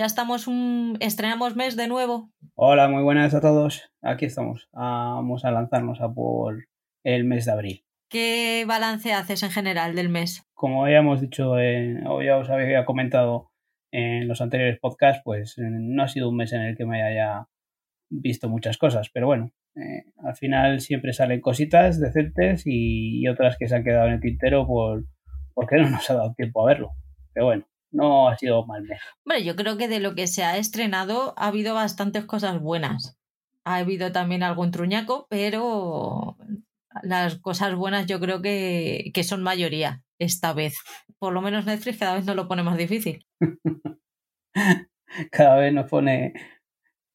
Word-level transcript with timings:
Ya 0.00 0.06
estamos 0.06 0.46
un... 0.46 0.96
estrenamos 1.00 1.56
mes 1.56 1.76
de 1.76 1.86
nuevo. 1.86 2.30
Hola, 2.54 2.88
muy 2.88 3.02
buenas 3.02 3.34
a 3.34 3.42
todos. 3.42 3.92
Aquí 4.00 4.24
estamos. 4.24 4.70
Vamos 4.72 5.44
a 5.44 5.50
lanzarnos 5.50 6.00
a 6.00 6.10
por 6.10 6.68
el 7.04 7.24
mes 7.24 7.44
de 7.44 7.52
abril. 7.52 7.84
¿Qué 8.08 8.64
balance 8.66 9.12
haces 9.12 9.42
en 9.42 9.50
general 9.50 9.94
del 9.94 10.08
mes? 10.08 10.48
Como 10.54 10.88
ya 10.88 11.00
hemos 11.00 11.20
dicho, 11.20 11.50
o 11.50 12.22
ya 12.22 12.38
os 12.38 12.48
había 12.48 12.86
comentado 12.86 13.50
en 13.92 14.26
los 14.26 14.40
anteriores 14.40 14.78
podcasts, 14.80 15.20
pues 15.22 15.58
eh, 15.58 15.68
no 15.68 16.02
ha 16.02 16.08
sido 16.08 16.30
un 16.30 16.36
mes 16.36 16.54
en 16.54 16.62
el 16.62 16.78
que 16.78 16.86
me 16.86 17.02
haya 17.02 17.48
visto 18.08 18.48
muchas 18.48 18.78
cosas, 18.78 19.10
pero 19.12 19.26
bueno, 19.26 19.52
eh, 19.76 20.04
al 20.24 20.34
final 20.34 20.80
siempre 20.80 21.12
salen 21.12 21.42
cositas 21.42 22.00
decentes 22.00 22.62
y, 22.64 23.20
y, 23.20 23.28
otras 23.28 23.58
que 23.58 23.68
se 23.68 23.76
han 23.76 23.84
quedado 23.84 24.06
en 24.06 24.14
el 24.14 24.20
tintero 24.20 24.66
por, 24.66 25.04
porque 25.52 25.76
no 25.76 25.90
nos 25.90 26.08
ha 26.08 26.14
dado 26.14 26.32
tiempo 26.32 26.62
a 26.62 26.72
verlo. 26.72 26.92
Pero 27.34 27.44
bueno, 27.44 27.66
no 27.90 28.28
ha 28.28 28.36
sido 28.36 28.64
mal 28.66 28.82
mes. 28.82 29.00
Bueno, 29.24 29.44
yo 29.44 29.56
creo 29.56 29.76
que 29.76 29.88
de 29.88 30.00
lo 30.00 30.14
que 30.14 30.26
se 30.26 30.44
ha 30.44 30.56
estrenado 30.56 31.34
ha 31.36 31.48
habido 31.48 31.74
bastantes 31.74 32.24
cosas 32.24 32.60
buenas. 32.60 33.18
Ha 33.64 33.76
habido 33.76 34.12
también 34.12 34.42
algún 34.42 34.70
truñaco, 34.70 35.26
pero 35.28 36.36
las 37.02 37.36
cosas 37.36 37.74
buenas 37.74 38.06
yo 38.06 38.20
creo 38.20 38.42
que, 38.42 39.10
que 39.14 39.24
son 39.24 39.42
mayoría 39.42 40.02
esta 40.18 40.52
vez. 40.52 40.74
Por 41.18 41.32
lo 41.32 41.42
menos 41.42 41.66
Netflix 41.66 41.98
cada 41.98 42.14
vez 42.14 42.24
nos 42.24 42.36
lo 42.36 42.48
pone 42.48 42.62
más 42.62 42.76
difícil. 42.76 43.26
cada 45.30 45.56
vez 45.56 45.72
nos 45.72 45.90
pone 45.90 46.34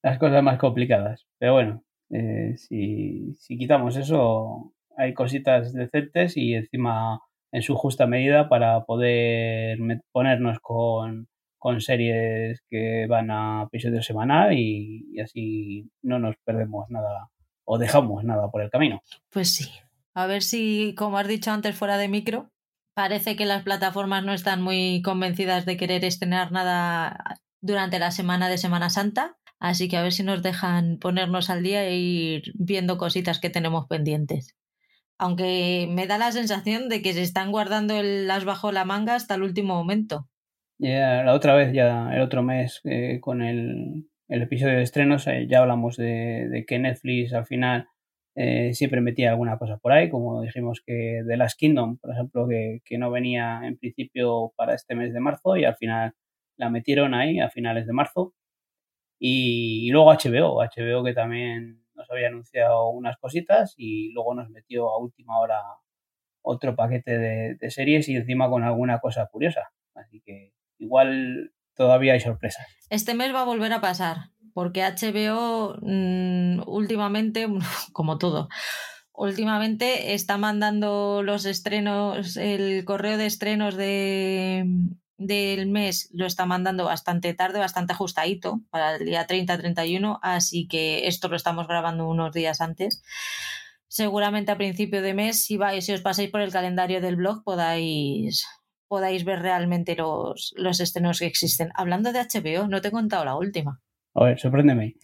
las 0.03 0.19
cosas 0.19 0.43
más 0.43 0.59
complicadas. 0.59 1.25
Pero 1.39 1.53
bueno, 1.53 1.83
eh, 2.11 2.55
si, 2.57 3.33
si 3.39 3.57
quitamos 3.57 3.97
eso, 3.97 4.73
hay 4.97 5.13
cositas 5.13 5.73
decentes 5.73 6.37
y 6.37 6.53
encima 6.53 7.21
en 7.55 7.61
su 7.61 7.75
justa 7.75 8.05
medida 8.05 8.49
para 8.49 8.83
poder 8.83 9.77
ponernos 10.11 10.59
con, 10.59 11.29
con 11.57 11.79
series 11.79 12.61
que 12.69 13.07
van 13.07 13.31
a 13.31 13.63
episodio 13.67 14.03
semanal 14.03 14.51
y, 14.51 15.05
y, 15.13 15.21
así 15.21 15.89
no 16.01 16.19
nos 16.19 16.35
perdemos 16.43 16.89
nada 16.89 17.29
o 17.63 17.77
dejamos 17.77 18.25
nada 18.25 18.51
por 18.51 18.61
el 18.61 18.69
camino. 18.69 19.01
Pues 19.29 19.55
sí. 19.55 19.69
A 20.13 20.27
ver 20.27 20.43
si, 20.43 20.95
como 20.97 21.17
has 21.17 21.29
dicho 21.29 21.49
antes 21.49 21.77
fuera 21.77 21.97
de 21.97 22.09
micro, 22.09 22.51
parece 22.94 23.38
que 23.38 23.45
las 23.45 23.63
plataformas 23.63 24.25
no 24.25 24.33
están 24.33 24.61
muy 24.61 25.01
convencidas 25.01 25.65
de 25.65 25.77
querer 25.77 26.03
estrenar 26.03 26.51
nada 26.51 27.39
durante 27.61 27.99
la 27.99 28.11
semana 28.11 28.49
de 28.49 28.57
Semana 28.57 28.89
Santa. 28.89 29.38
Así 29.59 29.88
que 29.88 29.95
a 29.95 30.03
ver 30.03 30.11
si 30.11 30.23
nos 30.23 30.44
dejan 30.44 30.97
ponernos 30.99 31.49
al 31.49 31.63
día 31.63 31.85
e 31.85 31.95
ir 31.95 32.51
viendo 32.55 32.97
cositas 32.97 33.39
que 33.39 33.49
tenemos 33.49 33.88
pendientes 33.88 34.57
aunque 35.17 35.87
me 35.89 36.07
da 36.07 36.17
la 36.17 36.31
sensación 36.31 36.89
de 36.89 37.01
que 37.01 37.13
se 37.13 37.21
están 37.21 37.51
guardando 37.51 37.99
el 37.99 38.29
as 38.29 38.45
bajo 38.45 38.71
la 38.71 38.85
manga 38.85 39.15
hasta 39.15 39.35
el 39.35 39.43
último 39.43 39.75
momento. 39.75 40.27
Ya, 40.77 41.23
la 41.23 41.33
otra 41.33 41.55
vez, 41.55 41.71
ya 41.73 42.13
el 42.13 42.21
otro 42.21 42.43
mes, 42.43 42.81
eh, 42.83 43.19
con 43.21 43.41
el, 43.41 44.09
el, 44.27 44.41
episodio 44.41 44.75
de 44.75 44.83
estrenos, 44.83 45.25
eh, 45.27 45.47
ya 45.49 45.59
hablamos 45.59 45.95
de, 45.95 46.49
de, 46.49 46.65
que 46.65 46.79
Netflix 46.79 47.33
al 47.33 47.45
final 47.45 47.87
eh, 48.35 48.73
siempre 48.73 48.99
metía 48.99 49.29
alguna 49.29 49.57
cosa 49.57 49.77
por 49.77 49.93
ahí, 49.93 50.09
como 50.09 50.41
dijimos 50.41 50.81
que 50.85 51.21
The 51.25 51.37
Last 51.37 51.57
Kingdom, 51.57 51.97
por 51.97 52.11
ejemplo, 52.11 52.47
que, 52.47 52.81
que 52.83 52.97
no 52.97 53.09
venía 53.09 53.61
en 53.63 53.77
principio 53.77 54.51
para 54.57 54.75
este 54.75 54.95
mes 54.95 55.13
de 55.13 55.21
marzo 55.21 55.55
y 55.55 55.63
al 55.63 55.77
final 55.77 56.13
la 56.57 56.69
metieron 56.69 57.13
ahí 57.13 57.39
a 57.39 57.49
finales 57.49 57.87
de 57.87 57.93
marzo. 57.93 58.33
Y, 59.19 59.87
y 59.87 59.91
luego 59.91 60.11
HBO, 60.13 60.61
HBO 60.61 61.03
que 61.05 61.13
también 61.13 61.84
nos 61.95 62.09
había 62.11 62.28
anunciado 62.28 62.89
unas 62.89 63.17
cositas 63.17 63.73
y 63.78 64.11
luego 64.13 64.35
nos 64.35 64.50
metió 64.50 64.89
a 64.89 65.00
última 65.00 65.39
hora 65.39 65.61
otro 66.41 66.75
paquete 66.75 67.17
de, 67.59 67.72
series 67.72 68.07
y 68.07 68.16
encima 68.16 68.50
con 68.50 68.63
alguna 68.63 69.00
cosa 69.00 69.28
curiosa. 69.28 69.72
Así 69.95 70.22
que 70.25 70.53
igual 70.78 71.51
todavía 71.75 72.13
hay 72.13 72.19
sorpresas. 72.19 72.67
Este 72.89 73.16
mes 73.16 73.33
va 73.33 73.41
a 73.41 73.45
volver 73.45 73.73
a 73.73 73.81
pasar, 73.81 74.29
porque 74.53 74.83
HBO 74.83 75.78
mmm, 75.81 76.61
últimamente, 76.67 77.47
como 77.94 78.17
todo, 78.17 78.47
últimamente 79.13 80.13
está 80.13 80.38
mandando 80.38 81.23
los 81.23 81.45
estrenos, 81.45 82.38
el 82.38 82.85
correo 82.85 83.17
de 83.17 83.25
estrenos 83.25 83.75
de, 83.75 84.66
del 85.17 85.67
mes 85.67 86.09
lo 86.13 86.25
está 86.25 86.45
mandando 86.45 86.85
bastante 86.85 87.33
tarde, 87.33 87.59
bastante 87.59 87.93
ajustadito 87.93 88.61
para 88.69 88.95
el 88.95 89.05
día 89.05 89.27
30-31, 89.27 90.19
así 90.21 90.67
que 90.67 91.07
esto 91.07 91.27
lo 91.27 91.35
estamos 91.35 91.67
grabando 91.67 92.07
unos 92.07 92.33
días 92.33 92.61
antes. 92.61 93.01
Seguramente 93.87 94.51
a 94.51 94.57
principio 94.57 95.01
de 95.01 95.13
mes, 95.13 95.43
si 95.43 95.57
vais, 95.57 95.85
si 95.85 95.93
os 95.93 96.01
pasáis 96.01 96.29
por 96.29 96.41
el 96.41 96.51
calendario 96.51 97.01
del 97.01 97.15
blog, 97.15 97.43
podáis, 97.43 98.45
podáis 98.87 99.23
ver 99.23 99.39
realmente 99.39 99.95
los, 99.95 100.53
los 100.57 100.79
estrenos 100.79 101.19
que 101.19 101.27
existen. 101.27 101.71
Hablando 101.75 102.11
de 102.11 102.19
HBO, 102.19 102.67
no 102.67 102.81
te 102.81 102.89
he 102.89 102.91
contado 102.91 103.23
la 103.23 103.37
última. 103.37 103.81
A 104.13 104.25
ver, 104.25 104.39
sorpréndeme. 104.39 104.95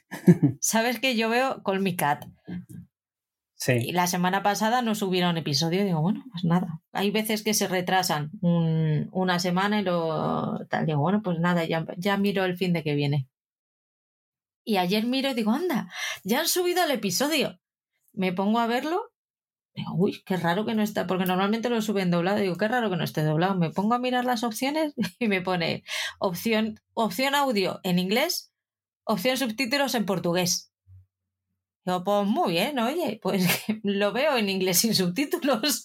¿Sabes 0.59 0.99
que 0.99 1.15
yo 1.15 1.29
veo 1.29 1.63
Call 1.63 1.79
Me 1.79 1.95
Cat? 1.95 2.25
Y 3.67 3.91
la 3.91 4.07
semana 4.07 4.41
pasada 4.41 4.81
no 4.81 4.95
subieron 4.95 5.37
episodio, 5.37 5.83
digo, 5.83 6.01
bueno, 6.01 6.23
pues 6.31 6.43
nada. 6.43 6.81
Hay 6.93 7.11
veces 7.11 7.43
que 7.43 7.53
se 7.53 7.67
retrasan 7.67 8.31
un, 8.41 9.09
una 9.11 9.37
semana 9.37 9.81
y 9.81 9.83
lo 9.83 10.65
tal, 10.67 10.87
digo, 10.87 10.99
bueno, 10.99 11.21
pues 11.21 11.39
nada, 11.39 11.63
ya, 11.65 11.85
ya 11.97 12.17
miro 12.17 12.43
el 12.43 12.57
fin 12.57 12.73
de 12.73 12.83
que 12.83 12.95
viene. 12.95 13.27
Y 14.63 14.77
ayer 14.77 15.05
miro 15.05 15.29
y 15.29 15.33
digo, 15.35 15.51
anda, 15.51 15.91
ya 16.23 16.39
han 16.39 16.47
subido 16.47 16.83
el 16.83 16.91
episodio. 16.91 17.59
Me 18.13 18.33
pongo 18.33 18.59
a 18.59 18.67
verlo, 18.67 19.11
digo, 19.75 19.93
uy, 19.95 20.23
qué 20.25 20.37
raro 20.37 20.65
que 20.65 20.73
no 20.73 20.81
está, 20.81 21.05
porque 21.05 21.25
normalmente 21.25 21.69
lo 21.69 21.81
suben 21.83 22.09
doblado, 22.09 22.39
digo, 22.39 22.57
qué 22.57 22.67
raro 22.67 22.89
que 22.89 22.97
no 22.97 23.03
esté 23.03 23.23
doblado. 23.23 23.55
Me 23.55 23.69
pongo 23.69 23.93
a 23.93 23.99
mirar 23.99 24.25
las 24.25 24.43
opciones 24.43 24.93
y 25.19 25.27
me 25.27 25.41
pone 25.41 25.83
opción, 26.19 26.79
opción 26.93 27.35
audio 27.35 27.79
en 27.83 27.99
inglés, 27.99 28.51
opción 29.03 29.37
subtítulos 29.37 29.93
en 29.93 30.05
portugués. 30.05 30.70
Digo, 31.85 32.03
pues 32.03 32.27
muy 32.27 32.51
bien, 32.53 32.77
oye, 32.79 33.19
pues 33.21 33.43
lo 33.83 34.11
veo 34.11 34.37
en 34.37 34.49
inglés 34.49 34.79
sin 34.79 34.93
subtítulos. 34.93 35.83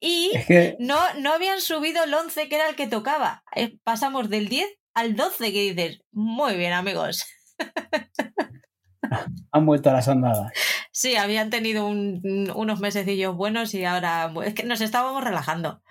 y 0.00 0.30
es 0.34 0.46
que... 0.46 0.76
no, 0.78 0.96
no 1.20 1.32
habían 1.32 1.60
subido 1.60 2.04
el 2.04 2.14
11 2.14 2.48
que 2.48 2.54
era 2.54 2.68
el 2.68 2.76
que 2.76 2.86
tocaba. 2.86 3.42
Eh, 3.54 3.78
pasamos 3.82 4.28
del 4.28 4.48
10 4.48 4.66
al 4.94 5.16
12 5.16 5.52
que 5.52 5.72
dices, 5.72 6.00
muy 6.12 6.56
bien 6.56 6.72
amigos. 6.72 7.24
Han 9.52 9.66
vuelto 9.66 9.90
a 9.90 9.92
las 9.94 10.08
andadas. 10.08 10.52
Sí, 10.90 11.16
habían 11.16 11.50
tenido 11.50 11.86
un, 11.86 12.50
unos 12.54 12.80
mesecillos 12.80 13.36
buenos 13.36 13.74
y 13.74 13.84
ahora 13.84 14.32
es 14.44 14.54
que 14.54 14.64
nos 14.64 14.80
estábamos 14.80 15.22
relajando. 15.22 15.82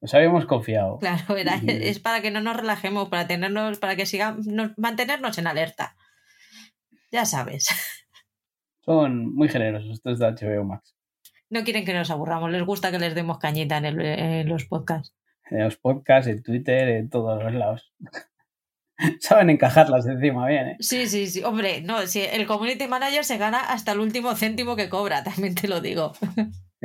Nos 0.00 0.14
habíamos 0.14 0.46
confiado. 0.46 0.98
Claro, 0.98 1.36
era, 1.36 1.56
es 1.66 1.98
para 1.98 2.20
que 2.20 2.30
no 2.30 2.40
nos 2.40 2.56
relajemos, 2.56 3.08
para 3.08 3.26
tenernos, 3.26 3.78
para 3.78 3.96
que 3.96 4.06
sigamos, 4.06 4.46
mantenernos 4.76 5.38
en 5.38 5.46
alerta. 5.46 5.96
Ya 7.10 7.24
sabes. 7.24 7.66
Son 8.84 9.34
muy 9.34 9.48
generosos 9.48 9.90
estos 9.90 10.18
de 10.18 10.26
HBO 10.26 10.64
Max. 10.64 10.94
No 11.48 11.64
quieren 11.64 11.84
que 11.84 11.94
nos 11.94 12.10
aburramos, 12.10 12.50
les 12.50 12.64
gusta 12.64 12.90
que 12.90 12.98
les 12.98 13.14
demos 13.14 13.38
cañita 13.38 13.78
en, 13.78 13.84
el, 13.84 14.00
en 14.00 14.48
los 14.48 14.64
podcasts. 14.64 15.14
En 15.50 15.64
los 15.64 15.76
podcasts, 15.76 16.28
en 16.28 16.42
Twitter, 16.42 16.88
en 16.88 17.10
todos 17.10 17.42
los 17.42 17.54
lados. 17.54 17.92
Saben 19.20 19.50
encajarlas 19.50 20.06
encima 20.06 20.46
bien, 20.46 20.68
¿eh? 20.68 20.76
Sí, 20.80 21.06
sí, 21.08 21.26
sí. 21.26 21.42
Hombre, 21.42 21.82
no, 21.82 22.06
si 22.06 22.22
el 22.22 22.46
community 22.46 22.86
manager 22.86 23.24
se 23.24 23.38
gana 23.38 23.60
hasta 23.60 23.92
el 23.92 24.00
último 24.00 24.34
céntimo 24.34 24.76
que 24.76 24.88
cobra, 24.88 25.24
también 25.24 25.54
te 25.54 25.68
lo 25.68 25.80
digo. 25.80 26.12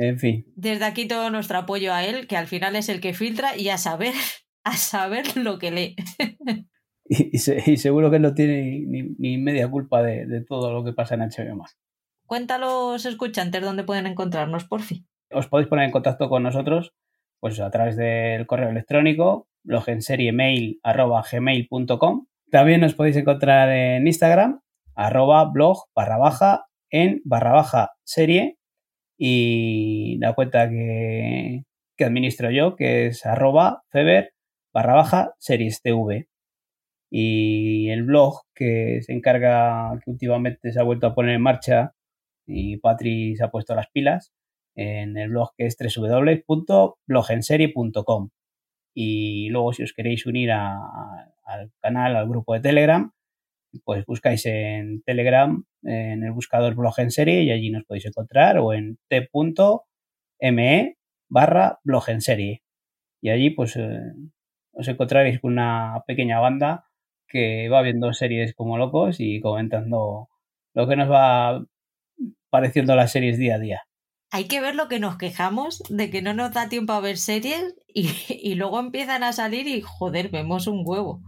En 0.00 0.18
fin. 0.18 0.50
Desde 0.56 0.84
aquí 0.86 1.06
todo 1.06 1.28
nuestro 1.28 1.58
apoyo 1.58 1.92
a 1.92 2.06
él, 2.06 2.26
que 2.26 2.38
al 2.38 2.46
final 2.46 2.74
es 2.74 2.88
el 2.88 3.02
que 3.02 3.12
filtra 3.12 3.54
y 3.54 3.68
a 3.68 3.76
saber, 3.76 4.14
a 4.64 4.72
saber 4.72 5.36
lo 5.36 5.58
que 5.58 5.70
lee. 5.70 5.94
Y, 7.12 7.34
y, 7.34 7.40
se, 7.40 7.60
y 7.66 7.76
seguro 7.76 8.08
que 8.08 8.20
no 8.20 8.34
tiene 8.34 8.84
ni, 8.86 9.02
ni 9.18 9.36
media 9.36 9.68
culpa 9.68 10.00
de, 10.00 10.26
de, 10.26 10.44
todo 10.44 10.72
lo 10.72 10.84
que 10.84 10.92
pasa 10.92 11.16
en 11.16 11.22
HBO. 11.22 11.64
Cuéntalos, 12.24 13.04
escuchantes, 13.04 13.60
dónde 13.60 13.82
pueden 13.82 14.06
encontrarnos, 14.06 14.64
por 14.64 14.82
fin. 14.82 15.08
Os 15.32 15.48
podéis 15.48 15.68
poner 15.68 15.86
en 15.86 15.90
contacto 15.90 16.28
con 16.28 16.44
nosotros 16.44 16.92
pues 17.40 17.58
a 17.58 17.68
través 17.72 17.96
del 17.96 18.46
correo 18.46 18.70
electrónico, 18.70 19.48
blogenseriemail.gmail.com. 19.64 22.26
También 22.52 22.80
nos 22.80 22.94
podéis 22.94 23.16
encontrar 23.16 23.70
en 23.70 24.06
Instagram, 24.06 24.60
arroba 24.94 25.46
blog 25.46 25.86
barra 25.92 26.16
baja 26.16 26.66
en 26.90 27.22
barra 27.24 27.50
baja 27.50 27.90
serie 28.04 28.59
y 29.22 30.16
la 30.18 30.34
cuenta 30.34 30.70
que, 30.70 31.64
que 31.94 32.04
administro 32.04 32.50
yo, 32.50 32.74
que 32.74 33.08
es 33.08 33.26
arroba 33.26 33.82
feber 33.90 34.32
barra 34.72 34.94
baja 34.94 35.34
series 35.38 35.82
TV. 35.82 36.26
Y 37.10 37.90
el 37.90 38.04
blog 38.04 38.44
que 38.54 39.02
se 39.02 39.12
encarga, 39.12 40.00
que 40.02 40.10
últimamente 40.10 40.72
se 40.72 40.80
ha 40.80 40.84
vuelto 40.84 41.06
a 41.06 41.14
poner 41.14 41.34
en 41.34 41.42
marcha 41.42 41.92
y 42.46 42.78
Patri 42.78 43.36
se 43.36 43.44
ha 43.44 43.50
puesto 43.50 43.74
las 43.74 43.90
pilas 43.90 44.32
en 44.74 45.18
el 45.18 45.28
blog 45.28 45.50
que 45.58 45.66
es 45.66 45.76
www.blogenserie.com. 45.78 48.30
Y 48.94 49.50
luego 49.50 49.74
si 49.74 49.82
os 49.82 49.92
queréis 49.92 50.24
unir 50.24 50.52
a, 50.52 50.78
al 51.44 51.70
canal, 51.82 52.16
al 52.16 52.26
grupo 52.26 52.54
de 52.54 52.60
Telegram, 52.60 53.12
pues 53.84 54.04
buscáis 54.06 54.46
en 54.46 55.02
Telegram, 55.02 55.64
en 55.82 56.24
el 56.24 56.32
buscador 56.32 56.74
blog 56.74 56.98
en 56.98 57.10
serie 57.10 57.42
y 57.42 57.50
allí 57.50 57.70
nos 57.70 57.84
podéis 57.84 58.06
encontrar 58.06 58.58
o 58.58 58.72
en 58.72 58.98
t.me 59.08 60.96
barra 61.28 61.78
blog 61.84 62.08
en 62.10 62.20
serie. 62.20 62.62
Y 63.22 63.30
allí 63.30 63.50
pues 63.50 63.76
eh, 63.76 64.00
os 64.72 64.88
encontraréis 64.88 65.40
con 65.40 65.52
una 65.52 66.02
pequeña 66.06 66.40
banda 66.40 66.86
que 67.28 67.68
va 67.68 67.82
viendo 67.82 68.12
series 68.12 68.54
como 68.54 68.76
locos 68.76 69.16
y 69.20 69.40
comentando 69.40 70.28
lo 70.74 70.88
que 70.88 70.96
nos 70.96 71.10
va 71.10 71.64
pareciendo 72.50 72.96
las 72.96 73.12
series 73.12 73.38
día 73.38 73.54
a 73.54 73.58
día. 73.58 73.82
Hay 74.32 74.46
que 74.46 74.60
ver 74.60 74.74
lo 74.76 74.88
que 74.88 75.00
nos 75.00 75.16
quejamos 75.16 75.82
de 75.88 76.10
que 76.10 76.22
no 76.22 76.34
nos 76.34 76.52
da 76.52 76.68
tiempo 76.68 76.92
a 76.92 77.00
ver 77.00 77.16
series 77.16 77.74
y, 77.88 78.54
luego 78.54 78.78
empiezan 78.78 79.24
a 79.24 79.32
salir 79.32 79.66
y 79.66 79.80
joder, 79.80 80.30
vemos 80.30 80.66
un 80.66 80.82
huevo. 80.84 81.22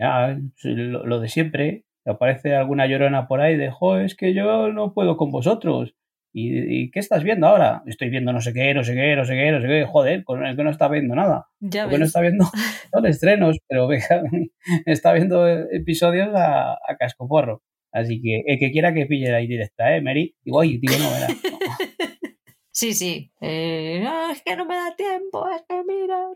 Ya, 0.00 0.38
lo, 0.64 1.06
lo 1.06 1.20
de 1.20 1.28
siempre, 1.28 1.84
aparece 2.06 2.54
alguna 2.56 2.86
llorona 2.86 3.28
por 3.28 3.40
ahí 3.40 3.56
de, 3.56 3.70
jo, 3.70 3.98
es 3.98 4.16
que 4.16 4.34
yo 4.34 4.72
no 4.72 4.94
puedo 4.94 5.16
con 5.16 5.30
vosotros. 5.30 5.94
¿Y, 6.32 6.90
qué 6.92 7.00
estás 7.00 7.24
viendo 7.24 7.48
ahora? 7.48 7.82
Estoy 7.86 8.08
viendo 8.08 8.32
no 8.32 8.40
sé 8.40 8.52
qué, 8.52 8.72
no 8.72 8.84
sé 8.84 8.94
qué, 8.94 9.16
no 9.16 9.24
sé 9.24 9.34
qué, 9.34 9.50
no 9.50 9.60
sé 9.60 9.66
qué. 9.66 9.84
Joder, 9.84 10.22
con 10.24 10.46
el 10.46 10.56
que 10.56 10.62
no 10.62 10.70
está 10.70 10.88
viendo 10.88 11.14
nada. 11.14 11.48
Ya 11.58 11.84
el 11.84 11.90
que 11.90 11.98
no 11.98 12.04
está 12.04 12.20
viendo 12.20 12.44
son 12.92 13.06
estrenos, 13.06 13.58
pero 13.68 13.88
está 14.86 15.12
viendo 15.12 15.48
episodios 15.48 16.28
a, 16.34 16.74
a 16.74 16.96
cascoporro. 16.98 17.62
Así 17.92 18.22
que 18.22 18.44
el 18.46 18.58
que 18.60 18.70
quiera 18.70 18.94
que 18.94 19.06
pille 19.06 19.30
la 19.30 19.38
directa, 19.38 19.96
¿eh, 19.96 20.00
Mary? 20.00 20.36
Digo, 20.44 20.58
oye, 20.58 20.78
digo, 20.80 20.94
no, 20.98 21.10
verá. 21.10 21.28
Sí, 22.72 22.94
sí. 22.94 23.30
Eh, 23.42 24.00
no, 24.02 24.30
es 24.30 24.42
que 24.42 24.56
no 24.56 24.64
me 24.64 24.74
da 24.74 24.94
tiempo, 24.96 25.46
es 25.50 25.62
que 25.68 25.82
mira. 25.84 26.28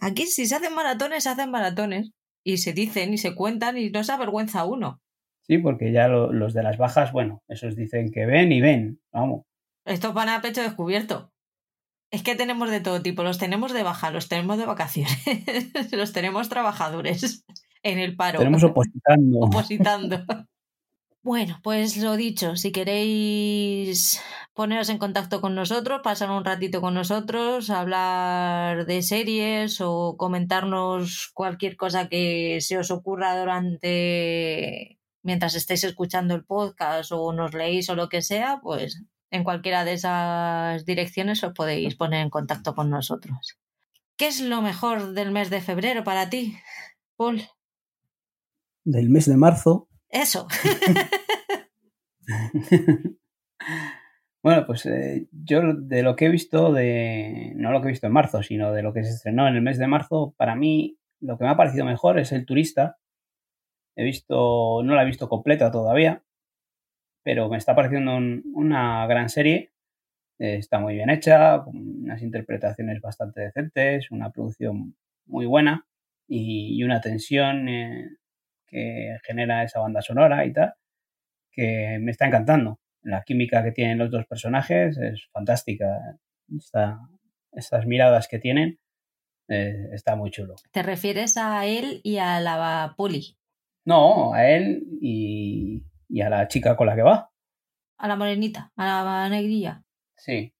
Aquí 0.00 0.26
si 0.26 0.46
se 0.46 0.54
hacen 0.54 0.74
maratones, 0.74 1.24
se 1.24 1.28
hacen 1.28 1.50
maratones. 1.50 2.12
Y 2.44 2.58
se 2.58 2.72
dicen 2.72 3.14
y 3.14 3.18
se 3.18 3.34
cuentan 3.34 3.78
y 3.78 3.90
no 3.90 4.02
se 4.04 4.12
avergüenza 4.12 4.64
uno. 4.64 5.00
Sí, 5.42 5.58
porque 5.58 5.92
ya 5.92 6.08
los 6.08 6.54
de 6.54 6.62
las 6.62 6.78
bajas, 6.78 7.12
bueno, 7.12 7.42
esos 7.48 7.76
dicen 7.76 8.10
que 8.10 8.26
ven 8.26 8.52
y 8.52 8.60
ven, 8.60 9.00
vamos. 9.12 9.42
Estos 9.84 10.14
van 10.14 10.28
a 10.28 10.40
pecho 10.40 10.62
descubierto. 10.62 11.32
Es 12.12 12.22
que 12.22 12.36
tenemos 12.36 12.70
de 12.70 12.80
todo 12.80 13.02
tipo, 13.02 13.22
los 13.22 13.38
tenemos 13.38 13.72
de 13.72 13.82
baja, 13.82 14.10
los 14.10 14.28
tenemos 14.28 14.58
de 14.58 14.66
vacaciones, 14.66 15.16
los 15.92 16.12
tenemos 16.12 16.48
trabajadores 16.48 17.44
en 17.82 17.98
el 17.98 18.16
paro. 18.16 18.38
Tenemos 18.38 18.62
opositando. 18.62 19.38
Opositando. 19.40 20.24
Bueno, 21.24 21.60
pues 21.62 21.96
lo 21.98 22.16
dicho, 22.16 22.56
si 22.56 22.72
queréis 22.72 24.20
poneros 24.54 24.88
en 24.88 24.98
contacto 24.98 25.40
con 25.40 25.54
nosotros, 25.54 26.00
pasar 26.02 26.30
un 26.30 26.44
ratito 26.44 26.80
con 26.80 26.94
nosotros, 26.94 27.70
hablar 27.70 28.86
de 28.86 29.02
series 29.02 29.80
o 29.80 30.16
comentarnos 30.18 31.30
cualquier 31.32 31.76
cosa 31.76 32.08
que 32.08 32.58
se 32.60 32.76
os 32.76 32.90
ocurra 32.90 33.38
durante 33.38 34.98
mientras 35.22 35.54
estéis 35.54 35.84
escuchando 35.84 36.34
el 36.34 36.44
podcast 36.44 37.12
o 37.12 37.32
nos 37.32 37.54
leéis 37.54 37.88
o 37.88 37.94
lo 37.94 38.08
que 38.08 38.20
sea, 38.20 38.60
pues 38.60 39.00
en 39.30 39.44
cualquiera 39.44 39.84
de 39.84 39.92
esas 39.92 40.84
direcciones 40.84 41.44
os 41.44 41.52
podéis 41.52 41.94
poner 41.94 42.22
en 42.22 42.30
contacto 42.30 42.74
con 42.74 42.90
nosotros. 42.90 43.58
¿Qué 44.16 44.26
es 44.26 44.40
lo 44.40 44.60
mejor 44.60 45.12
del 45.12 45.30
mes 45.30 45.50
de 45.50 45.60
febrero 45.60 46.02
para 46.02 46.28
ti, 46.28 46.58
Paul? 47.16 47.42
Del 48.84 49.08
mes 49.08 49.26
de 49.26 49.36
marzo. 49.36 49.88
Eso. 50.12 50.46
bueno, 54.42 54.64
pues 54.66 54.86
eh, 54.86 55.26
yo 55.32 55.74
de 55.74 56.04
lo 56.04 56.14
que 56.14 56.26
he 56.26 56.30
visto, 56.30 56.72
de 56.72 57.52
no 57.56 57.72
lo 57.72 57.80
que 57.80 57.88
he 57.88 57.92
visto 57.92 58.06
en 58.06 58.12
marzo, 58.12 58.44
sino 58.44 58.72
de 58.72 58.82
lo 58.82 58.92
que 58.92 59.02
se 59.02 59.10
estrenó 59.10 59.48
en 59.48 59.56
el 59.56 59.62
mes 59.62 59.78
de 59.78 59.88
marzo, 59.88 60.34
para 60.36 60.54
mí 60.54 60.98
lo 61.18 61.36
que 61.36 61.44
me 61.44 61.50
ha 61.50 61.56
parecido 61.56 61.84
mejor 61.84 62.20
es 62.20 62.30
El 62.30 62.46
Turista, 62.46 62.98
He 63.96 64.04
visto, 64.04 64.82
no 64.82 64.94
la 64.94 65.02
he 65.02 65.06
visto 65.06 65.28
completa 65.28 65.70
todavía, 65.70 66.22
pero 67.22 67.48
me 67.48 67.58
está 67.58 67.74
pareciendo 67.74 68.16
una 68.54 69.06
gran 69.06 69.28
serie. 69.28 69.72
Está 70.38 70.80
muy 70.80 70.94
bien 70.94 71.10
hecha, 71.10 71.62
con 71.62 71.76
unas 71.76 72.22
interpretaciones 72.22 73.00
bastante 73.00 73.42
decentes, 73.42 74.10
una 74.10 74.30
producción 74.30 74.96
muy 75.26 75.46
buena 75.46 75.86
y, 76.26 76.82
una 76.82 77.00
tensión 77.00 77.68
eh, 77.68 78.08
que 78.72 79.18
genera 79.24 79.62
esa 79.62 79.80
banda 79.80 80.00
sonora 80.00 80.44
y 80.46 80.52
tal, 80.52 80.72
que 81.52 81.98
me 82.00 82.10
está 82.10 82.26
encantando. 82.26 82.80
La 83.02 83.22
química 83.22 83.62
que 83.62 83.72
tienen 83.72 83.98
los 83.98 84.10
dos 84.10 84.26
personajes 84.26 84.96
es 84.96 85.28
fantástica. 85.30 86.16
estas 87.52 87.86
miradas 87.86 88.28
que 88.28 88.38
tienen 88.38 88.78
eh, 89.48 89.90
está 89.92 90.16
muy 90.16 90.30
chulo. 90.30 90.54
¿Te 90.70 90.82
refieres 90.82 91.36
a 91.36 91.66
él 91.66 92.00
y 92.02 92.16
a 92.16 92.40
la 92.40 92.94
Poli? 92.96 93.36
No, 93.84 94.32
a 94.32 94.48
él 94.48 94.82
y, 95.00 95.82
a 96.22 96.30
la 96.30 96.48
chica 96.48 96.76
con 96.76 96.86
la 96.86 96.94
que 96.94 97.02
va. 97.02 97.30
A 97.98 98.08
la 98.08 98.16
morenita, 98.16 98.72
a 98.76 99.04
la 99.04 99.28
negrilla. 99.28 99.82
Sí, 100.16 100.54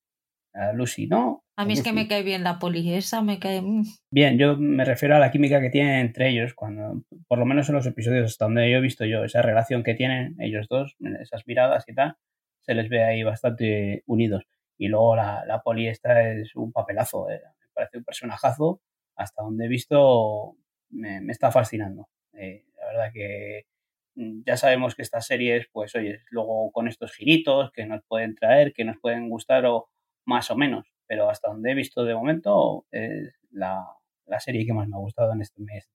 a 0.53 0.73
Lucy, 0.73 1.07
¿no? 1.07 1.42
A 1.57 1.65
mí 1.67 1.75
es 1.75 1.83
que 1.83 1.93
me 1.93 2.09
cae 2.09 2.23
bien 2.23 2.45
la 2.45 2.59
poli, 2.59 2.95
esa 2.95 3.21
me 3.23 3.39
cae... 3.39 3.61
Mm. 3.61 3.85
Bien, 4.11 4.39
yo 4.39 4.57
me 4.57 4.85
refiero 4.85 5.17
a 5.17 5.19
la 5.19 5.31
química 5.31 5.61
que 5.61 5.71
tienen 5.71 6.01
entre 6.01 6.31
ellos, 6.31 6.55
cuando, 6.55 7.03
por 7.29 7.39
lo 7.39 7.45
menos 7.45 7.69
en 7.69 7.75
los 7.75 7.87
episodios 7.87 8.31
hasta 8.31 8.47
donde 8.47 8.71
yo 8.71 8.79
he 8.79 8.81
visto 8.81 9.05
yo, 9.05 9.25
esa 9.25 9.43
relación 9.43 9.83
que 9.83 9.95
tienen 9.95 10.35
ellos 10.41 10.67
dos, 10.69 10.97
esas 11.21 11.47
miradas 11.47 11.85
y 11.89 11.95
tal, 11.95 12.17
se 12.63 12.75
les 12.75 12.89
ve 12.89 13.05
ahí 13.05 13.23
bastante 13.23 14.03
unidos. 14.07 14.45
Y 14.79 14.89
luego 14.89 15.15
la, 15.15 15.45
la 15.47 15.63
poli 15.63 15.89
esta 15.89 16.31
es 16.33 16.57
un 16.57 16.73
papelazo, 16.73 17.29
eh, 17.31 17.43
me 17.61 17.69
parece 17.75 17.99
un 17.99 18.05
personajazo, 18.05 18.81
hasta 19.15 19.43
donde 19.43 19.67
he 19.67 19.69
visto 19.69 20.57
me, 20.89 21.21
me 21.21 21.33
está 21.33 21.51
fascinando. 21.51 22.09
Eh, 22.33 22.65
la 22.79 22.87
verdad 22.87 23.13
que 23.13 23.67
mm, 24.15 24.43
ya 24.47 24.57
sabemos 24.57 24.95
que 24.95 25.03
estas 25.03 25.27
series, 25.27 25.67
pues 25.71 25.95
oye, 25.95 26.21
luego 26.31 26.73
con 26.73 26.89
estos 26.89 27.13
giritos 27.13 27.71
que 27.73 27.87
nos 27.87 28.03
pueden 28.09 28.35
traer, 28.35 28.73
que 28.73 28.85
nos 28.85 28.99
pueden 28.99 29.29
gustar 29.29 29.67
o 29.67 29.91
más 30.25 30.51
o 30.51 30.57
menos, 30.57 30.92
pero 31.13 31.29
hasta 31.29 31.51
donde 31.51 31.73
he 31.73 31.75
visto 31.75 32.05
de 32.05 32.15
momento 32.15 32.87
es 32.91 33.35
la, 33.51 33.85
la 34.25 34.41
serie 34.41 34.65
que 34.65 34.73
más 34.73 34.89
me 34.89 34.97
ha 34.97 34.99
gustado 34.99 35.35
en 35.35 35.43
este 35.43 35.61
mes, 35.61 35.91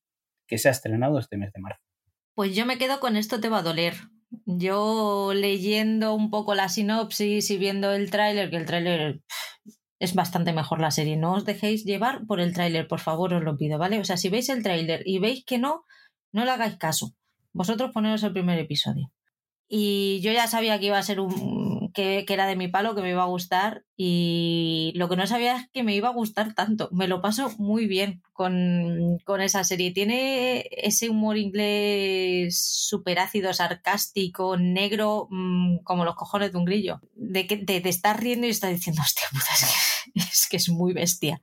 que 0.45 0.59
se 0.59 0.67
ha 0.67 0.71
estrenado 0.71 1.17
este 1.17 1.37
mes 1.37 1.51
de 1.53 1.59
marzo. 1.59 1.81
Pues 2.35 2.55
yo 2.55 2.67
me 2.67 2.77
quedo 2.77 2.99
con 2.99 3.17
esto 3.17 3.39
te 3.39 3.49
va 3.49 3.57
a 3.57 3.63
doler. 3.63 3.95
Yo 4.45 5.31
leyendo 5.33 6.13
un 6.13 6.29
poco 6.29 6.53
la 6.53 6.69
sinopsis 6.69 7.49
y 7.49 7.57
viendo 7.57 7.93
el 7.93 8.11
tráiler, 8.11 8.51
que 8.51 8.57
el 8.57 8.67
tráiler 8.67 9.21
es 9.97 10.13
bastante 10.13 10.53
mejor 10.53 10.79
la 10.79 10.91
serie. 10.91 11.17
No 11.17 11.33
os 11.33 11.45
dejéis 11.45 11.83
llevar 11.83 12.27
por 12.27 12.39
el 12.39 12.53
tráiler, 12.53 12.87
por 12.87 12.99
favor, 12.99 13.33
os 13.33 13.43
lo 13.43 13.57
pido, 13.57 13.79
¿vale? 13.79 13.99
O 13.99 14.03
sea, 14.03 14.17
si 14.17 14.29
veis 14.29 14.49
el 14.49 14.61
tráiler 14.61 15.01
y 15.03 15.17
veis 15.17 15.43
que 15.43 15.57
no, 15.57 15.83
no 16.31 16.45
le 16.45 16.51
hagáis 16.51 16.77
caso. 16.77 17.15
Vosotros 17.53 17.89
poneros 17.91 18.21
el 18.21 18.33
primer 18.33 18.59
episodio. 18.59 19.11
Y 19.67 20.19
yo 20.21 20.31
ya 20.31 20.45
sabía 20.45 20.79
que 20.79 20.85
iba 20.85 20.99
a 20.99 21.01
ser 21.01 21.19
un. 21.19 21.76
Que, 21.97 22.23
era 22.29 22.45
de 22.45 22.55
mi 22.55 22.67
palo, 22.67 22.93
que 22.93 23.01
me 23.01 23.09
iba 23.09 23.23
a 23.23 23.27
gustar. 23.27 23.83
Y 23.95 24.93
lo 24.95 25.09
que 25.09 25.15
no 25.15 25.25
sabía 25.25 25.55
es 25.55 25.69
que 25.73 25.81
me 25.81 25.95
iba 25.95 26.09
a 26.09 26.13
gustar 26.13 26.53
tanto. 26.53 26.89
Me 26.91 27.07
lo 27.07 27.23
paso 27.23 27.49
muy 27.57 27.87
bien 27.87 28.21
con, 28.33 29.17
esa 29.41 29.63
serie. 29.63 29.91
Tiene 29.91 30.69
ese 30.71 31.09
humor 31.09 31.37
inglés 31.37 32.61
súper 32.61 33.17
ácido, 33.17 33.51
sarcástico, 33.51 34.57
negro, 34.57 35.27
mm, 35.31 35.79
como 35.83 36.05
los 36.05 36.15
cojones 36.15 36.51
de 36.51 36.59
un 36.59 36.65
grillo. 36.65 37.01
De, 37.15 37.47
que, 37.47 37.57
de, 37.57 37.81
estar 37.89 38.21
riendo 38.21 38.45
y 38.45 38.51
estar 38.51 38.71
diciendo, 38.71 39.01
hostia 39.01 39.25
puta, 39.31 39.53
es 39.53 39.65
que, 40.13 40.19
es 40.19 40.47
que 40.51 40.57
es 40.57 40.69
muy 40.69 40.93
bestia. 40.93 41.41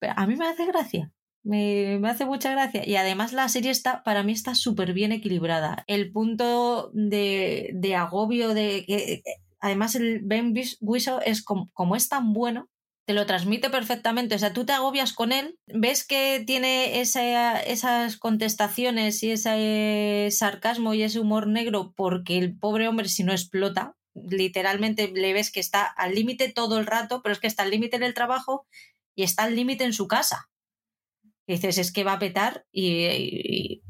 Pero 0.00 0.14
a 0.16 0.26
mí 0.26 0.34
me 0.34 0.48
hace 0.48 0.66
gracia. 0.66 1.12
Me, 1.42 2.00
hace 2.06 2.26
mucha 2.26 2.50
gracia. 2.52 2.86
Y 2.86 2.96
además 2.96 3.32
la 3.32 3.48
serie 3.48 3.70
está, 3.70 4.02
para 4.02 4.22
mí 4.22 4.32
está 4.32 4.54
súper 4.54 4.92
bien 4.92 5.12
equilibrada. 5.12 5.84
El 5.86 6.12
punto 6.12 6.90
de, 6.92 7.70
de 7.74 7.94
agobio 7.94 8.54
de 8.54 8.84
que 8.86 9.22
además 9.60 9.94
el 9.94 10.20
Ben 10.22 10.54
Whishaw 10.80 11.20
es 11.24 11.42
como, 11.42 11.70
como, 11.72 11.96
es 11.96 12.08
tan 12.08 12.32
bueno, 12.32 12.68
te 13.06 13.14
lo 13.14 13.26
transmite 13.26 13.70
perfectamente. 13.70 14.34
O 14.34 14.38
sea, 14.38 14.52
tú 14.52 14.64
te 14.64 14.72
agobias 14.72 15.12
con 15.12 15.32
él, 15.32 15.58
ves 15.66 16.06
que 16.06 16.42
tiene 16.46 17.00
esas 17.00 18.16
contestaciones 18.18 19.22
y 19.22 19.32
ese 19.32 20.28
sarcasmo 20.30 20.94
y 20.94 21.02
ese 21.02 21.20
humor 21.20 21.46
negro 21.46 21.92
porque 21.96 22.38
el 22.38 22.58
pobre 22.58 22.88
hombre 22.88 23.08
si 23.08 23.24
no 23.24 23.32
explota, 23.32 23.96
literalmente 24.14 25.10
le 25.14 25.32
ves 25.32 25.50
que 25.50 25.60
está 25.60 25.84
al 25.84 26.14
límite 26.14 26.52
todo 26.52 26.78
el 26.78 26.86
rato, 26.86 27.22
pero 27.22 27.32
es 27.32 27.40
que 27.40 27.46
está 27.46 27.62
al 27.62 27.70
límite 27.70 27.96
en 27.96 28.02
el 28.02 28.14
trabajo 28.14 28.66
y 29.14 29.22
está 29.22 29.44
al 29.44 29.56
límite 29.56 29.84
en 29.84 29.92
su 29.92 30.06
casa 30.06 30.50
dices, 31.54 31.78
es 31.78 31.92
que 31.92 32.04
va 32.04 32.14
a 32.14 32.18
petar 32.18 32.64
y, 32.72 33.82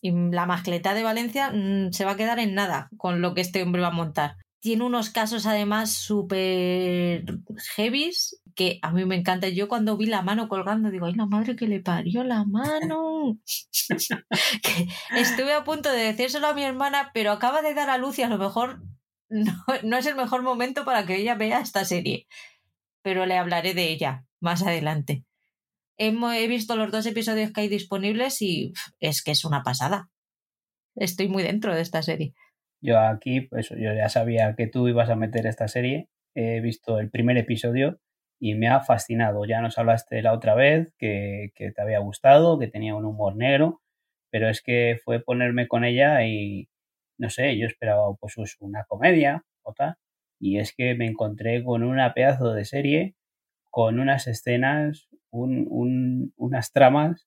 la 0.00 0.46
mascleta 0.46 0.94
de 0.94 1.02
Valencia 1.02 1.50
mm, 1.52 1.92
se 1.92 2.04
va 2.04 2.12
a 2.12 2.16
quedar 2.16 2.38
en 2.38 2.54
nada 2.54 2.88
con 2.96 3.20
lo 3.20 3.34
que 3.34 3.40
este 3.40 3.62
hombre 3.62 3.82
va 3.82 3.88
a 3.88 3.92
montar. 3.92 4.36
Tiene 4.60 4.84
unos 4.84 5.10
casos 5.10 5.46
además 5.46 5.92
súper 5.92 7.24
heavies 7.76 8.40
que 8.54 8.78
a 8.82 8.92
mí 8.92 9.04
me 9.04 9.16
encanta. 9.16 9.48
Yo 9.48 9.68
cuando 9.68 9.96
vi 9.96 10.06
la 10.06 10.22
mano 10.22 10.48
colgando 10.48 10.90
digo, 10.90 11.06
ay, 11.06 11.14
la 11.14 11.26
madre 11.26 11.56
que 11.56 11.68
le 11.68 11.80
parió 11.80 12.22
la 12.24 12.44
mano. 12.44 13.38
estuve 15.16 15.52
a 15.52 15.64
punto 15.64 15.90
de 15.90 16.12
decírselo 16.12 16.48
a 16.48 16.54
mi 16.54 16.62
hermana, 16.62 17.10
pero 17.14 17.32
acaba 17.32 17.62
de 17.62 17.74
dar 17.74 17.90
a 17.90 17.98
luz 17.98 18.18
y 18.18 18.22
a 18.22 18.28
lo 18.28 18.38
mejor 18.38 18.82
no, 19.28 19.64
no 19.84 19.96
es 19.96 20.06
el 20.06 20.16
mejor 20.16 20.42
momento 20.42 20.84
para 20.84 21.06
que 21.06 21.16
ella 21.16 21.34
vea 21.34 21.60
esta 21.60 21.84
serie. 21.84 22.26
Pero 23.02 23.26
le 23.26 23.38
hablaré 23.38 23.74
de 23.74 23.90
ella 23.90 24.24
más 24.40 24.62
adelante 24.62 25.24
he 25.98 26.48
visto 26.48 26.76
los 26.76 26.90
dos 26.90 27.06
episodios 27.06 27.52
que 27.52 27.62
hay 27.62 27.68
disponibles 27.68 28.40
y 28.40 28.72
es 29.00 29.22
que 29.22 29.32
es 29.32 29.44
una 29.44 29.62
pasada. 29.62 30.10
Estoy 30.94 31.28
muy 31.28 31.42
dentro 31.42 31.74
de 31.74 31.80
esta 31.80 32.02
serie. 32.02 32.34
Yo 32.80 32.98
aquí, 32.98 33.40
pues 33.42 33.70
yo 33.70 33.92
ya 33.94 34.08
sabía 34.08 34.54
que 34.56 34.68
tú 34.68 34.88
ibas 34.88 35.10
a 35.10 35.16
meter 35.16 35.46
esta 35.46 35.68
serie. 35.68 36.08
He 36.34 36.60
visto 36.60 36.98
el 37.00 37.10
primer 37.10 37.36
episodio 37.36 38.00
y 38.40 38.54
me 38.54 38.68
ha 38.68 38.80
fascinado. 38.80 39.44
Ya 39.44 39.60
nos 39.60 39.78
hablaste 39.78 40.22
la 40.22 40.32
otra 40.32 40.54
vez 40.54 40.92
que, 40.98 41.52
te 41.56 41.82
había 41.82 41.98
gustado, 41.98 42.58
que 42.58 42.68
tenía 42.68 42.94
un 42.94 43.04
humor 43.04 43.36
negro, 43.36 43.82
pero 44.30 44.48
es 44.48 44.62
que 44.62 44.98
fue 45.04 45.20
ponerme 45.20 45.66
con 45.66 45.84
ella 45.84 46.24
y, 46.24 46.68
no 47.18 47.30
sé, 47.30 47.58
yo 47.58 47.66
esperaba 47.66 48.14
pues 48.14 48.36
una 48.60 48.84
comedia 48.84 49.44
o 49.62 49.74
y 50.40 50.58
es 50.58 50.74
que 50.74 50.94
me 50.94 51.06
encontré 51.06 51.64
con 51.64 51.82
una 51.82 52.14
pedazo 52.14 52.54
de 52.54 52.64
serie, 52.64 53.16
con 53.70 53.98
unas 53.98 54.26
escenas, 54.26 55.07
un, 55.30 55.66
un, 55.68 56.32
unas 56.36 56.72
tramas 56.72 57.26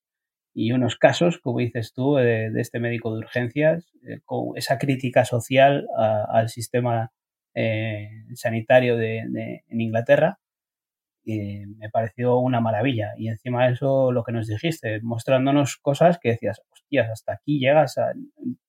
y 0.54 0.72
unos 0.72 0.96
casos, 0.96 1.38
como 1.38 1.58
dices 1.60 1.92
tú, 1.94 2.16
de, 2.16 2.50
de 2.50 2.60
este 2.60 2.78
médico 2.80 3.12
de 3.12 3.18
urgencias, 3.20 3.92
eh, 4.06 4.20
con 4.24 4.56
esa 4.56 4.78
crítica 4.78 5.24
social 5.24 5.86
a, 5.96 6.24
al 6.30 6.48
sistema 6.48 7.10
eh, 7.54 8.08
sanitario 8.34 8.96
de, 8.96 9.24
de, 9.28 9.64
en 9.68 9.80
Inglaterra, 9.80 10.38
y 11.24 11.66
me 11.66 11.88
pareció 11.90 12.38
una 12.38 12.60
maravilla. 12.60 13.12
Y 13.16 13.28
encima 13.28 13.66
de 13.66 13.74
eso, 13.74 14.12
lo 14.12 14.24
que 14.24 14.32
nos 14.32 14.46
dijiste, 14.46 15.00
mostrándonos 15.02 15.76
cosas 15.76 16.18
que 16.20 16.30
decías, 16.30 16.60
hostias, 16.72 17.10
hasta 17.10 17.34
aquí 17.34 17.58
llegas, 17.58 17.98
a, 17.98 18.12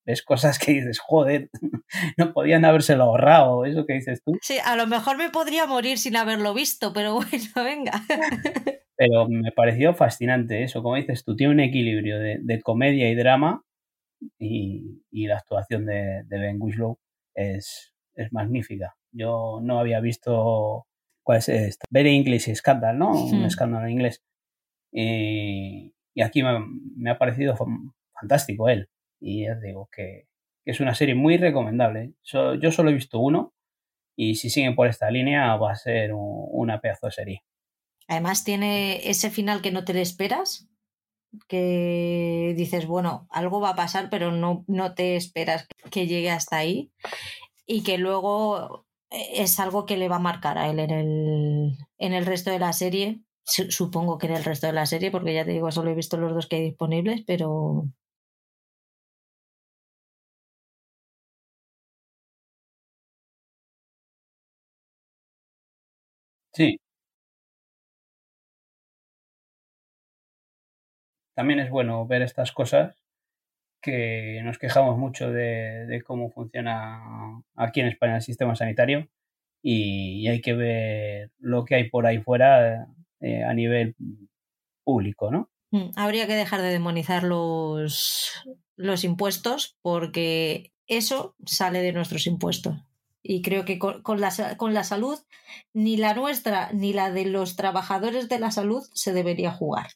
ves 0.05 0.23
cosas 0.23 0.59
que 0.59 0.73
dices, 0.73 0.99
joder, 0.99 1.49
no 2.17 2.33
podían 2.33 2.65
habérselo 2.65 3.03
ahorrado, 3.03 3.65
eso 3.65 3.85
que 3.85 3.93
dices 3.93 4.21
tú. 4.23 4.37
Sí, 4.41 4.57
a 4.63 4.75
lo 4.75 4.87
mejor 4.87 5.17
me 5.17 5.29
podría 5.29 5.65
morir 5.65 5.97
sin 5.97 6.15
haberlo 6.15 6.53
visto, 6.53 6.93
pero 6.93 7.13
bueno, 7.15 7.29
venga. 7.55 7.91
Pero 8.95 9.27
me 9.27 9.51
pareció 9.51 9.95
fascinante 9.95 10.63
eso, 10.63 10.83
como 10.83 10.95
dices 10.95 11.25
tú, 11.25 11.35
tiene 11.35 11.51
un 11.51 11.59
equilibrio 11.61 12.19
de, 12.19 12.37
de 12.39 12.61
comedia 12.61 13.09
y 13.09 13.15
drama 13.15 13.63
y, 14.37 15.01
y 15.09 15.25
la 15.25 15.37
actuación 15.37 15.87
de, 15.87 16.21
de, 16.25 16.39
Ben 16.39 16.61
Whislow 16.61 16.99
es, 17.33 17.91
es 18.13 18.31
magnífica. 18.31 18.95
Yo 19.11 19.59
no 19.63 19.79
había 19.79 19.99
visto 19.99 20.85
cuál 21.23 21.39
es 21.39 21.49
esta, 21.49 21.85
Very 21.89 22.15
English 22.15 22.53
Scandal, 22.53 22.97
¿no? 22.97 23.13
Hmm. 23.13 23.33
Un 23.33 23.45
escándalo 23.45 23.85
en 23.85 23.93
inglés. 23.93 24.21
Y, 24.91 25.93
y 26.13 26.21
aquí 26.21 26.43
me, 26.43 26.59
me, 26.95 27.09
ha 27.09 27.17
parecido 27.17 27.55
fantástico 28.13 28.69
él. 28.69 28.89
Y 29.19 29.45
ya 29.45 29.55
digo 29.55 29.89
que, 29.91 30.27
que 30.63 30.71
es 30.71 30.79
una 30.79 30.95
serie 30.95 31.15
muy 31.15 31.37
recomendable. 31.37 32.13
So, 32.21 32.55
yo 32.55 32.71
solo 32.71 32.89
he 32.89 32.93
visto 32.93 33.19
uno 33.19 33.53
y 34.15 34.35
si 34.35 34.49
siguen 34.49 34.75
por 34.75 34.87
esta 34.87 35.09
línea 35.09 35.55
va 35.55 35.71
a 35.71 35.75
ser 35.75 36.13
un, 36.13 36.47
una 36.51 36.79
pedazo 36.81 37.07
de 37.07 37.11
serie. 37.11 37.43
Además 38.07 38.43
tiene 38.43 39.09
ese 39.09 39.31
final 39.31 39.61
que 39.61 39.71
no 39.71 39.85
te 39.85 39.93
le 39.93 40.01
esperas, 40.01 40.67
que 41.47 42.53
dices, 42.55 42.85
bueno, 42.85 43.27
algo 43.31 43.59
va 43.59 43.69
a 43.69 43.75
pasar, 43.75 44.09
pero 44.09 44.31
no, 44.31 44.65
no 44.67 44.93
te 44.93 45.15
esperas 45.15 45.67
que 45.89 46.05
llegue 46.05 46.29
hasta 46.29 46.57
ahí 46.57 46.91
y 47.65 47.83
que 47.83 47.97
luego 47.97 48.85
es 49.13 49.59
algo 49.59 49.85
que 49.85 49.97
le 49.97 50.09
va 50.09 50.17
a 50.17 50.19
marcar 50.19 50.57
a 50.57 50.69
él 50.69 50.79
en 50.79 50.91
el, 50.91 51.77
en 51.97 52.13
el 52.13 52.25
resto 52.25 52.51
de 52.51 52.59
la 52.59 52.73
serie. 52.73 53.21
Supongo 53.45 54.17
que 54.17 54.27
en 54.27 54.33
el 54.35 54.43
resto 54.43 54.67
de 54.67 54.73
la 54.73 54.85
serie, 54.85 55.11
porque 55.11 55.33
ya 55.33 55.45
te 55.45 55.51
digo, 55.51 55.71
solo 55.71 55.91
he 55.91 55.95
visto 55.95 56.17
los 56.17 56.33
dos 56.33 56.47
que 56.47 56.57
hay 56.57 56.63
disponibles, 56.63 57.23
pero 57.27 57.85
Sí, 66.53 66.77
también 71.35 71.59
es 71.59 71.69
bueno 71.69 72.07
ver 72.07 72.23
estas 72.23 72.51
cosas 72.51 72.95
que 73.83 74.41
nos 74.43 74.57
quejamos 74.57 74.97
mucho 74.97 75.29
de, 75.31 76.01
cómo 76.07 76.31
funciona 76.31 77.43
aquí 77.55 77.81
en 77.81 77.87
España 77.87 78.15
el 78.15 78.21
sistema 78.21 78.55
sanitario 78.55 79.09
y, 79.61 80.21
y, 80.21 80.27
hay 80.29 80.41
que 80.41 80.53
ver 80.53 81.31
lo 81.37 81.65
que 81.65 81.75
hay 81.75 81.89
por 81.89 82.07
ahí 82.07 82.19
fuera 82.19 82.87
eh, 83.19 83.43
a 83.43 83.53
nivel 83.53 83.95
público, 84.83 85.31
¿no? 85.31 85.49
Mm, 85.71 85.91
habría 85.95 86.27
que 86.27 86.35
dejar 86.35 86.61
de 86.61 86.69
demonizar 86.69 87.23
los, 87.23 88.31
los 88.75 89.03
impuestos 89.03 89.77
porque 89.81 90.71
eso 90.87 91.35
sale 91.45 91.81
de 91.81 91.93
nuestros 91.93 92.25
impuestos. 92.25 92.75
Y 93.21 93.41
creo 93.41 93.63
que 93.65 93.79
con, 93.79 94.01
con, 94.01 94.19
la, 94.19 94.31
con 94.57 94.73
la 94.73 94.83
salud, 94.83 95.17
ni 95.73 95.97
la 95.97 96.13
nuestra 96.13 96.71
ni 96.73 96.93
la 96.93 97.11
de 97.11 97.25
los 97.25 97.55
trabajadores 97.55 98.27
de 98.27 98.39
la 98.39 98.51
salud 98.51 98.83
se 98.93 99.13
debería 99.13 99.51
jugar 99.51 99.87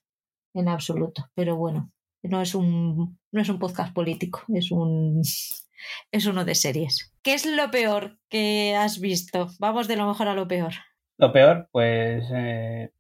en 0.54 0.70
absoluto. 0.70 1.30
Pero 1.36 1.56
bueno, 1.58 1.92
no 2.28 2.42
es 2.42 2.56
un, 2.56 3.20
no 3.32 3.42
es 3.42 3.50
un 3.50 3.60
podcast 3.60 3.94
político, 3.94 4.44
es 4.54 4.72
un 4.72 5.22
es 6.12 6.26
uno 6.26 6.46
de 6.46 6.56
series. 6.56 7.14
¿Qué 7.24 7.34
es 7.34 7.46
lo 7.46 7.70
peor 7.72 8.18
que 8.30 8.76
has 8.76 9.00
visto? 9.00 9.48
Vamos 9.60 9.88
de 9.88 9.98
lo 9.98 10.08
mejor 10.08 10.28
a 10.28 10.34
lo 10.34 10.48
peor. 10.48 10.74
Lo 11.18 11.32
peor, 11.32 11.68
pues 11.72 12.30
eh, 12.34 12.92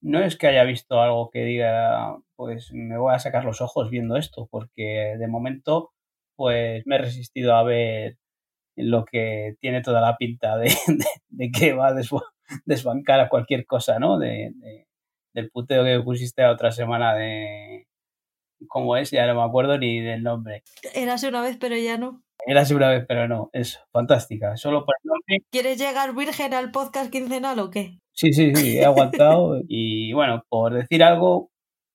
no 0.00 0.20
es 0.20 0.36
que 0.36 0.46
haya 0.46 0.64
visto 0.64 1.00
algo 1.00 1.30
que 1.30 1.44
diga, 1.44 2.16
pues 2.36 2.70
me 2.72 2.98
voy 2.98 3.14
a 3.14 3.18
sacar 3.18 3.44
los 3.44 3.60
ojos 3.60 3.90
viendo 3.90 4.16
esto, 4.16 4.48
porque 4.50 5.16
de 5.18 5.26
momento, 5.26 5.92
pues 6.36 6.84
me 6.86 6.96
he 6.96 6.98
resistido 6.98 7.56
a 7.56 7.64
ver 7.64 8.16
lo 8.76 9.04
que 9.04 9.56
tiene 9.60 9.82
toda 9.82 10.00
la 10.00 10.16
pinta 10.16 10.56
de, 10.56 10.70
que 11.52 11.72
va 11.72 11.88
a 11.88 11.94
desbancar 12.64 13.20
a 13.20 13.28
cualquier 13.28 13.66
cosa, 13.66 13.98
¿no? 13.98 14.18
De, 14.18 14.52
del 15.34 15.50
puteo 15.50 15.84
que 15.84 16.00
pusiste 16.04 16.42
la 16.42 16.52
otra 16.52 16.70
semana 16.70 17.14
de... 17.14 17.87
¿Cómo 18.66 18.96
es? 18.96 19.10
Ya 19.10 19.26
no 19.26 19.34
me 19.34 19.42
acuerdo 19.42 19.78
ni 19.78 20.00
del 20.00 20.22
nombre. 20.22 20.62
Érase 20.94 21.28
una 21.28 21.42
vez, 21.42 21.56
pero 21.58 21.76
ya 21.76 21.96
no. 21.96 22.22
Érase 22.46 22.74
una 22.74 22.88
vez, 22.88 23.04
pero 23.06 23.28
no. 23.28 23.50
Es 23.52 23.80
fantástica. 23.92 24.56
Solo 24.56 24.84
por 24.84 24.94
el 25.02 25.08
nombre. 25.08 25.46
¿Quieres 25.50 25.78
llegar 25.78 26.14
virgen 26.14 26.54
al 26.54 26.70
podcast 26.70 27.10
quincenal 27.10 27.58
o 27.60 27.70
qué? 27.70 27.98
Sí, 28.12 28.32
sí, 28.32 28.54
sí. 28.54 28.78
He 28.78 28.84
aguantado. 28.84 29.60
y 29.68 30.12
bueno, 30.12 30.42
por 30.48 30.74
decir 30.74 31.02
algo, 31.02 31.50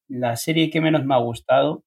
la 0.08 0.36
serie 0.36 0.70
que 0.70 0.82
menos 0.82 1.06
me 1.06 1.16
ha 1.16 1.20
gustado, 1.20 1.84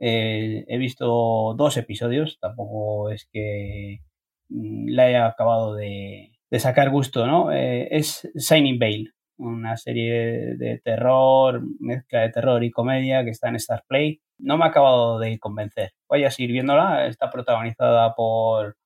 eh, 0.00 0.64
he 0.66 0.78
visto 0.78 1.54
dos 1.56 1.76
episodios. 1.76 2.38
Tampoco 2.40 3.10
es 3.10 3.28
que 3.32 4.00
mm, 4.48 4.88
la 4.88 5.04
haya 5.04 5.26
acabado 5.26 5.74
de, 5.74 6.32
de 6.50 6.58
sacar 6.58 6.90
gusto, 6.90 7.26
¿no? 7.26 7.52
Eh, 7.52 7.88
es 7.90 8.28
Shining 8.34 8.78
Vale 8.78 9.12
una 9.40 9.76
serie 9.76 10.56
de 10.56 10.80
terror, 10.84 11.62
mezcla 11.80 12.20
de 12.20 12.30
terror 12.30 12.62
y 12.62 12.70
comedia 12.70 13.24
que 13.24 13.30
está 13.30 13.48
en 13.48 13.56
Star 13.56 13.84
Play. 13.88 14.20
No 14.38 14.58
me 14.58 14.64
ha 14.64 14.68
acabado 14.68 15.18
de 15.18 15.38
convencer. 15.38 15.92
Voy 16.08 16.24
a 16.24 16.30
seguir 16.30 16.52
viéndola. 16.52 17.06
Está 17.06 17.30
protagonizada 17.30 18.14
por 18.14 18.76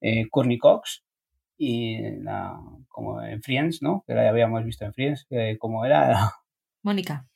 eh, 0.00 0.28
Courtney 0.28 0.58
Cox 0.58 1.04
y 1.56 2.00
la, 2.22 2.58
como 2.88 3.22
en 3.22 3.42
Friends, 3.42 3.80
¿no? 3.80 4.04
Que 4.06 4.14
la 4.14 4.28
habíamos 4.28 4.64
visto 4.64 4.84
en 4.84 4.92
Friends, 4.92 5.26
eh, 5.30 5.56
como 5.58 5.84
era. 5.84 6.32
Mónica. 6.82 7.26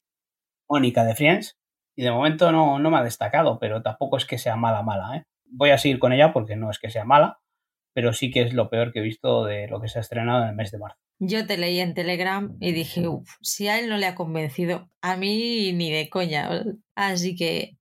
Mónica 0.69 1.05
de 1.05 1.15
Friends. 1.15 1.57
Y 1.97 2.03
de 2.03 2.11
momento 2.11 2.51
no, 2.53 2.79
no 2.79 2.91
me 2.91 2.99
ha 2.99 3.05
destacado, 3.05 3.59
pero 3.59 3.83
tampoco 3.83 4.17
es 4.17 4.27
que 4.27 4.39
sea 4.39 4.57
mala, 4.57 4.83
mala, 4.83 5.17
¿eh? 5.17 5.25
Voy 5.53 5.71
a 5.71 5.79
seguir 5.79 5.99
con 5.99 6.13
ella 6.13 6.33
porque 6.33 6.57
no 6.57 6.71
es 6.71 6.79
que 6.79 6.91
sea 6.91 7.05
mala, 7.05 7.41
pero 7.93 8.13
sí 8.13 8.31
que 8.31 8.43
es 8.43 8.55
lo 8.55 8.71
peor 8.71 8.93
que 8.93 9.01
he 9.01 9.03
visto 9.03 9.45
de 9.45 9.69
lo 9.69 9.81
que 9.81 9.89
se 9.89 9.99
ha 9.99 10.03
estrenado 10.03 10.45
en 10.45 10.51
el 10.51 10.55
mes 10.55 10.71
de 10.71 10.79
marzo. 10.79 11.10
Yo 11.23 11.47
te 11.47 11.59
leí 11.59 11.81
en 11.81 11.93
Telegram 11.93 12.57
y 12.61 12.73
dije, 12.73 13.07
uff, 13.07 13.37
si 13.43 13.69
a 13.69 13.79
él 13.79 13.91
no 13.91 13.99
le 13.99 14.07
ha 14.07 14.15
convencido, 14.15 14.89
a 15.03 15.17
mí 15.17 15.71
ni 15.75 15.91
de 15.91 16.09
coña. 16.09 16.49
Así 16.95 17.37
que, 17.37 17.77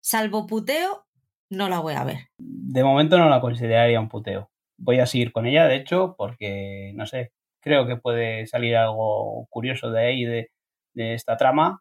salvo 0.00 0.46
puteo, 0.46 1.06
no 1.48 1.70
la 1.70 1.80
voy 1.80 1.94
a 1.94 2.04
ver. 2.04 2.18
De 2.36 2.84
momento 2.84 3.16
no 3.16 3.30
la 3.30 3.40
consideraría 3.40 3.98
un 3.98 4.10
puteo. 4.10 4.50
Voy 4.76 5.00
a 5.00 5.06
seguir 5.06 5.32
con 5.32 5.46
ella, 5.46 5.66
de 5.66 5.76
hecho, 5.76 6.14
porque, 6.18 6.92
no 6.94 7.06
sé, 7.06 7.32
creo 7.62 7.86
que 7.86 7.96
puede 7.96 8.46
salir 8.46 8.76
algo 8.76 9.46
curioso 9.48 9.90
de 9.90 10.06
ahí, 10.06 10.24
de, 10.26 10.50
de 10.92 11.14
esta 11.14 11.38
trama, 11.38 11.80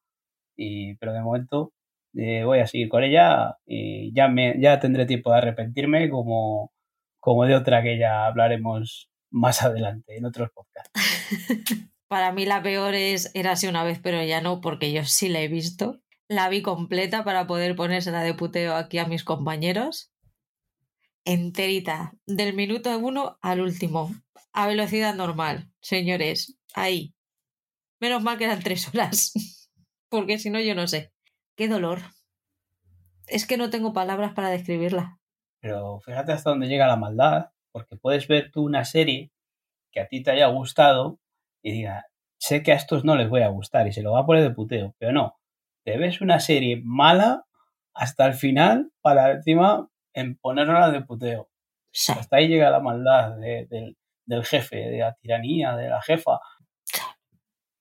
y, 0.56 0.96
pero 0.96 1.12
de 1.12 1.22
momento 1.22 1.74
eh, 2.16 2.44
voy 2.46 2.60
a 2.60 2.68
seguir 2.68 2.88
con 2.88 3.04
ella 3.04 3.58
y 3.66 4.14
ya, 4.14 4.30
me, 4.30 4.56
ya 4.60 4.80
tendré 4.80 5.06
tiempo 5.06 5.32
de 5.32 5.38
arrepentirme 5.40 6.10
como, 6.10 6.72
como 7.20 7.46
de 7.46 7.56
otra 7.56 7.84
que 7.84 7.98
ya 8.00 8.26
hablaremos 8.26 9.10
más 9.30 9.62
adelante 9.64 10.18
en 10.18 10.26
otros 10.26 10.50
podcasts. 10.52 10.92
para 12.08 12.32
mí 12.32 12.46
la 12.46 12.62
peor 12.62 12.96
es 12.96 13.32
Érase 13.34 13.68
una 13.68 13.84
vez, 13.84 14.00
pero 14.02 14.24
ya 14.24 14.42
no, 14.42 14.62
porque 14.62 14.92
yo 14.92 15.04
sí 15.06 15.30
la 15.30 15.42
he 15.42 15.48
visto. 15.48 16.02
La 16.30 16.50
vi 16.50 16.62
completa 16.62 17.24
para 17.24 17.48
poder 17.48 17.76
ponérsela 17.76 18.22
de 18.22 18.34
puteo 18.34 18.76
aquí 18.76 18.98
a 18.98 19.06
mis 19.06 19.24
compañeros. 19.24 20.12
Enterita, 21.26 22.14
del 22.26 22.54
minuto 22.54 22.98
uno 22.98 23.38
al 23.42 23.60
último, 23.60 24.16
a 24.54 24.68
velocidad 24.68 25.14
normal, 25.14 25.70
señores, 25.82 26.58
ahí. 26.74 27.14
Menos 28.00 28.24
mal 28.24 28.38
que 28.38 28.46
eran 28.46 28.62
tres 28.62 28.88
horas, 28.88 29.34
porque 30.10 30.40
si 30.40 30.50
no, 30.50 30.60
yo 30.60 30.74
no 30.74 30.88
sé. 30.88 31.12
Qué 31.58 31.68
dolor. 31.68 32.00
Es 33.26 33.46
que 33.46 33.58
no 33.58 33.70
tengo 33.70 33.92
palabras 33.92 34.34
para 34.34 34.50
describirla. 34.50 35.20
Pero 35.60 36.00
fíjate 36.00 36.32
hasta 36.32 36.52
dónde 36.52 36.68
llega 36.68 36.88
la 36.88 36.96
maldad, 36.96 37.52
porque 37.78 37.96
puedes 37.96 38.28
ver 38.28 38.50
tú 38.52 38.64
una 38.64 38.86
serie 38.86 39.32
que 39.92 40.00
a 40.00 40.08
ti 40.08 40.24
te 40.24 40.32
haya 40.32 40.48
gustado 40.48 41.20
y 41.62 41.74
diga, 41.74 42.08
sé 42.40 42.64
que 42.64 42.72
a 42.72 42.76
estos 42.76 43.06
no 43.06 43.16
les 43.16 43.30
voy 43.30 43.44
a 43.44 43.50
gustar 43.50 43.88
y 43.88 43.94
se 43.94 44.02
lo 44.02 44.14
va 44.14 44.22
a 44.22 44.26
poner 44.26 44.42
de 44.42 44.50
puteo, 44.50 44.96
pero 44.98 45.12
no, 45.12 45.38
te 45.86 45.96
ves 45.98 46.22
una 46.22 46.40
serie 46.40 46.82
mala 46.84 47.46
hasta 47.94 48.26
el 48.26 48.34
final 48.34 48.92
para 49.02 49.32
encima 49.32 49.90
en 50.14 50.38
ponerla 50.38 50.90
de 50.90 51.02
puteo. 51.02 51.50
Sí. 51.92 52.14
Hasta 52.18 52.38
ahí 52.38 52.48
llega 52.48 52.72
la 52.72 52.80
maldad 52.80 53.38
de, 53.38 53.68
de, 53.70 53.96
del 54.26 54.44
jefe, 54.44 54.78
de 54.78 54.98
la 54.98 55.14
tiranía, 55.14 55.76
de 55.76 55.90
la 55.90 56.02
jefa. 56.02 56.40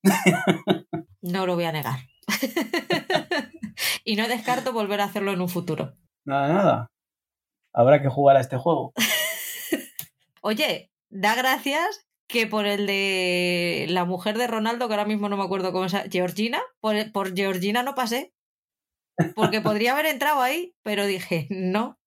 No 1.23 1.45
lo 1.45 1.57
voy 1.57 1.65
a 1.65 1.73
negar. 1.73 1.99
y 4.05 4.15
no 4.15 4.29
descarto 4.29 4.73
volver 4.73 5.01
a 5.01 5.05
hacerlo 5.05 5.33
en 5.33 5.41
un 5.41 5.49
futuro. 5.49 5.95
Nada, 6.25 6.53
nada. 6.53 6.91
Habrá 7.75 8.01
que 8.01 8.09
jugar 8.09 8.37
a 8.37 8.41
este 8.41 8.57
juego. 8.57 8.93
Oye, 10.41 10.91
da 11.11 11.35
gracias 11.35 12.07
que 12.29 12.47
por 12.47 12.67
el 12.67 12.87
de 12.87 13.87
la 13.89 14.05
mujer 14.05 14.37
de 14.37 14.47
Ronaldo, 14.47 14.89
que 14.89 14.95
ahora 14.95 15.07
mismo 15.07 15.29
no 15.29 15.37
me 15.37 15.45
acuerdo 15.45 15.73
cómo 15.73 15.89
se 15.89 16.11
Georgina, 16.11 16.61
por, 16.81 17.13
por 17.13 17.35
Georgina 17.35 17.83
no 17.83 17.95
pasé. 17.95 18.33
Porque 19.35 19.61
podría 19.61 19.93
haber 19.93 20.07
entrado 20.07 20.43
ahí, 20.43 20.75
pero 20.83 21.07
dije, 21.07 21.47
no, 21.51 21.99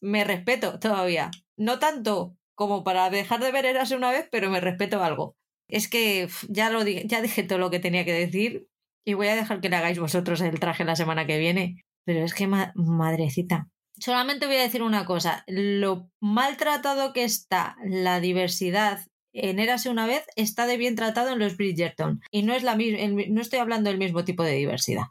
me 0.00 0.24
respeto 0.24 0.78
todavía. 0.78 1.30
No 1.56 1.78
tanto 1.78 2.36
como 2.54 2.84
para 2.84 3.08
dejar 3.10 3.40
de 3.40 3.52
ver 3.52 3.64
Erase 3.64 3.96
una 3.96 4.10
vez, 4.10 4.28
pero 4.30 4.50
me 4.50 4.60
respeto 4.60 5.02
algo. 5.02 5.36
Es 5.68 5.88
que 5.88 6.28
ya 6.48 6.68
lo 6.70 6.84
dije, 6.84 7.04
ya 7.06 7.22
dije 7.22 7.42
todo 7.42 7.58
lo 7.58 7.70
que 7.70 7.78
tenía 7.78 8.04
que 8.04 8.12
decir 8.12 8.68
y 9.04 9.14
voy 9.14 9.28
a 9.28 9.36
dejar 9.36 9.60
que 9.60 9.68
le 9.68 9.76
hagáis 9.76 9.98
vosotros 9.98 10.40
el 10.40 10.60
traje 10.60 10.84
la 10.84 10.96
semana 10.96 11.26
que 11.26 11.38
viene. 11.38 11.84
Pero 12.04 12.24
es 12.24 12.34
que 12.34 12.46
madrecita. 12.46 13.68
Solamente 14.00 14.46
voy 14.46 14.56
a 14.56 14.62
decir 14.62 14.82
una 14.82 15.04
cosa. 15.04 15.44
Lo 15.46 16.10
maltratado 16.20 17.12
que 17.12 17.24
está 17.24 17.76
la 17.84 18.18
diversidad 18.18 19.06
en 19.32 19.60
Érase 19.60 19.90
una 19.90 20.06
vez 20.06 20.24
está 20.34 20.66
de 20.66 20.76
bien 20.76 20.96
tratado 20.96 21.30
en 21.30 21.38
los 21.38 21.56
Bridgerton. 21.56 22.20
Y 22.32 22.42
no 22.42 22.54
es 22.54 22.64
la 22.64 22.74
no 22.74 23.40
estoy 23.40 23.60
hablando 23.60 23.90
del 23.90 23.98
mismo 23.98 24.24
tipo 24.24 24.42
de 24.42 24.54
diversidad 24.54 25.04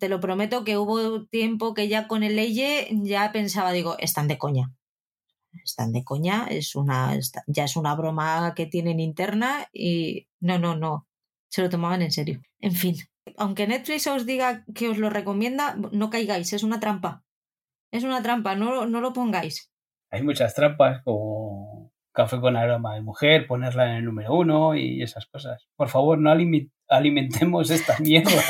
te 0.00 0.08
lo 0.08 0.18
prometo 0.18 0.64
que 0.64 0.78
hubo 0.78 1.26
tiempo 1.26 1.74
que 1.74 1.86
ya 1.86 2.08
con 2.08 2.24
el 2.24 2.34
Leye 2.34 2.88
ya 3.02 3.30
pensaba, 3.32 3.70
digo, 3.70 3.96
están 3.98 4.26
de 4.26 4.38
coña. 4.38 4.72
Están 5.62 5.92
de 5.92 6.02
coña, 6.04 6.46
es 6.48 6.74
una, 6.74 7.16
ya 7.46 7.64
es 7.64 7.76
una 7.76 7.94
broma 7.94 8.54
que 8.56 8.66
tienen 8.66 8.98
interna 8.98 9.68
y 9.72 10.26
no, 10.40 10.58
no, 10.58 10.74
no, 10.74 11.06
se 11.48 11.62
lo 11.62 11.68
tomaban 11.68 12.02
en 12.02 12.12
serio. 12.12 12.40
En 12.60 12.72
fin, 12.72 12.96
aunque 13.36 13.66
Netflix 13.66 14.06
os 14.06 14.24
diga 14.24 14.64
que 14.74 14.88
os 14.88 14.96
lo 14.96 15.10
recomienda, 15.10 15.76
no 15.92 16.08
caigáis, 16.08 16.52
es 16.54 16.62
una 16.62 16.80
trampa. 16.80 17.22
Es 17.90 18.04
una 18.04 18.22
trampa, 18.22 18.54
no, 18.54 18.86
no 18.86 19.00
lo 19.00 19.12
pongáis. 19.12 19.70
Hay 20.10 20.22
muchas 20.22 20.54
trampas 20.54 21.02
como 21.04 21.92
café 22.12 22.40
con 22.40 22.56
aroma 22.56 22.94
de 22.94 23.02
mujer, 23.02 23.46
ponerla 23.46 23.90
en 23.90 23.96
el 23.96 24.04
número 24.04 24.34
uno 24.34 24.74
y 24.74 25.02
esas 25.02 25.26
cosas. 25.26 25.66
Por 25.76 25.88
favor, 25.88 26.18
no 26.18 26.30
alimentemos 26.88 27.70
estas 27.70 28.00
mierdas. 28.00 28.44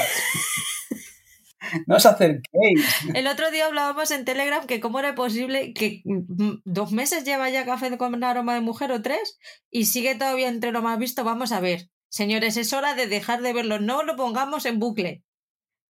no 1.87 1.97
os 1.97 2.07
acerquéis. 2.07 3.15
El 3.15 3.27
otro 3.27 3.51
día 3.51 3.67
hablábamos 3.67 4.11
en 4.11 4.25
Telegram 4.25 4.67
que 4.67 4.81
cómo 4.81 4.99
era 4.99 5.15
posible 5.15 5.73
que 5.75 6.03
mm, 6.05 6.63
dos 6.65 6.93
meses 6.93 7.25
lleva 7.25 7.51
ya 7.51 7.65
café 7.65 7.97
con 7.97 8.23
aroma 8.25 8.55
de 8.55 8.61
mujer 8.61 8.93
o 8.93 9.03
tres 9.03 9.39
y 9.71 9.85
sigue 9.85 10.15
todavía 10.15 10.49
entre 10.49 10.73
lo 10.73 10.83
más 10.83 10.99
visto. 10.99 11.25
Vamos 11.25 11.53
a 11.53 11.61
ver. 11.61 11.89
Señores, 12.09 12.57
es 12.57 12.73
hora 12.73 12.95
de 12.95 13.07
dejar 13.07 13.41
de 13.43 13.53
verlo. 13.53 13.79
No 13.79 14.03
lo 14.03 14.17
pongamos 14.17 14.67
en 14.67 14.81
bucle. 14.81 15.23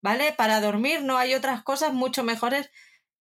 ¿Vale? 0.00 0.32
Para 0.32 0.60
dormir 0.60 1.02
no 1.02 1.18
hay 1.18 1.34
otras 1.34 1.62
cosas 1.62 1.92
mucho 1.92 2.22
mejores 2.22 2.70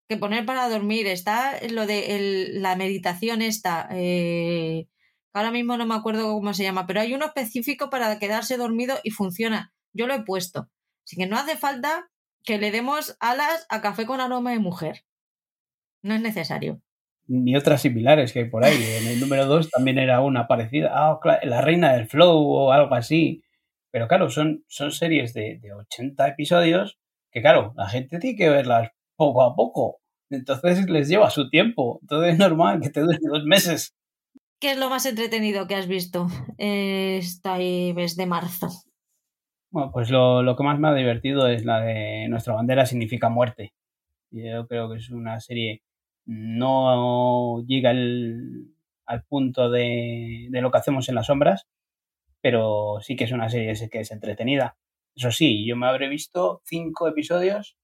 que 0.08 0.16
poner 0.16 0.46
para 0.46 0.68
dormir. 0.68 1.06
Está 1.06 1.60
lo 1.70 1.86
de 1.86 2.50
la 2.52 2.76
meditación 2.76 3.42
esta. 3.42 3.88
Eh, 3.92 4.88
ahora 5.32 5.50
mismo 5.50 5.76
no 5.76 5.86
me 5.86 5.94
acuerdo 5.94 6.32
cómo 6.32 6.54
se 6.54 6.62
llama, 6.62 6.86
pero 6.86 7.00
hay 7.00 7.14
uno 7.14 7.26
específico 7.26 7.90
para 7.90 8.18
quedarse 8.18 8.56
dormido 8.56 8.96
y 9.02 9.10
funciona. 9.10 9.72
Yo 9.92 10.06
lo 10.06 10.14
he 10.14 10.22
puesto. 10.22 10.68
Así 11.04 11.16
que 11.16 11.26
no 11.26 11.36
hace 11.36 11.56
falta 11.56 12.08
que 12.44 12.58
le 12.58 12.70
demos 12.70 13.16
alas 13.20 13.66
a 13.68 13.80
café 13.80 14.06
con 14.06 14.20
aroma 14.20 14.52
de 14.52 14.58
mujer. 14.58 15.04
No 16.02 16.14
es 16.14 16.20
necesario. 16.20 16.80
Ni 17.28 17.56
otras 17.56 17.82
similares 17.82 18.32
que 18.32 18.40
hay 18.40 18.50
por 18.50 18.64
ahí. 18.64 18.80
En 19.00 19.08
el 19.08 19.20
número 19.20 19.46
2 19.46 19.70
también 19.70 19.98
era 19.98 20.20
una 20.20 20.46
parecida. 20.46 20.92
Ah, 20.92 21.18
la 21.42 21.60
reina 21.60 21.92
del 21.94 22.06
flow 22.06 22.38
o 22.38 22.72
algo 22.72 22.94
así. 22.94 23.42
Pero 23.90 24.06
claro, 24.06 24.30
son, 24.30 24.64
son 24.68 24.92
series 24.92 25.32
de, 25.34 25.58
de 25.60 25.72
80 25.72 26.28
episodios 26.28 26.98
que, 27.32 27.40
claro, 27.40 27.72
la 27.76 27.88
gente 27.88 28.18
tiene 28.18 28.36
que 28.36 28.48
verlas 28.48 28.90
poco 29.16 29.42
a 29.42 29.54
poco. 29.54 30.00
Entonces 30.30 30.88
les 30.88 31.08
lleva 31.08 31.30
su 31.30 31.48
tiempo. 31.48 31.98
Entonces 32.02 32.34
es 32.34 32.38
normal 32.38 32.80
que 32.80 32.90
te 32.90 33.00
dure 33.00 33.18
dos 33.22 33.44
meses. 33.44 33.94
¿Qué 34.60 34.72
es 34.72 34.78
lo 34.78 34.88
más 34.88 35.04
entretenido 35.04 35.66
que 35.66 35.74
has 35.74 35.86
visto 35.86 36.28
esta 36.58 37.58
vez 37.58 38.16
de 38.16 38.26
marzo? 38.26 38.68
Bueno, 39.70 39.90
pues 39.92 40.10
lo, 40.10 40.56
que 40.56 40.64
más 40.64 40.78
me 40.78 40.88
ha 40.88 40.94
divertido 40.94 41.48
es 41.48 41.64
la 41.64 41.80
de 41.80 42.28
Nuestra 42.28 42.54
bandera 42.54 42.86
significa 42.86 43.28
muerte. 43.28 43.74
Yo 44.30 44.66
creo 44.66 44.90
que 44.90 44.96
es 44.96 45.10
una 45.10 45.40
serie, 45.40 45.82
no 46.24 47.62
llega 47.66 47.90
al, 47.90 49.24
punto 49.28 49.70
de, 49.70 50.48
lo 50.50 50.70
que 50.70 50.78
hacemos 50.78 51.08
en 51.08 51.14
las 51.16 51.26
sombras, 51.26 51.66
pero 52.40 52.98
sí 53.02 53.16
que 53.16 53.24
es 53.24 53.32
una 53.32 53.50
serie 53.50 53.74
que 53.90 54.00
es 54.00 54.10
entretenida. 54.10 54.76
Eso 55.14 55.30
sí, 55.30 55.66
yo 55.66 55.76
me 55.76 55.86
habré 55.86 56.08
visto 56.08 56.62
cinco 56.64 57.08
episodios 57.08 57.76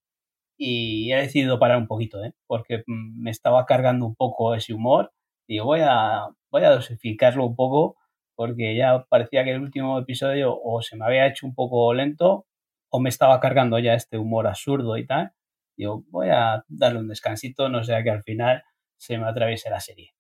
y 0.65 1.13
he 1.13 1.17
decidido 1.17 1.59
parar 1.59 1.79
un 1.79 1.89
poquito, 1.89 2.23
¿eh? 2.25 2.35
porque 2.47 2.85
me 2.87 3.31
estaba 3.31 3.67
cargando 3.67 4.07
un 4.07 4.15
poco 4.15 4.55
ese 4.55 4.73
humor 4.73 5.13
y 5.49 5.59
voy 5.59 5.81
a, 5.83 6.29
voy 6.53 6.63
a 6.63 6.71
dosificarlo 6.71 7.45
un 7.45 7.57
poco 7.57 7.97
porque 8.37 8.77
ya 8.77 9.05
parecía 9.09 9.43
que 9.43 9.51
el 9.51 9.61
último 9.61 9.99
episodio 9.99 10.57
o 10.57 10.81
se 10.81 10.97
me 10.97 11.05
había 11.05 11.27
hecho 11.27 11.47
un 11.47 11.55
poco 11.57 11.93
lento 11.95 12.47
o 12.91 13.01
me 13.01 13.09
estaba 13.09 13.41
cargando 13.41 13.77
ya 13.81 13.95
este 13.95 14.19
humor 14.19 14.47
absurdo 14.47 14.97
y 14.97 15.05
tal. 15.05 15.33
Digo, 15.77 16.05
voy 16.11 16.29
a 16.31 16.65
darle 16.69 17.01
un 17.01 17.09
descansito, 17.09 17.69
no 17.69 17.83
sea 17.83 18.05
que 18.05 18.11
al 18.11 18.23
final 18.23 18.63
se 18.97 19.19
me 19.19 19.27
atraviese 19.27 19.69
la 19.69 19.81
serie. 19.81 20.13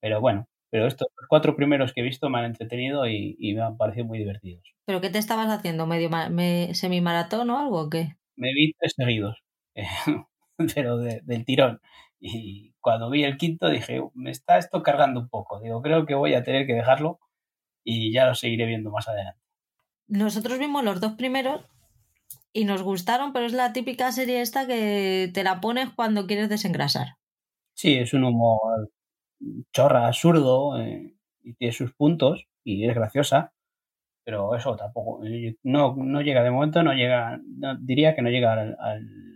Pero 0.00 0.20
bueno, 0.20 0.48
pero 0.70 0.86
estos 0.86 1.08
cuatro 1.30 1.56
primeros 1.56 1.94
que 1.94 2.02
he 2.02 2.04
visto 2.04 2.28
me 2.28 2.40
han 2.40 2.44
entretenido 2.44 3.08
y, 3.08 3.36
me 3.54 3.62
han 3.62 3.78
parecido 3.78 4.04
muy 4.04 4.18
divertidos. 4.18 4.64
¿Pero 4.84 5.00
qué 5.00 5.08
te 5.08 5.18
estabas 5.18 5.48
haciendo? 5.48 5.86
¿Medio 5.86 6.10
me, 6.10 6.74
semi-maratón 6.74 7.48
o 7.48 7.58
algo 7.58 7.80
o 7.80 7.88
qué? 7.88 8.16
Me 8.36 8.52
vi 8.52 8.74
tres 8.78 8.92
seguidos, 8.94 9.38
pero 10.74 10.98
del 10.98 11.44
tirón. 11.44 11.80
Y 12.20 12.74
cuando 12.80 13.10
vi 13.10 13.24
el 13.24 13.36
quinto 13.36 13.68
dije, 13.68 14.02
me 14.14 14.30
está 14.30 14.58
esto 14.58 14.82
cargando 14.82 15.20
un 15.20 15.28
poco. 15.28 15.60
Digo, 15.60 15.82
creo 15.82 16.06
que 16.06 16.14
voy 16.14 16.34
a 16.34 16.42
tener 16.42 16.66
que 16.66 16.74
dejarlo 16.74 17.20
y 17.84 18.12
ya 18.12 18.26
lo 18.26 18.34
seguiré 18.34 18.66
viendo 18.66 18.90
más 18.90 19.08
adelante. 19.08 19.40
Nosotros 20.08 20.58
vimos 20.58 20.84
los 20.84 21.00
dos 21.00 21.12
primeros 21.12 21.64
y 22.52 22.64
nos 22.64 22.82
gustaron, 22.82 23.32
pero 23.32 23.46
es 23.46 23.52
la 23.52 23.72
típica 23.72 24.10
serie 24.10 24.40
esta 24.40 24.66
que 24.66 25.30
te 25.32 25.44
la 25.44 25.60
pones 25.60 25.90
cuando 25.90 26.26
quieres 26.26 26.48
desengrasar. 26.48 27.16
Sí, 27.74 27.94
es 27.94 28.14
un 28.14 28.24
humor 28.24 28.90
chorra, 29.72 30.06
absurdo, 30.06 30.80
eh, 30.80 31.14
y 31.42 31.54
tiene 31.54 31.72
sus 31.72 31.92
puntos 31.94 32.48
y 32.64 32.88
es 32.88 32.94
graciosa, 32.94 33.52
pero 34.24 34.54
eso 34.56 34.76
tampoco, 34.76 35.24
eh, 35.24 35.56
no, 35.62 35.94
no 35.96 36.20
llega 36.20 36.42
de 36.42 36.50
momento, 36.50 36.82
no 36.82 36.92
llega, 36.92 37.40
diría 37.80 38.14
que 38.14 38.22
no 38.22 38.30
llega 38.30 38.52
al 38.52 39.27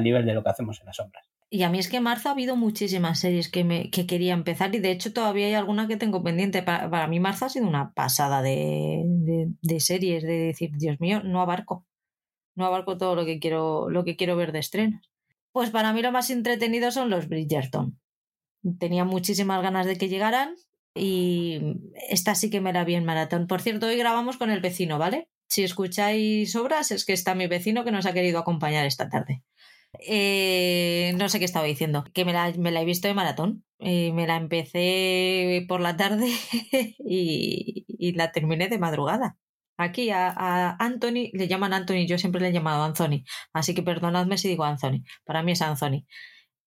nivel 0.00 0.26
de 0.26 0.34
lo 0.34 0.42
que 0.42 0.50
hacemos 0.50 0.80
en 0.80 0.86
las 0.86 0.96
sombras. 0.96 1.24
Y 1.50 1.62
a 1.62 1.70
mí 1.70 1.78
es 1.78 1.88
que 1.88 2.00
marzo 2.00 2.28
ha 2.28 2.32
habido 2.32 2.56
muchísimas 2.56 3.20
series 3.20 3.48
que 3.48 4.06
quería 4.08 4.32
empezar 4.32 4.74
y 4.74 4.80
de 4.80 4.90
hecho 4.90 5.12
todavía 5.12 5.46
hay 5.46 5.54
alguna 5.54 5.86
que 5.86 5.96
tengo 5.96 6.22
pendiente. 6.22 6.62
Para, 6.62 7.06
mí 7.06 7.20
marzo 7.20 7.44
ha 7.44 7.48
sido 7.48 7.68
una 7.68 7.92
pasada 7.92 8.42
de, 8.42 9.04
de, 9.04 9.80
series, 9.80 10.24
de 10.24 10.32
decir, 10.32 10.72
Dios 10.76 10.98
mío, 10.98 11.22
no 11.22 11.40
abarco. 11.40 11.86
No 12.56 12.66
abarco 12.66 12.98
todo 12.98 13.14
lo 13.14 13.24
que 13.24 13.38
quiero, 13.38 13.88
lo 13.88 14.04
que 14.04 14.16
quiero 14.16 14.36
ver 14.36 14.50
de 14.50 14.58
estrenos. 14.60 15.10
Pues 15.52 15.70
para 15.70 15.92
mí 15.92 16.02
lo 16.02 16.10
más 16.10 16.30
entretenido 16.30 16.90
son 16.90 17.10
los 17.10 17.28
Bridgerton. 17.28 18.00
Tenía 18.80 19.04
muchísimas 19.04 19.62
ganas 19.62 19.86
de 19.86 19.96
que 19.96 20.08
llegaran 20.08 20.56
y 20.94 21.60
esta 22.08 22.34
sí 22.34 22.50
que 22.50 22.60
me 22.60 22.72
la 22.72 22.84
vi 22.84 22.94
en 22.94 23.04
maratón. 23.04 23.46
Por 23.46 23.60
cierto, 23.60 23.86
hoy 23.86 23.96
grabamos 23.96 24.38
con 24.38 24.50
el 24.50 24.60
vecino, 24.60 24.98
¿vale? 24.98 25.28
Si 25.48 25.62
escucháis 25.62 26.56
obras 26.56 26.90
es 26.90 27.04
que 27.04 27.12
está 27.12 27.34
mi 27.34 27.46
vecino 27.46 27.84
que 27.84 27.92
nos 27.92 28.06
ha 28.06 28.12
querido 28.12 28.40
acompañar 28.40 28.86
esta 28.86 29.08
tarde. 29.08 29.42
Eh, 30.00 31.14
no 31.16 31.28
sé 31.28 31.38
qué 31.38 31.44
estaba 31.44 31.66
diciendo, 31.66 32.04
que 32.12 32.24
me 32.24 32.32
la, 32.32 32.48
he 32.48 32.84
visto 32.84 33.08
de 33.08 33.14
maratón. 33.14 33.64
Eh, 33.78 34.12
me 34.12 34.26
la 34.26 34.36
empecé 34.36 35.64
por 35.68 35.80
la 35.80 35.96
tarde 35.96 36.28
y, 36.98 38.12
la 38.16 38.32
terminé 38.32 38.68
de 38.68 38.78
madrugada. 38.78 39.36
Aquí 39.76 40.10
a, 40.10 40.76
Anthony, 40.78 41.30
le 41.32 41.48
llaman 41.48 41.72
Anthony, 41.74 42.06
yo 42.06 42.18
siempre 42.18 42.40
le 42.40 42.48
he 42.48 42.52
llamado 42.52 42.84
Anthony, 42.84 43.24
así 43.52 43.74
que 43.74 43.82
perdonadme 43.82 44.38
si 44.38 44.48
digo 44.48 44.64
Anthony, 44.64 45.02
para 45.24 45.42
mí 45.42 45.52
es 45.52 45.62
Anthony. 45.62 46.06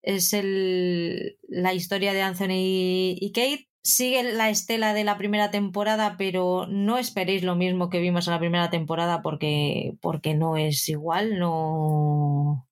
Es 0.02 0.34
el, 0.34 1.38
la 1.48 1.74
historia 1.74 2.14
de 2.14 2.22
Anthony 2.24 3.16
y 3.20 3.32
Kate, 3.34 3.70
sigue 3.86 4.24
la 4.24 4.50
estela 4.50 4.94
de 4.96 5.04
la 5.04 5.18
primera 5.18 5.52
temporada, 5.52 6.16
pero 6.18 6.66
no 6.68 6.98
esperéis 6.98 7.44
lo 7.44 7.56
mismo 7.56 7.90
que 7.90 8.00
vimos 8.00 8.28
en 8.28 8.34
la 8.34 8.40
primera 8.40 8.70
temporada 8.72 9.22
porque, 9.22 9.94
porque 10.02 10.34
no 10.34 10.58
es 10.58 10.90
igual, 10.90 11.38
no, 11.38 12.68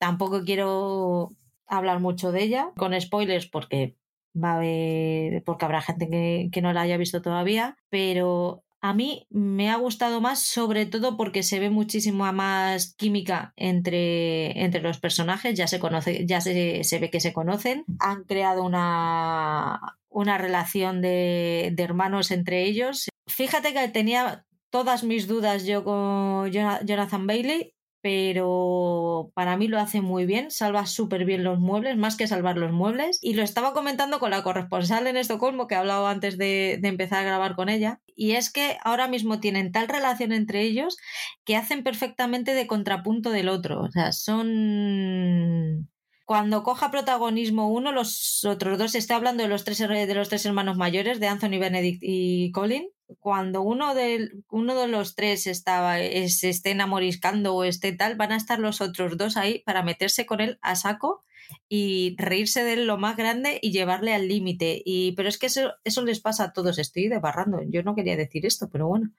Tampoco 0.00 0.44
quiero 0.44 1.28
hablar 1.66 2.00
mucho 2.00 2.32
de 2.32 2.42
ella 2.42 2.70
con 2.78 2.98
spoilers 2.98 3.46
porque 3.46 3.98
va 4.34 4.52
a 4.52 4.56
haber, 4.56 5.44
porque 5.44 5.66
habrá 5.66 5.82
gente 5.82 6.08
que, 6.50 6.62
no 6.62 6.72
la 6.72 6.80
haya 6.80 6.96
visto 6.96 7.20
todavía, 7.20 7.76
pero 7.90 8.64
a 8.80 8.94
mí 8.94 9.26
me 9.28 9.70
ha 9.70 9.76
gustado 9.76 10.22
más, 10.22 10.42
sobre 10.42 10.86
todo 10.86 11.18
porque 11.18 11.42
se 11.42 11.60
ve 11.60 11.68
muchísima 11.68 12.32
más 12.32 12.94
química 12.94 13.52
entre, 13.56 14.64
entre 14.64 14.80
los 14.80 14.98
personajes, 14.98 15.54
ya 15.54 15.66
se 15.66 15.78
conoce, 15.78 16.24
ya 16.24 16.40
se, 16.40 16.82
ve 16.98 17.10
que 17.10 17.20
se 17.20 17.34
conocen, 17.34 17.84
han 17.98 18.24
creado 18.24 18.64
una, 18.64 19.98
una 20.08 20.38
relación 20.38 21.02
de, 21.02 21.72
de 21.74 21.82
hermanos 21.82 22.30
entre 22.30 22.64
ellos. 22.64 23.10
Fíjate 23.26 23.74
que 23.74 23.86
tenía 23.88 24.46
todas 24.70 25.04
mis 25.04 25.26
dudas 25.26 25.66
yo 25.66 25.84
con 25.84 26.50
Jonathan 26.50 27.26
Bailey, 27.26 27.74
pero 28.02 29.30
para 29.34 29.56
mí 29.56 29.68
lo 29.68 29.78
hace 29.78 30.00
muy 30.00 30.24
bien, 30.24 30.50
salva 30.50 30.86
súper 30.86 31.24
bien 31.24 31.44
los 31.44 31.58
muebles, 31.58 31.96
más 31.96 32.16
que 32.16 32.26
salvar 32.26 32.56
los 32.56 32.72
muebles. 32.72 33.18
Y 33.20 33.34
lo 33.34 33.42
estaba 33.42 33.72
comentando 33.72 34.18
con 34.18 34.30
la 34.30 34.42
corresponsal 34.42 35.06
en 35.06 35.16
Estocolmo, 35.16 35.66
que 35.66 35.74
he 35.74 35.78
hablado 35.78 36.06
antes 36.06 36.38
de, 36.38 36.80
empezar 36.82 37.20
a 37.20 37.24
grabar 37.24 37.56
con 37.56 37.68
ella, 37.68 38.00
y 38.16 38.32
es 38.32 38.50
que 38.52 38.78
ahora 38.84 39.06
mismo 39.08 39.40
tienen 39.40 39.72
tal 39.72 39.88
relación 39.88 40.32
entre 40.32 40.62
ellos 40.62 40.96
que 41.44 41.56
hacen 41.56 41.82
perfectamente 41.82 42.54
de 42.54 42.66
contrapunto 42.66 43.30
del 43.30 43.48
otro. 43.48 43.82
O 43.82 43.90
sea, 43.90 44.12
son 44.12 45.88
cuando 46.24 46.62
coja 46.62 46.90
protagonismo 46.90 47.68
uno, 47.68 47.92
los 47.92 48.44
otros 48.44 48.78
dos, 48.78 48.94
está 48.94 49.16
hablando 49.16 49.42
de 49.42 49.48
los 49.48 49.64
tres, 49.64 49.78
de 49.78 50.14
los 50.14 50.28
tres 50.28 50.46
hermanos 50.46 50.76
mayores, 50.76 51.20
de 51.20 51.26
Anthony 51.26 51.58
Benedict 51.58 51.98
y 52.02 52.52
Colin, 52.52 52.88
cuando 53.18 53.62
uno 53.62 53.94
de, 53.94 54.30
uno 54.50 54.74
de 54.74 54.88
los 54.88 55.14
tres 55.14 55.46
estaba, 55.46 55.96
se 55.98 56.48
esté 56.48 56.70
enamoriscando 56.70 57.54
o 57.54 57.64
esté 57.64 57.92
tal, 57.92 58.16
van 58.16 58.32
a 58.32 58.36
estar 58.36 58.58
los 58.58 58.80
otros 58.80 59.16
dos 59.16 59.36
ahí 59.36 59.60
para 59.60 59.82
meterse 59.82 60.26
con 60.26 60.40
él 60.40 60.58
a 60.62 60.76
saco 60.76 61.22
y 61.68 62.14
reírse 62.18 62.62
de 62.62 62.74
él 62.74 62.86
lo 62.86 62.98
más 62.98 63.16
grande 63.16 63.58
y 63.62 63.72
llevarle 63.72 64.14
al 64.14 64.28
límite. 64.28 64.82
Y, 64.84 65.12
pero 65.12 65.28
es 65.28 65.38
que 65.38 65.46
eso, 65.46 65.72
eso 65.84 66.04
les 66.04 66.20
pasa 66.20 66.44
a 66.44 66.52
todos, 66.52 66.78
estoy 66.78 67.08
debarrando. 67.08 67.60
Yo 67.68 67.82
no 67.82 67.94
quería 67.94 68.16
decir 68.16 68.46
esto, 68.46 68.68
pero 68.70 68.86
bueno, 68.86 69.10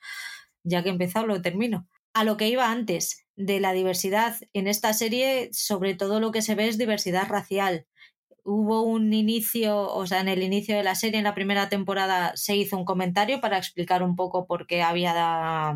ya 0.63 0.83
que 0.83 0.89
he 0.89 0.91
empezado 0.91 1.27
lo 1.27 1.41
termino. 1.41 1.87
A 2.13 2.23
lo 2.23 2.37
que 2.37 2.49
iba 2.49 2.71
antes, 2.71 3.25
de 3.35 3.59
la 3.59 3.73
diversidad. 3.73 4.35
En 4.53 4.67
esta 4.67 4.93
serie, 4.93 5.49
sobre 5.53 5.95
todo 5.95 6.19
lo 6.19 6.31
que 6.31 6.41
se 6.41 6.55
ve 6.55 6.67
es 6.67 6.77
diversidad 6.77 7.27
racial. 7.27 7.87
Hubo 8.43 8.81
un 8.83 9.13
inicio, 9.13 9.93
o 9.93 10.07
sea, 10.07 10.21
en 10.21 10.27
el 10.27 10.41
inicio 10.41 10.75
de 10.75 10.83
la 10.83 10.95
serie, 10.95 11.19
en 11.19 11.25
la 11.25 11.35
primera 11.35 11.69
temporada, 11.69 12.31
se 12.35 12.55
hizo 12.55 12.77
un 12.77 12.85
comentario 12.85 13.39
para 13.41 13.57
explicar 13.57 14.03
un 14.03 14.15
poco 14.15 14.47
por 14.47 14.67
qué 14.67 14.81
había 14.81 15.73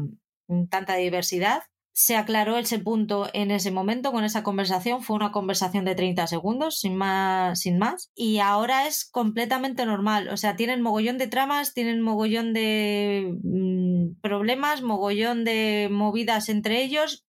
mm, 0.48 0.68
tanta 0.68 0.96
diversidad. 0.96 1.64
Se 1.94 2.18
aclaró 2.18 2.58
ese 2.58 2.80
punto 2.80 3.30
en 3.34 3.52
ese 3.52 3.72
momento 3.72 4.12
con 4.12 4.26
esa 4.26 4.44
conversación. 4.44 5.02
Fue 5.02 5.16
una 5.16 5.32
conversación 5.32 5.86
de 5.86 5.96
30 5.96 6.28
segundos, 6.28 6.80
sin 6.80 6.96
más, 6.96 7.60
sin 7.62 7.78
más. 7.78 8.12
Y 8.16 8.40
ahora 8.40 8.88
es 8.88 9.10
completamente 9.10 9.86
normal. 9.86 10.28
O 10.30 10.36
sea, 10.36 10.56
tienen 10.58 10.82
mogollón 10.82 11.18
de 11.18 11.28
tramas, 11.28 11.74
tienen 11.74 12.02
mogollón 12.02 12.54
de 12.54 13.38
mm, 13.44 14.20
problemas, 14.22 14.82
mogollón 14.82 15.46
de 15.46 15.88
movidas 15.92 16.50
entre 16.50 16.84
ellos 16.84 17.25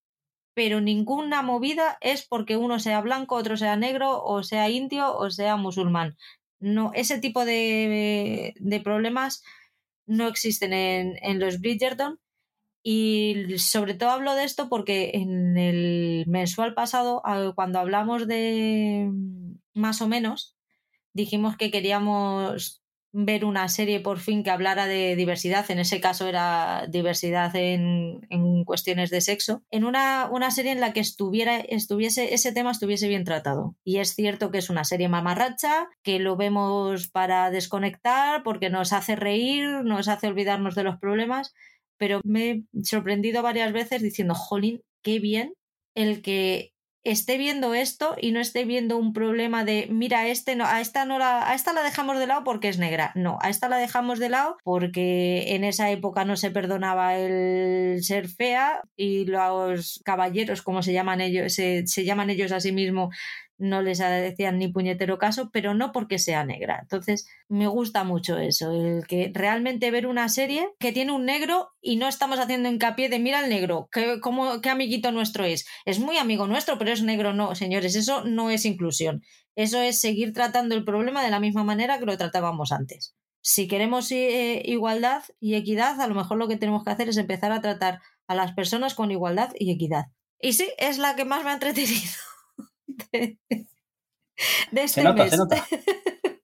pero 0.56 0.80
ninguna 0.80 1.42
movida 1.42 1.98
es 2.00 2.26
porque 2.26 2.56
uno 2.56 2.80
sea 2.80 3.02
blanco, 3.02 3.34
otro 3.36 3.58
sea 3.58 3.76
negro, 3.76 4.24
o 4.24 4.42
sea 4.42 4.70
indio, 4.70 5.14
o 5.14 5.30
sea 5.30 5.56
musulmán. 5.56 6.16
No, 6.60 6.92
ese 6.94 7.18
tipo 7.18 7.44
de, 7.44 8.54
de 8.58 8.80
problemas 8.80 9.44
no 10.06 10.26
existen 10.28 10.72
en, 10.72 11.18
en, 11.20 11.40
los 11.40 11.60
Bridgerton. 11.60 12.20
Y 12.82 13.58
sobre 13.58 13.92
todo 13.92 14.08
hablo 14.08 14.34
de 14.34 14.44
esto 14.44 14.70
porque 14.70 15.10
en 15.12 15.58
el 15.58 16.24
mensual 16.26 16.72
pasado, 16.72 17.22
cuando 17.54 17.78
hablamos 17.78 18.26
de 18.26 19.10
más 19.74 20.00
o 20.00 20.08
menos, 20.08 20.56
dijimos 21.12 21.58
que 21.58 21.70
queríamos 21.70 22.82
ver 23.18 23.46
una 23.46 23.68
serie 23.68 24.00
por 24.00 24.18
fin 24.18 24.42
que 24.42 24.50
hablara 24.50 24.86
de 24.86 25.16
diversidad, 25.16 25.70
en 25.70 25.78
ese 25.78 26.02
caso 26.02 26.26
era 26.26 26.86
diversidad 26.86 27.56
en, 27.56 28.26
en 28.28 28.64
cuestiones 28.64 29.08
de 29.08 29.22
sexo, 29.22 29.62
en 29.70 29.84
una, 29.84 30.28
una, 30.30 30.50
serie 30.50 30.72
en 30.72 30.80
la 30.80 30.92
que 30.92 31.00
estuviera, 31.00 31.56
estuviese, 31.56 32.34
ese 32.34 32.52
tema 32.52 32.72
estuviese 32.72 33.08
bien 33.08 33.24
tratado. 33.24 33.74
Y 33.84 33.98
es 33.98 34.14
cierto 34.14 34.50
que 34.50 34.58
es 34.58 34.68
una 34.68 34.84
serie 34.84 35.08
mamarracha, 35.08 35.88
que 36.02 36.18
lo 36.18 36.36
vemos 36.36 37.08
para 37.08 37.50
desconectar, 37.50 38.42
porque 38.42 38.68
nos 38.68 38.92
hace 38.92 39.16
reír, 39.16 39.66
nos 39.82 40.08
hace 40.08 40.26
olvidarnos 40.26 40.74
de 40.74 40.84
los 40.84 40.98
problemas, 40.98 41.54
pero 41.96 42.20
me 42.22 42.50
he 42.50 42.64
sorprendido 42.82 43.42
varias 43.42 43.72
veces 43.72 44.02
diciendo, 44.02 44.34
jolín, 44.34 44.82
qué 45.02 45.20
bien 45.20 45.54
el 45.94 46.20
que 46.20 46.74
esté 47.06 47.38
viendo 47.38 47.72
esto 47.74 48.16
y 48.20 48.32
no 48.32 48.40
esté 48.40 48.64
viendo 48.64 48.96
un 48.96 49.12
problema 49.12 49.64
de 49.64 49.86
mira 49.90 50.26
este 50.26 50.56
no 50.56 50.66
a 50.66 50.80
esta 50.80 51.04
no 51.04 51.18
la 51.18 51.48
a 51.48 51.54
esta 51.54 51.72
la 51.72 51.84
dejamos 51.84 52.18
de 52.18 52.26
lado 52.26 52.42
porque 52.42 52.68
es 52.68 52.78
negra 52.78 53.12
no 53.14 53.38
a 53.42 53.48
esta 53.48 53.68
la 53.68 53.76
dejamos 53.76 54.18
de 54.18 54.28
lado 54.28 54.56
porque 54.64 55.54
en 55.54 55.62
esa 55.62 55.90
época 55.90 56.24
no 56.24 56.36
se 56.36 56.50
perdonaba 56.50 57.16
el 57.16 58.02
ser 58.02 58.28
fea 58.28 58.82
y 58.96 59.24
los 59.24 60.00
caballeros 60.04 60.62
como 60.62 60.82
se 60.82 60.92
llaman 60.92 61.20
ellos 61.20 61.54
se, 61.54 61.86
se 61.86 62.04
llaman 62.04 62.30
ellos 62.30 62.50
a 62.50 62.60
sí 62.60 62.72
mismos 62.72 63.14
no 63.58 63.82
les 63.82 63.98
decían 63.98 64.58
ni 64.58 64.68
puñetero 64.68 65.18
caso, 65.18 65.50
pero 65.52 65.74
no 65.74 65.92
porque 65.92 66.18
sea 66.18 66.44
negra. 66.44 66.78
Entonces, 66.82 67.26
me 67.48 67.66
gusta 67.66 68.04
mucho 68.04 68.38
eso, 68.38 68.72
el 68.72 69.06
que 69.06 69.30
realmente 69.34 69.90
ver 69.90 70.06
una 70.06 70.28
serie 70.28 70.68
que 70.78 70.92
tiene 70.92 71.12
un 71.12 71.24
negro 71.24 71.70
y 71.80 71.96
no 71.96 72.08
estamos 72.08 72.38
haciendo 72.38 72.68
hincapié 72.68 73.08
de 73.08 73.18
mira 73.18 73.42
el 73.42 73.50
negro, 73.50 73.88
qué, 73.90 74.20
cómo, 74.20 74.60
qué 74.60 74.70
amiguito 74.70 75.12
nuestro 75.12 75.44
es. 75.44 75.66
Es 75.84 75.98
muy 75.98 76.18
amigo 76.18 76.46
nuestro, 76.46 76.78
pero 76.78 76.92
es 76.92 77.02
negro, 77.02 77.32
no, 77.32 77.54
señores, 77.54 77.96
eso 77.96 78.24
no 78.24 78.50
es 78.50 78.64
inclusión. 78.64 79.22
Eso 79.54 79.80
es 79.80 80.00
seguir 80.00 80.32
tratando 80.32 80.74
el 80.74 80.84
problema 80.84 81.24
de 81.24 81.30
la 81.30 81.40
misma 81.40 81.64
manera 81.64 81.98
que 81.98 82.06
lo 82.06 82.18
tratábamos 82.18 82.72
antes. 82.72 83.14
Si 83.40 83.68
queremos 83.68 84.10
eh, 84.10 84.60
igualdad 84.64 85.22
y 85.40 85.54
equidad, 85.54 86.00
a 86.00 86.08
lo 86.08 86.14
mejor 86.14 86.36
lo 86.36 86.48
que 86.48 86.56
tenemos 86.56 86.84
que 86.84 86.90
hacer 86.90 87.08
es 87.08 87.16
empezar 87.16 87.52
a 87.52 87.60
tratar 87.60 88.00
a 88.26 88.34
las 88.34 88.52
personas 88.52 88.94
con 88.94 89.10
igualdad 89.10 89.52
y 89.58 89.70
equidad. 89.70 90.06
Y 90.40 90.52
sí, 90.52 90.68
es 90.78 90.98
la 90.98 91.16
que 91.16 91.24
más 91.24 91.44
me 91.44 91.50
ha 91.50 91.54
entretenido 91.54 92.25
de, 93.12 93.38
este 94.72 95.12
mes. 95.12 95.36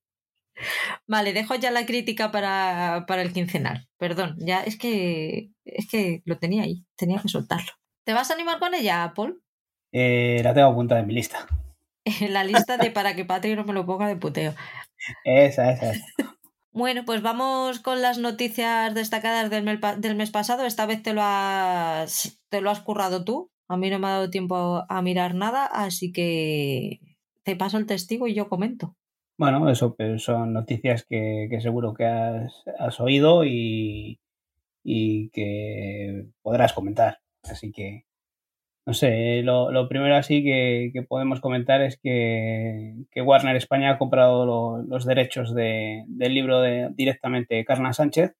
Vale, 1.06 1.32
dejo 1.32 1.54
ya 1.56 1.70
la 1.70 1.84
crítica 1.86 2.30
para, 2.30 3.04
para, 3.06 3.22
el 3.22 3.32
quincenal. 3.32 3.88
Perdón, 3.98 4.36
ya 4.38 4.62
es 4.62 4.78
que 4.78 5.50
es 5.64 5.88
que 5.88 6.22
lo 6.24 6.38
tenía 6.38 6.62
ahí, 6.62 6.84
tenía 6.96 7.20
que 7.20 7.28
soltarlo. 7.28 7.72
¿Te 8.04 8.12
vas 8.12 8.30
a 8.30 8.34
animar 8.34 8.58
con 8.58 8.74
ella, 8.74 9.12
Paul? 9.14 9.42
Eh, 9.92 10.40
la 10.42 10.54
tengo 10.54 10.68
apuntada 10.68 11.00
en 11.00 11.06
mi 11.06 11.14
lista. 11.14 11.46
la 12.28 12.44
lista 12.44 12.76
de 12.76 12.90
para 12.90 13.14
que 13.14 13.24
Patri 13.24 13.54
no 13.54 13.64
me 13.64 13.72
lo 13.72 13.86
ponga 13.86 14.08
de 14.08 14.16
puteo. 14.16 14.54
Esa, 15.24 15.72
esa, 15.72 15.92
esa. 15.92 16.06
Bueno, 16.74 17.04
pues 17.04 17.20
vamos 17.20 17.80
con 17.80 18.00
las 18.00 18.16
noticias 18.16 18.94
destacadas 18.94 19.50
del 19.50 19.62
mes, 19.62 19.78
del 19.98 20.16
mes 20.16 20.30
pasado. 20.30 20.64
Esta 20.64 20.86
vez 20.86 21.02
te 21.02 21.12
lo 21.12 21.20
has, 21.22 22.40
te 22.48 22.62
lo 22.62 22.70
has 22.70 22.80
currado 22.80 23.24
tú. 23.24 23.51
A 23.72 23.78
mí 23.78 23.88
no 23.88 23.98
me 23.98 24.06
ha 24.06 24.10
dado 24.10 24.28
tiempo 24.28 24.84
a 24.86 25.00
mirar 25.00 25.34
nada, 25.34 25.64
así 25.64 26.12
que 26.12 27.00
te 27.42 27.56
paso 27.56 27.78
el 27.78 27.86
testigo 27.86 28.26
y 28.26 28.34
yo 28.34 28.50
comento. 28.50 28.96
Bueno, 29.38 29.70
eso 29.70 29.96
son 30.18 30.52
noticias 30.52 31.06
que, 31.08 31.48
seguro 31.62 31.94
que 31.94 32.04
has, 32.04 33.00
oído 33.00 33.46
y, 33.46 34.20
que 34.84 36.26
podrás 36.42 36.74
comentar. 36.74 37.20
Así 37.44 37.72
que, 37.72 38.04
no 38.84 38.92
sé, 38.92 39.40
lo, 39.42 39.88
primero 39.88 40.16
así 40.16 40.44
que, 40.44 41.06
podemos 41.08 41.40
comentar 41.40 41.80
es 41.80 41.96
que, 41.96 42.92
Warner 43.16 43.56
España 43.56 43.92
ha 43.92 43.98
comprado 43.98 44.44
lo, 44.44 44.82
los 44.82 45.06
derechos 45.06 45.54
de, 45.54 46.04
del 46.08 46.34
libro 46.34 46.60
de, 46.60 46.90
directamente 46.92 47.54
de 47.54 47.64
Carna 47.64 47.94
Sánchez 47.94 48.36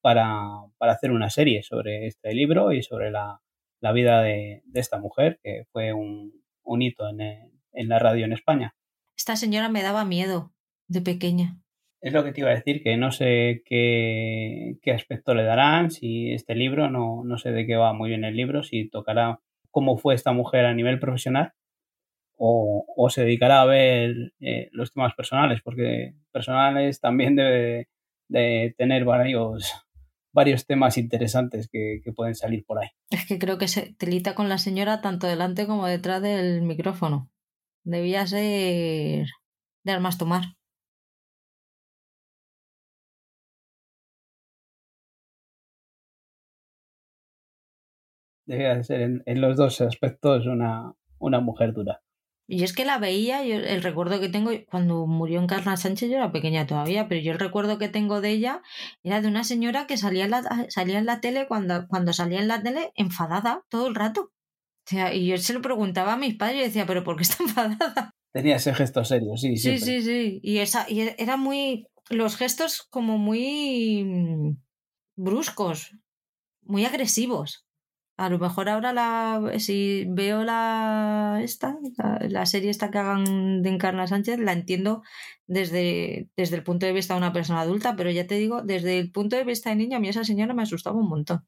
para 0.00 0.68
hacer 0.78 1.10
una 1.10 1.28
serie 1.28 1.64
sobre 1.64 2.06
este 2.06 2.32
libro 2.34 2.70
y 2.70 2.84
sobre 2.84 3.10
la, 3.10 3.40
la 3.86 3.92
vida 3.92 4.20
de, 4.20 4.62
de 4.64 4.80
esta 4.80 4.98
mujer, 4.98 5.38
que 5.44 5.64
fue 5.70 5.92
un, 5.92 6.32
un 6.64 6.82
hito 6.82 7.08
en, 7.08 7.20
en, 7.20 7.88
la 7.88 8.00
radio 8.00 8.24
en 8.24 8.32
España. 8.32 8.74
Esta 9.16 9.36
señora 9.36 9.68
me 9.68 9.84
daba 9.84 10.04
miedo 10.04 10.52
de 10.88 11.02
pequeña. 11.02 11.60
Es 12.00 12.12
lo 12.12 12.24
que 12.24 12.32
te 12.32 12.40
iba 12.40 12.50
a 12.50 12.56
decir, 12.56 12.82
que 12.82 12.96
no 12.96 13.12
sé 13.12 13.62
qué, 13.64 14.78
qué 14.82 14.90
aspecto 14.90 15.34
le 15.34 15.44
darán, 15.44 15.92
si 15.92 16.32
este 16.32 16.56
libro, 16.56 16.90
no, 16.90 17.22
no 17.24 17.38
sé 17.38 17.52
de 17.52 17.64
qué 17.64 17.76
va 17.76 17.92
muy 17.92 18.08
bien 18.08 18.24
el 18.24 18.34
libro, 18.34 18.64
si 18.64 18.90
tocará 18.90 19.38
cómo 19.70 19.96
fue 19.98 20.14
esta 20.16 20.32
mujer 20.32 20.66
a 20.66 20.74
nivel 20.74 20.98
profesional 20.98 21.52
o, 22.36 22.84
o 22.96 23.08
se 23.08 23.22
dedicará 23.22 23.60
a 23.60 23.66
ver 23.66 24.32
eh, 24.40 24.68
los 24.72 24.92
temas 24.92 25.14
personales, 25.14 25.60
porque 25.62 26.14
personales 26.32 27.00
también 27.00 27.36
debe 27.36 27.88
de 28.28 28.74
tener 28.76 29.04
varios, 29.04 29.85
varios 30.36 30.66
temas 30.66 30.98
interesantes 30.98 31.66
que, 31.72 32.02
que, 32.04 32.12
pueden 32.12 32.34
salir 32.34 32.64
por 32.66 32.78
ahí. 32.78 32.90
Es 33.10 33.26
que 33.26 33.38
creo 33.38 33.56
que 33.56 33.68
se 33.68 33.94
telita 33.94 34.34
con 34.34 34.50
la 34.50 34.58
señora 34.58 35.00
tanto 35.00 35.26
delante 35.26 35.66
como 35.66 35.86
detrás 35.86 36.20
del 36.20 36.60
micrófono. 36.62 37.30
Debía 37.84 38.26
ser 38.26 39.26
de 39.84 39.92
armas 39.92 40.18
tomar. 40.18 40.44
Debía 48.44 48.82
ser 48.84 49.00
en, 49.00 49.22
en 49.24 49.40
los 49.40 49.56
dos 49.56 49.80
aspectos 49.80 50.46
una, 50.46 50.92
una 51.18 51.40
mujer 51.40 51.72
dura. 51.72 52.02
Y 52.48 52.62
es 52.62 52.72
que 52.72 52.84
la 52.84 52.98
veía, 52.98 53.44
yo, 53.44 53.56
el 53.56 53.82
recuerdo 53.82 54.20
que 54.20 54.28
tengo, 54.28 54.52
cuando 54.70 55.06
murió 55.06 55.40
Encarna 55.40 55.76
Sánchez, 55.76 56.10
yo 56.10 56.16
era 56.16 56.30
pequeña 56.30 56.66
todavía, 56.66 57.08
pero 57.08 57.20
yo 57.20 57.32
el 57.32 57.40
recuerdo 57.40 57.78
que 57.78 57.88
tengo 57.88 58.20
de 58.20 58.30
ella 58.30 58.62
era 59.02 59.20
de 59.20 59.26
una 59.26 59.42
señora 59.42 59.88
que 59.88 59.96
salía 59.96 60.26
en 60.26 60.30
la, 60.30 60.66
salía 60.68 60.98
en 60.98 61.06
la 61.06 61.20
tele, 61.20 61.48
cuando, 61.48 61.88
cuando 61.88 62.12
salía 62.12 62.38
en 62.38 62.46
la 62.48 62.62
tele, 62.62 62.92
enfadada 62.94 63.64
todo 63.68 63.88
el 63.88 63.96
rato. 63.96 64.30
O 64.86 64.88
sea, 64.88 65.12
y 65.12 65.26
yo 65.26 65.36
se 65.38 65.54
lo 65.54 65.60
preguntaba 65.60 66.12
a 66.12 66.16
mis 66.16 66.36
padres 66.36 66.60
y 66.60 66.64
decía, 66.64 66.86
¿pero 66.86 67.02
por 67.02 67.16
qué 67.16 67.24
está 67.24 67.42
enfadada? 67.42 68.12
Tenía 68.32 68.56
ese 68.56 68.74
gesto 68.74 69.04
serio, 69.04 69.36
sí, 69.36 69.56
Sí, 69.56 69.78
sí, 69.78 70.02
sí. 70.02 70.38
Y, 70.42 70.58
esa, 70.58 70.88
y 70.88 71.00
era 71.18 71.36
muy. 71.36 71.86
Los 72.10 72.36
gestos 72.36 72.86
como 72.90 73.18
muy 73.18 74.56
bruscos. 75.16 75.96
muy 76.62 76.84
agresivos. 76.84 77.65
A 78.18 78.30
lo 78.30 78.38
mejor 78.38 78.68
ahora 78.70 78.94
la, 78.94 79.52
si 79.58 80.06
veo 80.08 80.42
la 80.42 81.40
esta, 81.42 81.76
la, 82.20 82.46
serie 82.46 82.70
esta 82.70 82.90
que 82.90 82.96
hagan 82.98 83.62
de 83.62 83.68
Encarna 83.68 84.06
Sánchez, 84.06 84.38
la 84.38 84.52
entiendo 84.52 85.02
desde, 85.46 86.28
desde 86.34 86.56
el 86.56 86.62
punto 86.62 86.86
de 86.86 86.94
vista 86.94 87.12
de 87.12 87.18
una 87.18 87.34
persona 87.34 87.60
adulta, 87.60 87.94
pero 87.94 88.10
ya 88.10 88.26
te 88.26 88.36
digo, 88.36 88.62
desde 88.62 88.98
el 88.98 89.12
punto 89.12 89.36
de 89.36 89.44
vista 89.44 89.68
de 89.68 89.76
niña, 89.76 89.98
a 89.98 90.00
mí 90.00 90.08
esa 90.08 90.24
señora 90.24 90.54
me 90.54 90.62
asustaba 90.62 90.98
un 90.98 91.08
montón. 91.10 91.44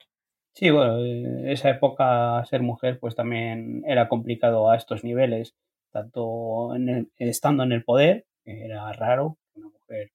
Sí, 0.55 0.71
bueno, 0.71 0.99
eh, 0.99 1.53
esa 1.53 1.71
época 1.71 2.45
ser 2.45 2.63
mujer 2.63 2.99
pues 3.01 3.15
también 3.15 3.83
era 3.87 4.09
complicado 4.09 4.71
a 4.71 4.77
estos 4.77 5.05
niveles, 5.05 5.55
tanto 5.91 6.75
estando 7.17 7.63
en 7.63 7.73
el 7.73 7.85
poder, 7.85 8.27
era 8.45 8.93
raro 8.93 9.39
que 9.55 9.61
una 9.61 9.71
mujer 9.71 10.11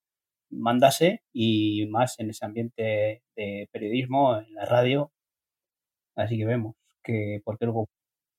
mandase, 0.51 1.23
y 1.33 1.87
más 1.87 2.19
en 2.19 2.29
ese 2.29 2.45
ambiente 2.45 3.23
de 3.35 3.69
periodismo, 3.71 4.37
en 4.37 4.53
la 4.53 4.65
radio, 4.65 5.11
Así 6.15 6.37
que 6.37 6.45
vemos 6.45 6.75
que, 7.03 7.41
porque 7.43 7.65
luego 7.65 7.89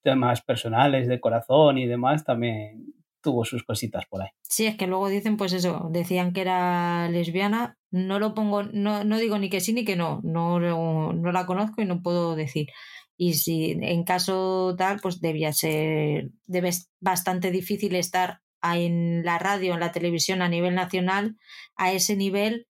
temas 0.02 0.42
personales 0.42 1.08
de 1.08 1.20
corazón 1.20 1.78
y 1.78 1.86
demás 1.86 2.24
también 2.24 2.94
tuvo 3.20 3.44
sus 3.44 3.64
cositas 3.64 4.04
por 4.06 4.22
ahí. 4.22 4.28
Sí, 4.42 4.66
es 4.66 4.76
que 4.76 4.86
luego 4.86 5.08
dicen, 5.08 5.36
pues 5.36 5.52
eso, 5.54 5.88
decían 5.90 6.32
que 6.32 6.42
era 6.42 7.08
lesbiana, 7.08 7.78
no 7.90 8.18
lo 8.18 8.34
pongo, 8.34 8.62
no, 8.62 9.02
no 9.02 9.18
digo 9.18 9.38
ni 9.38 9.48
que 9.48 9.60
sí 9.60 9.72
ni 9.72 9.84
que 9.84 9.96
no, 9.96 10.20
no, 10.22 10.60
no 10.60 11.32
la 11.32 11.46
conozco 11.46 11.80
y 11.80 11.86
no 11.86 12.02
puedo 12.02 12.36
decir. 12.36 12.68
Y 13.16 13.34
si 13.34 13.72
en 13.80 14.04
caso 14.04 14.74
tal, 14.76 15.00
pues 15.00 15.20
debía 15.20 15.52
ser, 15.52 16.30
debe 16.46 16.70
bastante 17.00 17.50
difícil 17.50 17.94
estar 17.96 18.40
en 18.62 19.24
la 19.24 19.38
radio, 19.38 19.74
en 19.74 19.80
la 19.80 19.92
televisión 19.92 20.42
a 20.42 20.48
nivel 20.48 20.74
nacional, 20.74 21.36
a 21.76 21.92
ese 21.92 22.16
nivel 22.16 22.66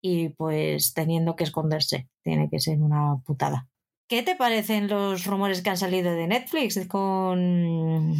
y 0.00 0.30
pues 0.30 0.92
teniendo 0.92 1.36
que 1.36 1.44
esconderse. 1.44 2.08
Tiene 2.22 2.48
que 2.50 2.60
ser 2.60 2.78
una 2.80 3.16
putada. 3.24 3.68
¿Qué 4.06 4.22
te 4.22 4.36
parecen 4.36 4.88
los 4.88 5.24
rumores 5.26 5.62
que 5.62 5.70
han 5.70 5.78
salido 5.78 6.12
de 6.12 6.26
Netflix 6.26 6.86
con, 6.88 8.14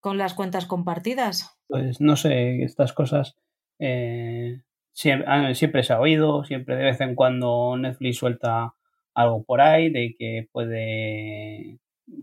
con 0.00 0.16
las 0.16 0.34
cuentas 0.34 0.66
compartidas? 0.66 1.58
Pues 1.68 2.00
no 2.00 2.16
sé, 2.16 2.62
estas 2.62 2.92
cosas 2.94 3.36
eh, 3.78 4.62
siempre, 4.92 5.82
se 5.82 5.92
ha 5.92 6.00
oído, 6.00 6.44
siempre 6.44 6.76
de 6.76 6.84
vez 6.84 7.00
en 7.00 7.14
cuando 7.14 7.76
Netflix 7.76 8.16
suelta 8.16 8.74
algo 9.14 9.44
por 9.44 9.60
ahí 9.60 9.90
de 9.90 10.14
que 10.18 10.48
puede 10.52 11.78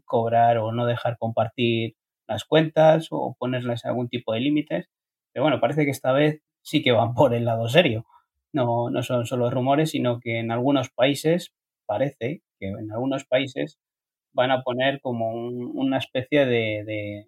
cobrar 0.06 0.58
o 0.58 0.72
no 0.72 0.86
dejar 0.86 1.18
compartir 1.18 1.96
las 2.28 2.46
cuentas 2.46 3.08
o 3.12 3.36
ponerles 3.38 3.86
algún 3.86 4.10
tipo 4.10 4.34
de 4.34 4.40
límites. 4.40 4.90
Pero 5.32 5.44
bueno, 5.44 5.60
parece 5.60 5.86
que 5.86 5.92
esta 5.92 6.14
vez 6.14 6.42
sí 6.62 6.82
que 6.82 6.92
van 6.92 7.14
por 7.14 7.34
el 7.34 7.46
lado 7.46 7.68
serio. 7.68 8.06
No, 8.54 8.90
no 8.90 9.04
son 9.04 9.26
solo 9.26 9.50
rumores, 9.50 9.92
sino 9.92 10.20
que 10.20 10.40
en 10.40 10.52
algunos 10.52 10.90
países 10.90 11.54
parece 11.86 12.42
en 12.68 12.92
algunos 12.92 13.26
países 13.26 13.80
van 14.34 14.52
a 14.52 14.64
poner 14.64 15.02
como 15.02 15.32
una 15.34 15.98
especie 15.98 16.46
de, 16.46 17.28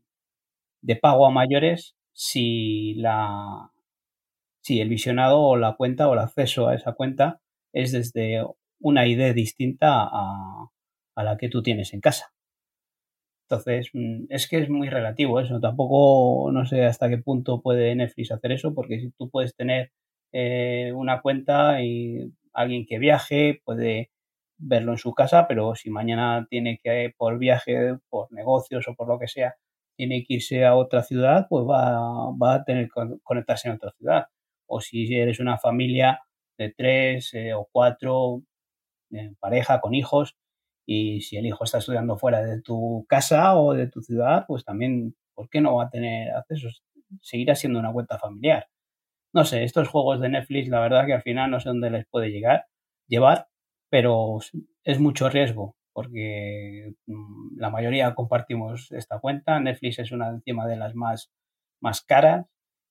de, 0.82 0.96
pago 0.98 1.28
a 1.28 1.32
mayores 1.32 1.96
si 2.14 2.96
la 2.96 3.72
si 4.62 4.82
el 4.82 4.90
visionado 4.90 5.42
o 5.42 5.58
la 5.58 5.76
cuenta 5.76 6.10
o 6.10 6.14
el 6.14 6.20
acceso 6.20 6.68
a 6.68 6.76
esa 6.76 6.94
cuenta 6.94 7.42
es 7.74 7.92
desde 7.92 8.44
una 8.80 9.06
ID 9.08 9.34
distinta 9.34 10.04
a, 10.04 10.70
a 11.16 11.24
la 11.24 11.38
que 11.38 11.50
tú 11.50 11.62
tienes 11.64 11.94
en 11.94 12.02
casa. 12.02 12.34
Entonces, 13.50 13.90
mm, 13.94 14.26
es 14.30 14.48
que 14.48 14.60
es 14.60 14.70
muy 14.70 14.90
relativo 14.90 15.40
eso. 15.40 15.60
Tampoco 15.60 16.52
no 16.52 16.66
sé 16.66 16.86
hasta 16.86 17.10
qué 17.10 17.18
punto 17.20 17.62
puede 17.62 17.96
Netflix 17.96 18.32
hacer 18.32 18.52
eso, 18.52 18.74
porque 18.74 19.00
si 19.00 19.12
tú 19.12 19.30
puedes 19.30 19.56
tener 19.56 19.92
eh, 20.32 20.92
una 20.94 21.22
cuenta 21.22 21.82
y 21.84 22.32
alguien 22.54 22.86
que 22.88 23.00
viaje 23.00 23.62
puede 23.64 24.12
verlo 24.66 24.94
en 24.94 24.98
su 24.98 25.14
casa, 25.14 25.48
pero 25.48 25.76
si 25.76 25.90
mañana 25.90 26.48
tiene 26.50 26.80
que, 26.84 27.14
por 27.18 27.38
viaje, 27.38 27.98
por 28.10 28.32
negocios 28.32 28.88
o 28.88 28.96
por 28.96 29.08
lo 29.08 29.20
que 29.20 29.28
sea, 29.28 29.56
tiene 29.96 30.24
que 30.26 30.36
irse 30.36 30.66
a 30.66 30.76
otra 30.76 31.04
ciudad, 31.04 31.48
pues 31.50 31.66
va, 31.66 32.32
va 32.32 32.56
a 32.56 32.64
tener 32.66 32.90
que 32.90 33.18
conectarse 33.24 33.70
en 33.70 33.76
otra 33.76 33.92
ciudad. 33.92 34.26
O 34.68 34.82
si 34.82 35.14
eres 35.16 35.40
una 35.40 35.58
familia 35.58 36.22
de 36.58 36.74
tres 36.76 37.34
eh, 37.34 37.54
o 37.54 37.68
cuatro, 37.72 38.44
eh, 39.12 39.34
pareja, 39.40 39.82
con 39.82 39.94
hijos, 39.94 40.36
y 40.86 41.22
si 41.22 41.38
el 41.38 41.46
hijo 41.46 41.64
está 41.64 41.80
estudiando 41.80 42.18
fuera 42.18 42.42
de 42.44 42.62
tu 42.62 43.06
casa 43.10 43.58
o 43.58 43.74
de 43.74 43.88
tu 43.88 44.02
ciudad, 44.02 44.46
pues 44.48 44.66
también, 44.66 45.16
¿por 45.36 45.50
qué 45.50 45.62
no 45.62 45.76
va 45.76 45.86
a 45.86 45.90
tener 45.90 46.32
acceso? 46.32 46.70
Seguirá 47.22 47.56
siendo 47.56 47.80
una 47.80 47.94
cuenta 47.94 48.20
familiar. 48.20 48.68
No 49.34 49.46
sé, 49.46 49.64
estos 49.64 49.90
juegos 49.90 50.22
de 50.22 50.30
Netflix, 50.30 50.70
la 50.70 50.80
verdad 50.80 51.06
que 51.06 51.14
al 51.14 51.22
final 51.24 51.52
no 51.52 51.60
sé 51.60 51.70
dónde 51.70 51.90
les 51.92 52.06
puede 52.08 52.30
llegar, 52.32 52.66
llevar, 53.08 53.48
pero 53.96 54.40
es 54.84 55.00
mucho 55.00 55.30
riesgo 55.30 55.78
porque 55.94 56.96
mm, 57.06 57.58
la 57.58 57.70
mayoría 57.70 58.14
compartimos 58.14 58.92
esta 58.92 59.20
cuenta. 59.20 59.58
Netflix 59.62 60.00
es 60.00 60.12
una 60.12 60.28
encima 60.28 60.68
de 60.68 60.76
las 60.76 60.96
más, 60.96 61.32
más 61.80 62.02
caras 62.02 62.46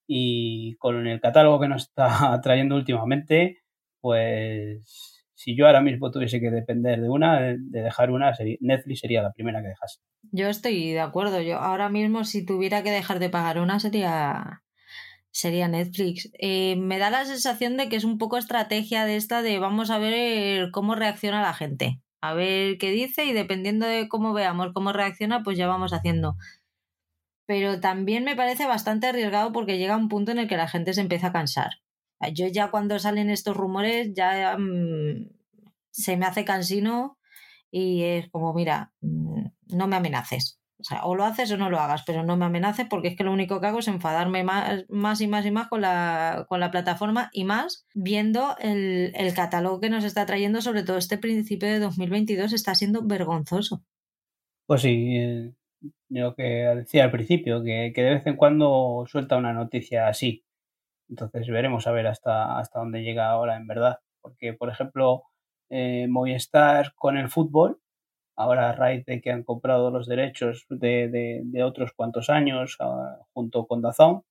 y 0.09 0.77
con 0.77 1.07
el 1.07 1.21
catálogo 1.21 1.61
que 1.61 1.69
nos 1.69 1.83
está 1.83 2.41
trayendo 2.43 2.77
últimamente, 2.77 3.59
pues 4.01 5.27
si 5.35 5.55
yo 5.55 5.67
ahora 5.67 5.83
mismo 5.83 6.11
tuviese 6.11 6.41
que 6.41 6.51
depender 6.51 7.03
de 7.03 7.11
una, 7.11 7.39
de 7.39 7.83
dejar 7.83 8.11
una, 8.11 8.33
Netflix 8.61 9.01
sería 9.01 9.21
la 9.21 9.33
primera 9.33 9.61
que 9.61 9.69
dejase. 9.69 10.01
Yo 10.33 10.49
estoy 10.49 10.93
de 10.93 11.01
acuerdo. 11.01 11.43
Yo 11.43 11.59
ahora 11.59 11.91
mismo 11.91 12.25
si 12.25 12.47
tuviera 12.47 12.83
que 12.83 12.91
dejar 12.91 13.19
de 13.19 13.29
pagar 13.29 13.59
una 13.59 13.79
sería 13.79 14.63
sería 15.35 15.69
Netflix. 15.69 16.31
Eh, 16.39 16.77
me 16.77 16.99
da 16.99 17.11
la 17.11 17.25
sensación 17.27 17.77
de 17.77 17.89
que 17.89 17.97
es 17.97 18.05
un 18.05 18.19
poco 18.19 18.39
estrategia 18.39 19.05
de 19.05 19.17
esta 19.17 19.43
de 19.43 19.59
vamos 19.59 19.91
a 19.91 19.99
ver 19.99 20.71
cómo 20.71 20.95
reacciona 20.95 21.43
la 21.43 21.53
gente, 21.53 22.01
a 22.23 22.35
ver 22.35 22.79
qué 22.79 22.91
dice 22.93 23.25
y 23.27 23.33
dependiendo 23.33 23.85
de 23.87 24.09
cómo 24.09 24.33
veamos 24.33 24.73
cómo 24.73 24.93
reacciona, 24.93 25.43
pues 25.43 25.59
ya 25.59 25.67
vamos 25.67 25.93
haciendo. 25.93 26.37
Pero 27.47 27.81
también 27.81 28.25
me 28.25 28.37
parece 28.37 28.67
bastante 28.67 29.09
arriesgado 29.09 29.53
porque 29.53 29.77
llega 29.77 29.97
un 29.97 30.09
punto 30.09 30.31
en 30.31 30.39
el 30.39 30.49
que 30.49 30.57
la 30.57 30.69
gente 30.69 30.95
se 30.95 31.01
empieza 31.01 31.29
a 31.29 31.33
cansar. 31.33 31.73
Yo 32.33 32.47
ya 32.47 32.71
cuando 32.71 32.99
salen 32.99 33.29
estos 33.29 33.57
rumores 33.57 34.13
ya 34.15 34.57
mm, 34.57 35.31
se 35.91 36.17
me 36.17 36.27
hace 36.27 36.45
cansino 36.45 37.19
y 37.73 38.05
es 38.05 38.31
como, 38.31 38.55
mira, 38.55 38.93
mm, 39.01 39.47
no 39.75 39.89
me 39.89 39.97
amenaces. 39.97 40.61
O 40.85 40.87
sea, 40.87 41.05
o 41.07 41.15
lo 41.15 41.25
haces 41.25 41.51
o 41.51 41.57
no 41.57 41.71
lo 41.71 41.81
hagas, 41.81 42.03
pero 42.05 42.25
no 42.25 42.37
me 42.37 42.45
amenaces 42.45 42.87
porque 42.91 43.09
es 43.09 43.17
que 43.17 43.25
lo 43.25 43.33
único 43.33 43.59
que 43.59 43.69
hago 43.69 43.79
es 43.79 43.89
enfadarme 43.89 44.45
más, 44.45 44.85
más 44.91 45.23
y 45.23 45.27
más 45.27 45.47
y 45.47 45.51
más 45.51 45.69
con 45.69 45.81
la, 45.81 46.45
con 46.47 46.61
la 46.61 46.71
plataforma 46.71 47.31
y 47.33 47.45
más 47.45 47.87
viendo 47.95 48.55
el, 48.59 49.13
el, 49.15 49.33
catálogo 49.33 49.81
que 49.81 49.89
nos 49.89 50.05
está 50.05 50.27
trayendo, 50.27 50.61
sobre 50.61 50.83
todo 50.83 50.99
este 50.99 51.17
principio 51.17 51.69
de 51.69 51.79
2022, 51.79 52.53
está 52.53 52.75
siendo 52.75 53.03
vergonzoso. 53.03 53.83
Pues 54.67 54.83
sí, 54.83 55.17
eh, 55.17 55.55
lo 56.11 56.35
que 56.35 56.43
decía 56.43 57.05
al 57.05 57.11
principio, 57.11 57.63
que, 57.65 57.93
que, 57.95 58.03
de 58.03 58.11
vez 58.17 58.27
en 58.27 58.37
cuando 58.37 59.07
suelta 59.07 59.39
una 59.39 59.55
noticia 59.55 60.09
así. 60.09 60.45
Entonces 61.09 61.49
veremos 61.49 61.87
a 61.87 61.93
ver 61.93 62.09
hasta, 62.09 62.59
hasta 62.59 62.81
dónde 62.81 63.03
llega 63.03 63.31
ahora 63.31 63.57
en 63.57 63.67
verdad. 63.67 64.01
Porque, 64.21 64.53
por 64.53 64.69
ejemplo, 64.69 65.23
eh, 65.71 66.09
Movistar 66.11 66.93
con 66.95 67.17
el 67.17 67.31
fútbol 67.31 67.81
ahora 68.37 68.71
a 68.71 68.73
raíz 68.73 69.05
de 69.07 69.21
que 69.21 69.31
han 69.31 69.45
comprado 69.45 69.91
los 69.91 70.07
derechos 70.07 70.67
de, 70.69 71.09
de, 71.45 71.63
otros 71.63 71.93
cuantos 71.93 72.31
años 72.31 72.77
ah, 72.81 73.19
junto 73.33 73.67
con 73.67 73.83
Dazón, 73.83 74.23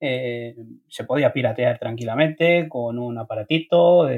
eh, 0.00 0.56
se 0.88 1.04
podía 1.04 1.32
piratear 1.32 1.78
tranquilamente 1.78 2.68
con 2.68 2.98
un 2.98 3.18
aparatito 3.18 4.08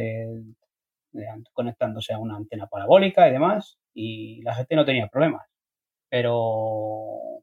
conectándose 1.52 2.12
a 2.12 2.18
una 2.18 2.36
antena 2.36 2.66
parabólica 2.66 3.28
y 3.28 3.32
demás, 3.32 3.78
y 3.94 4.42
la 4.42 4.54
gente 4.54 4.76
no 4.76 4.84
tenía 4.84 5.08
problemas. 5.08 5.46
Pero 6.08 7.42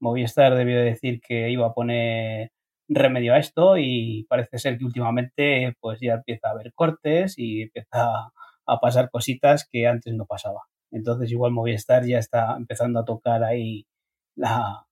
Movistar 0.00 0.54
debió 0.54 0.80
decir 0.82 1.20
que 1.20 1.50
iba 1.50 1.66
a 1.66 1.74
poner 1.74 2.52
remedio 2.88 3.34
a 3.34 3.38
esto 3.38 3.78
y 3.78 4.26
parece 4.28 4.58
ser 4.58 4.78
que 4.78 4.84
últimamente 4.84 5.74
pues 5.80 5.98
ya 6.00 6.14
empieza 6.14 6.48
a 6.48 6.50
haber 6.52 6.72
cortes 6.74 7.34
y 7.38 7.62
empieza 7.62 8.32
a 8.66 8.80
pasar 8.80 9.10
cositas 9.10 9.68
que 9.70 9.86
antes 9.86 10.14
no 10.14 10.26
pasaba. 10.26 10.62
Entonces 10.94 11.30
igual 11.32 11.52
Movistar 11.52 12.06
ya 12.06 12.18
está 12.18 12.54
empezando 12.56 13.00
a 13.00 13.04
tocar 13.04 13.42
ahí 13.42 13.86
la, 14.36 14.86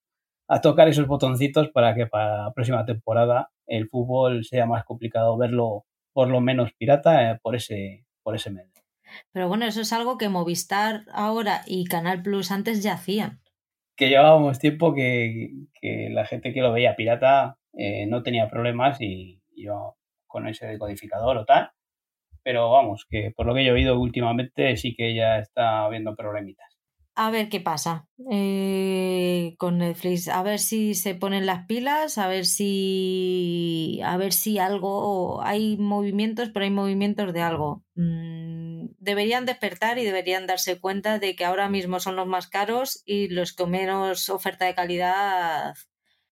a 0.49 0.61
tocar 0.61 0.89
esos 0.89 1.07
botoncitos 1.07 1.71
para 1.71 1.95
que 1.95 2.07
para 2.07 2.45
la 2.45 2.53
próxima 2.53 2.85
temporada 2.85 3.51
el 3.67 3.89
fútbol 3.89 4.45
sea 4.45 4.67
más 4.67 4.85
complicado 4.85 5.37
verlo 5.39 5.85
por 6.13 6.29
lo 6.29 6.41
menos 6.41 6.73
pirata 6.73 7.31
eh, 7.31 7.39
por 7.41 7.55
ese 7.55 8.05
por 8.23 8.35
ese 8.35 8.51
medio. 8.51 8.71
Pero 9.33 9.47
bueno, 9.47 9.65
eso 9.65 9.81
es 9.81 9.93
algo 9.93 10.19
que 10.19 10.29
Movistar 10.29 11.05
ahora 11.13 11.63
y 11.67 11.85
Canal 11.85 12.23
Plus 12.23 12.51
antes 12.51 12.83
ya 12.83 12.95
hacían. 12.95 13.41
Que 13.97 14.09
llevábamos 14.09 14.59
tiempo 14.59 14.95
que, 14.95 15.51
la 15.83 16.25
gente 16.25 16.53
que 16.53 16.63
lo 16.63 16.73
veía 16.73 16.97
pirata 16.97 17.59
eh, 17.75 18.07
no 18.07 18.23
tenía 18.23 18.49
problemas 18.49 19.01
y 19.01 19.41
yo 19.55 19.97
con 20.27 20.49
ese 20.49 20.67
decodificador 20.67 21.37
o 21.37 21.45
tal, 21.45 21.71
pero 22.43 22.71
vamos, 22.71 23.07
que 23.09 23.33
por 23.37 23.47
lo 23.47 23.55
que 23.55 23.65
yo 23.65 23.73
he 23.73 23.75
oído 23.75 23.99
últimamente 23.99 24.77
sí 24.77 24.95
que 24.95 25.15
ya 25.15 25.39
está 25.39 25.85
habiendo 25.85 26.15
problemitas. 26.15 26.73
A 27.15 27.31
ver 27.31 27.51
qué 27.51 27.61
pasa 27.61 28.09
eh, 28.31 29.55
con 29.59 29.79
Netflix, 29.79 30.29
a 30.29 30.43
ver 30.43 30.59
si 30.59 30.95
se 30.95 31.15
ponen 31.15 31.45
las 31.45 31.67
pilas, 31.67 32.17
a 32.17 32.27
ver 32.27 32.47
si 32.47 34.01
a 34.03 34.17
ver 34.17 34.33
si 34.33 34.59
algo 34.59 35.43
hay 35.43 35.77
movimientos, 35.77 36.49
pero 36.55 36.65
hay 36.65 36.71
movimientos 36.71 37.35
de 37.35 37.43
algo. 37.43 37.85
Mm, 37.97 38.87
deberían 38.99 39.45
despertar 39.45 39.99
y 39.99 40.05
deberían 40.05 40.47
darse 40.47 40.81
cuenta 40.81 41.19
de 41.19 41.37
que 41.37 41.45
ahora 41.45 41.69
mismo 41.69 42.01
son 42.01 42.17
los 42.17 42.27
más 42.27 42.49
caros 42.49 43.03
y 43.05 43.29
los 43.29 43.53
que 43.53 43.67
menos 43.67 44.31
oferta 44.31 44.65
de 44.65 44.75
calidad 44.75 45.75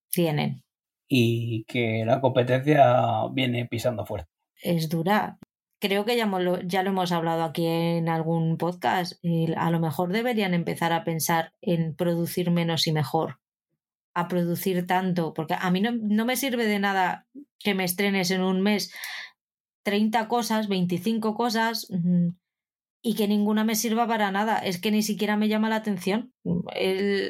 tienen. 0.09 0.63
Y 1.07 1.63
que 1.65 2.03
la 2.05 2.21
competencia 2.21 3.27
viene 3.31 3.67
pisando 3.67 4.03
fuerte. 4.03 4.31
Es 4.63 4.89
dura. 4.89 5.37
Creo 5.81 6.05
que 6.05 6.15
ya, 6.15 6.27
lo 6.27 6.89
hemos 6.89 7.11
hablado 7.11 7.43
aquí 7.43 7.65
en 7.65 8.07
algún 8.07 8.57
podcast. 8.57 9.13
a 9.57 9.71
lo 9.71 9.79
mejor 9.79 10.13
deberían 10.13 10.53
empezar 10.53 10.93
a 10.93 11.03
pensar 11.03 11.53
en 11.59 11.95
producir 11.95 12.51
menos 12.51 12.85
y 12.85 12.91
mejor. 12.91 13.39
A 14.13 14.27
producir 14.27 14.85
tanto. 14.85 15.33
Porque 15.33 15.55
a 15.59 15.71
mí 15.71 15.81
no, 15.81 16.25
me 16.25 16.35
sirve 16.35 16.67
de 16.67 16.77
nada 16.77 17.25
que 17.57 17.73
me 17.73 17.83
estrenes 17.83 18.29
en 18.29 18.41
un 18.43 18.61
mes 18.61 18.93
30 19.81 20.27
cosas, 20.27 20.67
25 20.67 21.33
cosas 21.33 21.87
mm, 21.89 22.27
y 23.01 23.15
que 23.15 23.27
ninguna 23.27 23.63
me 23.63 23.73
sirva 23.73 24.05
para 24.05 24.29
nada. 24.29 24.59
Es 24.59 24.79
que 24.79 24.91
ni 24.91 25.01
siquiera 25.01 25.35
me 25.35 25.47
llama 25.47 25.69
la 25.69 25.77
atención. 25.77 26.31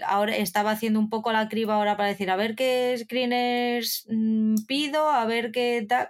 Ahora 0.05 0.35
estaba 0.35 0.71
haciendo 0.71 0.99
un 0.99 1.09
poco 1.09 1.31
la 1.31 1.47
criba 1.47 1.75
ahora 1.75 1.95
para 1.95 2.09
decir, 2.09 2.29
a 2.29 2.35
ver 2.35 2.55
qué 2.55 2.97
screeners 2.97 4.05
mm, 4.09 4.55
pido, 4.67 5.07
a 5.09 5.25
ver 5.25 5.53
qué 5.53 5.85
tal. 5.87 6.09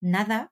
Nada. 0.00 0.50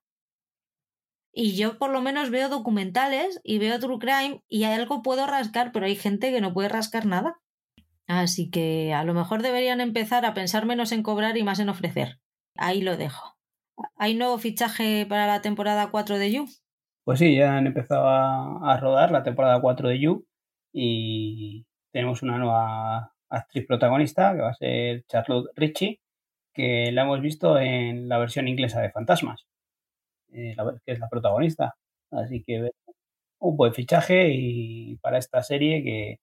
Y 1.40 1.55
yo 1.55 1.79
por 1.79 1.90
lo 1.90 2.01
menos 2.01 2.31
veo 2.31 2.48
documentales 2.48 3.40
y 3.44 3.61
veo 3.61 3.79
True 3.79 4.01
Crime 4.01 4.42
y 4.48 4.64
algo 4.64 5.03
puedo 5.03 5.24
rascar, 5.24 5.70
pero 5.70 5.87
hay 5.87 5.94
gente 5.94 6.33
que 6.33 6.40
no 6.40 6.53
puede 6.53 6.68
rascar 6.68 7.07
nada. 7.07 7.38
Así 8.09 8.51
que 8.51 8.92
a 8.92 9.05
lo 9.05 9.14
mejor 9.14 9.40
deberían 9.40 9.81
empezar 9.81 10.27
a 10.27 10.35
pensar 10.35 10.66
menos 10.66 10.90
en 10.90 11.05
cobrar 11.05 11.37
y 11.37 11.44
más 11.44 11.61
en 11.61 11.68
ofrecer. 11.68 12.18
Ahí 12.57 12.83
lo 12.83 12.96
dejo. 12.96 13.37
¿Hay 13.94 14.16
nuevo 14.16 14.37
fichaje 14.38 15.07
para 15.09 15.29
la 15.29 15.40
temporada 15.40 15.92
4 15.92 16.18
de 16.18 16.33
You? 16.33 16.48
Pues 17.05 17.20
sí, 17.20 17.37
ya 17.37 17.57
han 17.57 17.68
empezado 17.68 18.09
a, 18.09 18.77
rodar 18.81 19.12
la 19.12 19.22
temporada 19.22 19.61
4 19.61 19.90
de 19.90 20.01
You 20.01 20.27
y 20.72 21.66
tenemos 21.92 22.20
una 22.24 22.38
nueva 22.38 23.12
actriz 23.29 23.64
protagonista 23.64 24.35
que 24.35 24.40
va 24.40 24.51
a 24.51 24.55
ser 24.55 25.05
Charlotte 25.07 25.53
Ritchie, 25.55 26.01
que 26.53 26.90
la 26.90 27.03
hemos 27.03 27.20
visto 27.20 27.61
en 27.61 28.09
la 28.09 28.18
versión 28.18 28.48
inglesa 28.48 28.81
de 28.81 28.90
Fantasmas, 28.90 29.46
eh, 30.33 30.57
que 30.85 30.93
es 30.93 30.99
la 30.99 31.09
protagonista. 31.09 31.75
Así 32.11 32.43
que 32.43 32.71
un 33.41 33.57
buen 33.57 33.75
fichaje 33.75 34.31
y 34.33 34.97
para 34.97 35.19
esta 35.19 35.43
serie 35.43 35.83
que, 35.83 36.19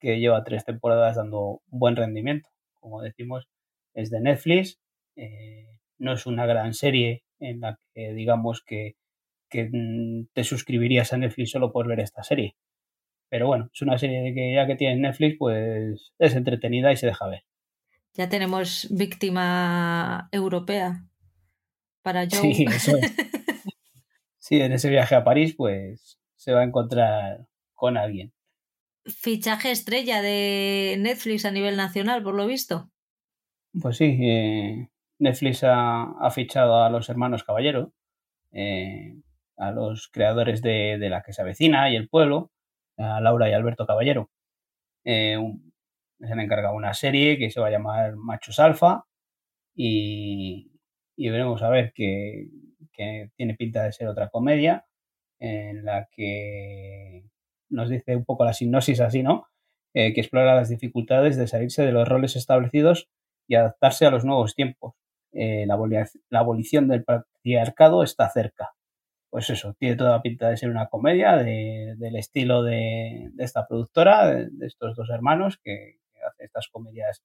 lleva 0.00 0.44
tres 0.44 0.66
temporadas 0.66 1.16
dando 1.16 1.62
un 1.70 1.78
buen 1.78 1.96
rendimiento. 1.96 2.50
Como 2.78 3.00
decimos, 3.00 3.48
es 3.94 4.10
de 4.10 4.20
Netflix. 4.20 4.78
Eh, 5.16 5.78
no 5.98 6.12
es 6.12 6.26
una 6.26 6.44
gran 6.44 6.74
serie 6.74 7.22
en 7.40 7.60
la 7.60 7.78
que 7.94 8.12
digamos 8.12 8.62
que, 8.62 8.96
mm, 9.52 10.26
te 10.34 10.44
suscribirías 10.44 11.12
a 11.12 11.16
Netflix 11.16 11.52
solo 11.52 11.72
por 11.72 11.88
ver 11.88 12.00
esta 12.00 12.22
serie. 12.22 12.54
Pero 13.30 13.46
bueno, 13.46 13.70
es 13.72 13.80
una 13.80 13.96
serie 13.96 14.34
que 14.34 14.54
ya 14.54 14.66
que 14.66 14.76
tienes 14.76 14.98
Netflix, 14.98 15.36
pues 15.38 16.12
es 16.18 16.34
entretenida 16.34 16.92
y 16.92 16.96
se 16.96 17.06
deja 17.06 17.26
ver. 17.26 17.44
Ya 18.12 18.28
tenemos 18.28 18.86
víctima 18.90 20.28
europea 20.32 21.08
para 22.04 22.28
Joe. 22.30 22.54
Sí, 22.54 22.64
eso 22.68 22.96
es. 22.96 23.12
sí, 24.38 24.60
en 24.60 24.72
ese 24.72 24.90
viaje 24.90 25.16
a 25.16 25.24
París, 25.24 25.54
pues 25.56 26.20
se 26.36 26.52
va 26.52 26.60
a 26.60 26.64
encontrar 26.64 27.48
con 27.72 27.96
alguien. 27.96 28.32
Fichaje 29.06 29.70
estrella 29.70 30.22
de 30.22 30.96
Netflix 31.00 31.44
a 31.44 31.50
nivel 31.50 31.76
nacional, 31.76 32.22
por 32.22 32.34
lo 32.34 32.46
visto. 32.46 32.90
Pues 33.80 33.96
sí, 33.96 34.16
eh, 34.20 34.88
Netflix 35.18 35.62
ha, 35.64 36.30
fichado 36.30 36.82
a 36.82 36.90
los 36.90 37.08
hermanos 37.08 37.42
Caballero, 37.42 37.92
eh, 38.52 39.16
a 39.56 39.72
los 39.72 40.08
creadores 40.08 40.62
de, 40.62 40.98
La 41.10 41.22
que 41.22 41.32
se 41.32 41.42
avecina 41.42 41.90
y 41.90 41.96
El 41.96 42.08
pueblo, 42.08 42.52
a 42.98 43.20
Laura 43.20 43.48
y 43.48 43.54
Alberto 43.54 43.86
Caballero. 43.86 44.30
Eh, 45.04 45.38
se 46.20 46.32
han 46.32 46.40
encargado 46.40 46.74
una 46.74 46.94
serie 46.94 47.38
que 47.38 47.50
se 47.50 47.60
va 47.60 47.68
a 47.68 47.70
llamar 47.70 48.16
Machos 48.16 48.58
Alfa 48.58 49.04
y, 49.74 50.73
veremos 51.16 51.62
a 51.62 51.70
ver 51.70 51.92
que, 51.92 52.48
tiene 53.36 53.54
pinta 53.54 53.82
de 53.82 53.92
ser 53.92 54.06
otra 54.06 54.28
comedia 54.28 54.86
en 55.40 55.84
la 55.84 56.08
que 56.12 57.24
nos 57.68 57.88
dice 57.88 58.14
un 58.14 58.24
poco 58.24 58.44
la 58.44 58.52
sinopsis 58.52 59.00
así, 59.00 59.22
¿no? 59.22 59.48
Eh, 59.94 60.14
que 60.14 60.20
explora 60.20 60.54
las 60.54 60.68
dificultades 60.68 61.36
de 61.36 61.48
salirse 61.48 61.84
de 61.84 61.92
los 61.92 62.08
roles 62.08 62.36
establecidos 62.36 63.08
y 63.48 63.56
adaptarse 63.56 64.06
a 64.06 64.10
los 64.10 64.24
nuevos 64.24 64.54
tiempos. 64.54 64.94
Eh, 65.32 65.66
la, 65.66 66.38
abolición 66.38 66.88
del 66.88 67.04
patriarcado 67.04 68.02
está 68.02 68.30
cerca. 68.30 68.74
Pues 69.30 69.50
eso, 69.50 69.74
tiene 69.78 69.96
toda 69.96 70.12
la 70.12 70.22
pinta 70.22 70.48
de 70.48 70.56
ser 70.56 70.70
una 70.70 70.86
comedia 70.88 71.36
del 71.36 72.16
estilo 72.16 72.62
de, 72.62 73.32
esta 73.38 73.66
productora, 73.66 74.26
de, 74.28 74.66
estos 74.66 74.94
dos 74.94 75.10
hermanos 75.10 75.58
que, 75.62 75.98
hacen 76.24 76.46
estas 76.46 76.68
comedias 76.68 77.22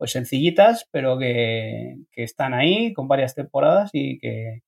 pues 0.00 0.12
sencillitas, 0.12 0.88
pero 0.90 1.18
que, 1.18 1.98
están 2.16 2.54
ahí 2.54 2.94
con 2.94 3.06
varias 3.06 3.34
temporadas 3.34 3.90
y 3.92 4.18
que 4.18 4.62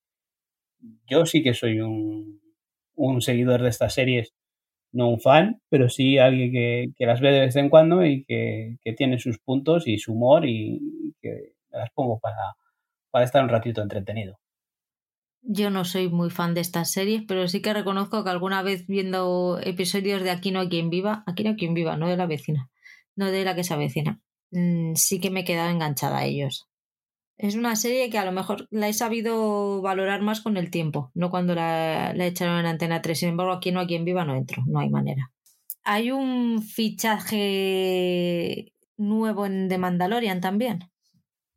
yo 1.09 1.25
sí 1.25 1.43
que 1.43 1.55
soy 1.55 1.81
un, 1.81 2.39
seguidor 3.21 3.63
de 3.63 3.71
estas 3.71 3.95
series, 3.95 4.35
no 4.93 5.09
un 5.09 5.21
fan, 5.21 5.63
pero 5.71 5.89
sí 5.89 6.19
alguien 6.19 6.53
que, 6.53 7.07
las 7.07 7.23
ve 7.23 7.33
de 7.33 7.41
vez 7.41 7.57
en 7.57 7.71
cuando 7.71 8.05
y 8.05 8.25
que, 8.25 8.77
que 8.85 8.93
tiene 8.93 9.19
sus 9.19 9.39
puntos 9.39 9.89
y 9.89 9.97
su 9.97 10.13
humor 10.13 10.47
y 10.47 11.15
que 11.23 11.55
las 11.71 11.91
pongo 11.93 12.19
para, 12.21 12.55
para 13.11 13.25
estar 13.25 13.43
un 13.43 13.49
ratito 13.49 13.81
entretenido. 13.81 14.39
Yo 15.41 15.71
no 15.71 15.87
soy 15.87 16.11
muy 16.11 16.29
fan 16.29 16.53
de 16.53 16.61
estas 16.61 16.93
series, 16.93 17.23
pero 17.27 17.49
sí 17.49 17.63
que 17.63 17.73
reconozco 17.73 18.23
que 18.23 18.29
alguna 18.29 18.63
vez 18.63 18.87
viendo 18.87 19.59
episodios 19.63 20.23
de 20.23 20.31
Aquí 20.31 20.51
no 20.51 20.61
hay 20.61 20.69
quien 20.69 20.91
viva, 20.91 21.25
Aquí 21.27 21.43
no 21.43 21.51
hay 21.51 21.57
quien 21.57 21.73
viva, 21.73 21.97
no 21.97 22.11
de 22.11 22.19
la 22.19 22.27
vecina, 22.27 22.69
no 23.17 23.31
de 23.31 23.45
la 23.47 23.55
que 23.55 23.65
se 23.65 23.73
avecina, 23.73 24.21
mm, 24.53 24.95
sí 24.95 25.21
que 25.21 25.31
me 25.31 25.41
he 25.41 25.45
quedado 25.45 25.71
enganchada 25.71 26.19
a 26.19 26.25
ellos. 26.25 26.69
Es 27.39 27.57
una 27.57 27.75
serie 27.75 28.09
que 28.11 28.19
a 28.19 28.25
lo 28.25 28.33
mejor 28.33 28.69
la 28.71 28.89
he 28.89 28.93
sabido 28.93 29.83
valorar 29.83 30.23
más 30.23 30.41
con 30.41 30.57
el 30.57 30.71
tiempo, 30.71 31.11
no 31.15 31.31
cuando 31.31 31.55
la, 31.55 32.13
la 32.15 32.27
echaron 32.27 32.61
en 32.61 32.67
Antena 32.67 33.03
3. 33.03 33.19
Sin 33.19 33.31
embargo, 33.31 33.53
aquí 33.53 33.73
no 33.73 33.81
hay 33.81 33.89
quien 33.89 34.05
viva, 34.05 34.25
no 34.25 34.37
entro, 34.37 34.63
no 34.67 34.79
hay 34.79 34.91
manera. 34.91 35.33
Hay 35.83 36.13
un 36.13 36.63
fichaje 36.63 37.43
nuevo 38.97 39.47
en 39.47 39.69
The 39.69 39.79
Mandalorian 39.79 40.41
también. 40.41 40.91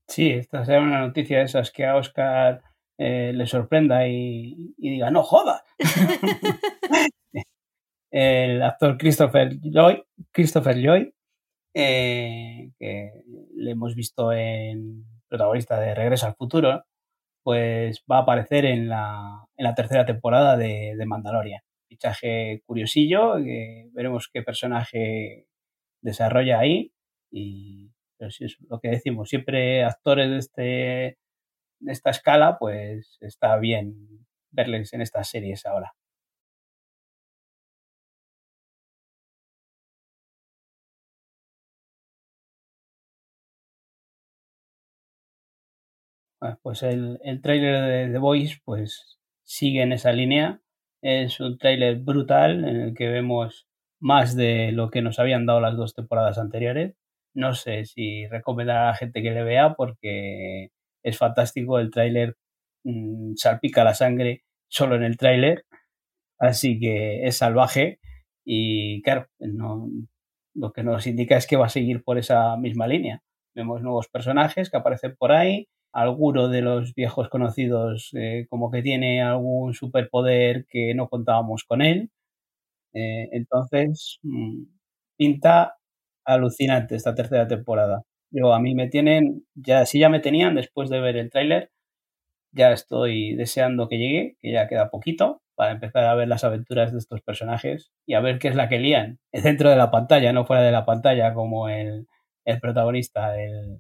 Sí, 0.07 0.32
esta 0.32 0.65
será 0.65 0.82
una 0.82 0.99
noticia 0.99 1.39
de 1.39 1.43
esas 1.43 1.72
que 1.72 1.86
a 1.86 1.95
Oscar 1.95 2.61
eh, 2.97 3.32
le 3.34 3.45
sorprenda 3.45 4.07
y, 4.07 4.74
diga, 4.78 5.11
no 5.11 5.24
joda. 5.24 5.63
el 8.11 8.63
actor 8.63 8.97
Christopher 8.97 9.57
Lloyd, 9.61 9.99
Christopher 10.32 10.78
Lloyd 10.78 11.07
eh, 11.76 12.71
que 12.80 13.11
le 13.55 13.71
hemos 13.71 13.93
visto 13.95 14.32
en 14.32 15.05
protagonista 15.28 15.80
de 15.80 15.93
Regreso 15.93 16.26
al 16.26 16.36
Futuro, 16.36 16.86
pues 17.43 18.03
va 18.11 18.19
a 18.19 18.21
aparecer 18.21 18.65
en 18.65 18.89
la, 18.89 19.45
en 19.57 19.63
la 19.65 19.76
tercera 19.76 20.05
temporada 20.05 20.57
de, 20.57 20.95
de 20.97 21.05
Mandalorian. 21.05 21.61
Fichaje 21.88 22.63
curiosillo, 22.65 23.36
veremos 23.93 24.30
qué 24.34 24.41
personaje 24.41 25.47
desarrolla 26.01 26.59
ahí 26.59 26.91
y 27.32 27.91
es 28.19 28.57
lo 28.69 28.80
que 28.80 28.89
decimos, 28.89 29.30
siempre 29.30 29.84
actores 29.84 30.30
de, 30.30 30.38
este, 30.38 30.61
de 31.82 31.91
esta 31.91 32.09
escala, 32.09 32.57
pues 32.57 33.17
está 33.21 33.57
bien 33.57 34.26
verles 34.51 34.93
en 34.93 35.01
estas 35.01 35.30
series 35.30 35.65
ahora. 35.65 35.93
Pues 46.61 46.83
el, 46.83 47.19
el 47.23 47.41
tráiler 47.41 48.07
de 48.07 48.13
The 48.13 48.17
Voice 48.19 48.57
pues 48.63 49.19
sigue 49.43 49.81
en 49.81 49.91
esa 49.91 50.11
línea. 50.11 50.61
Es 51.01 51.39
un 51.39 51.57
tráiler 51.57 51.97
brutal 51.97 52.65
en 52.65 52.75
el 52.77 52.93
que 52.95 53.07
vemos 53.07 53.67
más 53.99 54.35
de 54.35 54.71
lo 54.71 54.89
que 54.89 55.01
nos 55.01 55.19
habían 55.19 55.45
dado 55.45 55.61
las 55.61 55.77
dos 55.77 55.93
temporadas 55.93 56.37
anteriores 56.37 56.95
no 57.35 57.53
sé 57.53 57.85
si 57.85 58.25
recomendar 58.27 58.77
a 58.77 58.85
la 58.87 58.95
gente 58.95 59.21
que 59.21 59.31
le 59.31 59.43
vea 59.43 59.75
porque 59.75 60.71
es 61.03 61.17
fantástico. 61.17 61.79
El 61.79 61.91
tráiler 61.91 62.37
mm, 62.83 63.35
salpica 63.35 63.83
la 63.83 63.93
sangre 63.93 64.43
solo 64.69 64.95
en 64.95 65.03
el 65.03 65.17
tráiler, 65.17 65.65
así 66.39 66.79
que 66.79 67.27
es 67.27 67.37
salvaje 67.37 67.99
y 68.45 69.01
claro, 69.03 69.27
no, 69.39 69.89
lo 70.55 70.73
que 70.73 70.83
nos 70.83 71.07
indica 71.07 71.37
es 71.37 71.47
que 71.47 71.57
va 71.57 71.67
a 71.67 71.69
seguir 71.69 72.03
por 72.03 72.17
esa 72.17 72.57
misma 72.57 72.87
línea. 72.87 73.21
Vemos 73.55 73.81
nuevos 73.81 74.07
personajes 74.09 74.69
que 74.69 74.77
aparecen 74.77 75.15
por 75.17 75.31
ahí, 75.31 75.67
alguno 75.95 76.49
de 76.49 76.61
los 76.61 76.93
viejos 76.93 77.29
conocidos 77.29 78.11
eh, 78.15 78.47
como 78.49 78.69
que 78.71 78.83
tiene 78.83 79.21
algún 79.23 79.73
superpoder 79.73 80.65
que 80.69 80.93
no 80.93 81.07
contábamos 81.09 81.63
con 81.65 81.81
él. 81.81 82.11
Eh, 82.93 83.29
entonces, 83.33 84.19
mm, 84.23 84.63
pinta 85.17 85.75
alucinante 86.25 86.95
esta 86.95 87.15
tercera 87.15 87.47
temporada. 87.47 88.03
Yo, 88.31 88.53
a 88.53 88.59
mí 88.61 88.75
me 88.75 88.89
tienen, 88.89 89.45
ya 89.55 89.85
si 89.85 89.99
ya 89.99 90.09
me 90.09 90.19
tenían 90.21 90.55
después 90.55 90.89
de 90.89 90.99
ver 91.01 91.17
el 91.17 91.29
tráiler, 91.31 91.71
ya 92.53 92.71
estoy 92.73 93.35
deseando 93.35 93.87
que 93.89 93.97
llegue, 93.97 94.37
que 94.41 94.51
ya 94.53 94.67
queda 94.67 94.89
poquito. 94.89 95.41
para 95.55 95.71
empezar 95.73 96.05
a 96.05 96.15
ver 96.15 96.27
las 96.27 96.43
aventuras 96.43 96.91
de 96.93 96.99
estos 96.99 97.21
personajes 97.21 97.91
y 98.07 98.15
a 98.15 98.19
ver 98.21 98.39
qué 98.39 98.49
es 98.49 98.55
la 98.55 98.69
que 98.69 98.79
lían 98.79 99.19
dentro 99.31 99.69
de 99.69 99.77
la 99.77 99.91
pantalla, 99.91 100.33
no 100.33 100.45
fuera 100.45 100.63
de 100.63 100.71
la 100.71 100.85
pantalla, 100.85 101.33
como 101.33 101.69
el, 101.69 102.07
el 102.45 102.59
protagonista, 102.59 103.41
el, 103.41 103.79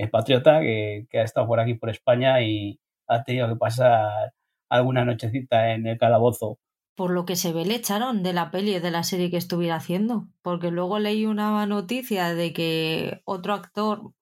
el 0.00 0.10
patriota, 0.10 0.60
que, 0.60 1.06
que, 1.10 1.20
ha 1.20 1.24
estado 1.24 1.46
por 1.46 1.60
aquí 1.60 1.74
por 1.74 1.90
España 1.90 2.42
y 2.42 2.80
ha 3.06 3.24
tenido 3.24 3.48
que 3.48 3.56
pasar 3.56 4.32
alguna 4.68 5.04
nochecita 5.04 5.72
en 5.72 5.86
el 5.86 5.98
calabozo. 5.98 6.58
Por 6.94 7.10
lo 7.10 7.24
que 7.24 7.36
se 7.36 7.52
ve, 7.52 7.64
le 7.64 7.76
echaron 7.76 8.22
de 8.22 8.32
la 8.32 8.50
peli 8.50 8.78
de 8.78 8.90
la 8.90 9.02
serie 9.02 9.30
que 9.30 9.36
estuviera 9.36 9.76
haciendo, 9.76 10.28
porque 10.42 10.70
luego 10.70 10.98
leí 10.98 11.26
una 11.26 11.64
noticia 11.66 12.34
de 12.34 12.52
que 12.52 13.20
otro 13.24 13.54
actor, 13.54 14.12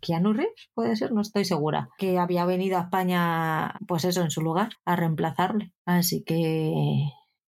Keanu 0.00 0.32
Reeves, 0.32 0.70
puede 0.74 0.96
ser, 0.96 1.12
no 1.12 1.20
estoy 1.20 1.44
segura, 1.44 1.90
que 1.98 2.18
había 2.18 2.44
venido 2.44 2.78
a 2.78 2.82
España, 2.82 3.74
pues 3.86 4.04
eso, 4.04 4.22
en 4.22 4.30
su 4.30 4.40
lugar, 4.40 4.70
a 4.84 4.96
reemplazarle. 4.96 5.72
Así 5.84 6.24
que 6.24 6.72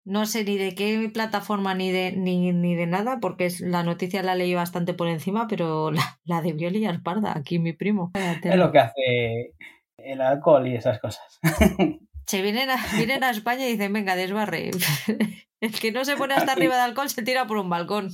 no 0.09 0.25
sé 0.25 0.43
ni 0.43 0.57
de 0.57 0.73
qué 0.73 1.09
plataforma 1.13 1.75
ni 1.75 1.91
de, 1.91 2.13
ni, 2.13 2.51
ni 2.51 2.75
de 2.75 2.87
nada, 2.87 3.19
porque 3.21 3.45
es, 3.45 3.61
la 3.61 3.83
noticia 3.83 4.23
la 4.23 4.33
leí 4.33 4.55
bastante 4.55 4.95
por 4.95 5.07
encima, 5.07 5.47
pero 5.47 5.91
la, 5.91 6.19
la 6.25 6.41
debió 6.41 6.69
liar 6.69 7.01
parda, 7.03 7.37
aquí 7.37 7.59
mi 7.59 7.73
primo. 7.73 8.11
Es 8.43 8.55
lo 8.55 8.71
que 8.71 8.79
hace 8.79 9.53
el 9.97 10.21
alcohol 10.21 10.67
y 10.67 10.75
esas 10.75 10.99
cosas. 10.99 11.39
Se 12.25 12.41
vienen 12.41 12.69
a, 12.69 12.77
vienen 12.95 13.23
a 13.23 13.29
España 13.29 13.67
y 13.67 13.71
dicen, 13.71 13.93
venga, 13.93 14.15
desbarre. 14.15 14.71
El 15.61 15.71
que 15.77 15.91
no 15.91 16.05
se 16.05 16.15
pone 16.15 16.35
hasta 16.35 16.53
arriba 16.53 16.75
de 16.75 16.83
alcohol 16.83 17.09
se 17.09 17.23
tira 17.23 17.47
por 17.47 17.57
un 17.57 17.69
balcón. 17.69 18.11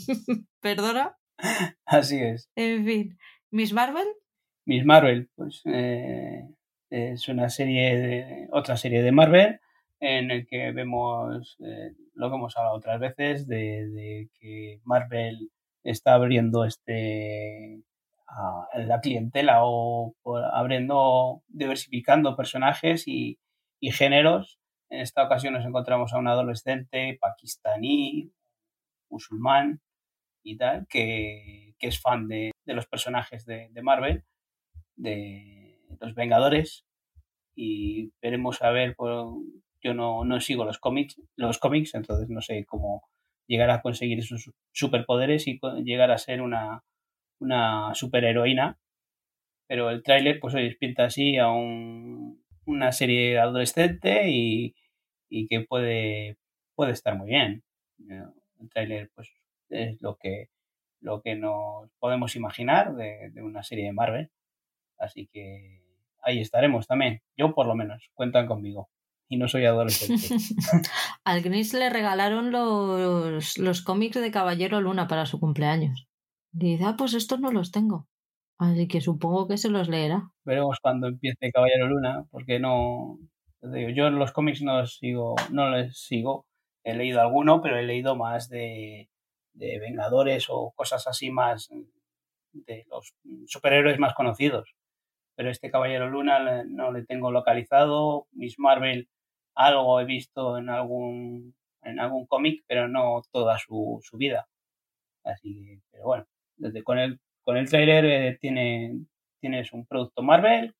¿Perdona? 0.61 1.15
Así 1.85 2.19
es. 2.19 2.49
En 2.55 2.85
fin. 2.85 3.17
¿Miss 3.51 3.71
Marvel? 3.71 4.07
Miss 4.65 4.83
Marvel, 4.83 5.29
pues 5.35 5.61
eh, 5.65 6.43
es 6.89 7.27
una 7.27 7.49
serie 7.49 7.97
de, 7.99 8.47
otra 8.51 8.77
serie 8.77 9.03
de 9.03 9.11
Marvel 9.11 9.59
en 10.05 10.31
el 10.31 10.45
que 10.47 10.71
vemos 10.71 11.57
eh, 11.59 11.93
lo 12.13 12.29
que 12.29 12.35
hemos 12.35 12.55
hablado 12.55 12.75
otras 12.75 12.99
veces 12.99 13.47
de, 13.47 14.29
que 14.39 14.79
Marvel 14.83 15.51
está 15.83 16.13
abriendo 16.13 16.65
este 16.65 17.81
la 18.73 18.99
clientela 19.01 19.59
o, 19.63 20.15
abriendo 20.53 21.43
diversificando 21.47 22.35
personajes 22.35 23.07
y, 23.07 23.39
géneros. 23.91 24.59
En 24.89 25.01
esta 25.01 25.23
ocasión 25.23 25.53
nos 25.53 25.65
encontramos 25.65 26.11
a 26.11 26.17
un 26.17 26.27
adolescente 26.27 27.19
pakistaní 27.21 28.31
musulmán 29.09 29.79
y 30.43 30.57
tal 30.57 30.87
que, 30.87 31.75
es 31.79 32.01
fan 32.01 32.27
de, 32.27 32.51
los 32.65 32.87
personajes 32.87 33.45
de, 33.45 33.69
de 33.71 33.81
Marvel 33.83 34.23
de 34.95 35.81
los 35.99 36.15
Vengadores. 36.15 36.85
Y 37.55 38.11
veremos 38.21 38.61
a 38.61 38.71
ver, 38.71 38.95
pues, 38.95 39.13
yo 39.85 39.93
no, 39.93 40.25
no 40.25 40.41
sigo 40.41 40.65
los 40.65 40.79
cómics, 40.79 41.21
los 41.35 41.59
cómics, 41.59 41.93
entonces 41.93 42.27
no 42.27 42.41
sé 42.41 42.65
cómo 42.65 43.07
llegar 43.45 43.69
a 43.69 43.83
conseguir 43.83 44.17
esos 44.17 44.51
superpoderes 44.71 45.47
y 45.47 45.59
llegar 45.83 46.09
a 46.09 46.17
ser 46.17 46.41
una, 46.41 46.83
una 47.39 47.93
superheroína. 47.93 48.79
Pero 49.67 49.91
el 49.91 50.01
tráiler, 50.01 50.39
pues 50.39 50.55
hoy 50.55 50.75
pinta 50.75 51.05
así 51.05 51.37
a 51.37 51.49
un, 51.49 52.43
una 52.65 52.91
serie 52.91 53.37
adolescente 53.37 54.27
y, 54.27 54.75
y, 55.29 55.47
que 55.47 55.61
puede, 55.61 56.37
puede 56.73 56.91
estar 56.93 57.15
muy 57.15 57.29
bien. 57.29 57.63
El 57.99 58.69
tráiler, 58.71 59.11
pues, 59.13 59.29
es 59.69 60.01
lo 60.01 60.17
que, 60.17 60.49
lo 60.99 61.21
que 61.21 61.35
nos 61.35 61.91
podemos 61.99 62.35
imaginar 62.35 62.95
de, 62.95 63.29
de 63.31 63.43
una 63.43 63.61
serie 63.61 63.85
de 63.85 63.93
Marvel. 63.93 64.31
Así 64.97 65.27
que 65.27 65.83
ahí 66.23 66.41
estaremos 66.41 66.87
también. 66.87 67.21
Yo 67.37 67.53
por 67.53 67.67
lo 67.67 67.75
menos, 67.75 68.09
cuentan 68.15 68.47
conmigo. 68.47 68.89
Y 69.27 69.37
no 69.37 69.47
soy 69.47 69.65
adolescente. 69.65 70.35
Al 71.23 71.41
Gris 71.41 71.73
le 71.73 71.89
regalaron 71.89 72.51
los, 72.51 73.57
los 73.57 73.81
cómics 73.81 74.21
de 74.21 74.31
Caballero 74.31 74.81
Luna 74.81 75.07
para 75.07 75.25
su 75.25 75.39
cumpleaños. 75.39 76.07
Dice, 76.51 76.83
ah, 76.85 76.95
pues 76.97 77.13
estos 77.13 77.39
no 77.39 77.51
los 77.51 77.71
tengo. 77.71 78.07
Así 78.57 78.87
que 78.87 79.01
supongo 79.01 79.47
que 79.47 79.57
se 79.57 79.69
los 79.69 79.89
leerá. 79.89 80.31
Veremos 80.45 80.79
cuando 80.81 81.07
empiece 81.07 81.51
Caballero 81.51 81.87
Luna, 81.87 82.25
porque 82.31 82.59
no. 82.59 83.17
Digo, 83.61 83.89
yo 83.89 84.09
los 84.11 84.31
cómics 84.31 84.61
no 84.61 84.79
los 84.79 84.97
sigo, 84.97 85.35
no 85.51 85.69
les 85.71 85.97
sigo. 85.97 86.45
He 86.83 86.93
leído 86.93 87.19
alguno, 87.19 87.61
pero 87.61 87.77
he 87.77 87.83
leído 87.83 88.15
más 88.15 88.47
de, 88.47 89.09
de 89.53 89.79
Vengadores 89.79 90.45
o 90.49 90.71
cosas 90.75 91.07
así 91.07 91.31
más 91.31 91.69
de 92.53 92.85
los 92.89 93.15
superhéroes 93.47 93.99
más 93.99 94.13
conocidos 94.13 94.75
pero 95.35 95.49
este 95.49 95.69
Caballero 95.69 96.09
Luna 96.09 96.63
no 96.63 96.91
le 96.91 97.03
tengo 97.03 97.31
localizado. 97.31 98.27
Miss 98.31 98.55
Marvel 98.57 99.09
algo 99.55 99.99
he 99.99 100.05
visto 100.05 100.57
en 100.57 100.69
algún 100.69 101.55
en 101.83 101.99
algún 101.99 102.25
cómic, 102.25 102.63
pero 102.67 102.87
no 102.87 103.21
toda 103.31 103.59
su, 103.59 103.99
su, 104.03 104.17
vida. 104.17 104.47
Así 105.23 105.53
que, 105.53 105.81
pero 105.91 106.05
bueno, 106.05 106.25
desde 106.57 106.83
con 106.83 106.99
el 106.99 107.19
con 107.43 107.57
el 107.57 107.69
trailer 107.69 108.05
eh, 108.05 108.37
tiene 108.41 109.05
tienes 109.39 109.71
un 109.71 109.85
producto 109.85 110.23
Marvel 110.23 110.75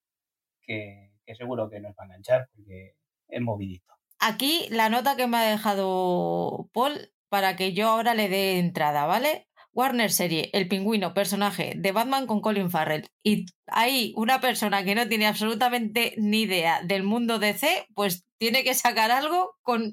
que, 0.64 1.12
que 1.26 1.36
seguro 1.36 1.70
que 1.70 1.80
nos 1.80 1.92
va 1.92 2.04
a 2.04 2.06
enganchar 2.06 2.48
porque 2.56 2.96
es 3.28 3.42
movidito. 3.42 3.94
Aquí 4.20 4.68
la 4.72 4.90
nota 4.90 5.16
que 5.16 5.28
me 5.28 5.38
ha 5.38 5.44
dejado 5.44 6.70
Paul 6.74 7.12
para 7.30 7.56
que 7.56 7.74
yo 7.74 7.90
ahora 7.90 8.14
le 8.14 8.30
dé 8.30 8.60
entrada, 8.60 9.06
¿vale? 9.06 9.48
Warner 9.76 10.10
serie, 10.10 10.50
El 10.54 10.70
pingüino, 10.70 11.14
personaje 11.14 11.74
de 11.76 11.92
Batman 11.92 12.28
con 12.28 12.40
Colin 12.40 12.72
Farrell. 12.72 13.06
Y 13.22 13.46
ahí 13.68 14.14
una 14.16 14.40
persona 14.40 14.86
que 14.86 14.96
no 14.96 15.08
tiene 15.10 15.28
absolutamente 15.28 16.14
ni 16.18 16.44
idea 16.44 16.82
del 16.82 17.04
mundo 17.04 17.40
DC, 17.40 17.88
pues 17.94 18.26
tiene 18.38 18.64
que 18.64 18.74
sacar 18.74 19.12
algo 19.12 19.58
con, 19.62 19.92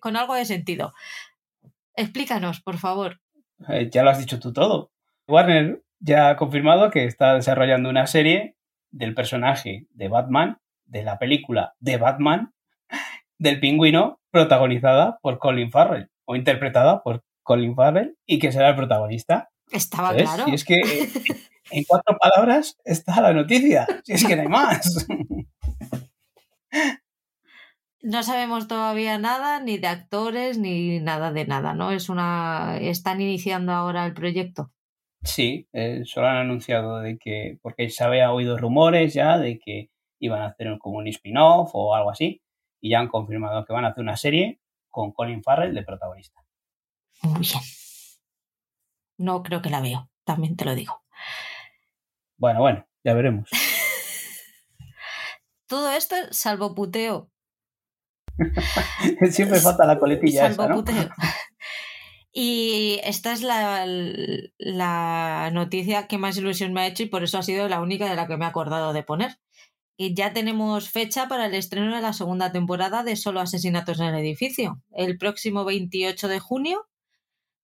con 0.00 0.16
algo 0.16 0.34
de 0.34 0.44
sentido. 0.44 0.92
Explícanos, 1.96 2.60
por 2.60 2.76
favor. 2.76 3.20
Eh, 3.68 3.88
ya 3.90 4.02
lo 4.02 4.10
has 4.10 4.18
dicho 4.18 4.38
tú 4.38 4.52
todo. 4.52 4.92
Warner 5.26 5.82
ya 5.98 6.28
ha 6.28 6.36
confirmado 6.36 6.90
que 6.90 7.04
está 7.04 7.34
desarrollando 7.34 7.88
una 7.88 8.06
serie 8.06 8.56
del 8.90 9.14
personaje 9.14 9.86
de 9.94 10.08
Batman, 10.08 10.58
de 10.84 11.04
la 11.04 11.18
película 11.18 11.72
de 11.80 11.96
Batman, 11.96 12.52
del 13.38 13.60
pingüino, 13.60 14.20
protagonizada 14.30 15.18
por 15.22 15.38
Colin 15.38 15.70
Farrell 15.70 16.10
o 16.26 16.36
interpretada 16.36 17.02
por 17.02 17.24
Colin 17.42 17.74
Farrell 17.74 18.16
y 18.26 18.38
que 18.38 18.52
será 18.52 18.70
el 18.70 18.76
protagonista. 18.76 19.50
Estaba 19.70 20.14
claro. 20.14 20.44
Y 20.48 20.54
es 20.54 20.64
que 20.64 20.76
en 21.70 21.84
cuatro 21.86 22.16
palabras 22.18 22.78
está 22.84 23.20
la 23.20 23.32
noticia. 23.32 23.86
Si 24.04 24.12
es 24.12 24.26
que 24.26 24.36
no 24.36 24.42
hay 24.42 24.48
más. 24.48 25.06
No 28.04 28.24
sabemos 28.24 28.66
todavía 28.66 29.16
nada, 29.18 29.60
ni 29.60 29.78
de 29.78 29.86
actores, 29.86 30.58
ni 30.58 30.98
nada 30.98 31.30
de 31.30 31.46
nada, 31.46 31.72
¿no? 31.74 31.92
Es 31.92 32.08
una. 32.08 32.76
están 32.80 33.20
iniciando 33.20 33.70
ahora 33.70 34.04
el 34.04 34.12
proyecto. 34.12 34.72
Sí, 35.22 35.68
eh, 35.72 36.02
solo 36.04 36.26
han 36.26 36.38
anunciado 36.38 36.98
de 36.98 37.16
que. 37.16 37.58
porque 37.62 37.88
se 37.90 38.02
había 38.02 38.32
oído 38.32 38.58
rumores 38.58 39.14
ya 39.14 39.38
de 39.38 39.60
que 39.60 39.90
iban 40.18 40.42
a 40.42 40.46
hacer 40.46 40.76
como 40.80 40.98
un 40.98 41.06
spin-off 41.06 41.70
o 41.74 41.94
algo 41.94 42.10
así. 42.10 42.42
Y 42.80 42.90
ya 42.90 42.98
han 42.98 43.06
confirmado 43.06 43.64
que 43.64 43.72
van 43.72 43.84
a 43.84 43.88
hacer 43.88 44.02
una 44.02 44.16
serie 44.16 44.58
con 44.90 45.12
Colin 45.12 45.44
Farrell 45.44 45.72
de 45.72 45.84
protagonista. 45.84 46.41
Muy 47.22 47.40
bien. 47.40 47.62
No 49.18 49.42
creo 49.42 49.62
que 49.62 49.70
la 49.70 49.80
veo, 49.80 50.10
también 50.24 50.56
te 50.56 50.64
lo 50.64 50.74
digo. 50.74 51.02
Bueno, 52.36 52.60
bueno, 52.60 52.86
ya 53.04 53.14
veremos. 53.14 53.48
Todo 55.66 55.92
esto 55.92 56.16
salvo 56.30 56.74
puteo. 56.74 57.30
Siempre 59.30 59.60
falta 59.60 59.86
la 59.86 59.98
coletilla. 59.98 60.48
Salvo 60.48 60.64
esa, 60.64 60.68
¿no? 60.68 60.74
puteo. 60.76 61.10
Y 62.34 62.98
esta 63.04 63.34
es 63.34 63.42
la, 63.42 63.84
la, 64.56 65.50
noticia 65.52 66.06
que 66.06 66.16
más 66.16 66.38
ilusión 66.38 66.72
me 66.72 66.80
ha 66.80 66.86
hecho 66.86 67.02
y 67.02 67.06
por 67.06 67.22
eso 67.22 67.36
ha 67.36 67.42
sido 67.42 67.68
la 67.68 67.82
única 67.82 68.08
de 68.08 68.16
la 68.16 68.26
que 68.26 68.38
me 68.38 68.46
he 68.46 68.48
acordado 68.48 68.94
de 68.94 69.02
poner. 69.02 69.36
Y 69.98 70.14
ya 70.14 70.32
tenemos 70.32 70.88
fecha 70.88 71.28
para 71.28 71.44
el 71.44 71.54
estreno 71.54 71.94
de 71.94 72.00
la 72.00 72.14
segunda 72.14 72.50
temporada 72.50 73.04
de 73.04 73.16
Solo 73.16 73.40
Asesinatos 73.40 74.00
en 74.00 74.06
el 74.06 74.14
Edificio, 74.14 74.80
el 74.92 75.18
próximo 75.18 75.66
28 75.66 76.28
de 76.28 76.40
junio 76.40 76.88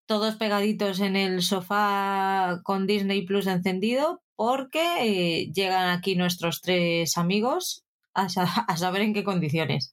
todos 0.07 0.37
pegaditos 0.37 1.01
en 1.01 1.17
el 1.17 1.43
sofá 1.43 2.61
con 2.63 2.87
Disney 2.87 3.27
Plus 3.27 3.47
encendido 3.47 4.23
porque 4.37 4.81
eh, 5.01 5.53
llegan 5.53 5.89
aquí 5.91 6.15
nuestros 6.15 6.61
tres 6.61 7.19
amigos 7.19 7.85
a, 8.15 8.29
sa 8.29 8.45
a, 8.45 8.77
saber 8.77 9.03
en 9.03 9.15
qué 9.15 9.25
condiciones. 9.25 9.93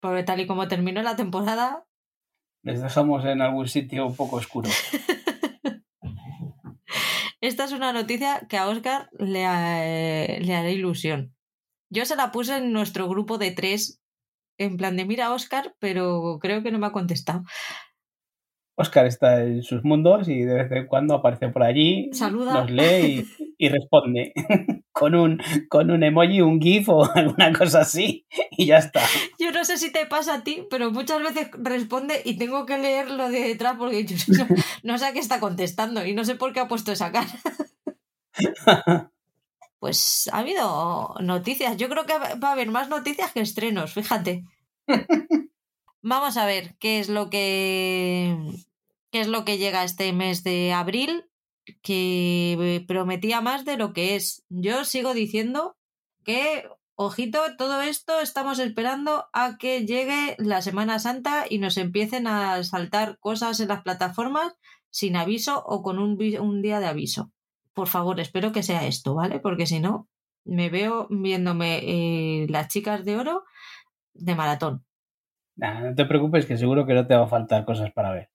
Porque 0.00 0.22
tal 0.22 0.40
y 0.40 0.46
como 0.46 0.68
terminó 0.68 1.02
la 1.02 1.16
temporada... 1.16 1.84
Les 2.62 2.80
dejamos 2.80 3.24
en 3.24 3.42
algún 3.42 3.68
sitio 3.68 4.06
un 4.06 4.14
poco 4.14 4.36
oscuro. 4.36 4.70
Esta 7.40 7.64
es 7.64 7.72
una 7.72 7.92
noticia 7.92 8.46
que 8.48 8.56
a 8.56 8.68
Oscar 8.68 9.08
le, 9.18 9.44
eh, 9.44 10.40
le 10.40 10.54
hará 10.54 10.70
ilusión. 10.70 11.34
Yo 11.90 12.04
se 12.04 12.16
la 12.16 12.32
puse 12.32 12.56
en 12.56 12.72
nuestro 12.72 13.08
grupo 13.08 13.38
de 13.38 13.52
tres, 13.52 14.00
en 14.58 14.76
plan 14.76 14.96
de 14.96 15.04
mira 15.04 15.32
Oscar, 15.32 15.76
pero 15.78 16.38
creo 16.40 16.62
que 16.62 16.72
no 16.72 16.78
me 16.78 16.86
ha 16.86 16.92
contestado. 16.92 17.44
Oscar 18.76 19.06
está 19.06 19.42
en 19.42 19.62
sus 19.62 19.82
mundos 19.84 20.28
y 20.28 20.42
de 20.42 20.54
vez 20.54 20.72
en 20.72 20.86
cuando 20.86 21.14
aparece 21.14 21.48
por 21.48 21.62
allí, 21.62 22.10
Saluda. 22.12 22.52
nos 22.52 22.70
lee 22.70 23.26
y, 23.38 23.66
y 23.66 23.68
responde. 23.68 24.32
con 24.96 25.14
un, 25.14 25.38
con 25.68 25.90
un 25.90 26.02
emoji, 26.02 26.40
un 26.40 26.58
GIF 26.58 26.88
o 26.88 27.04
alguna 27.14 27.52
cosa 27.52 27.80
así 27.80 28.26
y 28.50 28.64
ya 28.64 28.78
está. 28.78 29.02
Yo 29.38 29.52
no 29.52 29.62
sé 29.64 29.76
si 29.76 29.92
te 29.92 30.06
pasa 30.06 30.36
a 30.36 30.42
ti, 30.42 30.66
pero 30.70 30.90
muchas 30.90 31.22
veces 31.22 31.50
responde 31.58 32.22
y 32.24 32.38
tengo 32.38 32.64
que 32.64 32.78
leer 32.78 33.10
lo 33.10 33.28
de 33.28 33.40
detrás 33.40 33.76
porque 33.76 34.06
yo 34.06 34.16
no, 34.82 34.96
sé 34.96 35.04
a 35.04 35.12
qué 35.12 35.18
está 35.18 35.38
contestando 35.38 36.04
y 36.06 36.14
no 36.14 36.24
sé 36.24 36.34
por 36.34 36.54
qué 36.54 36.60
ha 36.60 36.68
puesto 36.68 36.92
esa 36.92 37.12
cara. 37.12 37.28
Pues 39.78 40.30
ha 40.32 40.38
habido 40.38 41.14
noticias. 41.20 41.76
Yo 41.76 41.90
creo 41.90 42.06
que 42.06 42.18
va 42.18 42.48
a 42.48 42.52
haber 42.52 42.70
más 42.70 42.88
noticias 42.88 43.32
que 43.32 43.40
estrenos, 43.40 43.92
fíjate. 43.92 44.44
Vamos 46.08 46.36
a 46.36 46.46
ver 46.46 46.76
qué 46.78 47.00
es 47.00 47.08
lo 47.08 47.30
que 47.30 48.38
qué 49.10 49.20
es 49.22 49.26
lo 49.26 49.44
que 49.44 49.58
llega 49.58 49.82
este 49.82 50.12
mes 50.12 50.44
de 50.44 50.72
abril 50.72 51.24
que 51.82 52.84
prometía 52.86 53.40
más 53.40 53.64
de 53.64 53.76
lo 53.76 53.92
que 53.92 54.14
es. 54.14 54.44
Yo 54.48 54.84
sigo 54.84 55.14
diciendo 55.14 55.76
que, 56.22 56.68
ojito, 56.94 57.40
todo 57.58 57.80
esto 57.80 58.20
estamos 58.20 58.60
esperando 58.60 59.26
a 59.32 59.58
que 59.58 59.84
llegue 59.84 60.36
la 60.38 60.62
Semana 60.62 61.00
Santa 61.00 61.44
y 61.50 61.58
nos 61.58 61.76
empiecen 61.76 62.28
a 62.28 62.62
saltar 62.62 63.18
cosas 63.18 63.58
en 63.58 63.66
las 63.66 63.82
plataformas 63.82 64.54
sin 64.90 65.16
aviso 65.16 65.64
o 65.66 65.82
con 65.82 65.98
un, 65.98 66.16
un 66.40 66.62
día 66.62 66.78
de 66.78 66.86
aviso. 66.86 67.32
Por 67.74 67.88
favor, 67.88 68.20
espero 68.20 68.52
que 68.52 68.62
sea 68.62 68.86
esto, 68.86 69.16
¿vale? 69.16 69.40
Porque 69.40 69.66
si 69.66 69.80
no, 69.80 70.08
me 70.44 70.70
veo 70.70 71.08
viéndome 71.10 71.80
eh, 71.82 72.46
las 72.48 72.68
chicas 72.68 73.04
de 73.04 73.16
oro 73.16 73.42
de 74.14 74.36
maratón. 74.36 74.86
No 75.56 75.94
te 75.94 76.04
preocupes, 76.04 76.46
que 76.46 76.56
seguro 76.56 76.86
que 76.86 76.94
no 76.94 77.06
te 77.06 77.16
va 77.16 77.24
a 77.24 77.28
faltar 77.28 77.64
cosas 77.64 77.92
para 77.92 78.12
ver. 78.12 78.30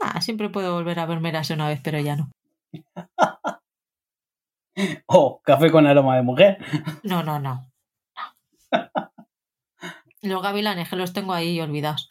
Ah, 0.00 0.20
siempre 0.20 0.48
puedo 0.48 0.74
volver 0.74 0.98
a 0.98 1.06
verme 1.06 1.32
una 1.52 1.68
vez, 1.68 1.80
pero 1.82 2.00
ya 2.00 2.16
no. 2.16 2.30
oh, 5.06 5.40
café 5.42 5.70
con 5.70 5.86
aroma 5.86 6.16
de 6.16 6.22
mujer. 6.22 6.58
No, 7.02 7.22
no, 7.22 7.38
no. 7.38 7.66
Los 10.22 10.42
gavilanes 10.42 10.88
que 10.88 10.96
los 10.96 11.12
tengo 11.12 11.32
ahí 11.32 11.60
olvidados. 11.60 12.08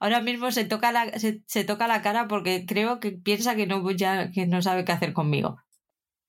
Ahora 0.00 0.20
mismo 0.20 0.50
se 0.50 0.64
toca 0.64 0.92
la, 0.92 1.06
se, 1.18 1.64
toca 1.64 1.88
la 1.88 2.02
cara 2.02 2.28
porque 2.28 2.66
creo 2.66 3.00
que 3.00 3.12
piensa 3.12 3.56
que 3.56 3.66
no, 3.66 3.90
ya, 3.92 4.30
que 4.30 4.46
no 4.46 4.60
sabe 4.60 4.84
qué 4.84 4.92
hacer 4.92 5.14
conmigo. 5.14 5.56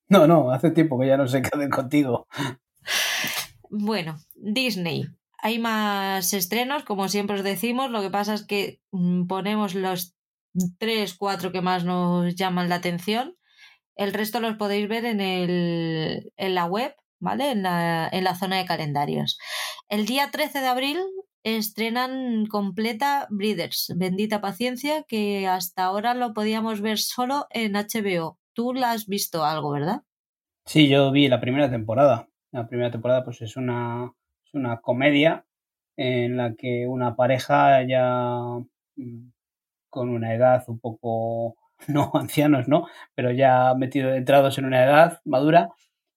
No, 0.08 0.28
no, 0.28 0.52
hace 0.52 0.72
tiempo 0.72 0.98
que 1.00 1.08
ya 1.08 1.18
no 1.18 1.28
sé 1.28 1.42
qué 1.42 1.50
hacer 1.52 1.70
contigo. 1.70 2.28
Bueno, 3.78 4.18
Disney. 4.36 5.08
Hay 5.38 5.60
más 5.60 6.34
estrenos, 6.34 6.84
como 6.84 7.10
siempre 7.10 7.36
os 7.36 7.44
decimos. 7.44 7.92
Lo 7.92 8.02
que 8.02 8.10
pasa 8.10 8.34
es 8.34 8.46
que 8.46 8.80
mm, 8.92 9.28
ponemos 9.28 9.76
los 9.76 10.16
tres, 10.80 11.14
cuatro 11.14 11.52
que 11.52 11.62
más 11.62 11.84
nos 11.84 12.36
llaman 12.36 12.70
la 12.70 12.76
atención. 12.76 13.36
El 13.96 14.14
resto 14.14 14.40
los 14.40 14.56
podéis 14.56 14.88
ver 14.88 15.04
en, 15.06 15.20
el, 15.20 16.32
en 16.38 16.56
la 16.56 16.66
web, 16.66 16.96
¿vale? 17.20 17.52
En 17.52 17.64
la, 17.64 18.08
en 18.12 18.24
la 18.24 18.36
zona 18.36 18.58
de 18.58 18.66
calendarios. 18.66 19.38
El 19.90 20.06
día 20.06 20.32
13 20.32 20.62
de 20.62 20.68
abril 20.68 21.00
estrenan 21.44 22.46
completa 22.46 23.28
Breeders, 23.30 23.94
Bendita 23.98 24.40
Paciencia, 24.40 25.04
que 25.04 25.48
hasta 25.48 25.84
ahora 25.84 26.14
lo 26.14 26.34
podíamos 26.34 26.80
ver 26.80 26.98
solo 26.98 27.46
en 27.50 27.74
HBO. 27.74 28.40
Tú 28.54 28.74
la 28.74 28.92
has 28.92 29.06
visto 29.06 29.44
algo, 29.44 29.72
¿verdad? 29.72 30.04
Sí, 30.66 30.88
yo 30.88 31.12
vi 31.12 31.28
la 31.28 31.42
primera 31.42 31.70
temporada. 31.70 32.30
La 32.52 32.68
primera 32.68 32.92
temporada 32.92 33.24
pues 33.24 33.42
es 33.42 33.58
una, 33.58 34.12
es 34.46 34.54
una 34.54 34.82
comedia 34.82 35.46
en 35.98 36.38
la 36.38 36.56
que 36.56 36.88
una 36.88 37.16
pareja 37.16 37.84
ya 37.88 38.40
mm, 38.96 39.30
con 39.90 40.10
una 40.10 40.34
edad 40.36 40.64
un 40.68 40.80
poco, 40.80 41.56
no 41.88 42.12
ancianos, 42.16 42.68
¿no? 42.68 42.88
Pero 43.16 43.32
ya 43.32 43.74
metido, 43.76 44.14
entrados 44.14 44.58
en 44.58 44.66
una 44.66 44.84
edad 44.84 45.22
madura, 45.26 45.70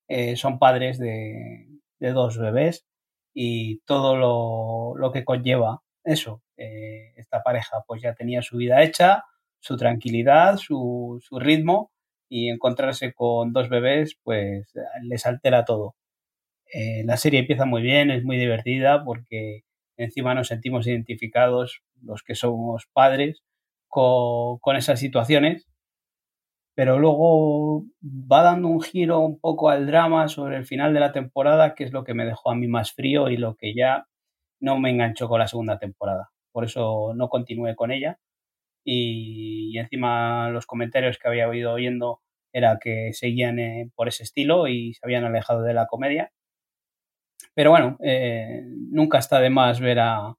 eh, 0.09 0.37
son 0.37 0.59
padres 0.59 0.99
de, 0.99 1.69
dos 2.01 2.39
bebés 2.39 2.87
y 3.35 3.81
todo 3.81 4.17
lo, 4.17 5.13
que 5.13 5.25
conlleva 5.25 5.83
eso. 6.05 6.43
Eh, 6.57 7.13
esta 7.17 7.43
pareja 7.43 7.85
pues 7.87 8.03
ya 8.03 8.15
tenía 8.15 8.43
su 8.43 8.57
vida 8.59 8.83
hecha, 8.83 9.25
su 9.61 9.77
tranquilidad, 9.77 10.57
su, 10.57 11.21
su 11.23 11.39
ritmo 11.39 11.93
y 12.29 12.51
encontrarse 12.51 13.13
con 13.15 13.53
dos 13.53 13.69
bebés 13.69 14.19
pues 14.25 14.73
les 15.03 15.27
altera 15.27 15.65
todo. 15.65 15.98
Eh, 16.73 17.03
la 17.05 17.17
serie 17.17 17.41
empieza 17.41 17.65
muy 17.65 17.83
bien, 17.83 18.11
es 18.11 18.25
muy 18.25 18.37
divertida 18.37 19.05
porque 19.05 19.63
encima 19.97 20.35
nos 20.35 20.49
sentimos 20.49 20.87
identificados 20.87 21.83
los 22.03 22.23
que 22.23 22.35
somos 22.35 22.87
padres 22.93 23.43
con, 23.89 24.77
esas 24.77 25.01
situaciones, 25.01 25.67
pero 26.75 26.99
luego 26.99 27.85
va 28.03 28.43
dando 28.43 28.69
un 28.69 28.81
giro 28.83 29.21
un 29.21 29.41
poco 29.41 29.71
al 29.71 29.87
drama 29.87 30.29
sobre 30.29 30.57
el 30.57 30.67
final 30.67 30.95
de 30.95 31.01
la 31.01 31.13
temporada, 31.13 31.75
que 31.75 31.85
es 31.85 31.93
lo 31.93 32.05
que 32.05 32.15
me 32.15 32.27
dejó 32.27 32.51
a 32.51 32.55
mí 32.55 32.69
más 32.69 32.93
frío 32.93 33.29
y 33.31 33.37
lo 33.37 33.57
que 33.57 33.75
ya 33.75 34.07
no 34.61 34.79
me 34.79 34.91
enganchó 34.91 35.29
con 35.29 35.41
la 35.41 35.49
segunda 35.49 35.79
temporada. 35.79 36.31
Por 36.53 36.65
eso 36.65 37.13
no 37.15 37.29
continué 37.29 37.77
con 37.77 37.91
ella. 37.93 38.19
Y, 38.85 39.79
encima 39.79 40.51
los 40.51 40.67
comentarios 40.67 41.19
que 41.19 41.29
había 41.29 41.49
oído 41.49 41.73
oyendo 41.73 42.21
era 42.53 42.79
que 42.81 43.13
seguían 43.13 43.59
eh, 43.59 43.91
por 43.95 44.09
ese 44.09 44.25
estilo 44.25 44.69
y 44.69 44.95
se 44.95 45.01
habían 45.05 45.25
alejado 45.25 45.63
de 45.63 45.75
la 45.75 45.87
comedia. 45.87 46.33
Pero 47.55 47.71
bueno, 47.71 47.97
eh, 48.03 48.63
nunca 48.91 49.19
está 49.19 49.41
de 49.41 49.51
más 49.51 49.81
ver 49.81 49.99
a, 50.01 50.35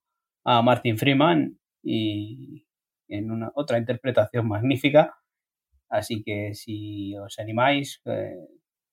a 0.46 0.62
Martin 0.62 0.98
Freeman 0.98 1.60
y, 1.84 2.66
en 3.10 3.32
una 3.32 3.52
otra 3.56 3.78
interpretación 3.78 4.48
magnífica. 4.48 5.16
Así 5.90 6.24
que 6.24 6.54
si 6.54 7.16
os 7.18 7.40
animáis 7.40 8.02
eh, 8.06 8.36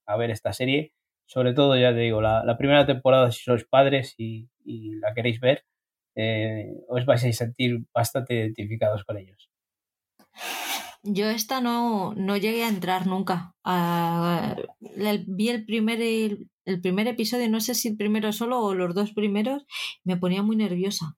a 0.06 0.16
ver 0.16 0.30
esta 0.30 0.52
serie, 0.52 0.92
sobre 1.26 1.52
todo 1.52 1.76
ya 1.76 1.92
te 1.92 2.00
digo, 2.00 2.20
la, 2.22 2.56
primera 2.58 2.86
temporada 2.86 3.30
si 3.32 3.42
sois 3.44 3.64
padres 3.64 4.14
y, 4.16 4.48
la 5.00 5.12
queréis 5.14 5.40
ver, 5.40 5.64
eh, 6.16 6.72
os 6.88 7.04
vais 7.04 7.22
a 7.24 7.32
sentir 7.32 7.84
bastante 7.92 8.34
identificados 8.34 9.04
con 9.04 9.18
ellos. 9.18 9.50
Yo 11.02 11.28
esta 11.28 11.60
no, 11.60 12.14
no 12.14 12.36
llegué 12.36 12.64
a 12.64 12.68
entrar 12.68 13.06
nunca. 13.06 13.54
vi 15.26 15.48
el 15.48 15.64
primer, 15.64 16.00
el 16.00 16.80
primer 16.80 17.06
episodio, 17.06 17.48
no 17.48 17.60
sé 17.60 17.74
si 17.74 17.88
el 17.88 17.96
primero 17.96 18.32
solo 18.32 18.60
o 18.60 18.74
los 18.74 18.94
dos 18.94 19.12
primeros, 19.12 19.66
me 20.04 20.16
ponía 20.16 20.42
muy 20.42 20.56
nerviosa 20.56 21.16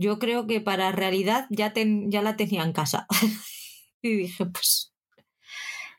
yo 0.00 0.18
creo 0.18 0.46
que 0.46 0.62
para 0.62 0.92
realidad 0.92 1.46
ya, 1.50 1.72
ya 1.74 2.22
la 2.22 2.36
tenía 2.36 2.62
en 2.62 2.72
casa. 2.72 3.06
y 4.02 4.16
dije, 4.16 4.46
pues 4.46 4.94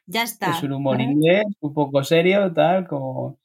ya 0.07 0.23
está. 0.23 0.57
Es 0.57 0.63
un 0.63 0.73
humor 0.73 0.99
inglés, 0.99 1.45
un 1.59 1.73
poco 1.73 2.03
serio, 2.03 2.51
tal, 2.51 2.87
como, 2.87 3.39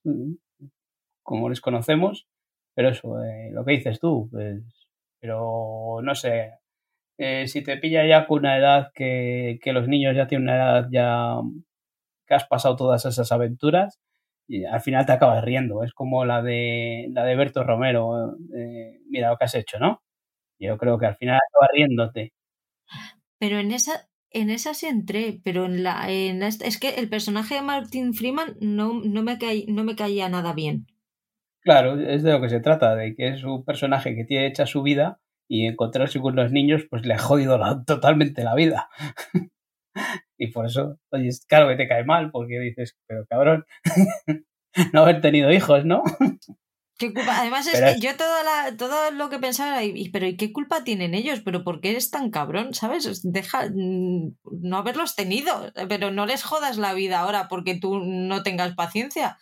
como 1.23 1.51
les 1.51 1.61
conocemos. 1.61 2.27
Pero 2.75 2.89
eso, 2.91 3.23
eh, 3.23 3.51
lo 3.53 3.65
que 3.65 3.73
dices 3.73 4.01
tú, 4.01 4.29
pues, 4.31 4.63
pero 5.21 6.01
no 6.03 6.15
sé, 6.15 6.53
eh, 7.19 7.47
si 7.49 7.63
te 7.63 7.77
pilla 7.79 8.07
ya 8.07 8.27
con 8.27 8.41
una 8.41 8.59
edad 8.59 8.91
que, 8.95 9.59
que, 9.63 9.73
los 9.73 9.89
niños 9.89 10.15
ya 10.17 10.27
tienen 10.27 10.49
una 10.49 10.57
edad 10.57 10.89
ya 10.91 11.41
que 12.27 12.35
has 12.35 12.47
pasado 12.47 12.77
todas 12.77 13.05
esas 13.07 13.33
aventuras, 13.33 14.01
y 14.49 14.65
al 14.65 14.81
final 14.81 15.07
te 15.07 15.13
acabas 15.13 15.45
riendo. 15.45 15.83
Es 15.83 15.93
como 15.93 16.25
la 16.25 16.43
de 16.43 17.09
la 17.13 17.25
de 17.25 17.37
Berto 17.37 17.65
Romero, 17.65 18.37
eh, 18.57 19.01
mira 19.09 19.31
lo 19.31 19.37
que 19.37 19.45
has 19.45 19.55
hecho, 19.55 19.79
¿no? 19.79 20.03
Yo 20.59 20.79
creo 20.79 20.99
que 20.99 21.07
al 21.07 21.17
final 21.17 21.37
acaba 21.37 21.69
riéndote. 21.73 22.33
Pero 23.39 23.59
en 23.59 23.73
esa, 23.73 24.09
en 24.31 24.51
esa 24.51 24.75
sí 24.75 24.87
entré, 24.87 25.41
pero 25.45 25.67
en 25.67 25.83
la, 25.83 26.11
en 26.11 26.43
es 26.43 26.79
que 26.81 26.91
el 26.97 27.09
personaje 27.09 27.57
de 27.57 27.63
Martin 27.63 28.15
Freeman 28.15 28.57
no, 28.61 29.01
no, 29.05 29.23
me 29.23 29.39
no 29.69 29.85
me 29.85 29.97
caía 29.97 30.29
nada 30.29 30.53
bien. 30.55 30.87
Claro, 31.61 31.99
es 32.01 32.23
de 32.23 32.33
lo 32.33 32.41
que 32.41 32.49
se 32.49 32.61
trata, 32.61 32.95
de 32.95 33.15
que 33.17 33.29
es 33.29 33.43
un 33.43 33.65
personaje 33.65 34.15
que 34.15 34.25
tiene 34.25 34.47
hecha 34.47 34.67
su 34.67 34.83
vida 34.83 35.21
y 35.49 35.67
encontrarse 35.67 36.21
con 36.21 36.37
los 36.37 36.53
niños 36.53 36.83
pues 36.89 37.07
le 37.07 37.15
ha 37.15 37.19
jodido 37.19 37.59
totalmente 37.85 38.45
la 38.45 38.55
vida. 38.55 38.89
y 40.39 40.49
por 40.49 40.67
eso, 40.67 40.99
oye, 41.11 41.31
claro 41.49 41.69
que 41.69 41.77
te 41.77 41.89
cae 41.89 42.05
mal, 42.05 42.31
porque 42.31 42.59
dices, 42.61 42.97
pero 43.07 43.27
cabrón, 43.27 43.65
no 44.93 45.03
haber 45.03 45.21
tenido 45.21 45.53
hijos, 45.53 45.85
¿no? 45.85 46.03
Además, 46.99 47.67
es 47.67 47.79
que 47.79 48.01
yo 48.01 48.17
todo 48.17 49.11
lo 49.11 49.29
que 49.29 49.39
pensaba, 49.39 49.85
y, 49.85 50.09
pero 50.09 50.27
¿y 50.27 50.37
qué 50.37 50.51
culpa 50.53 50.83
tienen 50.83 51.13
ellos? 51.13 51.41
¿Pero 51.45 51.63
por 51.63 51.81
qué 51.83 51.91
eres 51.91 52.11
tan 52.11 52.31
cabrón? 52.31 52.73
¿Sabes? 52.73 53.21
Deja 53.23 53.69
mm, 53.69 54.37
no 54.63 54.79
haberlos 54.79 55.15
tenido, 55.15 55.73
pero 55.91 56.11
no 56.11 56.25
les 56.25 56.43
jodas 56.43 56.79
la 56.79 56.95
vida 56.95 57.21
ahora 57.21 57.49
porque 57.49 57.75
tú 57.75 57.99
no 57.99 58.43
tengas 58.43 58.75
paciencia. 58.75 59.39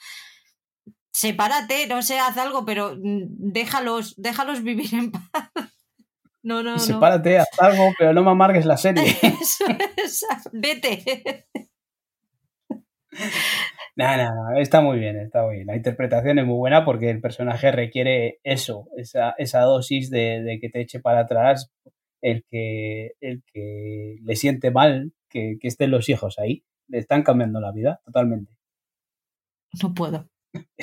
Sepárate, 1.12 1.86
no 1.86 2.02
sé, 2.02 2.18
haz 2.18 2.36
algo, 2.38 2.64
pero 2.64 2.96
mm, 2.96 3.52
déjalos, 3.52 4.14
déjalos 4.16 4.64
vivir 4.64 4.92
en 4.92 5.12
paz. 5.12 5.50
No, 6.45 6.62
no, 6.62 6.78
Sepárate, 6.78 7.38
haz 7.38 7.49
algo, 7.59 7.95
pero 7.99 8.12
no 8.12 8.22
me 8.22 8.30
amargues 8.30 8.66
la 8.66 8.76
serie. 8.76 9.03
Vete. 10.53 11.47
No, 13.97 14.16
no, 14.16 14.59
está 14.59 14.82
muy 14.82 14.99
bien, 14.99 15.16
está 15.20 15.42
muy 15.42 15.55
bien. 15.55 15.68
La 15.68 15.76
interpretación 15.76 16.38
es 16.38 16.45
muy 16.45 16.57
buena 16.57 16.84
porque 16.84 17.09
el 17.09 17.22
personaje 17.22 17.72
requiere 17.72 18.40
eso, 18.42 18.88
esa, 18.99 19.34
esa 19.38 19.61
dosis 19.62 20.11
de, 20.11 20.59
que 20.61 20.68
te 20.68 20.82
eche 20.82 21.01
para 21.01 21.20
atrás 21.20 21.72
el 22.20 22.45
que, 22.51 23.12
el 23.22 23.42
que 23.51 24.16
le 24.22 24.36
siente 24.36 24.70
mal 24.70 25.12
que, 25.30 25.57
estén 25.62 25.90
los 25.90 26.11
hijos 26.11 26.38
ahí. 26.38 26.62
le 26.88 26.99
están 26.99 27.22
cambiando 27.22 27.59
la 27.59 27.72
vida 27.72 28.03
totalmente. 28.05 28.53
No 29.82 29.95
puedo. 29.95 30.28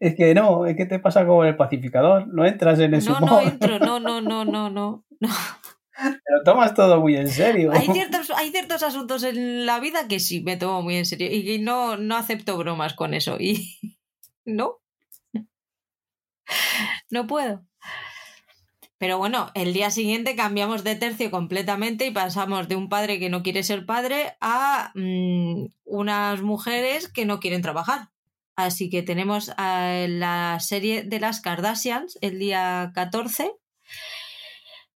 Es, 0.00 0.14
que 0.16 0.34
no, 0.34 0.66
es 0.66 0.76
que 0.76 0.86
te 0.86 0.98
pasa 0.98 1.26
como 1.26 1.44
el 1.44 1.56
pacificador, 1.56 2.26
no 2.28 2.46
entras 2.46 2.78
en 2.80 2.94
ese 2.94 3.10
No, 3.10 3.20
no 3.20 3.40
entro, 3.40 3.78
no, 3.78 4.00
no, 4.00 4.20
no, 4.20 4.44
no, 4.44 4.70
no. 4.70 5.04
Te 5.20 6.32
lo 6.32 6.42
tomas 6.44 6.74
todo 6.74 7.00
muy 7.00 7.16
en 7.16 7.28
serio. 7.28 7.72
Hay 7.72 7.88
ciertos, 7.88 8.30
hay 8.30 8.50
ciertos 8.50 8.82
asuntos 8.82 9.24
en 9.24 9.66
la 9.66 9.80
vida 9.80 10.06
que 10.08 10.20
sí 10.20 10.42
me 10.42 10.56
tomo 10.56 10.82
muy 10.82 10.96
en 10.96 11.06
serio 11.06 11.28
y 11.30 11.58
no, 11.58 11.96
no 11.96 12.16
acepto 12.16 12.56
bromas 12.56 12.94
con 12.94 13.14
eso. 13.14 13.36
Y 13.38 13.78
no. 14.44 14.78
No 17.10 17.26
puedo. 17.26 17.64
Pero 18.98 19.18
bueno, 19.18 19.50
el 19.54 19.72
día 19.72 19.90
siguiente 19.90 20.34
cambiamos 20.34 20.82
de 20.82 20.96
tercio 20.96 21.30
completamente 21.30 22.06
y 22.06 22.10
pasamos 22.10 22.68
de 22.68 22.76
un 22.76 22.88
padre 22.88 23.20
que 23.20 23.30
no 23.30 23.42
quiere 23.42 23.62
ser 23.62 23.86
padre 23.86 24.36
a 24.40 24.90
mm, 24.94 25.66
unas 25.84 26.42
mujeres 26.42 27.08
que 27.08 27.24
no 27.24 27.38
quieren 27.38 27.62
trabajar. 27.62 28.10
Así 28.58 28.90
que 28.90 29.04
tenemos 29.04 29.52
la 29.56 30.58
serie 30.58 31.04
de 31.04 31.20
las 31.20 31.40
Kardashians 31.40 32.18
el 32.22 32.40
día 32.40 32.90
14. 32.92 33.52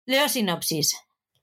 Leo 0.08 0.30
sinopsis. 0.30 0.98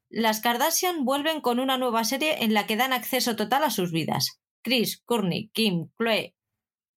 Las 0.08 0.40
Kardashian 0.40 1.04
vuelven 1.04 1.40
con 1.40 1.60
una 1.60 1.78
nueva 1.78 2.02
serie 2.02 2.42
en 2.42 2.54
la 2.54 2.66
que 2.66 2.76
dan 2.76 2.92
acceso 2.92 3.36
total 3.36 3.62
a 3.62 3.70
sus 3.70 3.92
vidas. 3.92 4.40
Chris, 4.62 5.00
Courtney, 5.04 5.50
Kim, 5.52 5.90
Chloe, 5.96 6.34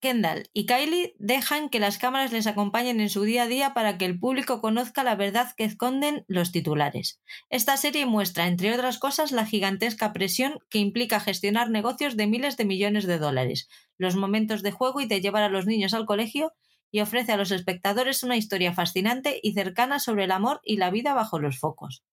Kendall 0.02 0.50
y 0.52 0.66
Kylie 0.66 1.16
dejan 1.20 1.70
que 1.70 1.80
las 1.80 1.98
cámaras 1.98 2.34
les 2.34 2.48
acompañen 2.48 3.00
en 3.00 3.10
su 3.10 3.24
día 3.24 3.44
a 3.44 3.48
día 3.48 3.74
para 3.74 3.98
que 3.98 4.06
el 4.06 4.20
público 4.20 4.60
conozca 4.60 5.04
la 5.04 5.16
verdad 5.16 5.54
que 5.56 5.64
esconden 5.64 6.26
los 6.28 6.52
titulares. 6.52 7.22
Esta 7.50 7.78
serie 7.78 8.06
muestra, 8.06 8.48
entre 8.48 8.74
otras 8.74 8.98
cosas, 8.98 9.32
la 9.32 9.46
gigantesca 9.46 10.12
presión 10.12 10.60
que 10.70 10.80
implica 10.80 11.20
gestionar 11.20 11.70
negocios 11.70 12.18
de 12.18 12.28
miles 12.28 12.58
de 12.58 12.66
millones 12.66 13.06
de 13.06 13.20
dólares, 13.20 13.70
los 13.98 14.16
momentos 14.16 14.64
de 14.64 14.72
juego 14.72 15.00
y 15.00 15.06
de 15.06 15.22
llevar 15.22 15.44
a 15.44 15.50
los 15.50 15.68
niños 15.68 15.94
al 15.94 16.06
colegio 16.06 16.52
y 16.92 17.00
ofrece 17.00 17.32
a 17.32 17.38
los 17.38 17.52
espectadores 17.52 18.24
una 18.24 18.36
historia 18.36 18.74
fascinante 18.74 19.40
y 19.42 19.54
cercana 19.54 20.00
sobre 20.00 20.26
el 20.26 20.32
amor 20.32 20.60
y 20.64 20.78
la 20.78 20.92
vida 20.92 21.14
bajo 21.14 21.40
los 21.40 21.60
focos. 21.60 22.04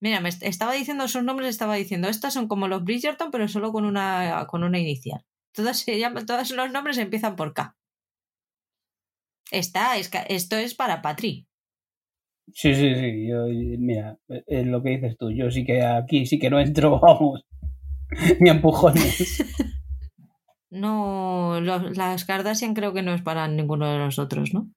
Mira, 0.00 0.20
me 0.20 0.28
estaba 0.28 0.74
diciendo 0.74 1.08
sus 1.08 1.24
nombres, 1.24 1.48
estaba 1.50 1.74
diciendo, 1.74 2.08
estas 2.08 2.34
son 2.34 2.46
como 2.46 2.68
los 2.68 2.84
Bridgerton, 2.84 3.30
pero 3.30 3.48
solo 3.48 3.72
con 3.72 3.84
una, 3.84 4.46
con 4.48 4.62
una 4.62 4.78
inicial. 4.78 5.24
Todos, 5.52 5.78
se 5.78 5.98
llaman, 5.98 6.26
todos 6.26 6.50
los 6.50 6.70
nombres 6.70 6.98
empiezan 6.98 7.36
por 7.36 7.52
K. 7.52 7.76
Está, 9.50 9.96
es, 9.96 10.10
esto 10.28 10.56
es 10.56 10.74
para 10.74 11.02
Patri. 11.02 11.46
Sí, 12.52 12.74
sí, 12.74 12.94
sí. 12.94 13.28
Yo, 13.28 13.46
mira, 13.78 14.18
es 14.46 14.66
lo 14.66 14.82
que 14.82 14.90
dices 14.90 15.16
tú. 15.18 15.30
Yo 15.30 15.50
sí 15.50 15.64
que 15.64 15.84
aquí 15.84 16.26
sí 16.26 16.38
que 16.38 16.50
no 16.50 16.60
entro, 16.60 16.98
vamos, 17.00 17.44
ni 18.40 18.50
empujones. 18.50 19.44
no, 20.70 21.60
las 21.60 22.24
Kardashian 22.24 22.74
creo 22.74 22.92
que 22.92 23.02
no 23.02 23.14
es 23.14 23.22
para 23.22 23.48
ninguno 23.48 23.90
de 23.90 23.98
nosotros, 23.98 24.54
¿no? 24.54 24.70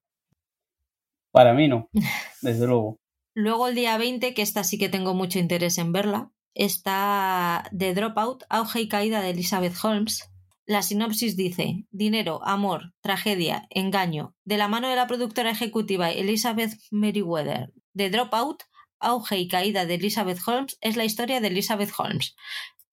Para 1.30 1.54
mí 1.54 1.68
no, 1.68 1.88
desde 2.42 2.66
luego. 2.66 2.98
Luego 3.34 3.68
el 3.68 3.74
día 3.74 3.96
20, 3.96 4.34
que 4.34 4.42
esta 4.42 4.62
sí 4.62 4.78
que 4.78 4.90
tengo 4.90 5.14
mucho 5.14 5.38
interés 5.38 5.78
en 5.78 5.92
verla, 5.92 6.30
está 6.54 7.64
The 7.76 7.94
Dropout, 7.94 8.44
auge 8.50 8.82
y 8.82 8.88
caída 8.88 9.22
de 9.22 9.30
Elizabeth 9.30 9.74
Holmes, 9.82 10.30
la 10.66 10.82
sinopsis 10.82 11.36
dice: 11.36 11.86
Dinero, 11.90 12.40
amor, 12.44 12.92
tragedia, 13.00 13.66
engaño. 13.70 14.34
De 14.44 14.56
la 14.56 14.68
mano 14.68 14.88
de 14.88 14.96
la 14.96 15.06
productora 15.06 15.50
ejecutiva 15.50 16.10
Elizabeth 16.10 16.74
Meriwether, 16.90 17.72
The 17.94 18.10
Dropout, 18.10 18.62
auge 19.00 19.38
y 19.38 19.48
caída 19.48 19.84
de 19.86 19.94
Elizabeth 19.94 20.38
Holmes 20.46 20.78
es 20.80 20.96
la 20.96 21.04
historia 21.04 21.40
de 21.40 21.48
Elizabeth 21.48 21.90
Holmes, 21.96 22.36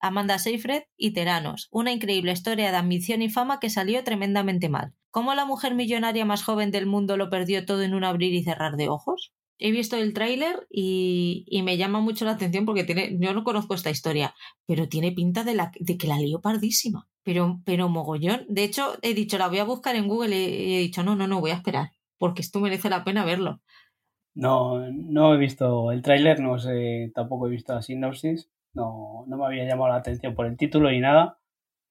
Amanda 0.02 0.40
Seyfried 0.40 0.84
y 0.98 1.14
Teranos, 1.14 1.68
una 1.72 1.92
increíble 1.92 2.32
historia 2.32 2.72
de 2.72 2.78
ambición 2.78 3.22
y 3.22 3.30
fama 3.30 3.60
que 3.60 3.70
salió 3.70 4.04
tremendamente 4.04 4.70
mal. 4.70 4.94
¿Cómo 5.12 5.34
la 5.36 5.46
mujer 5.46 5.76
millonaria 5.76 6.26
más 6.26 6.44
joven 6.44 6.72
del 6.72 6.86
mundo 6.86 7.18
lo 7.18 7.30
perdió 7.30 7.66
todo 7.66 7.82
en 7.82 7.94
un 7.94 8.04
abrir 8.04 8.34
y 8.34 8.44
cerrar 8.44 8.76
de 8.78 8.90
ojos? 8.90 9.34
He 9.60 9.72
visto 9.72 9.98
el 9.98 10.14
tráiler 10.14 10.66
y, 10.70 11.46
me 11.64 11.78
llama 11.78 12.00
mucho 12.00 12.26
la 12.26 12.32
atención 12.32 12.66
porque 12.66 12.86
tiene, 12.86 13.18
yo 13.20 13.34
no 13.34 13.44
conozco 13.44 13.74
esta 13.74 13.90
historia, 13.90 14.34
pero 14.66 14.88
tiene 14.88 15.12
pinta 15.12 15.44
de, 15.44 15.54
la, 15.54 15.72
de 15.80 15.98
que 15.98 16.08
la 16.08 16.18
lío 16.18 16.42
pardísima. 16.42 17.08
Pero, 17.24 17.62
pero 17.66 17.90
mogollón. 17.90 18.46
De 18.48 18.64
hecho, 18.64 18.94
he 19.02 19.14
dicho, 19.14 19.38
la 19.38 19.50
voy 19.50 19.60
a 19.60 19.66
buscar 19.66 19.96
en 19.96 20.08
Google 20.08 20.36
y 20.36 20.76
he 20.76 20.80
dicho, 20.80 21.04
no, 21.04 21.16
no, 21.16 21.28
no, 21.28 21.42
voy 21.42 21.52
a 21.52 21.56
esperar, 21.56 21.92
porque 22.18 22.42
esto 22.42 22.62
merece 22.62 22.90
la 22.90 23.04
pena 23.04 23.26
verlo. 23.26 23.62
No, 24.34 24.90
no 24.90 25.34
he 25.34 25.38
visto 25.38 25.92
el 25.92 26.02
tráiler, 26.02 26.40
no 26.40 26.58
sé, 26.58 27.12
tampoco 27.14 27.48
he 27.48 27.52
visto 27.52 27.76
la 27.76 27.82
sinopsis, 27.82 28.50
no, 28.74 29.26
no 29.28 29.38
me 29.38 29.46
había 29.46 29.66
llamado 29.66 29.90
la 29.90 29.98
atención 29.98 30.34
por 30.34 30.46
el 30.46 30.56
título 30.56 30.90
ni 30.90 31.02
nada, 31.02 31.40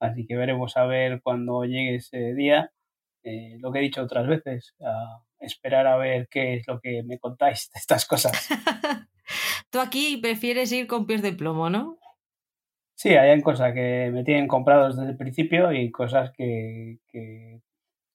así 0.00 0.26
que 0.26 0.36
veremos 0.36 0.76
a 0.78 0.86
ver 0.86 1.20
cuando 1.22 1.64
llegue 1.64 1.96
ese 1.96 2.34
día. 2.34 2.72
Eh, 3.24 3.58
lo 3.60 3.70
que 3.70 3.80
he 3.80 3.82
dicho 3.82 4.02
otras 4.02 4.26
veces, 4.26 4.74
esperar 5.40 5.86
a 5.86 5.96
ver 5.96 6.28
qué 6.28 6.54
es 6.54 6.66
lo 6.66 6.80
que 6.80 7.02
me 7.02 7.18
contáis 7.18 7.70
de 7.72 7.78
estas 7.78 8.06
cosas. 8.06 8.48
Tú 9.70 9.80
aquí 9.80 10.16
prefieres 10.16 10.72
ir 10.72 10.86
con 10.86 11.06
pies 11.06 11.22
de 11.22 11.32
plomo, 11.32 11.70
¿no? 11.70 11.98
Sí, 12.94 13.10
hay 13.10 13.40
cosas 13.42 13.74
que 13.74 14.10
me 14.12 14.24
tienen 14.24 14.48
comprados 14.48 14.96
desde 14.96 15.10
el 15.12 15.16
principio 15.16 15.72
y 15.72 15.90
cosas 15.90 16.32
que, 16.36 16.98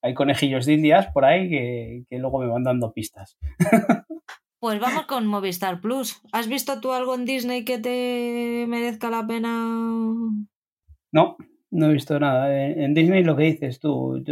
hay 0.02 0.14
conejillos 0.14 0.66
de 0.66 0.74
indias 0.74 1.08
por 1.14 1.24
ahí 1.24 1.50
que, 1.50 2.04
que 2.10 2.20
luego 2.20 2.40
me 2.40 2.48
van 2.48 2.64
dando 2.64 2.92
pistas. 2.92 3.38
Pues 4.64 4.80
vamos 4.80 5.08
con 5.08 5.28
Movistar 5.28 5.82
Plus. 5.82 6.22
¿Has 6.32 6.48
visto 6.48 6.80
tú 6.80 6.94
algo 6.94 7.16
en 7.16 7.26
Disney 7.26 7.66
que 7.66 7.80
te 7.80 8.64
merezca 8.70 9.10
la 9.10 9.28
pena? 9.28 9.52
No, 11.12 11.36
no 11.70 11.90
he 11.90 11.92
visto 11.92 12.18
nada. 12.18 12.66
En 12.66 12.94
Disney 12.94 13.26
lo 13.26 13.36
que 13.36 13.44
dices 13.44 13.82
tú, 13.82 14.24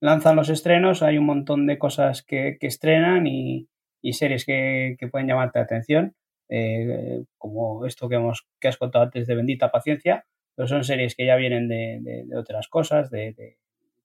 lanzan 0.00 0.36
los 0.36 0.48
estrenos, 0.48 1.02
hay 1.02 1.18
un 1.18 1.26
montón 1.26 1.66
de 1.66 1.78
cosas 1.78 2.22
que, 2.22 2.58
estrenan 2.60 3.26
y, 3.26 3.68
series 4.12 4.44
que, 4.44 4.96
pueden 5.10 5.28
llamarte 5.28 5.58
la 5.58 5.64
atención, 5.64 6.14
eh, 6.48 7.24
como 7.38 7.86
esto 7.86 8.08
que, 8.08 8.16
hemos, 8.16 8.46
que 8.60 8.68
has 8.68 8.76
contado 8.76 9.04
antes 9.04 9.26
de 9.26 9.34
Bendita 9.34 9.70
Paciencia, 9.70 10.24
pero 10.54 10.68
son 10.68 10.84
series 10.84 11.14
que 11.14 11.26
ya 11.26 11.36
vienen 11.36 11.68
de, 11.68 12.26
otras 12.36 12.68
cosas, 12.68 13.10
de, 13.10 13.34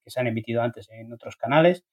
que 0.04 0.10
se 0.10 0.20
han 0.20 0.28
emitido 0.28 0.62
antes 0.62 0.90
en 0.90 1.14
otros 1.14 1.36
canales. 1.36 1.86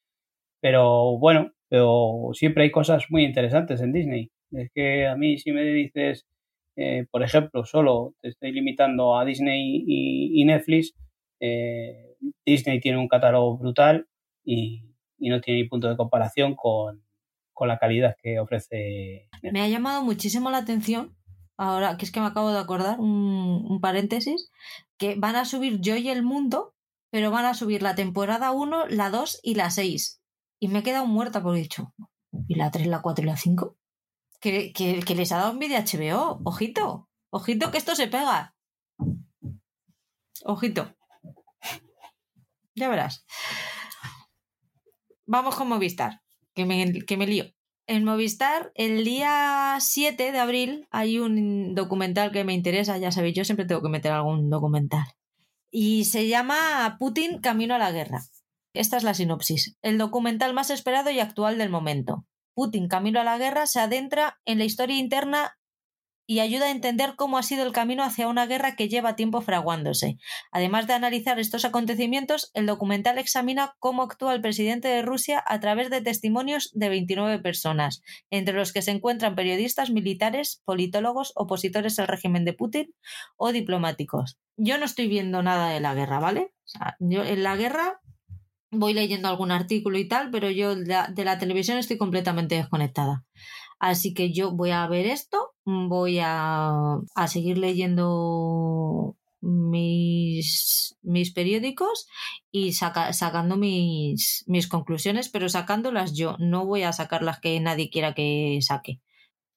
Pero 0.61 1.19
bueno, 1.19 1.53
pero 1.69 2.31
siempre 2.33 2.65
hay 2.65 2.71
cosas 2.71 3.07
muy 3.11 3.25
interesantes 3.25 3.81
en 3.81 3.93
Disney. 3.93 4.31
Es 4.53 4.71
que 4.73 5.07
a 5.07 5.15
mí 5.17 5.39
si 5.39 5.53
me 5.53 5.63
dices, 5.63 6.27
eh, 6.77 7.07
por 7.11 7.23
ejemplo, 7.23 7.65
solo 7.65 8.15
te 8.21 8.29
estoy 8.29 8.53
limitando 8.53 9.19
a 9.19 9.25
Disney 9.25 9.85
y, 9.87 10.45
Netflix, 10.45 10.95
eh, 11.41 12.08
Disney 12.45 12.81
tiene 12.81 12.99
un 12.99 13.09
catálogo 13.09 13.59
brutal 13.59 14.09
y, 14.45 14.85
no 15.19 15.41
tiene 15.41 15.63
ni 15.63 15.69
punto 15.69 15.89
de 15.89 15.97
comparación 15.97 16.55
con, 16.55 17.05
la 17.61 17.79
calidad 17.79 18.15
que 18.23 18.39
ofrece. 18.39 19.29
Me 19.43 19.61
ha 19.61 19.69
llamado 19.69 20.05
muchísimo 20.05 20.51
la 20.51 20.59
atención, 20.59 21.17
ahora 21.57 21.97
que 21.97 22.05
es 22.05 22.13
que 22.13 22.21
me 22.21 22.27
acabo 22.27 22.53
de 22.53 22.61
acordar, 22.61 23.01
un, 23.01 23.81
paréntesis, 23.81 24.51
que 24.97 25.17
van 25.17 25.35
a 25.35 25.45
subir 25.45 25.81
Yo 25.81 25.97
y 25.97 26.09
el 26.09 26.23
Mundo, 26.23 26.75
pero 27.11 27.33
van 27.33 27.47
a 27.47 27.55
subir 27.55 27.83
la 27.83 27.97
temporada 27.97 28.53
1, 28.53 28.87
la 28.89 29.11
2 29.11 29.41
y 29.43 29.55
la 29.57 29.71
6 29.71 30.19
y 30.61 30.69
me 30.69 30.81
he 30.81 30.83
quedado 30.83 31.07
muerta 31.07 31.43
por 31.43 31.55
dicho. 31.55 31.95
¿Y 32.47 32.57
la 32.57 32.71
3, 32.71 32.87
la 32.87 33.01
4 33.01 33.25
y 33.25 33.27
la 33.27 33.37
5? 33.37 33.77
Que, 34.41 34.73
que, 34.73 35.15
les 35.15 35.33
ha 35.33 35.39
dado 35.39 35.59
vídeo 35.59 35.79
HBO. 35.79 36.41
Ojito. 36.45 37.09
Ojito 37.31 37.71
que 37.71 37.79
esto 37.79 37.95
se 37.95 38.09
pega. 38.09 38.55
Ojito. 40.45 40.95
Ya 42.79 42.89
verás. 42.89 43.25
Vamos 45.27 45.57
con 45.57 45.69
Movistar, 45.69 46.23
que 46.55 46.65
me, 46.65 46.93
que 47.07 47.17
me 47.17 47.27
lío. 47.27 47.47
En 47.87 48.05
Movistar, 48.05 48.71
el 48.75 49.05
día 49.05 49.77
7 49.81 50.33
de 50.33 50.39
abril, 50.39 50.87
hay 50.91 51.19
un 51.19 51.75
documental 51.75 52.33
que 52.33 52.45
me 52.45 52.55
interesa, 52.55 52.99
ya 52.99 53.13
sabéis, 53.13 53.35
yo 53.35 53.45
siempre 53.45 53.67
tengo 53.67 53.83
que 53.83 53.89
meter 53.89 54.13
algún 54.13 54.51
documental. 54.51 55.07
Y 55.71 56.05
se 56.05 56.29
llama 56.29 56.97
Putin 56.99 57.41
Camino 57.41 57.75
a 57.75 57.79
la 57.79 57.93
Guerra. 57.93 58.23
Esta 58.75 58.97
es 58.97 59.03
la 59.03 59.15
sinopsis. 59.15 59.77
El 59.83 59.99
documental 59.99 60.55
más 60.55 60.71
esperado 60.71 61.11
y 61.11 61.21
actual 61.21 61.59
del 61.59 61.71
momento. 61.71 62.27
Putin, 62.55 62.89
camino 62.89 63.21
a 63.21 63.25
la 63.25 63.39
guerra, 63.39 63.67
se 63.67 63.81
adentra 63.81 64.39
en 64.45 64.59
la 64.59 64.65
historia 64.65 64.99
interna 64.99 65.58
y 66.31 66.41
ayuda 66.41 66.67
a 66.67 66.71
entender 66.71 67.15
cómo 67.17 67.39
ha 67.39 67.43
sido 67.43 67.65
el 67.65 67.73
camino 67.73 68.05
hacia 68.05 68.29
una 68.29 68.47
guerra 68.47 68.77
que 68.77 68.91
lleva 68.91 69.17
tiempo 69.17 69.41
fraguándose. 69.41 70.19
Además 70.53 70.87
de 70.87 70.93
analizar 70.93 71.39
estos 71.39 71.65
acontecimientos, 71.65 72.51
el 72.53 72.67
documental 72.67 73.17
examina 73.17 73.75
cómo 73.79 74.03
actúa 74.03 74.35
el 74.35 74.43
presidente 74.43 74.89
de 74.89 75.01
Rusia 75.01 75.43
a 75.47 75.59
través 75.59 75.89
de 75.89 76.03
testimonios 76.03 76.71
de 76.75 76.91
29 76.91 77.39
personas, 77.39 78.03
entre 78.31 78.55
los 78.55 78.75
que 78.75 78.83
se 78.83 78.91
encuentran 78.91 79.35
periodistas, 79.37 79.89
militares, 79.89 80.61
politólogos, 80.67 81.33
opositores 81.35 81.99
al 81.99 82.09
régimen 82.09 82.45
de 82.45 82.53
Putin 82.53 82.95
o 83.39 83.51
diplomáticos. 83.51 84.39
Yo 84.59 84.77
no 84.77 84.85
estoy 84.85 85.09
viendo 85.09 85.43
nada 85.43 85.71
de 85.71 85.81
la 85.81 85.95
guerra, 85.95 86.21
¿vale? 86.21 86.53
yo 87.01 87.25
en 87.25 87.43
la 87.43 87.57
guerra 87.57 88.01
voy 88.71 88.93
leyendo 88.93 89.29
algún 89.29 89.51
artículo 89.51 89.99
y 89.99 90.07
tal, 90.07 90.31
pero 90.31 90.51
yo 90.51 90.77
de 90.77 91.25
la, 91.25 91.39
televisión 91.39 91.79
estoy 91.79 91.97
completamente 91.97 92.55
desconectada. 92.57 93.25
Así 93.79 94.13
que 94.15 94.33
yo 94.33 94.53
voy 94.53 94.71
a 94.71 94.87
ver 94.89 95.07
esto, 95.07 95.55
voy 95.65 96.19
a, 96.21 96.99
seguir 97.27 97.59
leyendo 97.59 99.17
mis, 99.41 100.97
mis 101.03 101.33
periódicos 101.33 102.09
y 102.51 102.73
sacando 102.73 103.57
mis, 103.57 104.45
mis 104.49 104.67
conclusiones, 104.69 105.29
pero 105.29 105.49
sacándolas 105.49 106.15
yo. 106.15 106.37
No 106.39 106.67
voy 106.67 106.83
a 106.83 106.93
sacar 106.93 107.23
las 107.23 107.41
que 107.41 107.61
nadie 107.61 107.91
quiera 107.91 108.15
que 108.15 108.59
saque. 108.63 109.01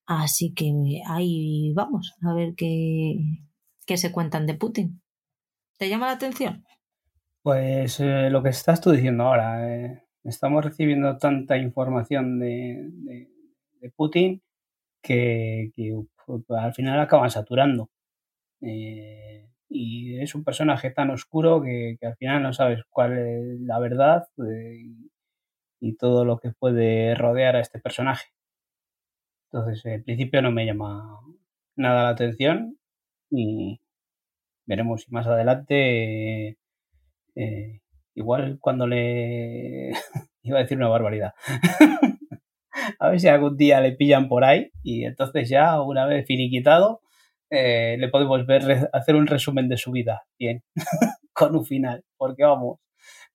Así 0.05 0.53
que 0.53 0.71
ahí 1.07 1.73
vamos, 1.73 2.13
a 2.21 2.33
ver 2.33 2.53
qué, 2.55 3.15
qué 3.85 3.97
se 3.97 4.11
cuentan 4.11 4.45
de 4.45 4.55
Putin. 4.55 5.01
¿Te 5.77 5.89
llama 5.89 6.07
la 6.07 6.13
atención? 6.13 6.63
Pues 7.41 7.99
eh, 7.99 8.29
lo 8.29 8.43
que 8.43 8.49
estás 8.49 8.81
tú 8.81 8.91
diciendo 8.91 9.23
ahora. 9.23 9.67
Eh, 9.67 10.03
estamos 10.23 10.63
recibiendo 10.63 11.17
tanta 11.17 11.57
información 11.57 12.39
de, 12.39 13.30
Putin 13.89 14.41
que, 15.01 15.71
al 16.49 16.73
final 16.73 16.99
acaban 16.99 17.31
saturando. 17.31 17.89
Eh, 18.61 19.47
y 19.69 20.19
es 20.21 20.35
un 20.35 20.43
personaje 20.43 20.91
tan 20.91 21.09
oscuro 21.11 21.61
que, 21.61 21.97
al 22.01 22.15
final 22.17 22.43
no 22.43 22.53
sabes 22.53 22.83
cuál 22.89 23.17
es 23.17 23.61
la 23.61 23.79
verdad 23.79 24.27
y 25.81 25.95
todo 25.97 26.25
lo 26.25 26.39
que 26.39 26.51
puede 26.51 27.15
rodear 27.15 27.55
a 27.55 27.61
este 27.61 27.79
personaje. 27.79 28.29
Entonces, 29.51 29.85
en 29.85 30.03
principio 30.03 30.41
no 30.41 30.51
me 30.51 30.65
llama 30.65 31.19
nada 31.75 32.03
la 32.03 32.09
atención 32.09 32.77
y 33.29 33.81
veremos 34.65 35.03
si 35.03 35.11
más 35.11 35.27
adelante, 35.27 36.57
eh, 37.35 37.81
igual 38.15 38.59
cuando 38.61 38.87
le... 38.87 39.91
iba 40.43 40.59
a 40.59 40.61
decir 40.63 40.77
una 40.77 40.89
barbaridad. 40.89 41.33
a 42.99 43.09
ver 43.09 43.19
si 43.19 43.27
algún 43.27 43.57
día 43.57 43.81
le 43.81 43.93
pillan 43.93 44.27
por 44.27 44.43
ahí 44.43 44.71
y 44.83 45.05
entonces 45.05 45.49
ya, 45.49 45.81
una 45.81 46.05
vez 46.05 46.25
finiquitado, 46.25 47.01
eh, 47.49 47.97
le 47.99 48.07
podemos 48.07 48.45
ver 48.45 48.89
hacer 48.93 49.15
un 49.15 49.27
resumen 49.27 49.67
de 49.67 49.77
su 49.77 49.91
vida, 49.91 50.23
bien, 50.39 50.63
con 51.33 51.55
un 51.55 51.65
final, 51.65 52.03
porque 52.17 52.43
vamos, 52.43 52.79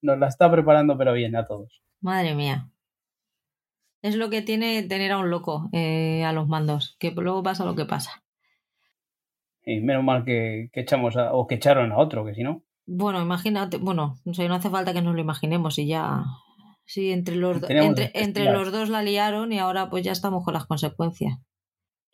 nos 0.02 0.18
la 0.18 0.28
está 0.28 0.50
preparando 0.50 0.96
pero 0.96 1.12
bien 1.12 1.36
a 1.36 1.44
todos. 1.44 1.82
Madre 2.00 2.34
mía. 2.34 2.68
Es 4.02 4.14
lo 4.14 4.30
que 4.30 4.42
tiene 4.42 4.82
tener 4.84 5.12
a 5.12 5.18
un 5.18 5.30
loco 5.30 5.68
eh, 5.72 6.24
a 6.24 6.32
los 6.32 6.48
mandos, 6.48 6.96
que 6.98 7.10
luego 7.10 7.42
pasa 7.42 7.64
lo 7.64 7.74
que 7.74 7.86
pasa. 7.86 8.22
Y 9.64 9.80
menos 9.80 10.04
mal 10.04 10.24
que, 10.24 10.70
echamos 10.72 11.16
o 11.16 11.46
que 11.46 11.56
echaron 11.56 11.90
a 11.90 11.98
otro, 11.98 12.24
que 12.24 12.34
si 12.34 12.44
no. 12.44 12.62
Bueno, 12.86 13.20
imagínate, 13.20 13.78
bueno, 13.78 14.16
no 14.24 14.32
sé, 14.32 14.46
no 14.46 14.54
hace 14.54 14.70
falta 14.70 14.92
que 14.92 15.02
nos 15.02 15.14
lo 15.14 15.20
imaginemos 15.20 15.76
y 15.78 15.88
ya. 15.88 16.22
Sí, 16.86 17.10
entre 17.10 17.36
los, 17.36 17.58
entre, 17.68 18.12
entre 18.14 18.44
los 18.44 18.70
dos 18.70 18.88
la 18.88 19.02
liaron 19.02 19.52
y 19.52 19.58
ahora 19.58 19.90
pues 19.90 20.04
ya 20.04 20.12
estamos 20.12 20.44
con 20.44 20.54
las 20.54 20.66
consecuencias. 20.66 21.38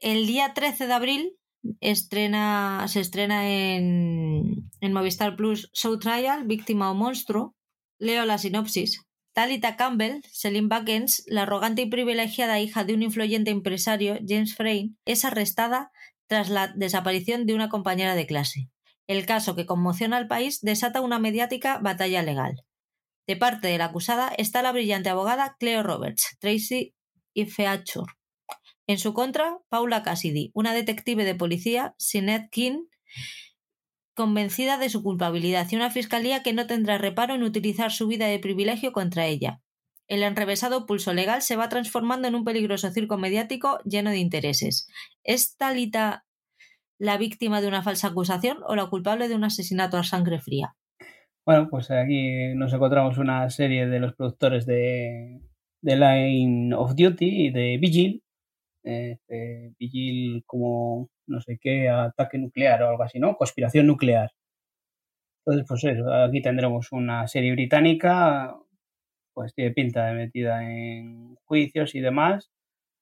El 0.01 0.27
día 0.27 0.55
13 0.55 0.87
de 0.87 0.93
abril 0.93 1.37
estrena, 1.81 2.85
se 2.89 3.01
estrena 3.01 3.49
en, 3.49 4.71
en 4.81 4.93
Movistar 4.93 5.37
Plus 5.37 5.71
Show 5.73 5.99
Trial, 5.99 6.45
Víctima 6.47 6.91
o 6.91 6.95
Monstruo. 6.95 7.55
Leo 7.99 8.25
la 8.25 8.39
sinopsis. 8.39 9.05
Talita 9.33 9.77
Campbell, 9.77 10.21
Celine 10.31 10.69
Buckens, 10.69 11.25
la 11.27 11.43
arrogante 11.43 11.83
y 11.83 11.87
privilegiada 11.87 12.61
hija 12.61 12.85
de 12.85 12.95
un 12.95 13.03
influyente 13.03 13.51
empresario, 13.51 14.19
James 14.27 14.55
Frayne, 14.55 14.95
es 15.07 15.25
arrestada 15.25 15.91
tras 16.27 16.51
la 16.51 16.69
desaparición 16.69 17.47
de 17.47 17.55
una 17.55 17.69
compañera 17.69 18.15
de 18.15 18.27
clase. 18.27 18.69
El 19.07 19.25
caso 19.25 19.57
que 19.57 19.67
conmociona 19.67 20.19
al 20.19 20.29
país 20.29 20.61
desata 20.61 21.01
una 21.01 21.19
mediática 21.19 21.79
batalla 21.79 22.23
legal. 22.23 22.63
De 23.27 23.37
parte 23.37 23.69
de 23.69 23.79
la 23.79 23.87
acusada 23.87 24.33
está 24.37 24.63
la 24.63 24.73
brillante 24.73 25.09
abogada 25.09 25.57
Cleo 25.59 25.83
Roberts, 25.83 26.37
Tracy 26.41 26.95
y 27.35 27.47
Feature. 27.47 28.13
En 28.87 28.99
su 28.99 29.15
contra, 29.15 29.59
Paula 29.69 30.03
Cassidy, 30.03 30.51
una 30.55 30.75
detective 30.75 31.25
de 31.25 31.35
policía, 31.35 31.95
Sinead 31.99 32.49
King, 32.51 32.85
convencida 34.15 34.77
de 34.77 34.91
su 34.91 35.03
culpabilidad 35.03 35.69
y 35.71 35.77
una 35.77 35.91
fiscalía 35.91 36.43
que 36.43 36.53
no 36.53 36.67
tendrá 36.67 36.99
reparo 36.99 37.35
en 37.35 37.43
utilizar 37.43 37.93
su 37.93 38.09
vida 38.09 38.27
de 38.27 38.39
privilegio 38.39 38.93
contra 38.93 39.27
ella. 39.27 39.63
El 40.09 40.23
enrevesado 40.23 40.85
pulso 40.85 41.15
legal 41.15 41.43
se 41.43 41.57
va 41.57 41.69
transformando 41.69 42.29
en 42.29 42.35
un 42.35 42.45
peligroso 42.45 42.91
circo 42.91 43.17
mediático 43.17 43.79
lleno 43.85 44.11
de 44.11 44.19
intereses. 44.19 44.89
¿Es 45.23 45.57
Talita 45.57 46.27
la 46.99 47.17
víctima 47.17 47.61
de 47.61 47.69
una 47.69 47.83
falsa 47.83 48.09
acusación 48.09 48.59
o 48.67 48.75
la 48.77 48.87
culpable 48.87 49.29
de 49.29 49.37
un 49.37 49.45
asesinato 49.45 49.97
a 49.97 50.05
sangre 50.05 50.41
fría? 50.41 50.77
Bueno, 51.45 51.69
pues 51.69 51.91
aquí 51.91 52.55
nos 52.55 52.73
encontramos 52.73 53.19
una 53.19 53.51
serie 53.51 53.87
de 53.87 53.99
los 53.99 54.15
productores 54.15 54.65
de, 54.65 55.41
de 55.83 55.97
Line 55.97 56.75
of 56.75 56.95
Duty 56.95 57.47
y 57.47 57.51
de 57.51 57.79
Vigil. 57.79 58.23
Eh, 58.85 59.19
Vigil 59.79 60.45
como 60.47 61.11
no 61.27 61.41
sé 61.41 61.59
qué, 61.61 61.89
ataque 61.89 62.39
nuclear 62.39 62.83
o 62.83 62.91
algo 62.91 63.03
así, 63.03 63.19
¿no? 63.19 63.37
Conspiración 63.37 63.87
nuclear. 63.87 64.31
Entonces, 65.45 65.67
pues 65.69 65.85
eso, 65.85 66.13
aquí 66.13 66.41
tendremos 66.43 66.93
una 66.93 67.27
serie 67.27 67.53
británica, 67.53 68.57
pues 69.35 69.55
tiene 69.55 69.73
pinta 69.73 70.07
de 70.07 70.15
metida 70.15 70.63
en 70.63 71.35
juicios 71.45 71.95
y 71.95 72.01
demás, 72.01 72.51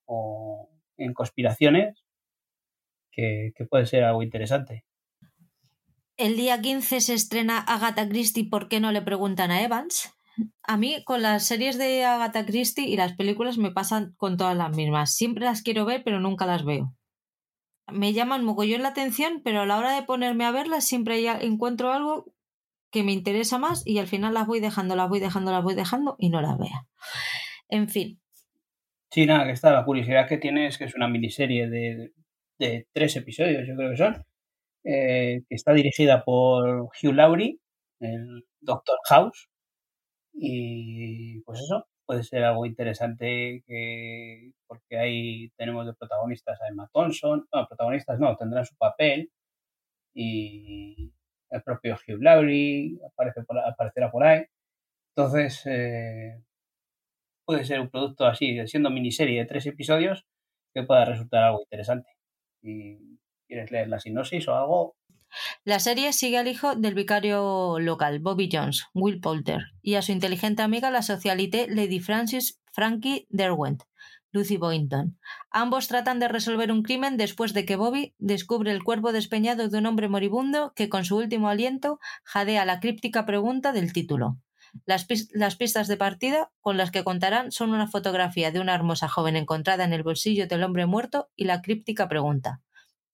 o 0.07 0.70
en 0.97 1.12
conspiraciones, 1.14 2.05
que, 3.12 3.53
puede 3.68 3.86
ser 3.86 4.05
algo 4.05 4.22
interesante. 4.22 4.84
El 6.21 6.37
día 6.37 6.61
15 6.61 7.01
se 7.01 7.14
estrena 7.14 7.59
Agatha 7.59 8.09
Christie, 8.09 8.49
¿por 8.49 8.68
qué 8.68 8.79
no 8.79 8.93
le 8.93 9.03
preguntan 9.03 9.51
a 9.51 9.62
Evans? 9.62 10.12
A 10.62 10.77
mí 10.77 11.03
con 11.05 11.23
las 11.23 11.47
series 11.47 11.79
de 11.79 12.05
Agatha 12.05 12.47
Christie 12.47 12.89
y 12.89 12.97
las 12.97 13.14
películas 13.14 13.59
me 13.59 13.73
pasan 13.73 14.14
con 14.16 14.37
todas 14.37 14.57
las 14.57 14.77
mismas. 14.77 15.14
Siempre 15.14 15.47
las 15.47 15.62
quiero 15.62 15.85
ver, 15.85 16.03
pero 16.05 16.21
nunca 16.21 16.47
las 16.47 16.64
veo 16.64 16.95
me 17.93 18.12
llaman 18.12 18.45
mogollón 18.45 18.83
la 18.83 18.91
atención, 18.91 19.41
pero 19.45 19.62
a 19.62 19.66
la 19.66 19.79
hora 19.79 19.95
de 19.95 20.03
ponerme 20.03 20.45
a 20.45 20.53
verlas 20.53 20.87
siempre 20.87 21.27
encuentro 21.45 21.93
algo 21.93 22.33
que 22.91 23.03
me 23.03 23.12
interesa 23.12 23.59
más 23.59 23.87
y 23.87 23.99
al 23.99 24.07
final 24.07 24.35
las 24.35 24.47
voy 24.47 24.61
dejando, 24.61 24.97
las 24.97 25.09
voy 25.09 25.21
dejando, 25.21 25.53
las 25.53 25.62
voy 25.62 25.75
dejando 25.75 26.16
y 26.18 26.31
no 26.31 26.41
las 26.41 26.59
veo. 26.59 26.89
En 27.68 27.89
fin. 27.89 28.21
Sí, 29.11 29.27
nada, 29.27 29.45
que 29.45 29.53
está. 29.53 29.73
La 29.73 29.85
curiosidad 29.85 30.29
que 30.29 30.39
tiene 30.39 30.66
es 30.66 30.79
que 30.79 30.85
es 30.85 30.95
una 30.95 31.09
miniserie 31.09 31.68
de, 31.68 32.12
de 32.59 32.87
tres 32.93 33.16
episodios, 33.16 33.66
yo 33.66 33.77
creo 33.77 33.91
que 33.91 33.97
son, 33.97 34.25
eh, 34.85 35.43
que 35.49 35.55
está 35.55 35.72
dirigida 35.72 36.24
por 36.24 36.83
Hugh 36.85 37.14
Laurie, 37.14 37.59
el 38.01 38.45
Doctor 38.61 38.99
House. 39.09 39.49
Y 40.33 41.41
pues 41.43 41.61
eso, 41.61 41.87
puede 42.07 42.24
ser 42.24 42.45
algo 42.45 42.66
interesante 42.66 43.62
que, 43.66 44.53
porque 44.66 44.99
ahí 44.99 45.51
tenemos 45.57 45.87
de 45.87 45.95
protagonistas 45.95 46.61
a 46.61 46.68
Emma 46.68 46.89
Thompson, 46.93 47.47
no, 47.53 47.66
protagonistas 47.68 48.18
no, 48.20 48.37
tendrán 48.37 48.64
su 48.66 48.76
papel 48.76 49.31
y 50.14 51.12
el 51.51 51.62
propio 51.62 51.97
Hugh 51.97 52.22
Laurie 52.22 52.99
aparece 53.07 53.43
por, 53.45 53.59
aparecerá 53.59 54.11
por 54.11 54.24
ahí. 54.24 54.45
Entonces, 55.16 55.62
eh, 55.66 56.41
puede 57.45 57.64
ser 57.64 57.81
un 57.81 57.91
producto 57.91 58.26
así, 58.26 58.66
siendo 58.66 58.91
miniserie 58.91 59.41
de 59.41 59.47
tres 59.47 59.66
episodios, 59.66 60.24
que 60.74 60.85
pueda 60.85 61.05
resultar 61.05 61.43
algo 61.45 61.61
interesante. 61.62 62.09
Si 62.62 63.10
quieres 63.51 63.71
leer 63.73 63.89
la 63.89 63.99
sinopsis 63.99 64.47
o 64.47 64.55
algo, 64.55 64.97
la 65.65 65.79
serie 65.79 66.13
sigue 66.13 66.39
al 66.39 66.49
hijo 66.49 66.75
del 66.75 66.95
vicario 66.95 67.79
local, 67.79 68.19
Bobby 68.19 68.49
Jones, 68.51 68.87
Will 68.95 69.21
Poulter, 69.21 69.73
y 69.83 69.95
a 69.95 70.03
su 70.03 70.13
inteligente 70.13 70.63
amiga, 70.63 70.91
la 70.91 71.03
socialité 71.03 71.67
Lady 71.69 72.01
Francis 72.01 72.61
Frankie 72.73 73.27
Derwent, 73.29 73.85
Lucy 74.33 74.57
Boynton. 74.57 75.19
Ambos 75.51 75.89
tratan 75.89 76.19
de 76.19 76.29
resolver 76.29 76.73
un 76.73 76.83
crimen 76.83 77.17
después 77.17 77.53
de 77.53 77.65
que 77.65 77.77
Bobby 77.77 78.15
descubre 78.19 78.73
el 78.73 78.83
cuerpo 78.83 79.13
despeñado 79.13 79.69
de 79.69 79.79
un 79.79 79.87
hombre 79.87 80.09
moribundo 80.09 80.73
que 80.75 80.89
con 80.89 81.05
su 81.05 81.17
último 81.17 81.49
aliento 81.49 81.99
jadea 82.25 82.65
la 82.65 82.81
críptica 82.81 83.27
pregunta 83.27 83.73
del 83.73 83.93
título. 83.93 84.39
Las, 84.85 85.07
las, 85.33 85.57
pistas 85.57 85.89
de 85.89 85.97
partida 85.97 86.53
con 86.61 86.77
las 86.77 86.93
que 86.93 87.03
contarán 87.03 87.51
son 87.51 87.71
una 87.71 87.89
fotografía 87.89 88.53
de 88.53 88.61
una 88.61 88.75
hermosa 88.75 89.09
joven 89.09 89.37
encontrada 89.37 89.85
en 89.85 89.93
el 89.93 90.05
bolsillo 90.05 90.47
del 90.47 90.63
hombre 90.63 90.87
muerto 90.87 91.29
y 91.35 91.45
la 91.45 91.61
críptica 91.61 92.09
pregunta. 92.09 92.61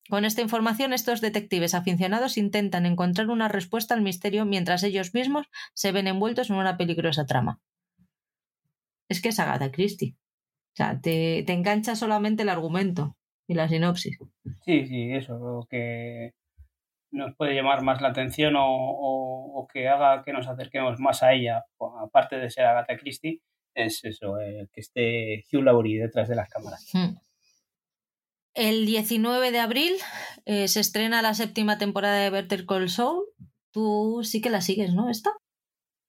Con 0.09 0.25
esta 0.25 0.41
información, 0.41 0.93
estos 0.93 1.21
detectives 1.21 1.73
aficionados 1.73 2.37
intentan 2.37 2.85
encontrar 2.85 3.29
una 3.29 3.47
respuesta 3.47 3.93
al 3.93 4.01
misterio 4.01 4.45
mientras 4.45 4.83
ellos 4.83 5.13
mismos 5.13 5.47
se 5.73 5.91
ven 5.91 6.07
envueltos 6.07 6.49
en 6.49 6.57
una 6.57 6.77
peligrosa 6.77 7.25
trama. 7.25 7.59
Es 9.09 9.21
que 9.21 9.29
es 9.29 9.39
Agatha 9.39 9.71
Christie. 9.71 10.15
O 10.73 10.75
sea, 10.77 10.99
te, 11.01 11.39
engancha 11.51 11.95
solamente 11.95 12.43
el 12.43 12.49
argumento 12.49 13.17
y 13.47 13.55
la 13.55 13.67
sinopsis. 13.67 14.17
Sí, 14.63 14.85
sí, 14.85 15.11
eso, 15.11 15.37
lo 15.37 15.67
que 15.69 16.33
nos 17.11 17.35
puede 17.35 17.55
llamar 17.55 17.81
más 17.81 18.01
la 18.01 18.09
atención 18.09 18.53
o, 18.57 19.67
que 19.73 19.87
haga 19.87 20.23
que 20.23 20.33
nos 20.33 20.47
acerquemos 20.47 20.99
más 20.99 21.23
a 21.23 21.33
ella, 21.33 21.65
aparte 22.01 22.37
de 22.37 22.49
ser 22.49 22.65
Agatha 22.65 22.97
Christie, 22.97 23.41
es 23.73 24.03
eso, 24.03 24.39
eh, 24.39 24.67
que 24.71 24.81
esté 24.81 25.43
Hugh 25.51 25.63
Laurie 25.63 26.01
detrás 26.01 26.27
de 26.27 26.35
las 26.35 26.49
cámaras. 26.49 26.87
Hmm. 26.93 27.15
El 28.57 28.87
19 28.87 29.51
de 29.51 29.59
abril 29.59 29.93
eh, 30.47 30.67
se 30.67 30.79
estrena 30.79 31.21
la 31.21 31.35
séptima 31.35 31.77
temporada 31.77 32.17
de 32.17 32.31
Better 32.31 32.65
Call 32.65 32.89
Saul. 32.89 33.23
Tú 33.71 34.21
sí 34.23 34.41
que 34.41 34.49
la 34.49 34.61
sigues, 34.61 34.95
¿no? 34.95 35.11
¿Esta? 35.11 35.29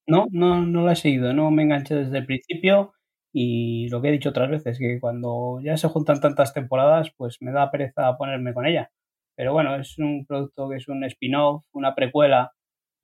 No, 0.07 0.29
no, 0.31 0.63
no 0.63 0.87
la 0.87 0.93
he 0.93 0.97
seguido. 0.97 1.35
No 1.35 1.51
me 1.51 1.65
enganché 1.65 1.95
desde 1.95 2.17
el 2.17 2.25
principio. 2.25 2.95
Y 3.35 3.91
lo 3.91 4.01
que 4.01 4.09
he 4.09 4.13
dicho 4.13 4.31
otras 4.31 4.49
veces, 4.49 4.79
que 4.79 4.99
cuando 4.99 5.61
ya 5.63 5.77
se 5.77 5.89
juntan 5.89 6.23
tantas 6.23 6.55
temporadas, 6.55 7.13
pues 7.19 7.37
me 7.43 7.53
da 7.53 7.71
pereza 7.71 8.17
ponerme 8.17 8.55
con 8.55 8.65
ella. 8.65 8.91
pero 9.37 9.53
bueno, 9.53 9.77
es 9.77 9.99
un 9.99 10.25
producto 10.27 10.71
que 10.71 10.77
es 10.77 10.89
un 10.89 11.05
spin-off, 11.05 11.65
una 11.73 11.95
precuela, 11.95 12.53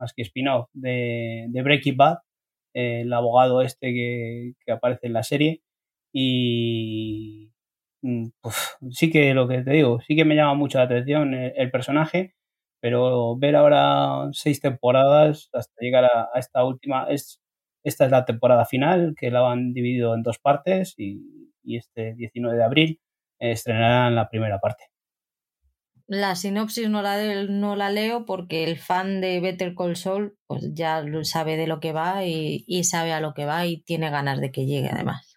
más 0.01 0.14
que 0.14 0.22
spin-off, 0.22 0.70
de, 0.72 1.47
de 1.51 1.62
Breaking 1.62 1.99
Bad, 1.99 2.18
el 2.72 3.12
abogado 3.12 3.61
este 3.61 3.92
que, 3.92 4.55
que 4.64 4.72
aparece 4.72 5.07
en 5.09 5.12
la 5.12 5.22
serie. 5.22 5.62
Y 6.14 7.53
mm, 8.05 8.28
pues, 8.40 8.76
sí 8.90 9.11
que 9.11 9.34
lo 9.34 9.48
que 9.48 9.62
te 9.62 9.72
digo, 9.72 10.00
sí 10.07 10.16
que 10.16 10.24
me 10.24 10.36
llama 10.36 10.55
mucho 10.55 10.78
la 10.78 10.84
atención 10.84 11.34
el, 11.34 11.70
personaje, 11.70 12.34
pero 12.80 13.36
ver 13.36 13.57
ahora 13.57 14.28
seis 14.32 14.61
temporadas 14.61 15.48
hasta 15.52 15.74
llegar 15.80 16.05
a, 16.05 16.28
esta 16.36 16.64
última, 16.64 17.07
es, 17.11 17.40
esta 17.84 18.05
es 18.07 18.11
la 18.11 18.24
temporada 18.24 18.66
final, 18.66 19.14
que 19.18 19.30
la 19.30 19.50
han 19.50 19.72
dividido 19.72 20.14
en 20.14 20.22
dos 20.22 20.38
partes 20.38 20.94
y, 20.98 21.20
este 21.66 22.14
19 22.14 22.59
de 22.59 22.64
abril 22.64 23.00
estrenarán 23.38 24.14
la 24.14 24.28
primera 24.28 24.59
parte. 24.61 24.84
La 26.07 26.36
sinopsis 26.36 26.90
no 26.90 27.00
la, 27.00 27.44
no 27.44 27.74
la 27.74 27.88
leo 27.88 28.26
porque 28.26 28.64
el 28.64 28.76
fan 28.78 29.22
de 29.22 29.40
Better 29.40 29.74
Call 29.74 29.96
Saul 29.96 30.36
pues 30.46 30.74
ya 30.74 31.02
sabe 31.22 31.57
de 31.57 31.66
lo 31.66 31.80
que 31.80 31.92
va 31.92 32.26
y 32.26 32.84
sabe 32.84 33.14
a 33.14 33.20
lo 33.20 33.32
que 33.32 33.46
va 33.46 33.64
y 33.66 33.78
tiene 33.78 34.11
ganas 34.11 34.40
de 34.40 34.52
que 34.52 34.66
llegue 34.66 34.90
además. 34.90 35.34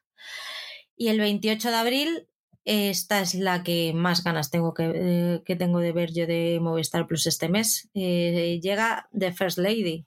Y 0.98 1.10
el 1.10 1.20
28 1.20 1.70
de 1.70 1.76
abril, 1.76 2.28
esta 2.68 3.22
es 3.22 3.34
la 3.34 3.64
que 3.64 3.94
más 3.94 4.26
ganas 4.26 4.52
tengo 4.52 4.74
que, 4.74 4.92
eh, 4.94 5.42
que 5.46 5.56
tengo 5.56 5.80
de 5.80 5.94
ver 5.94 6.12
yo 6.12 6.28
de 6.28 6.60
Movistar 6.62 7.08
Plus 7.08 7.26
este 7.26 7.48
mes. 7.48 7.90
Eh, 7.94 8.60
llega 8.62 9.08
The 9.18 9.32
First 9.32 9.58
Lady, 9.58 10.06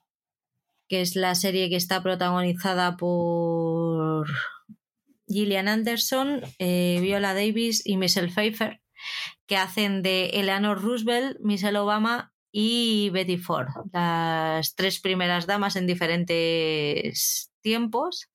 que 0.87 1.01
es 1.01 1.15
la 1.15 1.33
serie 1.33 1.71
que 1.71 1.75
está 1.75 2.03
protagonizada 2.03 2.97
por 2.97 4.27
Gillian 5.27 5.67
Anderson, 5.67 6.41
eh, 6.59 6.99
Viola 7.01 7.33
Davis 7.33 7.81
y 7.83 7.97
Michelle 7.97 8.31
Pfeiffer, 8.31 8.79
que 9.47 9.57
hacen 9.57 10.03
de 10.03 10.25
Eleanor 10.27 10.83
Roosevelt, 10.83 11.39
Michelle 11.39 11.79
Obama 11.79 12.31
y 12.51 13.09
Betty 13.09 13.37
Ford, 13.37 13.69
las 13.91 14.75
tres 14.75 14.99
primeras 14.99 15.47
damas 15.47 15.75
en 15.75 15.87
diferentes 15.87 17.51
tiempos. 17.61 18.29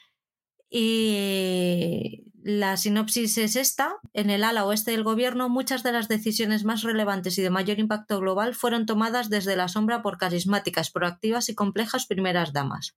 Y 0.68 2.32
la 2.46 2.76
sinopsis 2.76 3.38
es 3.38 3.56
esta. 3.56 3.96
En 4.12 4.30
el 4.30 4.44
ala 4.44 4.64
oeste 4.64 4.92
del 4.92 5.02
gobierno, 5.02 5.48
muchas 5.48 5.82
de 5.82 5.90
las 5.90 6.06
decisiones 6.06 6.64
más 6.64 6.82
relevantes 6.82 7.36
y 7.38 7.42
de 7.42 7.50
mayor 7.50 7.80
impacto 7.80 8.20
global 8.20 8.54
fueron 8.54 8.86
tomadas 8.86 9.30
desde 9.30 9.56
la 9.56 9.66
sombra 9.66 10.00
por 10.00 10.16
carismáticas, 10.16 10.92
proactivas 10.92 11.48
y 11.48 11.56
complejas 11.56 12.06
primeras 12.06 12.52
damas. 12.52 12.94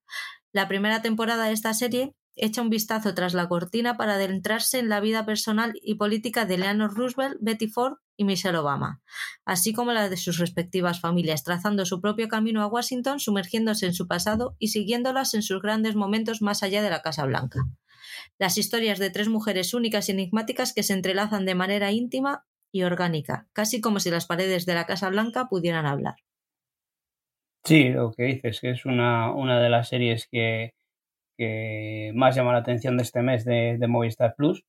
La 0.52 0.68
primera 0.68 1.02
temporada 1.02 1.46
de 1.46 1.54
esta 1.54 1.74
serie 1.74 2.14
echa 2.36 2.62
un 2.62 2.70
vistazo 2.70 3.16
tras 3.16 3.34
la 3.34 3.50
cortina 3.50 3.98
para 3.98 4.14
adentrarse 4.14 4.78
en 4.78 4.88
la 4.88 5.00
vida 5.00 5.26
personal 5.26 5.74
y 5.82 5.96
política 5.96 6.46
de 6.46 6.54
Eleanor 6.54 6.94
Roosevelt, 6.94 7.38
Betty 7.42 7.70
Ford 7.70 7.96
y 8.18 8.26
Michelle 8.26 8.60
Obama, 8.60 9.02
así 9.46 9.74
como 9.74 9.94
la 9.94 10.10
de 10.10 10.18
sus 10.18 10.38
respectivas 10.38 11.02
familias, 11.02 11.44
trazando 11.44 11.88
su 11.88 12.02
propio 12.02 12.28
camino 12.28 12.62
a 12.62 12.68
Washington, 12.68 13.20
sumergiéndose 13.20 13.88
en 13.88 13.96
su 13.96 14.08
pasado 14.08 14.56
y 14.60 14.68
siguiéndolas 14.68 15.34
en 15.34 15.42
sus 15.42 15.60
grandes 15.60 15.96
momentos 15.96 16.44
más 16.44 16.62
allá 16.62 16.84
de 16.84 16.92
la 16.92 17.02
Casa 17.02 17.26
Blanca. 17.26 17.66
Las 18.40 18.58
historias 18.58 19.00
de 19.00 19.10
tres 19.10 19.28
mujeres 19.28 19.74
únicas 19.74 20.08
y 20.08 20.14
enigmáticas 20.14 20.74
que 20.74 20.84
se 20.84 20.94
entrelazan 20.94 21.46
de 21.46 21.56
manera 21.56 21.92
íntima 21.92 22.46
y 22.72 22.84
orgánica, 22.84 23.48
casi 23.54 23.82
como 23.82 24.00
si 24.00 24.10
las 24.10 24.26
paredes 24.26 24.66
de 24.66 24.76
la 24.76 24.86
Casa 24.86 25.10
Blanca 25.10 25.48
pudieran 25.50 25.86
hablar. 25.86 26.16
Sí, 27.66 27.90
lo 27.90 28.12
que 28.14 28.24
dices, 28.24 28.62
que 28.62 28.72
es 28.72 28.86
una, 28.86 29.34
una 29.34 29.60
de 29.62 29.70
las 29.70 29.90
series 29.90 30.28
que, 30.32 30.74
que 31.38 32.12
más 32.16 32.36
llama 32.36 32.54
la 32.54 32.60
atención 32.60 32.98
de 32.98 33.04
este 33.04 33.22
mes 33.22 33.46
de, 33.46 33.78
Movistar 33.88 34.36
Plus. 34.36 34.64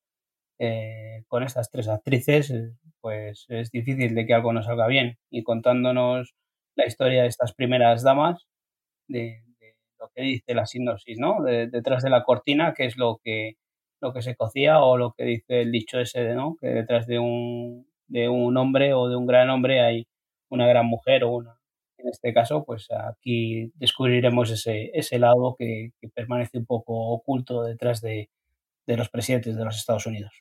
Eh, 0.59 1.25
con 1.29 1.43
estas 1.43 1.71
tres 1.71 1.89
actrices, 1.89 2.51
eh, 2.51 2.73
pues 3.01 3.47
es 3.49 3.71
difícil 3.71 4.15
de 4.15 4.27
que 4.27 4.35
algo 4.35 4.53
nos 4.53 4.67
salga 4.67 4.87
bien. 4.89 5.17
Y 5.31 5.43
contándonos 5.43 6.35
la 6.77 6.87
historia 6.87 7.23
de 7.23 7.29
estas 7.29 7.55
primeras 7.55 8.03
damas, 8.03 8.47
de, 9.09 9.43
lo 9.99 10.11
que 10.15 10.23
dice 10.23 10.55
la 10.55 10.67
sinopsis, 10.67 11.19
¿no? 11.19 11.43
detrás 11.43 12.03
de 12.03 12.11
la 12.11 12.25
cortina, 12.25 12.75
que 12.75 12.87
es 12.87 12.97
lo 12.97 13.21
que, 13.23 13.57
lo 14.01 14.13
que 14.13 14.23
se 14.23 14.37
cocía, 14.37 14.81
o 14.81 14.97
lo 14.97 15.13
que 15.13 15.25
dice 15.25 15.63
el 15.63 15.73
dicho 15.73 16.01
ese, 16.01 16.35
¿no? 16.35 16.57
Que 16.61 16.69
detrás 16.69 17.07
de 17.07 17.19
un, 17.19 17.87
de 18.09 18.29
un 18.29 18.57
hombre 18.57 18.95
o 18.95 19.09
de 19.09 19.17
un 19.17 19.27
gran 19.27 19.51
hombre 19.51 19.81
hay 19.81 20.07
una 20.49 20.67
gran 20.67 20.87
mujer 20.87 21.25
o 21.25 21.31
una, 21.31 21.61
en 22.03 22.09
este 22.09 22.33
caso, 22.33 22.65
pues 22.65 22.89
aquí 22.91 23.73
descubriremos 23.75 24.51
ese, 24.51 24.91
ese 24.95 25.19
lado 25.19 25.57
que, 25.59 25.93
permanece 26.15 26.59
un 26.59 26.67
poco 26.67 27.11
oculto 27.11 27.63
detrás 27.63 28.01
de, 28.01 28.31
los 28.87 29.09
presidentes 29.09 29.57
de 29.57 29.65
los 29.65 29.77
Estados 29.77 30.07
Unidos. 30.07 30.33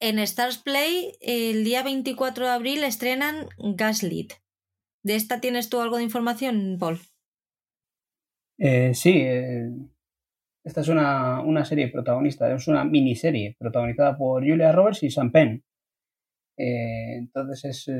En 0.00 0.18
Stars 0.18 0.58
Play, 0.58 1.12
el 1.20 1.64
día 1.64 1.82
24 1.82 2.46
de 2.46 2.50
abril 2.50 2.82
estrenan 2.82 3.46
Gaslit. 3.58 4.32
¿De 5.02 5.14
esta 5.14 5.40
tienes 5.40 5.70
tú 5.70 5.80
algo 5.80 5.98
de 5.98 6.02
información, 6.02 6.76
Paul? 6.80 6.98
Eh, 8.58 8.94
sí, 8.94 9.20
eh, 9.20 9.70
esta 10.64 10.80
es 10.80 10.88
una, 10.88 11.40
una, 11.42 11.64
serie 11.64 11.88
protagonista, 11.88 12.52
es 12.52 12.66
una 12.68 12.84
miniserie 12.84 13.54
protagonizada 13.58 14.16
por 14.16 14.42
Julia 14.42 14.72
Roberts 14.72 15.02
y 15.02 15.10
Sam 15.10 15.30
Penn. 15.30 15.62
Eh, 16.56 17.16
entonces 17.18 17.64
es 17.64 17.90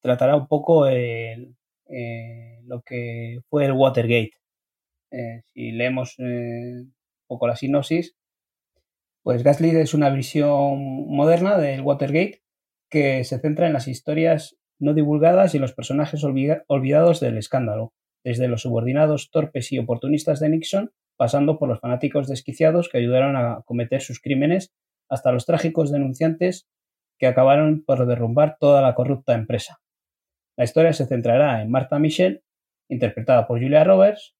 tratará 0.00 0.36
un 0.36 0.46
poco 0.48 0.86
el, 0.86 1.56
eh, 1.88 2.60
lo 2.64 2.82
que 2.82 3.40
fue 3.48 3.64
el 3.66 3.72
Watergate. 3.72 4.32
Eh, 5.10 5.42
si 5.52 5.72
leemos 5.72 6.14
eh, 6.18 6.82
un 6.82 6.94
poco 7.26 7.46
la 7.46 7.56
sinopsis, 7.56 8.16
pues 9.22 9.42
Gaslit 9.42 9.74
es 9.74 9.94
una 9.94 10.10
visión 10.10 11.08
moderna 11.08 11.58
del 11.58 11.80
Watergate 11.82 12.42
que 12.90 13.24
se 13.24 13.38
centra 13.40 13.66
en 13.66 13.72
las 13.72 13.88
historias 13.88 14.56
no 14.78 14.94
divulgadas 14.94 15.54
y 15.54 15.58
los 15.58 15.72
personajes 15.72 16.22
olvidados 16.24 17.20
del 17.20 17.38
escándalo, 17.38 17.92
desde 18.24 18.46
los 18.46 18.62
subordinados 18.62 19.30
torpes 19.30 19.72
y 19.72 19.78
oportunistas 19.78 20.38
de 20.38 20.50
Nixon, 20.50 20.92
pasando 21.16 21.58
por 21.58 21.68
los 21.68 21.80
fanáticos 21.80 22.28
desquiciados 22.28 22.88
que 22.88 22.98
ayudaron 22.98 23.36
a 23.36 23.62
cometer 23.64 24.00
sus 24.00 24.20
crímenes, 24.20 24.74
hasta 25.08 25.32
los 25.32 25.46
trágicos 25.46 25.90
denunciantes 25.92 26.68
que 27.18 27.26
acabaron 27.26 27.84
por 27.84 28.06
derrumbar 28.06 28.56
toda 28.58 28.82
la 28.82 28.94
corrupta 28.94 29.34
empresa. 29.34 29.78
La 30.56 30.64
historia 30.64 30.92
se 30.92 31.06
centrará 31.06 31.62
en 31.62 31.70
Martha 31.70 31.98
Michelle, 31.98 32.42
interpretada 32.88 33.46
por 33.46 33.60
Julia 33.60 33.84
Roberts, 33.84 34.34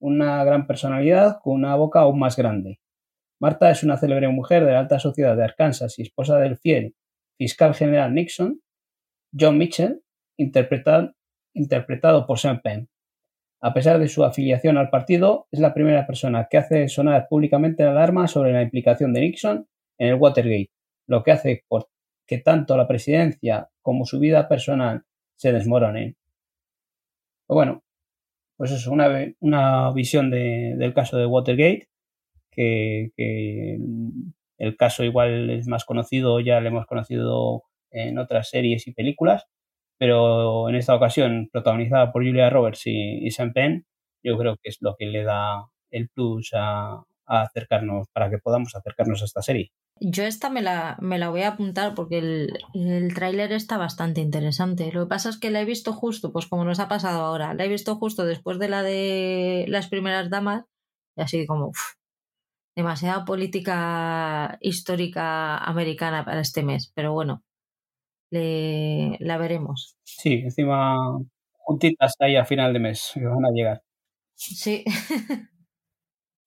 una 0.00 0.42
gran 0.44 0.66
personalidad 0.66 1.38
con 1.42 1.54
una 1.54 1.76
boca 1.76 2.00
aún 2.00 2.18
más 2.18 2.36
grande. 2.36 2.80
Martha 3.40 3.70
es 3.70 3.82
una 3.82 3.96
célebre 3.96 4.28
mujer 4.28 4.64
de 4.64 4.72
la 4.72 4.80
alta 4.80 4.98
sociedad 4.98 5.36
de 5.36 5.44
Arkansas 5.44 5.98
y 5.98 6.02
esposa 6.02 6.38
del 6.38 6.58
fiel 6.58 6.94
fiscal 7.36 7.74
general 7.74 8.14
Nixon, 8.14 8.60
John 9.36 9.58
Mitchell, 9.58 10.02
interpretado, 10.36 12.26
por 12.26 12.38
Sam 12.38 12.60
Penn. 12.62 12.88
A 13.64 13.72
pesar 13.72 14.00
de 14.00 14.08
su 14.08 14.24
afiliación 14.24 14.76
al 14.76 14.90
partido, 14.90 15.46
es 15.52 15.60
la 15.60 15.72
primera 15.72 16.04
persona 16.04 16.48
que 16.50 16.58
hace 16.58 16.88
sonar 16.88 17.28
públicamente 17.28 17.84
la 17.84 17.92
alarma 17.92 18.26
sobre 18.26 18.52
la 18.52 18.62
implicación 18.62 19.12
de 19.12 19.20
Nixon 19.20 19.68
en 19.98 20.08
el 20.08 20.14
Watergate, 20.16 20.72
lo 21.06 21.22
que 21.22 21.30
hace 21.30 21.64
que 22.26 22.38
tanto 22.38 22.76
la 22.76 22.88
presidencia 22.88 23.70
como 23.80 24.04
su 24.04 24.18
vida 24.18 24.48
personal 24.48 25.04
se 25.36 25.52
desmoronen. 25.52 26.16
bueno, 27.46 27.84
pues 28.56 28.72
eso, 28.72 28.90
una, 28.90 29.08
una 29.40 29.92
visión 29.92 30.30
del 30.30 30.92
caso 30.94 31.16
de 31.16 31.26
Watergate, 31.26 31.88
que, 32.50 33.12
el 34.58 34.76
caso 34.76 35.04
igual 35.04 35.50
es 35.50 35.68
más 35.68 35.84
conocido, 35.84 36.40
ya 36.40 36.60
lo 36.60 36.68
hemos 36.68 36.86
conocido 36.86 37.64
en 37.90 38.18
otras 38.18 38.50
series 38.50 38.86
y 38.88 38.92
películas, 38.92 39.46
pero 40.02 40.68
en 40.68 40.74
esta 40.74 40.96
ocasión 40.96 41.48
protagonizada 41.52 42.10
por 42.10 42.24
Julia 42.24 42.50
Roberts 42.50 42.88
y, 42.88 43.24
y 43.24 43.30
Sam 43.30 43.52
Penn, 43.52 43.86
yo 44.24 44.36
creo 44.36 44.56
que 44.60 44.68
es 44.68 44.78
lo 44.80 44.96
que 44.98 45.06
le 45.06 45.22
da 45.22 45.70
el 45.92 46.08
plus 46.08 46.50
a, 46.54 47.04
acercarnos, 47.24 48.08
para 48.12 48.28
que 48.28 48.38
podamos 48.38 48.74
acercarnos 48.74 49.22
a 49.22 49.26
esta 49.26 49.42
serie. 49.42 49.70
Yo 50.00 50.24
esta 50.24 50.50
me 50.50 50.60
la, 50.60 50.96
me 51.00 51.20
la 51.20 51.28
voy 51.28 51.42
a 51.42 51.50
apuntar 51.50 51.94
porque 51.94 52.18
el, 52.18 52.58
el 52.74 53.14
tráiler 53.14 53.52
está 53.52 53.78
bastante 53.78 54.20
interesante. 54.20 54.90
Lo 54.90 55.04
que 55.04 55.08
pasa 55.08 55.28
es 55.28 55.38
que 55.38 55.52
la 55.52 55.60
he 55.60 55.64
visto 55.64 55.92
justo, 55.92 56.32
pues 56.32 56.48
como 56.48 56.64
nos 56.64 56.80
ha 56.80 56.88
pasado 56.88 57.20
ahora, 57.20 57.54
la 57.54 57.64
he 57.64 57.68
visto 57.68 57.94
justo 57.94 58.24
después 58.24 58.58
de 58.58 58.68
la 58.68 58.82
de 58.82 59.66
las 59.68 59.86
primeras 59.86 60.30
damas 60.30 60.64
y 61.14 61.22
así 61.22 61.46
como 61.46 61.70
demasiada 62.74 63.24
política 63.24 64.58
histórica 64.60 65.58
americana 65.58 66.24
para 66.24 66.40
este 66.40 66.64
mes. 66.64 66.90
Pero 66.92 67.12
bueno, 67.12 67.44
le, 68.32 69.16
la 69.20 69.36
veremos. 69.36 69.96
Sí, 70.02 70.40
encima 70.44 70.96
juntitas 71.52 72.14
ahí 72.18 72.36
a 72.36 72.44
final 72.44 72.72
de 72.72 72.80
mes 72.80 73.12
que 73.14 73.24
van 73.24 73.44
a 73.44 73.52
llegar. 73.54 73.82
Sí. 74.34 74.84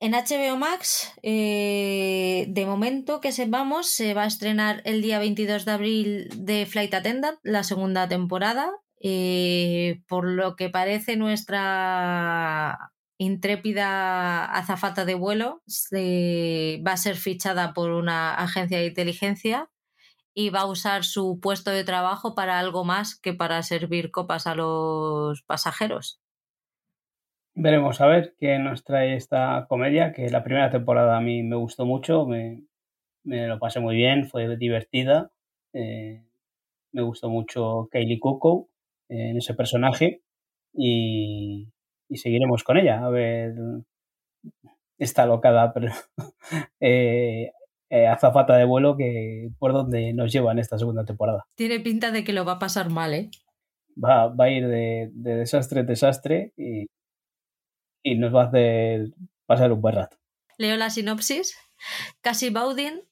En 0.02 0.12
HBO 0.12 0.58
Max, 0.58 1.14
eh, 1.24 2.46
de 2.50 2.66
momento 2.66 3.22
que 3.22 3.32
sepamos, 3.32 3.90
se 3.90 4.14
va 4.14 4.24
a 4.24 4.28
estrenar 4.28 4.82
el 4.84 5.02
día 5.02 5.20
22 5.20 5.64
de 5.64 5.72
abril 5.72 6.30
de 6.36 6.66
Flight 6.66 6.94
Attendant, 6.94 7.40
la 7.44 7.64
segunda 7.64 8.08
temporada. 8.08 8.70
Eh, 9.02 10.02
por 10.08 10.28
lo 10.28 10.58
que 10.58 10.70
parece 10.70 11.16
nuestra 11.16 12.92
intrépida 13.18 14.46
azafata 14.46 15.06
de 15.06 15.16
vuelo 15.16 15.64
va 15.94 16.92
a 16.92 16.98
ser 16.98 17.16
fichada 17.16 17.74
por 17.74 17.92
una 17.92 18.36
agencia 18.36 18.80
de 18.80 18.88
inteligencia 18.88 19.70
y 20.36 20.50
va 20.50 20.60
a 20.60 20.66
usar 20.68 21.06
su 21.06 21.40
puesto 21.42 21.72
de 21.72 21.86
trabajo 21.86 22.36
para 22.36 22.60
algo 22.60 22.84
más 22.84 23.20
que 23.20 23.34
para 23.34 23.64
servir 23.64 24.12
copas 24.12 24.46
a 24.46 24.54
los 24.54 25.42
pasajeros. 25.44 26.20
Veremos 27.56 28.02
a 28.02 28.08
ver 28.08 28.36
qué 28.38 28.60
nos 28.60 28.84
trae 28.84 29.16
esta 29.16 29.66
comedia, 29.70 30.12
que 30.12 30.30
la 30.30 30.44
primera 30.44 30.70
temporada 30.70 31.16
a 31.16 31.22
mí 31.22 31.42
me 31.42 31.56
gustó 31.56 31.86
mucho, 31.86 32.26
me, 32.28 32.66
lo 33.24 33.60
pasé 33.60 33.80
muy 33.80 33.96
bien, 33.96 34.28
fue 34.28 34.58
divertida, 34.58 35.32
eh, 35.72 36.22
me 36.92 37.02
gustó 37.02 37.30
mucho 37.30 37.88
Kaylee 37.90 38.20
Coco 38.20 38.68
eh, 39.08 39.30
en 39.30 39.38
ese 39.38 39.54
personaje 39.54 40.22
y, 40.74 41.70
y, 42.10 42.18
seguiremos 42.18 42.66
con 42.66 42.78
ella, 42.78 43.06
a 43.06 43.10
ver 43.10 43.56
esta 44.98 45.26
locada, 45.26 45.74
pero 45.74 45.94
eh, 46.82 47.52
eh, 47.90 48.08
azafata 48.08 48.56
de 48.56 48.66
vuelo 48.66 48.98
que 48.98 49.50
por 49.60 49.74
donde 49.74 50.14
nos 50.14 50.32
lleva 50.32 50.52
en 50.52 50.60
esta 50.60 50.78
segunda 50.78 51.06
temporada. 51.06 51.46
Tiene 51.56 51.80
pinta 51.80 52.12
de 52.12 52.24
que 52.24 52.34
lo 52.34 52.46
va 52.46 52.54
a 52.54 52.60
pasar 52.60 52.90
mal, 52.90 53.14
¿eh? 53.14 53.30
Va, 54.04 54.28
va 54.28 54.46
a 54.46 54.50
ir 54.50 54.68
de, 54.68 55.10
desastre 55.14 55.82
en 55.82 55.86
desastre 55.86 56.54
y, 56.58 56.88
y, 58.04 58.16
nos 58.16 58.36
va 58.36 58.44
a 58.44 58.48
hacer 58.48 59.14
pasar 59.46 59.72
un 59.72 59.82
buen 59.82 59.96
rato. 59.96 60.18
Leo 60.58 60.76
la 60.76 60.90
sinopsis. 60.90 61.58
Cassie 62.22 62.50
Baudin, 62.50 63.04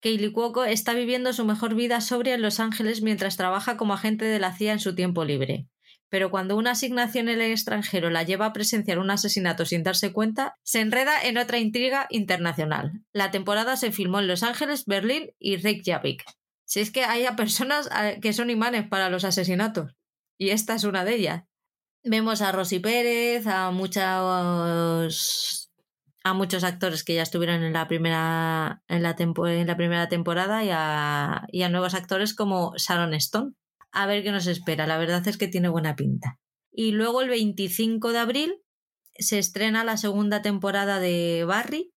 Kaylee 0.00 0.32
Cuoco, 0.32 0.64
está 0.64 0.92
viviendo 0.94 1.32
su 1.32 1.44
mejor 1.44 1.74
vida 1.74 2.00
sobria 2.00 2.34
en 2.34 2.42
Los 2.42 2.60
Ángeles 2.60 3.02
mientras 3.02 3.36
trabaja 3.36 3.76
como 3.76 3.94
agente 3.94 4.24
de 4.24 4.38
la 4.38 4.52
CIA 4.52 4.74
en 4.74 4.80
su 4.80 4.94
tiempo 4.94 5.24
libre 5.24 5.68
pero 6.08 6.30
cuando 6.30 6.56
una 6.56 6.72
asignación 6.72 7.28
en 7.28 7.40
el 7.40 7.50
extranjero 7.50 8.10
la 8.10 8.22
lleva 8.22 8.46
a 8.46 8.52
presenciar 8.52 8.98
un 8.98 9.10
asesinato 9.10 9.64
sin 9.66 9.82
darse 9.82 10.12
cuenta, 10.12 10.54
se 10.62 10.80
enreda 10.80 11.20
en 11.20 11.38
otra 11.38 11.58
intriga 11.58 12.06
internacional. 12.10 13.02
La 13.12 13.30
temporada 13.30 13.76
se 13.76 13.92
filmó 13.92 14.20
en 14.20 14.28
Los 14.28 14.42
Ángeles, 14.42 14.84
Berlín 14.86 15.32
y 15.38 15.56
Reykjavik. 15.56 16.24
Si 16.64 16.80
es 16.80 16.90
que 16.90 17.04
hay 17.04 17.26
personas 17.36 17.88
eh, 18.02 18.18
que 18.20 18.32
son 18.32 18.50
imanes 18.50 18.88
para 18.88 19.10
los 19.10 19.24
asesinatos, 19.24 19.92
y 20.38 20.50
esta 20.50 20.74
es 20.74 20.84
una 20.84 21.04
de 21.04 21.14
ellas. 21.14 21.44
Vemos 22.04 22.40
a 22.42 22.52
Rosy 22.52 22.78
Pérez, 22.78 23.46
a 23.46 23.70
muchos 23.70 24.02
a 26.24 26.34
muchos 26.34 26.64
actores 26.64 27.04
que 27.04 27.14
ya 27.14 27.22
estuvieron 27.22 27.62
en 27.62 27.72
la 27.72 27.86
primera 27.86 28.82
en 28.88 29.02
la, 29.02 29.14
primera 29.76 30.08
temporada 30.08 30.64
y 30.64 30.70
a 31.62 31.68
nuevos 31.68 31.94
actores 31.94 32.34
como 32.34 32.74
Sharon 32.76 33.14
Stone 33.14 33.52
a 33.96 34.06
ver 34.06 34.22
qué 34.22 34.30
nos 34.30 34.46
espera. 34.46 34.86
La 34.86 34.98
verdad 34.98 35.26
es 35.26 35.38
que 35.38 35.48
tiene 35.48 35.68
buena 35.68 35.96
pinta. 35.96 36.38
Y 36.70 36.92
luego 36.92 37.22
el 37.22 37.30
25 37.30 38.12
de 38.12 38.18
abril 38.18 38.54
se 39.14 39.38
estrena 39.38 39.84
la 39.84 39.96
segunda 39.96 40.42
temporada 40.42 41.00
de 41.00 41.44
Barry, 41.46 41.94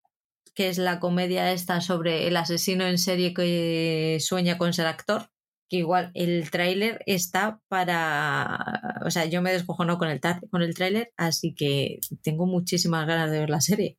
que 0.54 0.70
es 0.70 0.78
la 0.78 1.00
comedia 1.00 1.52
esta 1.52 1.82
sobre 1.82 2.28
el 2.28 2.38
asesino 2.38 2.86
en 2.86 3.00
serie 3.00 3.34
que 3.34 4.18
sueña 4.22 4.60
con 4.60 4.74
ser 4.74 4.86
actor. 4.86 5.30
Que 5.70 5.78
igual 5.78 6.12
el 6.14 6.50
tráiler 6.50 7.02
está 7.08 7.60
para. 7.68 9.02
O 9.06 9.10
sea, 9.10 9.26
yo 9.26 9.42
me 9.42 9.52
descojono 9.52 9.98
con 9.98 10.08
el, 10.08 10.22
con 10.50 10.62
el 10.62 10.74
tráiler, 10.76 11.12
así 11.18 11.54
que 11.54 12.00
tengo 12.22 12.46
muchísimas 12.46 13.06
ganas 13.06 13.32
de 13.32 13.40
ver 13.40 13.50
la 13.50 13.60
serie. 13.60 13.98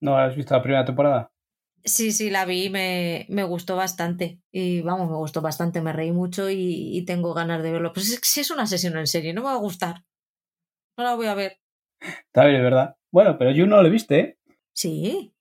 ¿No 0.00 0.16
has 0.16 0.36
visto 0.36 0.54
la 0.54 0.62
primera 0.62 0.84
temporada? 0.84 1.32
Sí, 1.84 2.12
sí, 2.12 2.30
la 2.30 2.44
vi 2.44 2.64
y 2.64 2.70
me, 2.70 3.26
me, 3.28 3.44
gustó 3.44 3.76
bastante. 3.76 4.40
Y 4.50 4.82
vamos, 4.82 5.10
me 5.10 5.16
gustó 5.16 5.40
bastante, 5.40 5.80
me 5.80 5.92
reí 5.92 6.12
mucho 6.12 6.50
y, 6.50 7.04
tengo 7.06 7.34
ganas 7.34 7.62
de 7.62 7.72
verlo. 7.72 7.92
Pues 7.92 8.10
es, 8.12 8.20
si 8.22 8.40
es 8.40 8.50
un 8.50 8.60
asesino 8.60 8.98
en 8.98 9.06
serie, 9.06 9.32
no 9.32 9.42
me 9.42 9.48
va 9.48 9.54
a 9.54 9.58
gustar. 9.58 10.04
No 10.96 11.04
la 11.04 11.14
voy 11.14 11.26
a 11.26 11.34
ver. 11.34 11.58
Está 12.00 12.46
bien, 12.46 12.62
¿verdad? 12.62 12.96
Bueno, 13.10 13.38
pero 13.38 13.52
yo 13.52 13.66
no 13.66 13.82
lo 13.82 13.90
viste, 13.90 14.20
¿eh? 14.20 14.38
Sí. 14.72 15.32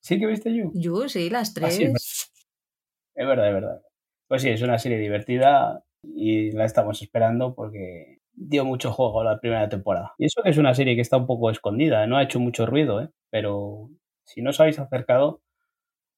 ¿Sí 0.00 0.18
que 0.18 0.26
viste 0.26 0.54
You? 0.54 0.70
You, 0.74 1.08
sí, 1.08 1.30
las 1.30 1.50
ah, 1.50 1.52
tres. 1.54 1.78
es 1.78 3.26
verdad, 3.26 3.48
es 3.48 3.54
verdad. 3.54 3.82
Pues 4.28 4.42
sí, 4.42 4.50
es 4.50 4.62
una 4.62 4.78
serie 4.78 4.98
divertida 4.98 5.84
y 6.02 6.52
la 6.52 6.64
estamos 6.64 7.00
esperando 7.02 7.54
porque 7.54 8.18
dio 8.32 8.64
mucho 8.64 8.92
juego 8.92 9.24
la 9.24 9.40
primera 9.40 9.68
temporada. 9.68 10.14
Y 10.18 10.26
eso 10.26 10.42
que 10.42 10.50
es 10.50 10.58
una 10.58 10.74
serie 10.74 10.94
que 10.94 11.00
está 11.00 11.16
un 11.16 11.26
poco 11.26 11.50
escondida, 11.50 12.06
no 12.06 12.16
ha 12.16 12.22
hecho 12.22 12.38
mucho 12.38 12.66
ruido, 12.66 13.00
¿eh? 13.00 13.08
Pero 13.30 13.90
si 14.26 14.42
no 14.42 14.50
os 14.50 14.60
habéis 14.60 14.78
acercado, 14.78 15.40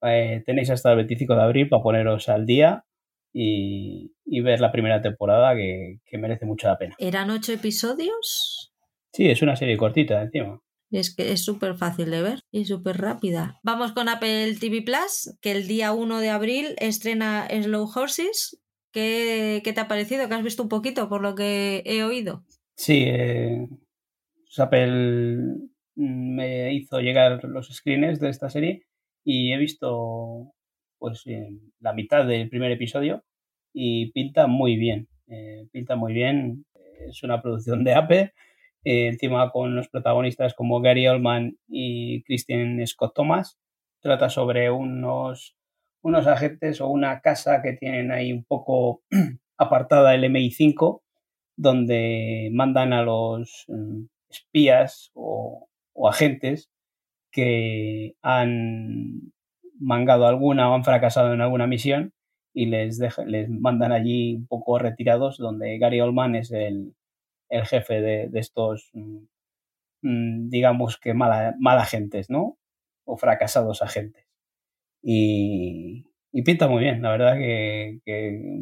eh, 0.02 0.42
tenéis 0.46 0.70
hasta 0.70 0.90
el 0.90 0.96
25 0.96 1.34
de 1.34 1.42
abril 1.42 1.68
para 1.68 1.82
poneros 1.82 2.28
al 2.28 2.46
día 2.46 2.84
y, 3.32 4.12
ver 4.42 4.61
la 4.61 4.72
primera 4.72 5.02
temporada 5.02 5.54
que, 5.54 6.00
merece 6.18 6.46
mucho 6.46 6.68
la 6.68 6.78
pena. 6.78 6.94
¿Eran 6.98 7.30
ocho 7.30 7.52
episodios? 7.52 8.72
Sí, 9.12 9.28
es 9.28 9.42
una 9.42 9.56
serie 9.56 9.76
cortita 9.76 10.22
encima. 10.22 10.61
Es 10.90 11.14
que 11.14 11.32
es 11.32 11.44
súper 11.44 11.74
fácil 11.74 12.11
de 12.11 12.22
ver 12.22 12.40
y 12.50 12.64
súper 12.64 12.98
rápida. 12.98 13.61
Vamos 13.62 13.92
con 13.92 14.09
Apple 14.09 14.56
TV 14.59 14.82
Plus, 14.82 15.36
que 15.42 15.52
el 15.52 15.68
día 15.68 15.92
1 15.92 16.20
de 16.20 16.30
abril 16.30 16.76
estrena 16.78 17.46
Slow 17.50 17.90
Horses. 17.94 18.59
¿Qué, 18.90 19.61
te 19.62 19.80
ha 19.80 19.88
parecido? 19.88 20.28
¿Que 20.28 20.34
has 20.34 20.42
visto 20.42 20.62
un 20.62 20.70
poquito 20.70 21.11
por 21.11 21.20
lo 21.20 21.34
que 21.34 21.82
he 21.84 22.02
oído? 22.04 22.44
Sí, 22.74 23.04
eh, 23.06 23.68
Apple 24.56 25.59
me 25.99 26.72
hizo 26.74 27.01
llegar 27.01 27.44
los 27.44 27.68
screens 27.74 28.20
de 28.20 28.28
esta 28.30 28.49
serie 28.49 28.84
y 29.24 29.53
he 29.53 29.59
visto 29.59 30.53
pues 30.99 31.24
la 31.80 31.92
mitad 31.92 32.26
del 32.26 32.49
primer 32.49 32.72
episodio 32.72 33.24
y 33.72 34.11
pinta 34.12 34.46
muy 34.46 34.76
bien. 34.76 35.09
Eh, 35.28 35.66
pinta 35.72 35.96
muy 35.96 36.12
bien. 36.12 36.64
Es 37.09 37.22
una 37.22 37.42
producción 37.42 37.84
de 37.84 37.94
Apple. 37.94 38.32
Eh, 38.84 39.09
encima 39.09 39.51
con 39.51 39.74
los 39.74 39.88
protagonistas 39.88 40.55
como 40.55 40.80
Gary 40.80 41.07
Oldman 41.09 41.59
y 41.66 42.22
Christian 42.22 42.84
Scott 42.86 43.14
Thomas. 43.14 43.59
Trata 44.01 44.30
sobre 44.30 44.70
unos, 44.70 45.57
unos 46.03 46.26
agentes 46.26 46.80
o 46.80 46.88
una 46.88 47.20
casa 47.20 47.61
que 47.62 47.72
tienen 47.72 48.12
ahí 48.12 48.32
un 48.32 48.44
poco 48.44 49.03
apartada 49.59 50.14
el 50.14 50.24
MI5, 50.24 51.03
donde 51.57 52.51
mandan 52.53 52.92
a 52.92 53.03
los 53.03 53.64
mm, 53.66 54.05
espías 54.30 55.11
o, 55.14 55.67
o 55.99 56.09
agentes 56.09 56.70
que 57.32 58.14
han 58.22 59.32
mangado 59.78 60.26
alguna 60.26 60.70
o 60.70 60.74
han 60.74 60.84
fracasado 60.84 61.34
en 61.34 61.40
alguna 61.40 61.66
misión 61.66 62.12
y 62.55 62.66
les, 62.66 63.01
les 63.26 63.49
mandan 63.51 63.92
allí 63.92 64.34
un 64.34 64.46
poco 64.46 64.78
retirados, 64.78 65.38
donde 65.38 65.78
Gary 65.78 66.01
Oldman 66.01 66.34
es 66.36 66.51
el, 66.53 66.94
jefe 67.51 68.01
de, 68.01 68.30
estos, 68.34 68.90
mm, 68.94 69.18
mm, 70.03 70.49
digamos 70.49 70.99
que 70.99 71.14
mala, 71.14 71.55
mala 71.59 71.82
agentes, 71.82 72.30
¿no? 72.30 72.59
O 73.05 73.16
fracasados 73.16 73.82
agentes. 73.82 74.26
Y, 75.03 76.05
pinta 76.44 76.68
muy 76.68 76.82
bien, 76.82 77.03
la 77.03 77.11
verdad 77.11 77.36
que, 77.36 78.01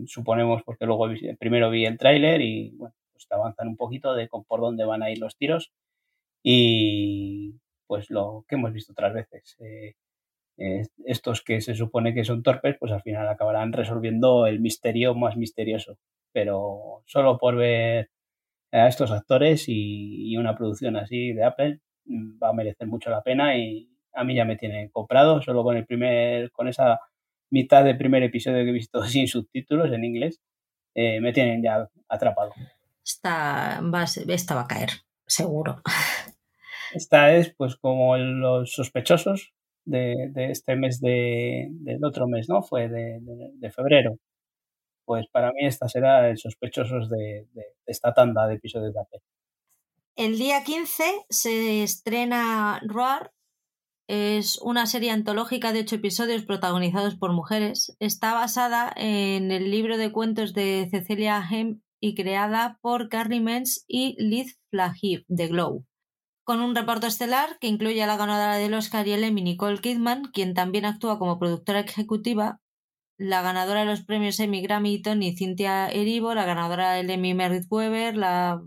suponemos, 0.07 0.63
porque 0.65 0.87
luego 0.87 1.09
primero 1.39 1.71
vi 1.71 1.87
el 1.87 1.99
tráiler 1.99 2.41
y 2.41 2.71
bueno, 2.77 2.95
pues 3.13 3.27
avanzan 3.31 3.69
un 3.69 3.77
poquito 3.77 4.15
de 4.15 4.29
por 4.29 4.61
dónde 4.61 4.85
van 4.85 5.03
a 5.03 5.11
ir 5.11 5.19
los 5.19 5.37
tiros 5.37 5.73
y 6.49 7.59
pues 7.89 8.09
lo 8.09 8.45
que 8.49 8.55
hemos 8.55 8.73
visto 8.73 8.93
otras 8.93 9.13
veces. 9.13 9.57
Eh, 9.59 9.97
estos 11.05 11.43
que 11.43 11.61
se 11.61 11.75
supone 11.75 12.15
que 12.15 12.25
son 12.25 12.45
torpes, 12.45 12.77
pues 12.79 12.93
al 12.93 13.03
final 13.03 13.29
acabarán 13.29 13.73
resolviendo 13.73 14.47
el 14.47 14.61
misterio 14.61 15.17
más 15.17 15.37
misterioso. 15.37 15.99
Pero 16.33 17.03
solo 17.07 17.37
por 17.39 17.57
ver 17.57 18.11
a 18.71 18.87
estos 18.87 19.11
actores 19.11 19.65
y, 19.67 20.37
una 20.37 20.55
producción 20.55 20.97
así 20.97 21.33
de 21.33 21.43
Apple 21.45 21.81
mm, 22.05 22.39
va 22.41 22.51
a 22.51 22.53
merecer 22.53 22.87
mucho 22.87 23.11
la 23.11 23.23
pena 23.23 23.57
y 23.59 23.91
a 24.15 24.23
mí 24.23 24.37
ya 24.37 24.45
me 24.45 24.57
tienen 24.57 24.89
comprado 24.91 25.43
solo 25.43 25.65
con 25.65 25.77
el 25.77 25.85
primer 25.85 26.53
con 26.53 26.69
esa 26.69 27.01
mitad 27.51 27.85
del 27.85 27.99
primer 27.99 28.23
episodio 28.23 28.65
que 28.65 28.71
he 28.71 28.73
visto 28.73 29.03
sin 29.05 29.29
subtítulos 29.29 29.91
en 29.93 30.05
inglés 30.05 30.41
eh, 30.95 31.21
me 31.21 31.33
tienen 31.33 31.63
ya 31.63 31.89
atrapado 32.09 32.53
esta 33.05 33.81
va, 33.83 34.05
esta 34.05 34.55
va 34.55 34.63
a 34.63 34.69
caer 34.69 34.91
seguro 35.27 35.83
Esta 36.97 37.35
es 37.35 37.53
pues 37.55 37.77
como 37.77 38.17
los 38.17 38.73
sospechosos 38.73 39.53
de, 39.85 40.33
este 40.51 40.77
mes 40.77 40.99
de, 41.03 41.69
del 41.71 42.03
otro 42.03 42.27
mes, 42.27 42.49
¿no? 42.49 42.63
Fue 42.63 42.89
de, 42.89 43.71
febrero. 43.71 44.17
Pues 45.05 45.27
para 45.31 45.53
mí 45.53 45.67
esta 45.67 45.91
será 45.91 46.31
el 46.31 46.39
sospechosos 46.39 47.11
de, 47.11 47.49
esta 47.85 48.15
tanda 48.15 48.47
de 48.47 48.55
episodios 48.55 48.95
de 48.95 49.01
AP. 49.01 49.23
El 50.17 50.39
día 50.39 50.65
15 50.65 51.05
se 51.29 51.83
estrena 51.83 52.81
Roar. 52.87 53.31
Es 54.09 54.59
una 54.63 54.87
serie 54.87 55.11
antológica 55.11 55.75
de 55.75 55.81
ocho 55.81 55.97
episodios 55.97 56.47
protagonizados 56.47 57.17
por 57.17 57.35
mujeres. 57.35 57.95
Está 58.01 58.33
basada 58.33 58.91
en 58.97 59.51
el 59.51 59.71
libro 59.71 59.99
de 59.99 60.13
cuentos 60.13 60.55
de 60.55 60.89
Cecilia 60.91 61.45
Hem 61.51 61.83
y 62.01 62.15
creada 62.15 62.79
por 62.81 63.11
Carrie 63.11 63.43
Mens 63.43 63.85
y 63.87 64.17
Liz 64.19 64.59
Flahiv 64.71 65.27
de 65.29 65.49
Glow 65.49 65.85
con 66.47 66.61
un 66.61 66.77
reparto 66.77 67.09
estelar 67.09 67.59
que 67.59 67.67
incluye 67.67 68.01
a 68.05 68.07
la 68.07 68.17
ganadora 68.17 68.55
del 68.55 68.73
Oscar 68.75 69.09
y 69.09 69.11
el 69.11 69.25
Emmy 69.25 69.43
Nicole 69.43 69.81
Kidman, 69.81 70.27
quien 70.27 70.55
también 70.55 70.85
actúa 70.85 71.19
como 71.19 71.41
productora 71.41 71.81
ejecutiva, 71.81 72.61
la 73.19 73.43
ganadora 73.43 73.81
de 73.81 73.87
los 73.87 74.05
premios 74.05 74.39
Emmy, 74.39 74.63
Grammy 74.63 74.95
y 74.95 75.03
Tony, 75.03 75.37
Cynthia 75.37 75.89
Erivo, 75.89 76.35
la 76.35 76.45
ganadora 76.45 76.93
del 76.93 77.11
Emmy, 77.11 77.35
Meredith 77.35 77.67
Weber, 77.69 78.17
la... 78.17 78.63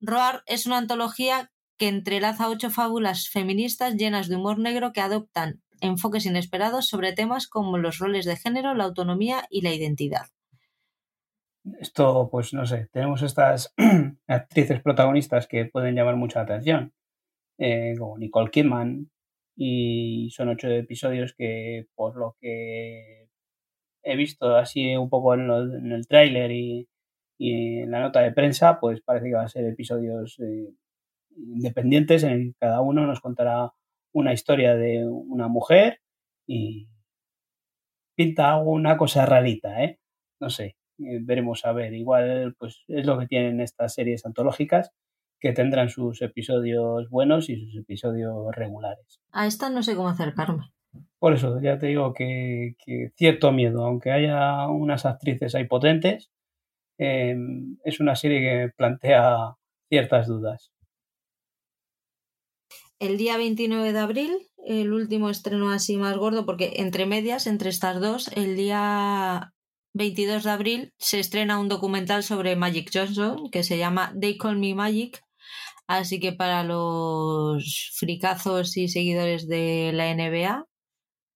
Roar 0.00 0.44
es 0.46 0.66
una 0.66 0.78
antología 0.78 1.50
que 1.76 1.88
entrelaza 1.88 2.48
ocho 2.48 2.70
fábulas 2.70 3.30
feministas 3.30 3.96
llenas 3.96 4.28
de 4.28 4.36
humor 4.36 4.60
negro 4.60 4.92
que 4.92 5.00
adoptan 5.00 5.60
enfoques 5.80 6.24
inesperados 6.24 6.86
sobre 6.86 7.12
temas 7.14 7.48
como 7.48 7.78
los 7.78 7.98
roles 7.98 8.26
de 8.26 8.36
género, 8.36 8.74
la 8.74 8.84
autonomía 8.84 9.44
y 9.50 9.62
la 9.62 9.74
identidad. 9.74 10.28
Esto, 11.80 12.28
pues 12.30 12.54
no 12.54 12.64
sé, 12.66 12.88
tenemos 12.92 13.22
estas 13.22 13.74
actrices 14.28 14.80
protagonistas 14.82 15.46
que 15.48 15.64
pueden 15.66 15.94
llamar 15.94 16.16
mucha 16.16 16.40
atención, 16.40 16.92
eh, 17.58 17.94
como 17.98 18.18
Nicole 18.18 18.50
Kidman, 18.50 19.10
y 19.56 20.30
son 20.30 20.50
ocho 20.50 20.68
episodios 20.68 21.34
que, 21.34 21.86
por 21.94 22.16
lo 22.16 22.36
que 22.40 23.28
he 24.02 24.16
visto 24.16 24.56
así 24.56 24.96
un 24.96 25.10
poco 25.10 25.34
en, 25.34 25.50
el 25.92 26.06
tráiler 26.06 26.52
y, 26.52 26.88
en 27.38 27.90
la 27.90 28.00
nota 28.00 28.20
de 28.20 28.32
prensa, 28.32 28.78
pues 28.80 29.02
parece 29.02 29.26
que 29.26 29.34
van 29.34 29.46
a 29.46 29.48
ser 29.48 29.64
episodios 29.66 30.38
eh, 30.40 30.72
independientes 31.36 32.22
en 32.22 32.30
el 32.32 32.44
que 32.46 32.58
cada 32.60 32.80
uno 32.80 33.06
nos 33.06 33.20
contará 33.20 33.72
una 34.12 34.32
historia 34.32 34.74
de 34.76 35.06
una 35.06 35.48
mujer 35.48 36.00
y 36.46 36.88
pinta 38.14 38.56
una 38.58 38.96
cosa 38.96 39.26
rarita, 39.26 39.84
¿eh? 39.84 39.98
No 40.40 40.50
sé, 40.50 40.76
eh, 40.98 41.18
veremos 41.22 41.64
a 41.64 41.72
ver. 41.72 41.94
Igual, 41.94 42.54
pues 42.58 42.84
es 42.88 43.06
lo 43.06 43.18
que 43.18 43.26
tienen 43.26 43.60
estas 43.60 43.94
series 43.94 44.24
antológicas, 44.26 44.92
que 45.40 45.52
tendrán 45.52 45.88
sus 45.88 46.22
episodios 46.22 47.10
buenos 47.10 47.48
y 47.50 47.60
sus 47.60 47.76
episodios 47.76 48.54
regulares. 48.54 49.20
A 49.32 49.46
esta 49.46 49.70
no 49.70 49.82
sé 49.82 49.94
cómo 49.94 50.08
acercarme. 50.08 50.72
Por 51.18 51.34
eso, 51.34 51.60
ya 51.60 51.78
te 51.78 51.88
digo 51.88 52.14
que, 52.14 52.74
cierto 53.16 53.52
miedo, 53.52 53.84
aunque 53.84 54.12
haya 54.12 54.68
unas 54.68 55.04
actrices 55.04 55.54
ahí 55.54 55.64
potentes, 55.66 56.30
em, 56.98 57.76
es 57.84 58.00
una 58.00 58.16
serie 58.16 58.40
que 58.40 58.72
plantea 58.74 59.56
ciertas 59.88 60.26
dudas. 60.26 60.72
El 62.98 63.18
día 63.18 63.36
29 63.36 63.92
de 63.92 63.98
abril, 63.98 64.32
el 64.64 64.92
último 64.92 65.28
estreno 65.28 65.70
así 65.70 65.98
más 65.98 66.16
gordo, 66.16 66.46
porque 66.46 66.74
entre 66.76 67.04
medias, 67.04 67.46
entre 67.46 67.68
estas 67.68 68.00
dos, 68.00 68.28
el 68.34 68.56
día 68.56 69.52
22 69.96 70.44
de 70.44 70.50
abril 70.50 70.92
se 70.98 71.18
estrena 71.18 71.58
un 71.58 71.68
documental 71.68 72.22
sobre 72.22 72.54
Magic 72.54 72.90
Johnson 72.92 73.50
que 73.50 73.62
se 73.62 73.78
llama 73.78 74.12
They 74.20 74.36
Call 74.36 74.58
Me 74.58 74.74
Magic. 74.74 75.22
Así 75.86 76.20
que 76.20 76.32
para 76.32 76.64
los 76.64 77.92
fricazos 77.94 78.76
y 78.76 78.88
seguidores 78.88 79.48
de 79.48 79.92
la 79.94 80.10
NBA, 80.10 80.66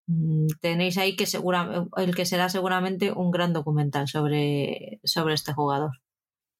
mm, 0.08 0.46
tenéis 0.60 0.98
ahí 0.98 1.16
que 1.16 1.26
segura, 1.26 1.86
el 1.96 2.14
que 2.14 2.26
será 2.26 2.48
seguramente 2.48 3.12
un 3.12 3.30
gran 3.30 3.52
documental 3.52 4.08
sobre, 4.08 5.00
sobre 5.04 5.34
este 5.34 5.52
jugador. 5.54 5.92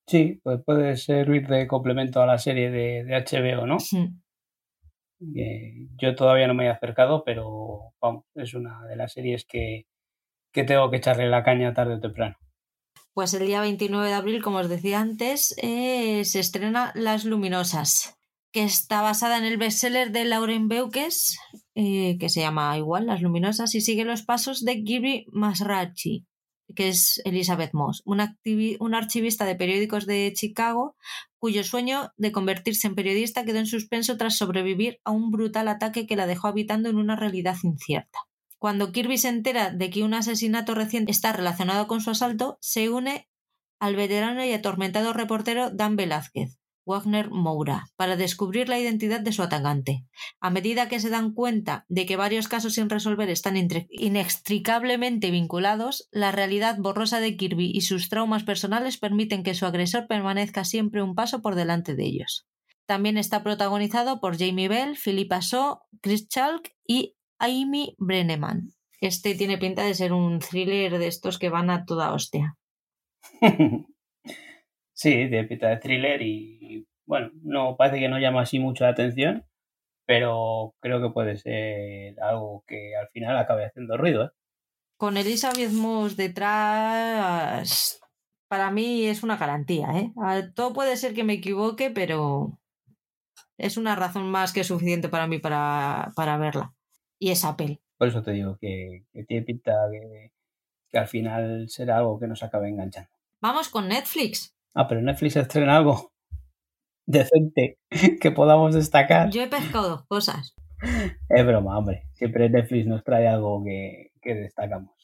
Sí, 0.06 0.40
pues 0.42 0.60
puede 0.64 0.96
servir 0.96 1.48
de 1.48 1.66
complemento 1.66 2.22
a 2.22 2.26
la 2.26 2.38
serie 2.38 2.70
de, 2.70 3.04
de 3.04 3.14
HBO, 3.14 3.66
¿no? 3.66 3.76
yo 5.22 6.14
todavía 6.14 6.46
no 6.46 6.54
me 6.54 6.64
he 6.64 6.70
acercado, 6.70 7.24
pero 7.24 7.92
vamos, 8.00 8.24
es 8.34 8.54
una 8.54 8.86
de 8.86 8.96
las 8.96 9.12
series 9.12 9.44
que, 9.44 9.84
tengo 10.52 10.90
que 10.90 10.98
echarle 10.98 11.28
la 11.28 11.42
caña 11.42 11.74
tarde 11.74 11.94
o 11.94 12.00
temprano. 12.00 12.36
Pues 13.12 13.34
el 13.34 13.46
día 13.46 13.60
29 13.60 14.08
de 14.08 14.14
abril, 14.14 14.42
como 14.42 14.58
os 14.58 14.68
decía 14.68 15.00
antes, 15.00 15.54
eh, 15.58 16.24
se 16.24 16.38
estrena 16.38 16.92
Las 16.94 17.24
Luminosas, 17.24 18.16
que 18.52 18.62
está 18.62 19.02
basada 19.02 19.38
en 19.38 19.44
el 19.44 19.58
bestseller 19.58 20.12
de 20.12 20.24
Lauren 20.24 20.68
Beukes, 20.68 21.38
eh, 21.74 22.16
que 22.18 22.28
se 22.28 22.40
llama 22.40 22.76
igual 22.78 23.06
Las 23.06 23.20
Luminosas, 23.20 23.74
y 23.74 23.80
sigue 23.80 24.04
los 24.04 24.22
pasos 24.22 24.64
de 24.64 24.82
Gibby 24.82 25.26
Masrachi, 25.32 26.24
que 26.74 26.88
es 26.88 27.20
Elizabeth 27.24 27.74
Moss, 27.74 28.02
una, 28.04 28.36
archivista 28.92 29.44
de 29.44 29.56
periódicos 29.56 30.06
de 30.06 30.32
Chicago 30.34 30.96
cuyo 31.38 31.64
sueño 31.64 32.12
de 32.16 32.32
convertirse 32.32 32.86
en 32.86 32.94
periodista 32.94 33.44
quedó 33.44 33.58
en 33.58 33.66
suspenso 33.66 34.16
tras 34.16 34.36
sobrevivir 34.36 35.00
a 35.04 35.10
un 35.10 35.30
brutal 35.30 35.68
ataque 35.68 36.06
que 36.06 36.16
la 36.16 36.26
dejó 36.26 36.48
habitando 36.48 36.88
en 36.88 36.96
una 36.96 37.16
realidad 37.16 37.56
incierta. 37.62 38.18
Cuando 38.60 38.92
Kirby 38.92 39.16
se 39.16 39.30
entera 39.30 39.70
de 39.70 39.88
que 39.88 40.02
un 40.02 40.12
asesinato 40.12 40.74
reciente 40.74 41.10
está 41.10 41.32
relacionado 41.32 41.86
con 41.86 42.02
su 42.02 42.10
asalto, 42.10 42.58
se 42.60 42.90
une 42.90 43.26
al 43.80 43.96
veterano 43.96 44.44
y 44.44 44.52
atormentado 44.52 45.14
reportero 45.14 45.70
Dan 45.70 45.96
Velázquez, 45.96 46.58
Wagner 46.84 47.30
Moura 47.30 47.86
para 47.96 48.16
descubrir 48.16 48.68
la 48.68 48.78
identidad 48.78 49.20
de 49.22 49.32
su 49.32 49.42
atacante. 49.42 50.04
A 50.40 50.50
medida 50.50 50.90
que 50.90 51.00
se 51.00 51.08
dan 51.08 51.32
cuenta 51.32 51.86
de 51.88 52.04
que 52.04 52.16
varios 52.16 52.48
casos 52.48 52.74
sin 52.74 52.90
resolver 52.90 53.30
están 53.30 53.56
inextricablemente 53.88 55.30
vinculados, 55.30 56.10
la 56.10 56.30
realidad 56.30 56.76
borrosa 56.78 57.18
de 57.18 57.38
Kirby 57.38 57.70
y 57.72 57.80
sus 57.80 58.10
traumas 58.10 58.44
personales 58.44 58.98
permiten 58.98 59.42
que 59.42 59.54
su 59.54 59.64
agresor 59.64 60.06
permanezca 60.06 60.66
siempre 60.66 61.02
un 61.02 61.14
paso 61.14 61.40
por 61.40 61.54
delante 61.54 61.94
de 61.94 62.04
ellos. 62.04 62.46
También 62.84 63.16
está 63.16 63.42
protagonizado 63.42 64.20
por 64.20 64.38
Jamie 64.38 64.68
Bell, 64.68 64.98
Philippa 65.02 65.38
Shaw, 65.40 65.78
Chris 66.02 66.28
Chalk 66.28 66.74
y 66.86 67.16
Amy 67.40 67.96
Brenneman. 67.98 68.70
Este 69.00 69.34
tiene 69.34 69.58
pinta 69.58 69.82
de 69.82 69.94
ser 69.94 70.12
un 70.12 70.38
thriller 70.38 70.98
de 70.98 71.06
estos 71.06 71.38
que 71.38 71.48
van 71.48 71.70
a 71.70 71.84
toda 71.84 72.12
hostia. 72.12 72.56
Sí, 74.92 75.28
de 75.28 75.44
pinta 75.44 75.68
de 75.68 75.78
thriller 75.78 76.20
y 76.20 76.86
bueno, 77.06 77.30
no 77.42 77.74
parece 77.76 77.98
que 77.98 78.08
no 78.08 78.20
llama 78.20 78.42
así 78.42 78.58
mucho 78.58 78.84
la 78.84 78.90
atención, 78.90 79.44
pero 80.06 80.74
creo 80.78 81.00
que 81.02 81.10
puede 81.10 81.36
ser 81.36 82.14
algo 82.20 82.62
que 82.68 82.94
al 82.94 83.08
final 83.08 83.36
acabe 83.36 83.64
haciendo 83.64 83.96
ruido. 83.96 84.26
¿eh? 84.26 84.30
Con 84.96 85.16
Elizabeth 85.16 85.72
Moss 85.72 86.16
detrás, 86.16 88.00
para 88.46 88.70
mí 88.70 89.06
es 89.06 89.22
una 89.22 89.36
garantía. 89.36 89.88
¿eh? 89.94 90.12
Todo 90.54 90.72
puede 90.72 90.96
ser 90.96 91.14
que 91.14 91.24
me 91.24 91.32
equivoque, 91.32 91.90
pero 91.90 92.60
es 93.58 93.76
una 93.76 93.96
razón 93.96 94.30
más 94.30 94.52
que 94.52 94.62
suficiente 94.62 95.08
para 95.08 95.26
mí 95.26 95.38
para, 95.38 96.12
verla. 96.38 96.74
Y 97.20 97.30
es 97.30 97.44
Apple. 97.44 97.80
Por 97.98 98.08
eso 98.08 98.22
te 98.22 98.32
digo 98.32 98.56
que, 98.58 99.04
tiene 99.28 99.44
pinta 99.44 99.72
que, 99.92 100.32
que 100.88 100.98
al 100.98 101.06
final 101.06 101.68
será 101.68 101.98
algo 101.98 102.18
que 102.18 102.26
nos 102.26 102.42
acabe 102.42 102.68
enganchando. 102.68 103.10
Vamos 103.40 103.68
con 103.68 103.88
Netflix. 103.88 104.56
Ah, 104.74 104.88
pero 104.88 105.02
Netflix 105.02 105.36
estrena 105.36 105.76
algo 105.76 106.12
decente 107.06 107.78
que 108.20 108.30
podamos 108.30 108.74
destacar. 108.74 109.30
Yo 109.30 109.42
he 109.42 109.48
pescado 109.48 109.88
dos 109.90 110.06
cosas. 110.06 110.54
Es 111.28 111.46
broma, 111.46 111.78
hombre. 111.78 112.04
Siempre 112.14 112.48
Netflix 112.48 112.86
nos 112.86 113.04
trae 113.04 113.28
algo 113.28 113.62
que, 113.64 114.10
destacamos. 114.24 114.94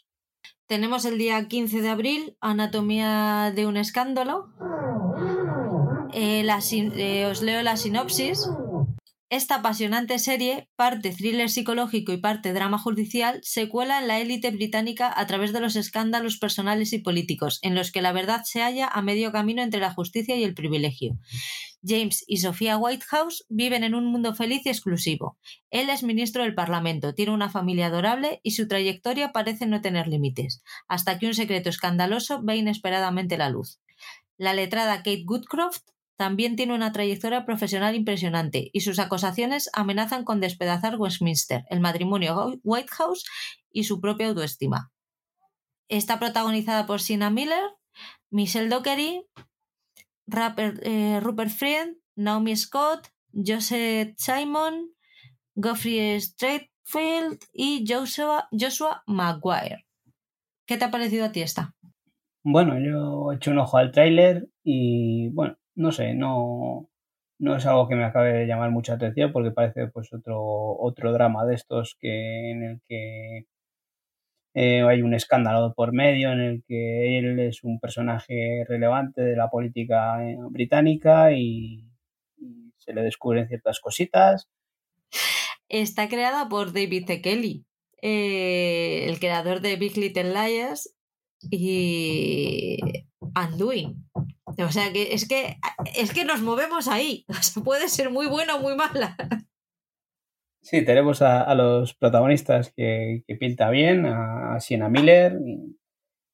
Tenemos 0.67 1.05
el 1.05 1.19
día 1.19 1.47
15 1.47 1.83
de 1.83 1.89
abril, 1.89 2.37
Anatomía 2.41 3.53
de 3.55 3.67
un 3.67 3.77
escándalo. 3.77 4.49
Eh, 6.13 6.47
eh, 6.47 7.27
os 7.27 7.43
leo 7.43 7.63
la 7.63 7.77
sinopsis. 7.77 8.49
Esta 9.29 9.57
apasionante 9.57 10.21
serie, 10.21 10.69
parte 10.77 11.11
thriller 11.11 11.51
psicológico 11.51 12.13
y 12.13 12.19
parte 12.19 12.53
drama 12.53 12.79
judicial, 12.79 13.41
se 13.43 13.69
cuela 13.69 13.99
en 13.99 14.07
la 14.07 14.21
élite 14.21 14.53
británica 14.53 15.13
a 15.15 15.27
través 15.27 15.53
de 15.53 15.59
los 15.59 15.75
escándalos 15.75 16.39
personales 16.39 16.93
y 16.93 16.99
políticos, 16.99 17.59
en 17.63 17.75
los 17.75 17.91
que 17.91 18.03
la 18.03 18.13
verdad 18.13 18.43
se 18.45 18.63
halla 18.63 18.87
a 18.87 19.03
medio 19.03 19.33
camino 19.33 19.63
entre 19.63 19.81
la 19.81 19.93
justicia 19.93 20.37
y 20.37 20.45
el 20.45 20.55
privilegio. 20.55 21.19
James 21.85 22.23
y 22.29 22.37
Sofía 22.37 22.79
Whitehouse 22.79 23.45
viven 23.49 23.83
en 23.83 23.97
un 23.97 24.07
mundo 24.07 24.33
feliz 24.33 24.65
y 24.65 24.69
exclusivo. 24.69 25.37
Él 25.71 25.91
es 25.91 26.05
ministro 26.05 26.45
del 26.45 26.55
Parlamento, 26.55 27.13
tiene 27.13 27.33
una 27.33 27.51
familia 27.51 27.87
adorable 27.87 28.39
y 28.45 28.53
su 28.53 28.69
trayectoria 28.69 29.33
parece 29.33 29.67
no 29.67 29.81
tener 29.81 30.07
límites, 30.07 30.63
hasta 30.87 31.19
que 31.19 31.27
un 31.27 31.35
secreto 31.35 31.69
escandaloso 31.69 32.43
ve 32.45 32.59
inesperadamente 32.59 33.37
la 33.37 33.51
luz. 33.51 33.81
La 34.37 34.55
letrada 34.55 34.99
Kate 34.99 35.25
Goodcroft 35.25 35.83
también 36.17 36.57
tiene 36.57 36.75
una 36.75 36.93
trayectoria 36.93 37.45
profesional 37.45 37.95
impresionante 37.95 38.71
y 38.73 38.81
sus 38.81 38.99
acusaciones 38.99 39.71
amenazan 39.75 40.25
con 40.25 40.41
despedazar 40.41 40.97
Westminster, 40.97 41.65
el 41.69 41.81
matrimonio 41.81 42.59
White 42.65 42.89
House 42.93 43.25
y 43.71 43.85
su 43.85 44.01
propia 44.01 44.29
autoestima. 44.29 44.91
Está 45.89 46.19
protagonizada 46.19 46.87
por 46.87 47.01
Sina 47.01 47.31
Miller, 47.31 47.63
Michelle 48.31 48.69
Dockery, 48.69 49.27
eh, 50.83 51.21
Rupert 51.21 51.51
Friend, 51.51 51.97
Naomi 52.17 52.57
Scott, 52.57 53.09
Joseph 53.33 54.15
Simon, 54.17 54.91
Geoffrey 55.55 56.21
Straitfield 56.21 57.39
y 57.53 57.85
Joshua, 57.87 58.49
Joshua 58.51 59.03
Maguire. 59.07 59.87
¿Qué 60.67 60.77
te 60.77 60.85
ha 60.85 60.91
parecido 60.91 61.27
a 61.27 61.33
ti 61.33 61.43
esta? 61.43 61.75
Bueno, 62.43 62.79
yo 62.79 63.33
he 63.33 63.37
hecho 63.37 63.51
un 63.51 63.59
ojo 63.59 63.77
al 63.77 63.93
tráiler 63.93 64.49
y 64.65 65.29
bueno, 65.31 65.57
no 65.77 65.93
sé, 65.93 66.15
no, 66.15 66.89
no 67.39 67.57
es 67.57 67.67
algo 67.67 67.89
que 67.89 67.95
me 67.95 68.05
acabe 68.05 68.33
de 68.33 68.47
llamar 68.47 68.71
mucha 68.71 68.95
atención 68.95 69.33
porque 69.33 69.51
parece 69.51 69.89
pues 69.89 70.13
otro, 70.13 70.41
otro 70.79 71.13
drama 71.13 71.45
de 71.47 71.55
estos 71.55 71.97
que 72.01 72.51
en 72.51 72.63
el 72.63 72.81
que 72.89 73.47
eh, 74.55 74.83
hay 74.83 75.03
un 75.03 75.13
escándalo 75.13 75.75
por 75.75 75.93
medio 75.93 76.33
en 76.33 76.41
el 76.41 76.65
que 76.67 77.19
él 77.19 77.39
es 77.41 77.63
un 77.63 77.79
personaje 77.79 78.65
relevante 78.67 79.21
de 79.21 79.37
la 79.37 79.51
política 79.51 80.27
eh, 80.27 80.39
británica 80.51 81.33
y, 81.33 81.85
se 82.79 82.95
le 82.95 83.03
descubren 83.03 83.49
ciertas 83.49 83.81
cositas. 83.81 84.49
Está 85.69 86.09
creada 86.09 86.49
por 86.49 86.73
David 86.73 87.05
T. 87.05 87.21
Kelly, 87.21 87.67
eh, 88.01 89.07
el 89.09 89.19
creador 89.19 89.61
de 89.61 89.75
Big 89.75 89.97
Little 89.97 90.33
Liars 90.33 90.95
y 91.51 92.79
Undoing. 93.35 94.07
O 94.59 94.71
sea 94.71 94.93
que 94.93 95.15
es 95.15 95.29
que 95.29 95.57
es 95.97 96.13
que 96.13 96.25
nos 96.25 96.43
movemos 96.43 96.89
ahí. 96.89 97.25
puede 97.65 97.89
ser 97.89 98.11
muy 98.11 98.27
buena 98.27 98.57
o 98.57 98.61
muy 98.61 98.75
mala. 98.75 99.17
Sí, 100.63 100.85
tenemos 100.85 101.23
a, 101.23 101.55
los 101.55 101.95
protagonistas 101.95 102.73
que, 102.77 103.23
que, 103.29 103.37
pinta 103.37 103.71
bien, 103.71 104.05
a, 104.05 104.59
Sienna 104.59 104.89
Miller 104.89 105.39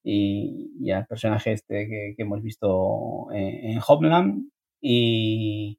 y, 0.02 0.90
al 0.90 1.06
personaje 1.06 1.52
este 1.52 1.86
que, 1.86 2.14
hemos 2.16 2.42
visto 2.42 3.28
en, 3.32 3.78
Homeland. 3.86 4.48
Y, 4.80 5.78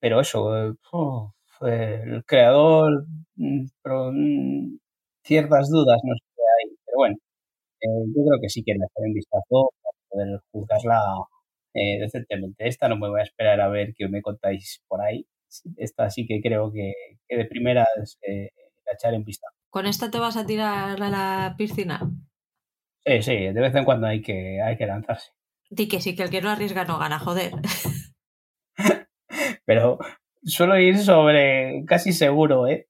pero 0.00 0.20
eso, 0.20 0.76
el 1.62 2.24
creador, 2.26 3.06
mm, 3.36 3.66
mm, 3.84 4.78
ciertas 5.24 5.68
dudas 5.68 6.00
no 6.04 6.14
sé 6.14 6.24
qué 6.36 6.42
hay, 6.42 6.76
pero 6.86 6.96
bueno, 6.98 7.16
eh, 7.80 7.86
yo 8.14 8.24
creo 8.24 8.40
que 8.40 8.48
sí 8.48 8.62
que 8.64 8.74
le 8.74 8.86
un 8.96 9.14
vistazo 9.14 9.72
poder 10.08 10.40
juzgarla 10.50 11.00
eh, 11.74 11.98
decentemente. 12.00 12.66
Esta 12.66 12.88
no 12.88 12.96
me 12.96 13.08
voy 13.08 13.20
a 13.20 13.24
esperar 13.24 13.60
a 13.60 13.68
ver 13.68 13.94
qué 13.96 14.08
me 14.08 14.22
contáis 14.22 14.82
por 14.88 15.00
ahí. 15.02 15.26
Esta 15.76 16.10
sí 16.10 16.26
que 16.26 16.40
creo 16.40 16.72
que, 16.72 16.92
de 17.28 17.44
primera 17.44 17.86
eh, 18.22 18.50
la 18.84 18.92
echar 18.92 19.14
en 19.14 19.24
vista. 19.24 19.48
¿Con 19.70 19.86
esta 19.86 20.10
te 20.10 20.18
vas 20.18 20.36
a 20.36 20.46
tirar 20.46 21.02
a 21.02 21.10
la 21.10 21.54
piscina? 21.58 22.00
Sí, 23.04 23.22
sí, 23.22 23.36
de 23.36 23.60
vez 23.60 23.74
en 23.74 23.84
cuando 23.84 24.06
hay 24.06 24.22
que, 24.22 24.60
hay 24.60 24.76
que 24.76 24.86
lanzarse. 24.86 25.32
Di 25.70 25.88
que 25.88 26.00
sí, 26.00 26.16
que 26.16 26.22
el 26.22 26.30
que 26.30 26.40
no 26.40 26.50
arriesga 26.50 26.84
no 26.84 26.98
gana, 26.98 27.18
joder. 27.18 27.52
Pero 29.66 29.98
suelo 30.42 30.78
ir 30.78 30.98
sobre 30.98 31.84
casi 31.86 32.12
seguro, 32.12 32.66
¿eh? 32.66 32.88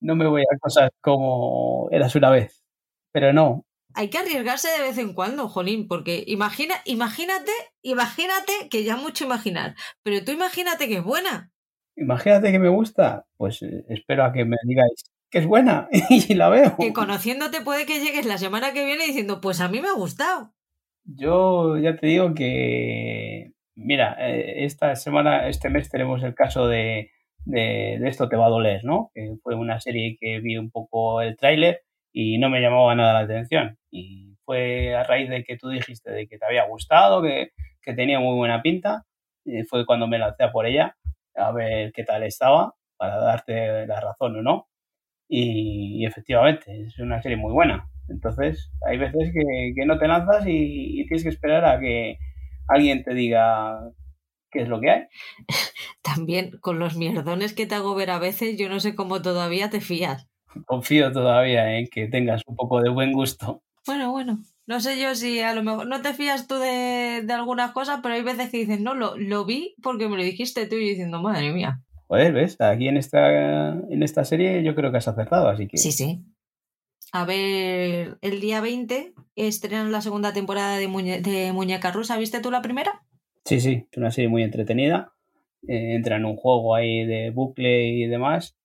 No 0.00 0.16
me 0.16 0.26
voy 0.26 0.42
a 0.42 0.58
cosas 0.58 0.90
como 1.00 1.88
eras 1.90 2.14
una 2.14 2.30
vez. 2.30 2.64
Pero 3.12 3.32
no, 3.32 3.64
hay 3.98 4.10
que 4.10 4.18
arriesgarse 4.18 4.68
de 4.68 4.86
vez 4.86 4.96
en 4.98 5.12
cuando, 5.12 5.48
Jolín, 5.48 5.88
porque 5.88 6.22
imagina, 6.28 6.76
imagínate, 6.84 7.50
imagínate 7.82 8.52
que 8.70 8.84
ya 8.84 8.96
mucho 8.96 9.24
imaginar, 9.24 9.74
pero 10.04 10.24
tú 10.24 10.30
imagínate 10.30 10.86
que 10.86 10.98
es 10.98 11.02
buena. 11.02 11.50
Imagínate 11.96 12.52
que 12.52 12.60
me 12.60 12.68
gusta, 12.68 13.26
pues 13.36 13.60
eh, 13.62 13.84
espero 13.88 14.24
a 14.24 14.32
que 14.32 14.44
me 14.44 14.56
digáis 14.62 15.02
que 15.28 15.38
es 15.38 15.46
buena 15.46 15.88
y 16.10 16.34
la 16.34 16.48
veo. 16.48 16.76
Que 16.78 16.92
conociéndote 16.92 17.60
puede 17.62 17.86
que 17.86 17.98
llegues 17.98 18.24
la 18.24 18.38
semana 18.38 18.72
que 18.72 18.84
viene 18.84 19.04
diciendo, 19.04 19.40
pues 19.40 19.60
a 19.60 19.66
mí 19.66 19.80
me 19.80 19.88
ha 19.88 19.94
gustado. 19.94 20.54
Yo 21.02 21.76
ya 21.76 21.96
te 21.96 22.06
digo 22.06 22.34
que, 22.34 23.50
mira, 23.74 24.16
eh, 24.20 24.64
esta 24.64 24.94
semana, 24.94 25.48
este 25.48 25.70
mes 25.70 25.90
tenemos 25.90 26.22
el 26.22 26.36
caso 26.36 26.68
de, 26.68 27.10
de, 27.46 27.98
de 28.00 28.08
esto 28.08 28.28
te 28.28 28.36
va 28.36 28.46
a 28.46 28.50
doler, 28.50 28.84
¿no? 28.84 29.10
Que 29.12 29.34
fue 29.42 29.56
una 29.56 29.80
serie 29.80 30.16
que 30.20 30.38
vi 30.38 30.56
un 30.56 30.70
poco 30.70 31.20
el 31.20 31.36
tráiler 31.36 31.82
y 32.20 32.36
no 32.38 32.50
me 32.50 32.60
llamaba 32.60 32.96
nada 32.96 33.12
la 33.12 33.20
atención. 33.20 33.78
Y 33.92 34.34
fue 34.44 34.92
a 34.92 35.04
raíz 35.04 35.30
de 35.30 35.44
que 35.44 35.56
tú 35.56 35.68
dijiste 35.68 36.10
de 36.10 36.26
que 36.26 36.36
te 36.36 36.44
había 36.44 36.66
gustado, 36.66 37.22
que, 37.22 37.52
que 37.80 37.94
tenía 37.94 38.18
muy 38.18 38.34
buena 38.34 38.60
pinta, 38.60 39.04
y 39.44 39.62
fue 39.62 39.86
cuando 39.86 40.08
me 40.08 40.18
lancé 40.18 40.42
a 40.42 40.50
por 40.50 40.66
ella 40.66 40.96
a 41.36 41.52
ver 41.52 41.92
qué 41.92 42.02
tal 42.02 42.24
estaba 42.24 42.74
para 42.96 43.18
darte 43.18 43.86
la 43.86 44.00
razón 44.00 44.34
o 44.36 44.42
no. 44.42 44.66
Y, 45.28 46.04
efectivamente, 46.06 46.86
es 46.86 46.98
una 46.98 47.22
serie 47.22 47.36
muy 47.36 47.52
buena. 47.52 47.88
Entonces, 48.08 48.72
hay 48.84 48.98
veces 48.98 49.30
que, 49.32 49.72
que 49.76 49.86
no 49.86 49.96
te 49.98 50.08
lanzas 50.08 50.44
y, 50.44 51.00
y, 51.00 51.06
tienes 51.06 51.22
que 51.22 51.28
esperar 51.28 51.64
a 51.66 51.78
que 51.78 52.18
alguien 52.66 53.04
te 53.04 53.14
diga 53.14 53.78
qué 54.50 54.62
es 54.62 54.68
lo 54.68 54.80
que 54.80 54.90
hay. 54.90 55.02
También 56.02 56.50
con 56.60 56.80
los 56.80 56.96
mierdones 56.96 57.54
que 57.54 57.66
te 57.66 57.76
hago 57.76 57.94
ver 57.94 58.10
a 58.10 58.18
veces, 58.18 58.58
yo 58.58 58.68
no 58.68 58.80
sé 58.80 58.96
cómo 58.96 59.22
todavía 59.22 59.70
te 59.70 59.80
fías 59.80 60.27
confío 60.66 61.12
todavía 61.12 61.78
en 61.78 61.86
que 61.88 62.08
tengas 62.08 62.42
un 62.46 62.56
poco 62.56 62.80
de 62.80 62.90
buen 62.90 63.12
gusto. 63.12 63.62
Bueno, 63.86 64.10
bueno. 64.10 64.38
No 64.66 64.80
sé 64.80 65.00
yo 65.00 65.14
si 65.14 65.40
a 65.40 65.54
lo 65.54 65.62
mejor 65.62 65.86
no 65.86 66.02
te 66.02 66.12
fías 66.12 66.46
tú 66.46 66.56
de, 66.56 67.22
de 67.24 67.32
algunas 67.32 67.72
cosas, 67.72 68.00
pero 68.02 68.14
hay 68.14 68.22
veces 68.22 68.50
que 68.50 68.58
dices, 68.58 68.80
no, 68.80 68.94
lo, 68.94 69.16
lo 69.16 69.46
vi 69.46 69.74
porque 69.82 70.08
me 70.08 70.16
lo 70.18 70.22
dijiste 70.22 70.66
tú 70.66 70.76
y 70.76 70.90
diciendo, 70.90 71.22
madre 71.22 71.52
mía. 71.52 71.80
Joder, 72.06 72.32
¿ves? 72.34 72.60
Aquí 72.60 72.88
en 72.88 72.98
esta, 72.98 73.70
en 73.70 74.02
esta 74.02 74.24
serie 74.24 74.62
yo 74.62 74.74
creo 74.74 74.90
que 74.90 74.98
has 74.98 75.08
acertado, 75.08 75.48
así 75.48 75.68
que... 75.68 75.78
Sí, 75.78 75.92
sí. 75.92 76.22
A 77.12 77.24
ver, 77.24 78.18
el 78.20 78.40
día 78.40 78.60
20 78.60 79.14
estrenan 79.36 79.90
la 79.90 80.02
segunda 80.02 80.34
temporada 80.34 80.76
de, 80.76 80.86
de 81.22 81.52
Muñeca 81.52 81.90
Rusa. 81.90 82.18
¿Viste 82.18 82.40
tú 82.40 82.50
la 82.50 82.60
primera? 82.60 83.02
Sí, 83.46 83.60
sí, 83.60 83.86
es 83.90 83.96
una 83.96 84.10
serie 84.10 84.28
muy 84.28 84.42
entretenida. 84.42 85.14
Eh, 85.66 85.94
entra 85.94 86.16
en 86.16 86.26
un 86.26 86.36
juego 86.36 86.74
ahí 86.74 87.06
de 87.06 87.30
bucle 87.30 87.88
y 87.88 88.06
demás 88.06 88.58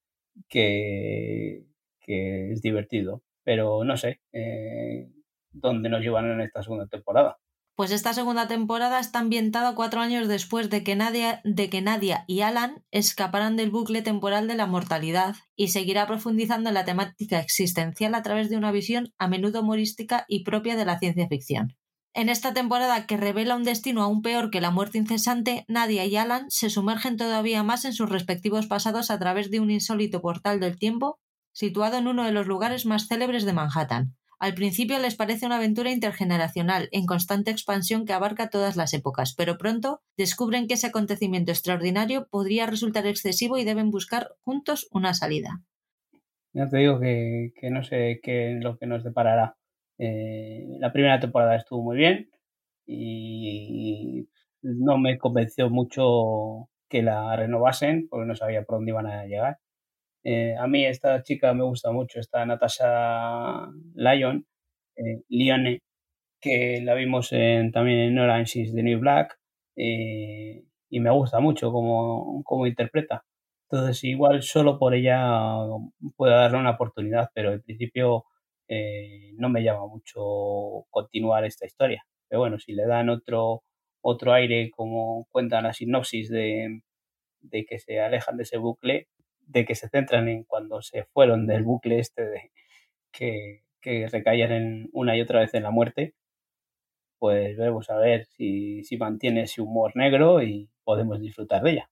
que, 0.50 1.64
que 2.04 2.52
es 2.52 2.62
divertido. 2.62 3.24
Pero 3.44 3.84
no 3.84 3.98
sé 3.98 4.22
eh, 4.32 5.10
dónde 5.52 5.90
nos 5.90 6.02
llevan 6.02 6.30
en 6.32 6.42
esta 6.42 6.64
segunda 6.64 6.88
temporada. 6.88 7.38
Pues 7.76 7.92
esta 7.92 8.14
segunda 8.14 8.48
temporada 8.48 9.00
está 9.00 9.18
ambientada 9.18 9.74
cuatro 9.74 10.00
años 10.00 10.28
después 10.28 10.70
de 10.70 10.84
que, 10.84 10.96
Nadia, 10.96 11.42
de 11.44 11.72
que 11.72 11.82
Nadia 11.82 12.24
y 12.28 12.42
Alan 12.42 12.84
escaparan 12.92 13.56
del 13.56 13.72
bucle 13.72 14.04
temporal 14.04 14.48
de 14.48 14.54
la 14.54 14.68
mortalidad 14.68 15.36
y 15.56 15.70
seguirá 15.70 16.06
profundizando 16.06 16.70
en 16.70 16.76
la 16.76 16.86
temática 16.86 17.40
existencial 17.40 18.14
a 18.14 18.22
través 18.22 18.52
de 18.52 18.58
una 18.58 18.72
visión 18.72 19.12
a 19.18 19.28
menudo 19.28 19.62
humorística 19.62 20.24
y 20.28 20.44
propia 20.44 20.76
de 20.76 20.86
la 20.86 21.00
ciencia 21.00 21.28
ficción. 21.28 21.76
En 22.14 22.30
esta 22.30 22.54
temporada 22.54 23.08
que 23.08 23.18
revela 23.18 23.56
un 23.56 23.64
destino 23.64 24.04
aún 24.04 24.22
peor 24.22 24.52
que 24.52 24.62
la 24.62 24.70
muerte 24.70 25.00
incesante, 25.00 25.66
Nadia 25.68 26.06
y 26.06 26.16
Alan 26.16 26.46
se 26.50 26.70
sumergen 26.70 27.18
todavía 27.18 27.64
más 27.64 27.86
en 27.86 27.94
sus 27.94 28.08
respectivos 28.08 28.68
pasados 28.68 29.10
a 29.10 29.18
través 29.18 29.50
de 29.50 29.60
un 29.60 29.72
insólito 29.72 30.22
portal 30.22 30.60
del 30.60 30.78
tiempo 30.78 31.18
situado 31.54 31.98
en 31.98 32.08
uno 32.08 32.26
de 32.26 32.34
los 32.34 32.48
lugares 32.48 32.86
más 32.86 33.08
célebres 33.08 33.46
de 33.46 33.54
Manhattan. 33.54 34.16
Al 34.40 34.56
principio 34.56 35.00
les 35.00 35.16
parece 35.16 35.46
una 35.46 35.56
aventura 35.56 35.90
intergeneracional, 35.90 36.90
en 36.92 37.06
constante 37.06 37.50
expansión 37.50 38.06
que 38.06 38.12
abarca 38.12 38.50
todas 38.50 38.76
las 38.76 38.94
épocas, 38.94 39.34
pero 39.38 39.58
pronto 39.58 40.02
descubren 40.18 40.68
que 40.68 40.74
ese 40.74 40.88
acontecimiento 40.88 41.52
extraordinario 41.52 42.28
podría 42.30 42.66
resultar 42.66 43.08
excesivo 43.08 43.58
y 43.58 43.64
deben 43.64 43.90
buscar 43.90 44.32
juntos 44.42 44.90
una 44.92 45.14
salida. 45.14 45.62
Ya 46.52 46.68
te 46.68 46.80
digo 46.80 47.00
que, 47.00 47.54
no 47.72 47.84
sé 47.84 48.20
qué 48.22 48.58
lo 48.60 48.78
que 48.78 48.86
nos 48.86 49.06
deparará. 49.06 49.56
Eh, 49.98 50.66
la 50.80 50.92
primera 50.92 51.22
temporada 51.22 51.56
estuvo 51.56 51.82
muy 51.82 51.96
bien 51.96 52.30
y 52.86 54.28
no 54.62 54.98
me 54.98 55.18
convenció 55.18 55.70
mucho 55.70 56.70
que 56.90 57.02
la 57.02 57.36
renovasen 57.36 58.08
porque 58.10 58.28
no 58.28 58.36
sabía 58.36 58.64
por 58.64 58.78
dónde 58.78 58.92
iban 58.92 59.08
a 59.08 59.26
llegar. 59.26 59.58
Eh, 60.24 60.56
a 60.58 60.68
mí 60.68 60.86
esta 60.86 61.22
chica 61.22 61.54
me 61.54 61.64
gusta 61.64 61.92
mucho, 61.92 62.20
esta 62.20 62.46
Natasha 62.46 63.68
Lyon, 63.96 64.46
eh, 64.96 65.80
que 66.42 66.82
la 66.84 66.94
vimos 66.96 67.30
también 67.30 68.00
en 68.00 68.20
Orange 68.20 68.62
is 68.62 68.74
the 68.76 68.84
New 68.84 69.00
Black 69.00 69.38
eh, 69.76 70.64
y 70.90 71.00
me 71.00 71.10
gusta 71.12 71.40
mucho 71.40 71.72
cómo, 71.72 72.68
interpreta. 72.68 73.24
Entonces 73.70 74.04
igual 74.04 74.44
solo 74.44 74.78
por 74.80 74.94
ella 74.94 75.18
puedo 76.18 76.34
darle 76.36 76.58
una 76.60 76.72
oportunidad, 76.72 77.30
pero 77.34 77.54
en 77.54 77.62
principio 77.62 78.26
no 79.38 79.50
me 79.50 79.64
llama 79.64 79.88
mucho 79.88 80.86
continuar 80.90 81.46
esta 81.46 81.66
historia. 81.66 82.04
Pero 82.28 82.42
bueno, 82.42 82.60
si 82.60 82.74
le 82.74 82.86
dan 82.88 83.10
otro, 83.10 83.64
otro 84.02 84.34
aire, 84.34 84.72
como 84.72 85.28
cuenta 85.32 85.62
la 85.62 85.74
sinopsis 85.74 86.30
de, 86.30 86.82
de 87.42 87.66
que 87.66 87.80
se 87.80 88.00
alejan 88.00 88.38
de 88.38 88.44
ese 88.44 88.58
bucle, 88.58 89.08
de 89.48 89.66
que 89.66 89.76
se 89.76 89.90
centran 89.90 90.28
en 90.28 90.44
cuando 90.44 90.82
se 90.82 91.04
fueron 91.06 91.48
del 91.48 91.64
bucle 91.64 92.00
este 92.00 92.26
de 92.26 92.52
que, 93.12 93.64
que 93.82 94.08
recaían 94.08 94.52
en 94.52 94.90
una 94.94 95.16
y 95.16 95.22
otra 95.22 95.42
vez 95.42 95.54
en 95.54 95.64
la 95.64 95.72
muerte, 95.72 96.16
pues 97.20 97.56
veremos 97.56 97.90
a 97.90 97.98
ver 97.98 98.26
si, 98.26 98.84
si 98.84 98.98
mantiene 98.98 99.44
ese 99.44 99.62
humor 99.62 99.96
negro 99.96 100.42
y 100.42 100.70
podemos 100.84 101.22
disfrutar 101.22 101.64
de 101.64 101.72
ella. 101.72 101.90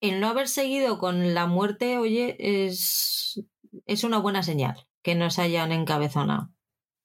El 0.00 0.20
no 0.20 0.28
haber 0.28 0.48
seguido 0.48 0.98
con 0.98 1.34
la 1.34 1.46
muerte, 1.46 1.98
oye, 1.98 2.36
es, 2.38 3.42
es 3.86 4.04
una 4.04 4.18
buena 4.18 4.42
señal 4.42 4.86
que 5.02 5.14
nos 5.14 5.38
hayan 5.38 5.72
encabezonado. 5.72 6.50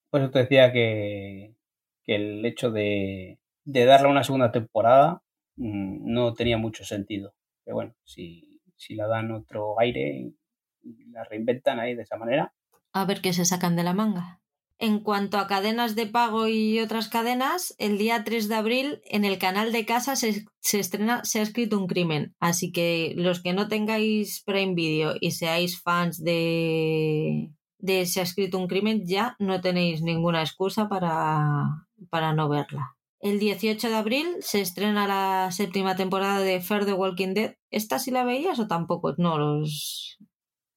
Pues 0.10 0.32
te 0.32 0.40
decía 0.40 0.72
que, 0.72 1.56
que 2.04 2.16
el 2.16 2.46
hecho 2.46 2.72
de, 2.72 3.40
de 3.64 3.86
darle 3.86 4.08
una 4.08 4.24
segunda 4.24 4.52
temporada 4.52 5.24
mm, 5.58 6.14
no 6.14 6.34
tenía 6.34 6.58
mucho 6.58 6.86
sentido. 6.86 7.34
Pero 7.64 7.76
bueno, 7.76 7.96
si, 8.04 8.55
si 8.76 8.96
la 8.96 9.08
dan 9.08 9.32
otro 9.32 9.80
aire 9.80 10.34
y 10.82 11.06
la 11.12 11.24
reinventan 11.24 11.80
ahí 11.80 11.96
de 11.96 12.04
esa 12.04 12.18
manera. 12.18 12.54
A 12.94 13.06
ver 13.06 13.22
qué 13.22 13.34
se 13.34 13.46
sacan 13.46 13.76
de 13.76 13.84
la 13.84 13.94
manga. 13.94 14.42
En 14.78 15.00
cuanto 15.00 15.38
a 15.38 15.48
cadenas 15.48 15.96
de 15.96 16.06
pago 16.06 16.50
y 16.50 16.80
otras 16.80 17.08
cadenas, 17.08 17.76
el 17.78 17.98
día 17.98 18.26
3 18.26 18.50
de 18.50 18.56
abril 18.56 19.02
en 19.06 19.24
el 19.24 19.38
canal 19.38 19.72
de 19.72 19.86
casa 19.86 20.18
se, 20.18 20.46
estrena 20.62 21.24
Se 21.24 21.40
ha 21.40 21.44
escrito 21.44 21.80
un 21.80 21.88
crimen. 21.88 22.36
Así 22.40 22.74
que 22.74 23.14
los 23.16 23.42
que 23.42 23.54
no 23.54 23.70
tengáis 23.70 24.44
Prime 24.46 24.74
Video 24.76 25.16
y 25.22 25.32
seáis 25.32 25.82
fans 25.82 26.22
de, 26.22 27.52
de 27.78 28.06
Se 28.06 28.20
ha 28.20 28.24
escrito 28.24 28.58
un 28.58 28.68
crimen, 28.68 29.06
ya 29.06 29.38
no 29.40 29.62
tenéis 29.62 30.02
ninguna 30.02 30.42
excusa 30.42 30.90
para, 30.90 31.88
para 32.10 32.34
no 32.34 32.50
verla. 32.50 32.98
El 33.26 33.40
18 33.40 33.90
de 33.90 33.96
abril 33.96 34.28
se 34.42 34.62
estrena 34.62 35.08
la 35.08 35.52
séptima 35.52 35.96
temporada 35.96 36.42
de 36.42 36.62
Fair 36.62 36.86
the 36.86 36.94
Walking 36.94 37.34
Dead. 37.34 37.56
¿Esta 37.72 37.98
sí 37.98 38.12
la 38.12 38.24
veías 38.24 38.60
o 38.60 38.68
tampoco? 38.68 39.16
No, 39.18 39.40
los... 39.40 40.20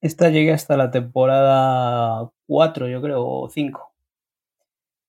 Esta 0.00 0.30
llegué 0.30 0.54
hasta 0.54 0.78
la 0.78 0.90
temporada 0.90 2.30
4, 2.46 2.88
yo 2.88 3.02
creo, 3.02 3.22
o 3.22 3.50
5. 3.50 3.92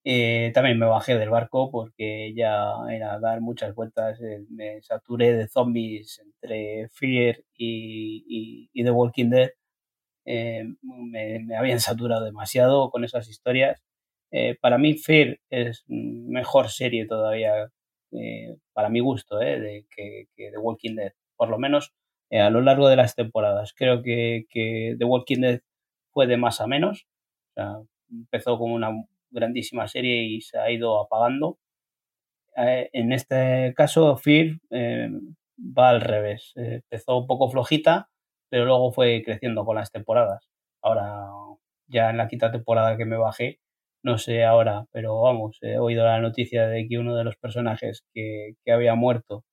Eh, 0.04 0.52
también 0.54 0.78
me 0.80 0.86
bajé 0.86 1.18
del 1.18 1.30
barco 1.30 1.72
porque 1.72 2.34
ya 2.36 2.74
era 2.92 3.18
dar 3.20 3.40
muchas 3.40 3.74
vueltas. 3.74 4.20
eh, 4.20 4.44
me 4.50 4.82
saturé 4.82 5.32
de 5.32 5.48
zombies 5.48 6.20
entre 6.20 6.90
Fear 6.90 7.38
y 7.56 8.84
The 8.84 8.92
Walking 8.92 9.30
Dead. 9.30 9.52
Eh, 10.26 10.66
me, 10.82 11.40
me 11.40 11.56
habían 11.56 11.80
saturado 11.80 12.26
demasiado 12.26 12.90
con 12.90 13.06
esas 13.06 13.30
historias. 13.30 13.82
Eh, 14.32 14.58
para 14.62 14.78
mí, 14.78 14.96
Fear 14.98 15.40
es 15.50 15.84
mejor 15.88 16.70
serie 16.70 17.06
todavía, 17.08 17.70
eh, 18.12 18.56
para 18.74 18.90
mi 18.90 19.00
gusto, 19.00 19.42
eh, 19.42 19.60
de, 19.60 19.86
que, 19.96 20.26
que 20.36 20.52
The 20.52 20.58
Walking 20.58 20.96
Dead. 20.96 21.14
Por 21.38 21.50
lo 21.50 21.58
menos 21.60 21.94
eh, 22.30 22.40
a 22.42 22.50
lo 22.50 22.62
largo 22.62 22.88
de 22.90 22.96
las 22.96 23.16
temporadas. 23.16 23.74
Creo 23.76 24.02
que, 24.04 24.46
que 24.50 24.96
The 25.00 25.06
Walking 25.06 25.42
Dead 25.42 25.62
fue 26.12 26.28
de 26.28 26.38
más 26.38 26.62
a 26.62 26.68
menos. 26.68 27.08
O 27.52 27.54
sea, 27.56 27.78
empezó 28.12 28.58
como 28.60 28.76
una 28.76 28.92
grandísima 29.32 29.88
serie 29.88 30.24
y 30.24 30.42
se 30.42 30.58
ha 30.60 30.72
ido 30.72 31.00
apagando. 31.02 31.58
Eh, 32.58 32.90
en 32.94 33.14
este 33.14 33.74
caso, 33.76 34.18
Fear 34.18 34.60
eh, 34.72 35.10
va 35.58 35.90
al 35.90 36.02
revés. 36.02 36.54
Empezó 36.56 37.18
un 37.18 37.28
poco 37.28 37.50
flojita, 37.50 38.10
pero 38.50 38.66
luego 38.66 38.92
fue 38.92 39.22
creciendo 39.24 39.66
con 39.66 39.76
las 39.76 39.92
temporadas. 39.92 40.50
Ahora, 40.82 41.28
ya 41.88 42.10
en 42.10 42.18
la 42.18 42.28
quinta 42.28 42.52
temporada 42.52 42.98
que 42.98 43.06
me 43.06 43.18
bajé, 43.18 43.60
no 44.04 44.18
sé 44.18 44.44
ahora, 44.46 44.86
pero 44.92 45.22
vamos, 45.22 45.58
he 45.62 45.78
oído 45.78 46.06
la 46.06 46.20
noticia 46.22 46.68
de 46.68 46.88
que 46.88 46.98
uno 46.98 47.16
de 47.16 47.24
los 47.24 47.36
personajes 47.38 48.04
que, 48.14 48.54
que 48.64 48.72
había 48.72 48.96
muerto, 48.96 49.44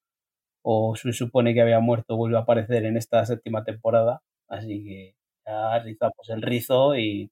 o 0.62 0.97
se 0.97 1.12
supone 1.12 1.55
que 1.55 1.62
había 1.62 1.81
muerto, 1.81 2.16
vuelve 2.16 2.36
a 2.39 2.40
aparecer 2.40 2.85
en 2.85 2.97
esta 2.97 3.24
séptima 3.24 3.64
temporada. 3.64 4.23
Así 4.48 4.85
que 4.85 5.14
ya 5.47 5.78
rizamos 5.78 6.28
el 6.28 6.43
rizo 6.43 6.97
y, 6.97 7.31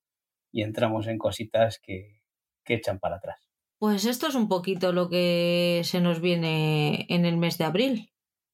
y 0.52 0.62
entramos 0.62 1.08
en 1.08 1.18
cositas 1.18 1.80
que, 1.80 2.20
que 2.64 2.74
echan 2.74 2.98
para 3.00 3.16
atrás. 3.16 3.40
Pues 3.78 4.04
esto 4.04 4.28
es 4.28 4.34
un 4.34 4.48
poquito 4.48 4.92
lo 4.92 5.08
que 5.08 5.80
se 5.84 6.00
nos 6.00 6.20
viene 6.20 7.06
en 7.08 7.24
el 7.24 7.36
mes 7.36 7.58
de 7.58 7.64
abril. 7.64 8.10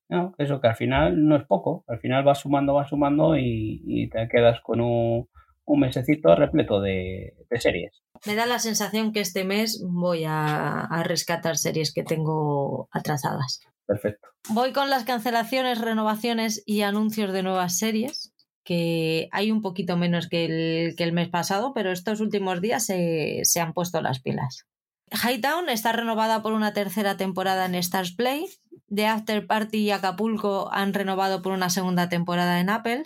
No, 0.09 0.35
eso 0.39 0.61
que 0.61 0.69
al 0.69 0.77
final 0.77 1.29
no 1.29 1.37
es 1.37 1.45
poco, 1.45 1.85
al 1.87 2.01
final 2.01 2.25
vas 2.25 2.41
sumando, 2.41 2.75
vas 2.75 2.89
sumando 2.89 3.37
y, 3.37 3.83
y 3.87 4.09
te 4.09 4.29
quedas 4.29 4.61
con 4.61 4.81
un, 4.81 5.29
un 5.73 5.81
mesecito 5.81 6.35
repleto 6.35 6.81
de, 6.81 7.35
de 7.49 7.61
series. 7.61 8.03
Me 8.27 8.35
da 8.35 8.47
la 8.47 8.59
sensación 8.59 9.13
que 9.13 9.21
este 9.21 9.45
mes 9.45 9.83
voy 9.89 10.25
a, 10.25 10.81
a 10.81 11.03
rescatar 11.03 11.57
series 11.57 11.93
que 11.95 12.03
tengo 12.03 12.89
atrasadas. 12.91 13.61
Perfecto. 13.87 14.29
Voy 14.49 14.73
con 14.73 14.91
las 14.91 15.05
cancelaciones, 15.05 15.81
renovaciones 15.81 16.63
y 16.67 16.83
anuncios 16.83 17.33
de 17.33 17.43
nuevas 17.43 17.79
series, 17.79 18.33
que 18.65 19.29
hay 19.33 19.51
un 19.51 19.63
poquito 19.63 19.97
menos 19.97 20.29
que 20.29 20.45
el, 20.45 20.97
que 20.97 21.05
el 21.05 21.13
mes 21.13 21.29
pasado, 21.29 21.73
pero 21.75 21.93
estos 21.93 22.21
últimos 22.21 22.61
días 22.61 22.85
se, 22.85 23.41
se 23.45 23.61
han 23.61 23.73
puesto 23.73 24.01
las 24.01 24.21
pilas. 24.21 24.67
Hightown 25.13 25.69
está 25.69 25.93
renovada 25.93 26.43
por 26.43 26.53
una 26.53 26.73
tercera 26.73 27.17
temporada 27.17 27.67
en 27.67 27.75
Stars 27.77 28.15
Play. 28.15 28.47
The 28.95 29.07
After 29.07 29.47
Party 29.47 29.79
y 29.79 29.91
Acapulco 29.91 30.69
han 30.73 30.95
renovado 30.95 31.43
por 31.43 31.53
una 31.53 31.71
segunda 31.71 32.09
temporada 32.09 32.61
en 32.61 32.71
Apple. 32.71 33.05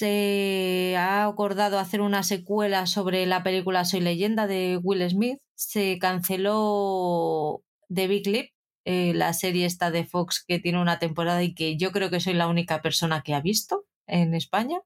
Se 0.00 0.96
ha 0.96 1.26
acordado 1.26 1.78
hacer 1.78 2.00
una 2.00 2.22
secuela 2.22 2.86
sobre 2.86 3.26
la 3.26 3.42
película 3.42 3.84
Soy 3.84 4.00
leyenda 4.00 4.46
de 4.46 4.80
Will 4.82 5.06
Smith. 5.10 5.40
Se 5.56 5.98
canceló 5.98 7.62
The 7.94 8.06
Big 8.06 8.26
Lip, 8.26 8.50
eh, 8.86 9.12
la 9.14 9.34
serie 9.34 9.66
esta 9.66 9.90
de 9.90 10.06
Fox 10.06 10.42
que 10.48 10.58
tiene 10.58 10.80
una 10.80 10.98
temporada 10.98 11.42
y 11.42 11.52
que 11.52 11.76
yo 11.76 11.92
creo 11.92 12.08
que 12.08 12.20
soy 12.20 12.32
la 12.32 12.48
única 12.48 12.80
persona 12.80 13.20
que 13.20 13.34
ha 13.34 13.42
visto 13.42 13.84
en 14.06 14.34
España. 14.34 14.80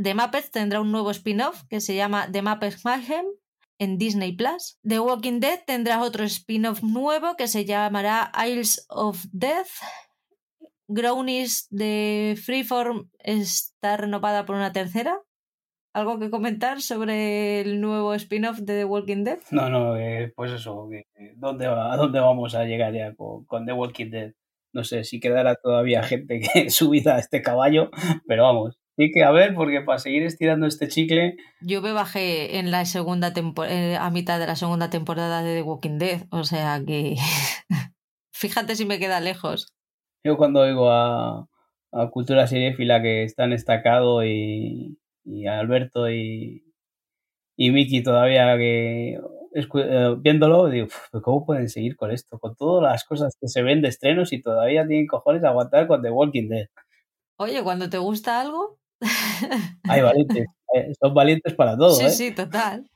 The 0.00 0.14
Muppets 0.14 0.52
tendrá 0.52 0.80
un 0.80 0.92
nuevo 0.92 1.10
spin-off 1.10 1.64
que 1.68 1.80
se 1.80 1.96
llama 1.96 2.28
The 2.30 2.42
Muppets 2.42 2.84
Mayhem 2.84 3.26
en 3.80 3.98
Disney 3.98 4.36
Plus. 4.36 4.78
The 4.88 5.00
Walking 5.00 5.40
Dead 5.40 5.64
tendrá 5.66 6.00
otro 6.00 6.22
spin-off 6.22 6.84
nuevo 6.84 7.34
que 7.34 7.48
se 7.48 7.64
llamará 7.64 8.30
Isles 8.46 8.86
of 8.88 9.24
Death. 9.32 9.80
Grownies 10.92 11.68
de 11.70 12.36
Freeform 12.44 13.08
está 13.20 13.96
renovada 13.96 14.44
por 14.44 14.56
una 14.56 14.72
tercera. 14.72 15.18
¿Algo 15.92 16.18
que 16.18 16.30
comentar 16.30 16.80
sobre 16.82 17.60
el 17.60 17.80
nuevo 17.80 18.14
spin-off 18.14 18.58
de 18.58 18.78
The 18.78 18.84
Walking 18.84 19.24
Dead? 19.24 19.38
No, 19.50 19.68
no, 19.70 19.96
eh, 19.96 20.32
pues 20.36 20.52
eso, 20.52 20.88
que 20.90 21.04
¿dónde 21.36 21.66
va- 21.66 21.92
¿a 21.92 21.96
dónde 21.96 22.20
vamos 22.20 22.54
a 22.54 22.64
llegar 22.64 22.92
ya 22.92 23.14
con, 23.14 23.44
con 23.46 23.66
The 23.66 23.72
Walking 23.72 24.10
Dead? 24.10 24.32
No 24.72 24.84
sé 24.84 25.02
si 25.02 25.18
quedará 25.18 25.56
todavía 25.56 26.02
gente 26.04 26.40
que 26.40 26.70
subida 26.70 27.16
a 27.16 27.18
este 27.18 27.42
caballo, 27.42 27.90
pero 28.28 28.44
vamos, 28.44 28.78
sí 28.96 29.10
que 29.12 29.24
a 29.24 29.32
ver, 29.32 29.52
porque 29.54 29.80
para 29.80 29.98
seguir 29.98 30.22
estirando 30.22 30.66
este 30.68 30.86
chicle, 30.86 31.36
Yo 31.60 31.82
me 31.82 31.92
bajé 31.92 32.58
en 32.58 32.70
la 32.70 32.84
segunda 32.84 33.32
eh, 33.68 33.96
a 33.98 34.10
mitad 34.10 34.38
de 34.38 34.46
la 34.46 34.54
segunda 34.56 34.90
temporada 34.90 35.42
de 35.42 35.56
The 35.56 35.62
Walking 35.62 35.98
Dead, 35.98 36.20
o 36.30 36.44
sea 36.44 36.80
que 36.86 37.16
fíjate 38.32 38.76
si 38.76 38.84
me 38.84 38.98
queda 38.98 39.18
lejos. 39.20 39.72
Yo 40.24 40.36
cuando 40.36 40.60
oigo 40.60 40.90
a, 40.90 41.48
a 41.92 42.10
Cultura 42.10 42.46
Seriéfila 42.46 43.02
que 43.02 43.24
están 43.24 43.52
estacado 43.52 44.24
y, 44.24 44.98
y 45.24 45.46
Alberto 45.46 46.10
y, 46.10 46.64
y 47.56 47.70
Miki 47.70 48.02
todavía 48.02 48.56
que 48.56 49.18
eh, 49.54 50.14
viéndolo, 50.18 50.68
digo, 50.68 50.86
"Uf, 50.86 51.08
pero 51.10 51.22
¿cómo 51.22 51.44
pueden 51.46 51.68
seguir 51.68 51.96
con 51.96 52.10
esto? 52.12 52.38
Con 52.38 52.54
todas 52.54 52.90
las 52.92 53.04
cosas 53.04 53.36
que 53.40 53.48
se 53.48 53.62
ven 53.62 53.82
de 53.82 53.88
estrenos 53.88 54.32
y 54.32 54.40
todavía 54.40 54.86
tienen 54.86 55.06
cojones 55.06 55.42
a 55.44 55.48
aguantar 55.48 55.86
con 55.88 56.02
The 56.02 56.10
Walking 56.10 56.48
Dead. 56.48 56.66
Oye, 57.38 57.62
cuando 57.62 57.88
te 57.90 57.98
gusta 57.98 58.40
algo, 58.40 58.78
Hay 59.88 60.00
valientes, 60.02 60.46
eh, 60.74 60.92
son 61.00 61.14
valientes 61.14 61.54
para 61.54 61.76
todo, 61.76 61.94
sí, 61.94 62.04
¿eh? 62.04 62.10
sí, 62.10 62.30
total. 62.34 62.86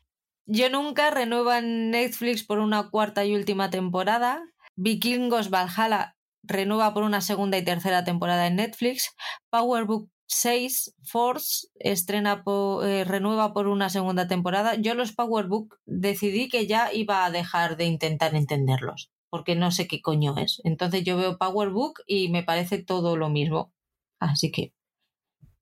Yo 0.47 0.69
nunca 0.71 1.11
renueva 1.11 1.59
en 1.59 1.91
Netflix 1.91 2.45
por 2.45 2.59
una 2.59 2.91
cuarta 2.91 3.25
y 3.25 3.35
última 3.35 3.71
temporada. 3.71 4.43
Vikingos 4.77 5.51
Valhalla 5.51 6.14
renueva 6.47 6.95
por 6.95 7.03
una 7.03 7.21
segunda 7.21 7.59
y 7.59 7.65
tercera 7.65 8.05
temporada 8.05 8.47
en 8.47 8.57
Netflix. 8.57 9.15
Power 9.51 9.85
Book 9.85 10.11
6 10.27 10.95
Force 11.05 11.69
estrena 11.77 12.43
eh, 12.85 13.05
renueva 13.05 13.53
por 13.53 13.69
una 13.69 13.91
segunda 13.91 14.27
temporada. 14.27 14.75
Yo 14.77 14.95
los 14.95 15.13
Power 15.13 15.47
Book 15.47 15.79
decidí 15.87 16.49
que 16.49 16.67
ya 16.67 16.93
iba 16.93 17.25
a 17.25 17.31
dejar 17.31 17.77
de 17.77 17.85
intentar 17.85 18.35
entenderlos, 18.35 19.11
porque 19.31 19.55
no 19.55 19.71
sé 19.71 19.87
qué 19.87 20.01
coño 20.01 20.37
es. 20.39 20.61
Entonces 20.65 21.05
yo 21.05 21.17
veo 21.17 21.39
Power 21.39 21.71
Book 21.71 22.03
y 22.07 22.29
me 22.31 22.43
parece 22.43 22.83
todo 22.83 23.17
lo 23.17 23.29
mismo. 23.29 23.73
Así 24.19 24.51
que 24.51 24.73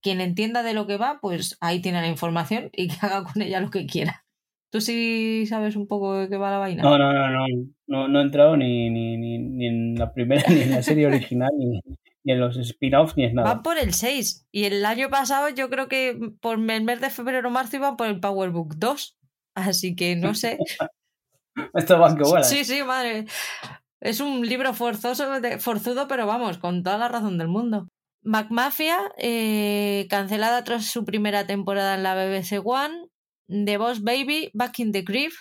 quien 0.00 0.20
entienda 0.20 0.62
de 0.62 0.74
lo 0.74 0.86
que 0.86 0.96
va, 0.96 1.18
pues 1.20 1.56
ahí 1.60 1.80
tiene 1.80 2.00
la 2.00 2.08
información 2.08 2.70
y 2.72 2.88
que 2.88 3.06
haga 3.06 3.24
con 3.24 3.40
ella 3.42 3.60
lo 3.60 3.70
que 3.70 3.86
quiera. 3.86 4.21
¿Tú 4.72 4.80
sí 4.80 5.44
sabes 5.46 5.76
un 5.76 5.86
poco 5.86 6.14
de 6.14 6.30
qué 6.30 6.38
va 6.38 6.50
la 6.50 6.56
vaina? 6.56 6.82
No, 6.82 6.96
no, 6.96 7.12
no, 7.12 7.28
no, 7.30 7.46
no, 7.88 8.08
no 8.08 8.20
he 8.20 8.22
entrado 8.22 8.56
ni, 8.56 8.88
ni, 8.88 9.18
ni, 9.18 9.38
ni 9.38 9.66
en 9.66 9.94
la 9.96 10.14
primera, 10.14 10.42
ni 10.48 10.62
en 10.62 10.70
la 10.70 10.82
serie 10.82 11.06
original, 11.06 11.50
ni, 11.58 11.78
ni 12.24 12.32
en 12.32 12.40
los 12.40 12.56
spin-offs, 12.56 13.14
ni 13.18 13.24
en 13.24 13.34
nada. 13.34 13.52
Van 13.52 13.62
por 13.62 13.76
el 13.76 13.92
6. 13.92 14.46
Y 14.50 14.64
el 14.64 14.82
año 14.86 15.10
pasado 15.10 15.50
yo 15.50 15.68
creo 15.68 15.88
que 15.88 16.18
por 16.40 16.54
el 16.58 16.62
mes 16.62 17.02
de 17.02 17.10
febrero 17.10 17.48
o 17.48 17.50
marzo 17.52 17.76
iban 17.76 17.98
por 17.98 18.06
el 18.06 18.18
Powerbook 18.18 18.76
2. 18.76 19.18
Así 19.54 19.94
que 19.94 20.16
no 20.16 20.34
sé. 20.34 20.56
Esto 21.74 21.98
van 21.98 22.16
que 22.16 22.22
vuelan. 22.22 22.44
Sí, 22.44 22.64
sí, 22.64 22.82
madre. 22.82 23.26
Es 24.00 24.20
un 24.20 24.40
libro 24.46 24.72
forzoso, 24.72 25.38
de- 25.42 25.58
forzudo, 25.58 26.08
pero 26.08 26.26
vamos, 26.26 26.56
con 26.56 26.82
toda 26.82 26.96
la 26.96 27.08
razón 27.08 27.36
del 27.36 27.48
mundo. 27.48 27.88
McMafia, 28.22 28.96
eh, 29.18 30.06
cancelada 30.08 30.64
tras 30.64 30.86
su 30.86 31.04
primera 31.04 31.46
temporada 31.46 31.94
en 31.94 32.04
la 32.04 32.14
BBC 32.14 32.62
One. 32.64 33.08
The 33.52 33.76
Boss 33.76 34.02
Baby, 34.02 34.50
Back 34.54 34.78
in 34.78 34.92
the 34.92 35.04
Crib. 35.04 35.32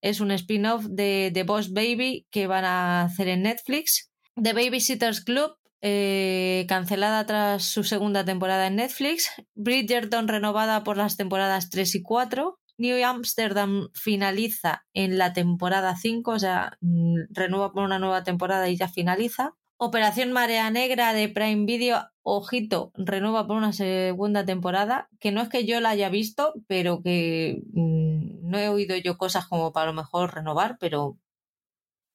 Es 0.00 0.20
un 0.20 0.30
spin-off 0.30 0.84
de 0.88 1.32
The 1.34 1.42
Boss 1.42 1.72
Baby 1.72 2.26
que 2.30 2.46
van 2.46 2.64
a 2.64 3.02
hacer 3.02 3.28
en 3.28 3.42
Netflix. 3.42 4.10
The 4.40 4.52
Babysitters 4.52 5.24
Club, 5.24 5.56
eh, 5.80 6.64
cancelada 6.68 7.26
tras 7.26 7.64
su 7.64 7.82
segunda 7.82 8.24
temporada 8.24 8.68
en 8.68 8.76
Netflix. 8.76 9.30
Bridgerton 9.54 10.28
renovada 10.28 10.84
por 10.84 10.96
las 10.96 11.16
temporadas 11.16 11.68
3 11.70 11.96
y 11.96 12.02
4. 12.02 12.58
New 12.78 13.04
Amsterdam 13.04 13.88
finaliza 13.94 14.84
en 14.92 15.18
la 15.18 15.32
temporada 15.32 15.96
5, 15.96 16.30
o 16.30 16.38
sea, 16.38 16.76
mm, 16.80 17.22
renueva 17.30 17.72
por 17.72 17.82
una 17.82 17.98
nueva 17.98 18.22
temporada 18.22 18.68
y 18.68 18.76
ya 18.76 18.88
finaliza. 18.88 19.54
Operación 19.78 20.32
Marea 20.32 20.70
Negra 20.70 21.12
de 21.12 21.28
Prime 21.28 21.66
Video, 21.66 21.98
ojito, 22.22 22.92
renueva 22.94 23.46
por 23.46 23.56
una 23.58 23.72
segunda 23.72 24.46
temporada, 24.46 25.08
que 25.20 25.32
no 25.32 25.42
es 25.42 25.48
que 25.50 25.66
yo 25.66 25.80
la 25.80 25.90
haya 25.90 26.08
visto, 26.08 26.54
pero 26.66 27.02
que 27.02 27.62
mm, 27.74 28.48
no 28.48 28.58
he 28.58 28.68
oído 28.70 28.96
yo 28.96 29.18
cosas 29.18 29.46
como 29.46 29.72
para 29.72 29.86
lo 29.88 29.92
mejor 29.92 30.34
renovar, 30.34 30.78
pero 30.80 31.18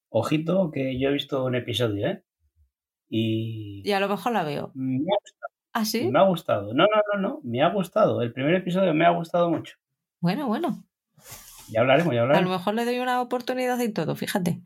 Ojito, 0.09 0.71
que 0.71 0.99
yo 0.99 1.09
he 1.09 1.13
visto 1.13 1.45
un 1.45 1.55
episodio, 1.55 2.07
¿eh? 2.07 2.23
Y 3.09 3.81
y 3.85 3.91
a 3.93 3.99
lo 3.99 4.09
mejor 4.09 4.31
la 4.33 4.43
veo. 4.43 4.71
me 4.73 4.95
ha, 4.95 5.17
gustado, 5.21 5.53
¿Ah, 5.73 5.85
sí? 5.85 6.09
me 6.09 6.19
ha 6.19 6.23
gustado. 6.23 6.73
No, 6.73 6.83
no, 6.85 7.01
no, 7.13 7.21
no, 7.29 7.39
me 7.43 7.61
ha 7.61 7.69
gustado. 7.69 8.21
El 8.21 8.33
primer 8.33 8.55
episodio 8.55 8.93
me 8.93 9.05
ha 9.05 9.11
gustado 9.11 9.49
mucho. 9.49 9.77
Bueno, 10.19 10.47
bueno. 10.47 10.83
Ya 11.69 11.81
hablaremos, 11.81 12.13
ya 12.13 12.21
A 12.21 12.25
lo 12.25 12.29
hablaremos. 12.31 12.57
mejor 12.57 12.73
le 12.73 12.85
doy 12.85 12.99
una 12.99 13.21
oportunidad 13.21 13.79
y 13.79 13.93
todo, 13.93 14.15
fíjate. 14.15 14.61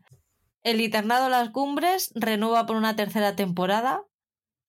El 0.66 0.80
Internado 0.80 1.28
Las 1.28 1.50
Cumbres 1.50 2.12
renueva 2.16 2.66
por 2.66 2.74
una 2.74 2.96
tercera 2.96 3.36
temporada. 3.36 4.02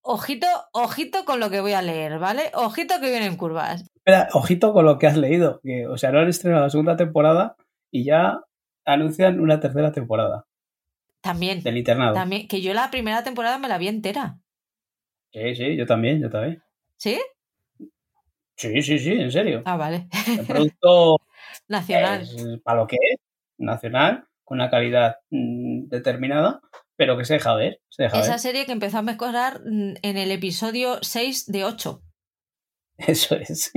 Ojito, 0.02 0.45
ojito 0.72 1.26
con 1.26 1.40
lo 1.40 1.49
que 1.49 1.60
voy 1.60 1.74
a 1.74 1.82
leer, 1.82 2.19
¿vale? 2.19 2.52
Ojito 2.53 2.99
que 3.02 3.10
vienen 3.10 3.36
curvas. 3.36 3.82
Espera, 3.95 4.28
ojito 4.34 4.74
con 4.74 4.86
lo 4.86 4.99
que 4.99 5.07
has 5.07 5.18
leído. 5.18 5.60
Que, 5.64 5.88
o 5.88 5.98
sea, 5.98 6.11
no 6.11 6.19
han 6.19 6.28
estrenado 6.28 6.65
la 6.65 6.69
segunda 6.69 6.95
temporada 6.98 7.56
y 7.90 8.03
ya 8.03 8.41
anuncian 8.86 9.40
una 9.40 9.60
tercera 9.60 9.91
temporada. 9.91 10.45
También. 11.22 11.64
Del 11.64 11.78
internado. 11.78 12.14
También, 12.14 12.48
que 12.48 12.61
yo 12.61 12.76
la 12.76 12.91
primera 12.91 13.24
temporada 13.24 13.57
me 13.57 13.68
la 13.68 13.80
vi 13.80 13.88
entera. 13.88 14.38
Sí, 15.34 15.56
sí, 15.56 15.76
yo 15.76 15.88
también, 15.88 16.22
yo 16.22 16.30
también. 16.30 16.61
¿Sí? 16.98 17.19
Sí, 18.56 18.84
sí, 18.84 18.99
sí, 18.99 19.14
en 19.14 19.32
serio. 19.32 19.64
Ah, 19.65 19.78
vale. 19.78 20.07
El 20.28 20.45
producto 20.45 21.22
Nacional. 21.68 22.22
es 22.22 22.61
para 22.64 22.82
lo 22.82 22.86
que 22.86 22.98
es, 22.98 23.19
nacional, 23.57 24.28
con 24.48 24.60
una 24.61 24.69
calidad 24.69 25.18
mm, 25.30 25.66
determinada, 25.89 26.61
pero 26.95 27.18
que 27.18 27.26
se 27.26 27.34
deja 27.35 27.55
ver. 27.55 27.81
Se 27.89 28.03
deja 28.03 28.19
Esa 28.19 28.31
ver. 28.31 28.39
serie 28.39 28.65
que 28.65 28.72
empezó 28.72 28.99
a 28.99 29.01
mejorar 29.03 29.61
mm, 29.65 29.95
en 30.01 30.18
el 30.18 30.31
episodio 30.31 30.99
6 31.01 31.45
de 31.47 31.65
8. 31.65 32.01
Eso 32.97 33.35
es. 33.35 33.72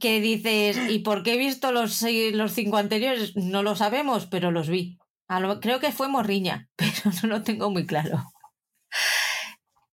Que 0.00 0.20
dices, 0.20 0.76
¿y 0.90 0.98
por 1.00 1.22
qué 1.22 1.34
he 1.34 1.38
visto 1.38 1.70
los, 1.72 1.94
seis- 1.94 2.34
los 2.34 2.52
cinco 2.52 2.76
anteriores? 2.76 3.36
No 3.36 3.62
lo 3.62 3.76
sabemos, 3.76 4.26
pero 4.26 4.50
los 4.50 4.68
vi. 4.68 4.98
A 5.28 5.40
lo- 5.40 5.60
creo 5.60 5.78
que 5.80 5.92
fue 5.92 6.08
Morriña, 6.08 6.68
pero 6.76 6.92
no 7.22 7.28
lo 7.28 7.42
tengo 7.42 7.70
muy 7.70 7.86
claro. 7.86 8.24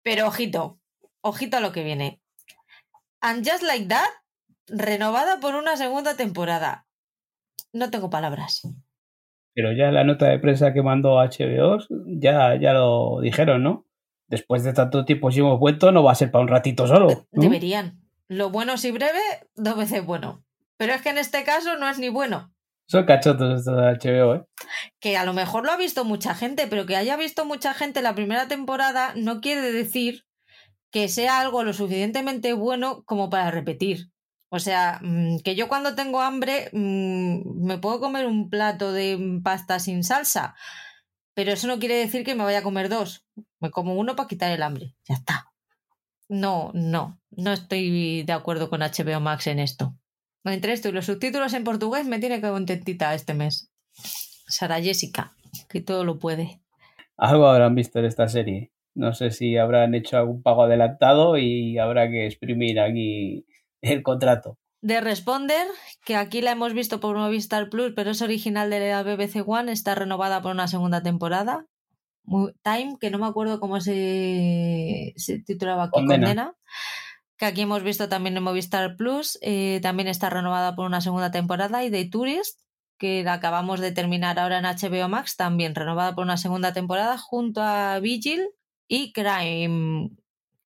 Pero 0.04 0.28
ojito, 0.28 0.80
ojito 1.22 1.58
a 1.58 1.60
lo 1.60 1.72
que 1.72 1.84
viene. 1.84 2.22
And 3.22 3.48
Just 3.50 3.64
Like 3.64 3.88
That, 3.88 4.10
renovada 4.68 5.40
por 5.40 5.56
una 5.56 5.78
segunda 5.78 6.16
temporada. 6.16 6.88
No 7.72 7.90
tengo 7.90 8.10
palabras. 8.10 8.62
Pero 9.54 9.72
ya 9.72 9.92
la 9.92 10.04
nota 10.04 10.28
de 10.30 10.40
prensa 10.40 10.74
que 10.74 10.82
mandó 10.82 11.16
HBO 11.16 11.78
ya, 12.08 12.56
ya 12.56 12.74
lo 12.74 13.20
dijeron, 13.22 13.64
¿no? 13.64 13.86
Después 14.28 14.64
de 14.64 14.74
tanto 14.74 15.06
tiempo 15.06 15.32
si 15.32 15.40
hemos 15.40 15.60
vuelto, 15.60 15.92
no 15.92 16.04
va 16.04 16.12
a 16.12 16.16
ser 16.16 16.32
para 16.32 16.44
un 16.44 16.48
ratito 16.48 16.88
solo. 16.88 17.28
¿no? 17.32 17.42
Deberían. 17.44 18.02
Lo 18.28 18.50
bueno 18.50 18.78
si 18.78 18.92
breve, 18.92 19.20
dos 19.56 19.78
veces 19.78 20.06
bueno. 20.06 20.44
Pero 20.78 20.94
es 20.94 21.02
que 21.02 21.10
en 21.10 21.20
este 21.20 21.44
caso 21.44 21.78
no 21.78 21.88
es 21.88 22.00
ni 22.00 22.10
bueno. 22.10 22.52
Son 22.88 23.06
cachotos 23.06 23.60
estos 23.60 23.76
de 23.78 24.12
HBO, 24.12 24.36
¿eh? 24.36 24.44
que 25.00 25.18
a 25.18 25.26
lo 25.26 25.34
mejor 25.34 25.66
lo 25.66 25.72
ha 25.72 25.78
visto 25.78 26.04
mucha 26.04 26.36
gente, 26.36 26.68
pero 26.68 26.86
que 26.86 26.96
haya 26.96 27.16
visto 27.16 27.46
mucha 27.46 27.74
gente 27.74 28.02
la 28.02 28.16
primera 28.16 28.48
temporada 28.48 29.14
no 29.16 29.40
quiere 29.40 29.72
decir 29.72 30.26
que 30.92 31.08
sea 31.08 31.40
algo 31.40 31.64
lo 31.64 31.74
suficientemente 31.74 32.54
bueno 32.54 33.04
como 33.06 33.30
para 33.30 33.52
repetir. 33.52 34.10
O 34.56 34.60
sea, 34.60 35.00
mm, 35.02 35.40
que 35.40 35.56
yo 35.56 35.68
cuando 35.68 35.96
tengo 35.96 36.22
hambre 36.22 36.70
mm, 36.74 37.66
me 37.66 37.80
puedo 37.80 38.00
comer 38.00 38.28
un 38.28 38.52
plato 38.52 38.94
de 38.94 39.40
pasta 39.44 39.80
sin 39.80 40.04
salsa, 40.04 40.54
pero 41.34 41.52
eso 41.52 41.66
no 41.66 41.80
quiere 41.80 41.96
decir 41.96 42.24
que 42.24 42.36
me 42.36 42.44
vaya 42.44 42.60
a 42.60 42.64
comer 42.64 42.88
dos. 42.88 43.26
Me 43.60 43.72
como 43.72 43.96
uno 43.96 44.16
para 44.16 44.28
quitar 44.28 44.52
el 44.52 44.62
hambre. 44.62 44.94
Ya 45.10 45.16
está. 45.16 45.52
No, 46.30 46.70
no, 46.76 47.20
no 47.32 47.52
estoy 47.52 48.22
de 48.22 48.34
acuerdo 48.34 48.70
con 48.70 48.82
HBO 48.82 49.20
Max 49.20 49.48
en 49.48 49.58
esto. 49.58 49.96
Entre 50.44 50.74
esto 50.74 50.90
y 50.90 50.92
los 50.92 51.08
subtítulos 51.08 51.56
en 51.56 51.64
portugués 51.64 52.06
me 52.06 52.20
tiene 52.20 52.40
que 52.40 52.50
contentita 52.50 53.16
este 53.16 53.34
mes. 53.34 53.72
Sara 53.94 54.80
Jessica, 54.80 55.34
que 55.68 55.82
todo 55.82 56.04
lo 56.04 56.20
puede. 56.20 56.62
Algo 57.18 57.48
habrán 57.48 57.74
visto 57.74 57.98
en 57.98 58.06
esta 58.06 58.28
serie. 58.28 58.72
No 58.94 59.16
sé 59.16 59.32
si 59.32 59.58
habrán 59.58 59.96
hecho 59.96 60.16
algún 60.16 60.44
pago 60.44 60.62
adelantado 60.62 61.40
y 61.40 61.80
habrá 61.80 62.08
que 62.12 62.28
exprimir 62.28 62.80
aquí 62.80 63.48
el 63.84 64.04
contrato. 64.04 64.58
The 64.86 65.00
Responder, 65.00 65.66
que 66.04 66.18
aquí 66.18 66.42
la 66.42 66.52
hemos 66.52 66.74
visto 66.74 67.00
por 67.00 67.16
Movistar 67.16 67.70
Plus, 67.70 67.94
pero 67.96 68.12
es 68.12 68.22
original 68.22 68.70
de 68.70 68.90
la 68.90 69.04
BBC 69.04 69.48
One, 69.48 69.72
está 69.72 69.96
renovada 69.96 70.42
por 70.42 70.52
una 70.52 70.68
segunda 70.68 71.02
temporada. 71.02 71.68
Time, 72.64 72.98
que 73.00 73.10
no 73.10 73.18
me 73.18 73.28
acuerdo 73.28 73.60
cómo 73.60 73.80
se, 73.80 75.14
se 75.16 75.40
titulaba 75.40 75.84
aquí, 75.84 75.92
Condena. 75.92 76.28
Condena. 76.28 76.56
Que 77.38 77.46
aquí 77.46 77.62
hemos 77.62 77.84
visto 77.84 78.10
también 78.10 78.36
en 78.36 78.44
Movistar 78.44 78.96
Plus, 78.98 79.38
eh, 79.42 79.80
también 79.82 80.10
está 80.10 80.30
renovada 80.30 80.76
por 80.76 80.86
una 80.86 81.02
segunda 81.02 81.32
temporada. 81.32 81.84
Y 81.86 81.92
The 81.92 82.10
Tourist, 82.10 82.60
que 82.98 83.24
la 83.24 83.34
acabamos 83.34 83.80
de 83.80 83.92
terminar 83.94 84.38
ahora 84.38 84.60
en 84.60 84.66
HBO 84.66 85.08
Max, 85.08 85.38
también 85.38 85.76
renovada 85.76 86.14
por 86.14 86.26
una 86.26 86.38
segunda 86.38 86.74
temporada, 86.74 87.18
junto 87.18 87.62
a 87.62 88.00
Vigil 88.00 88.50
y 88.88 89.14
Crime. 89.14 90.12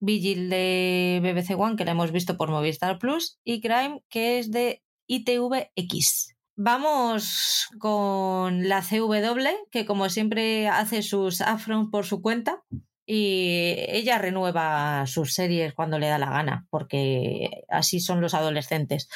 Vigil 0.00 0.50
de 0.50 1.20
BBC 1.22 1.58
One, 1.58 1.76
que 1.76 1.84
la 1.84 1.92
hemos 1.92 2.12
visto 2.12 2.36
por 2.36 2.50
Movistar 2.50 2.98
Plus, 2.98 3.38
y 3.44 3.60
Crime, 3.60 4.02
que 4.08 4.38
es 4.38 4.50
de 4.50 4.82
ITVX. 5.06 6.34
Vamos 6.56 7.68
con 7.78 8.68
la 8.68 8.82
CW, 8.82 9.68
que 9.70 9.86
como 9.86 10.08
siempre 10.08 10.68
hace 10.68 11.02
sus 11.02 11.40
upfronts 11.40 11.90
por 11.90 12.04
su 12.04 12.20
cuenta 12.20 12.64
y 13.06 13.74
ella 13.88 14.18
renueva 14.18 15.06
sus 15.06 15.32
series 15.32 15.72
cuando 15.72 15.98
le 15.98 16.08
da 16.08 16.18
la 16.18 16.30
gana, 16.30 16.66
porque 16.68 17.64
así 17.68 18.00
son 18.00 18.20
los 18.20 18.34
adolescentes. 18.34 19.08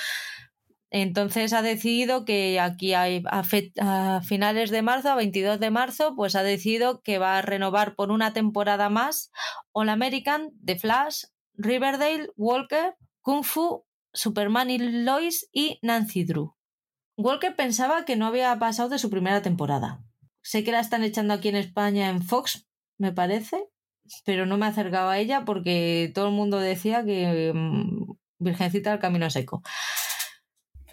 Entonces 0.95 1.55
ha 1.55 1.63
decidido 1.63 2.27
que 2.27 2.61
aquí 2.61 2.93
hay, 2.93 3.25
a, 3.31 3.43
a 3.81 4.21
finales 4.21 4.71
de 4.71 4.83
marzo, 4.83 5.09
a 5.09 5.15
22 5.15 5.59
de 5.59 5.71
marzo, 5.71 6.15
pues 6.15 6.37
ha 6.37 6.43
decidido 6.43 7.01
que 7.01 7.17
va 7.17 7.39
a 7.39 7.43
renovar 7.43 7.95
por 7.95 8.11
una 8.11 8.35
temporada 8.35 8.91
más 8.91 9.31
All 9.73 9.89
American, 9.89 10.51
The 10.63 10.79
Flash, 10.79 11.25
Riverdale, 11.55 12.29
Walker, 12.37 12.95
Kung 13.23 13.43
Fu, 13.43 13.87
Superman 14.13 14.69
y 14.69 14.79
Lois 14.79 15.49
y 15.51 15.79
Nancy 15.81 16.25
Drew. 16.25 16.55
Walker 17.17 17.57
pensaba 17.57 18.05
que 18.05 18.17
no 18.17 18.27
había 18.27 18.59
pasado 18.59 18.91
de 18.91 18.99
su 18.99 19.09
primera 19.09 19.41
temporada. 19.41 20.05
Sé 20.43 20.63
que 20.63 20.73
la 20.73 20.81
están 20.81 21.05
echando 21.05 21.33
aquí 21.33 21.49
en 21.49 21.57
España 21.57 22.11
en 22.11 22.23
Fox, 22.23 22.69
me 22.99 23.13
parece, 23.13 23.65
pero 24.27 24.45
no 24.45 24.59
me 24.59 24.67
he 24.67 24.69
acercado 24.69 25.09
a 25.09 25.19
ella 25.19 25.47
porque 25.47 26.13
todo 26.15 26.27
el 26.29 26.35
mundo 26.35 26.59
decía 26.59 27.03
que 27.03 27.51
mm, 27.55 28.13
Virgencita 28.39 28.93
al 28.93 28.99
camino 28.99 29.31
seco. 29.31 29.63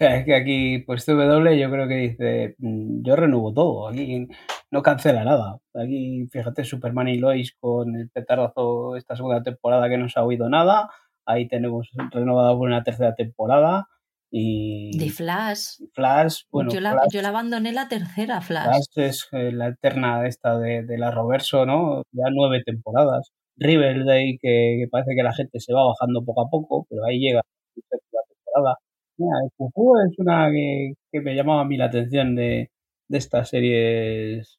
Sea, 0.00 0.16
es 0.16 0.24
que 0.24 0.34
aquí, 0.34 0.78
pues 0.78 1.04
CW 1.04 1.50
yo 1.58 1.70
creo 1.70 1.86
que 1.86 1.94
dice, 1.96 2.54
mm, 2.56 3.02
yo 3.04 3.16
renuevo 3.16 3.52
todo, 3.52 3.88
aquí 3.88 4.28
no 4.70 4.82
cancela 4.82 5.24
nada. 5.24 5.58
Aquí, 5.74 6.26
fíjate, 6.32 6.64
Superman 6.64 7.08
y 7.08 7.18
Lois 7.18 7.54
con 7.60 7.94
el 7.96 8.08
petardazo 8.08 8.96
esta 8.96 9.14
segunda 9.14 9.42
temporada 9.42 9.90
que 9.90 9.98
no 9.98 10.08
se 10.08 10.18
ha 10.18 10.24
oído 10.24 10.48
nada. 10.48 10.88
Ahí 11.26 11.48
tenemos 11.48 11.90
renovada 12.12 12.56
por 12.56 12.68
una 12.68 12.82
tercera 12.82 13.14
temporada. 13.14 13.88
Y 14.30 14.96
De 14.96 15.10
Flash. 15.10 15.82
Flash, 15.92 16.44
bueno, 16.50 16.70
yo, 16.72 16.80
la, 16.80 16.92
Flash, 16.92 17.12
yo 17.12 17.20
la 17.20 17.28
abandoné 17.28 17.72
la 17.72 17.88
tercera 17.88 18.40
Flash. 18.40 18.64
Flash 18.94 19.06
es 19.06 19.28
eh, 19.32 19.52
la 19.52 19.68
eterna 19.68 20.26
esta 20.26 20.58
de, 20.58 20.82
de 20.82 20.96
la 20.96 21.10
Roverso, 21.10 21.66
¿no? 21.66 22.04
Ya 22.12 22.24
nueve 22.32 22.62
temporadas. 22.64 23.32
Riverdale, 23.58 24.38
que, 24.40 24.78
que 24.80 24.88
parece 24.90 25.14
que 25.14 25.22
la 25.22 25.34
gente 25.34 25.60
se 25.60 25.74
va 25.74 25.84
bajando 25.88 26.24
poco 26.24 26.40
a 26.46 26.48
poco, 26.48 26.86
pero 26.88 27.04
ahí 27.04 27.18
llega 27.18 27.42
la 27.76 27.98
temporada. 28.28 28.78
Mira, 29.20 29.36
el 29.44 29.50
Cucú 29.56 29.96
es 29.98 30.18
una 30.18 30.50
que, 30.50 30.94
que 31.12 31.20
me 31.20 31.34
llamaba 31.34 31.60
a 31.60 31.64
mí 31.66 31.76
la 31.76 31.86
atención 31.86 32.34
de, 32.34 32.70
de 33.08 33.18
estas 33.18 33.50
series 33.50 34.58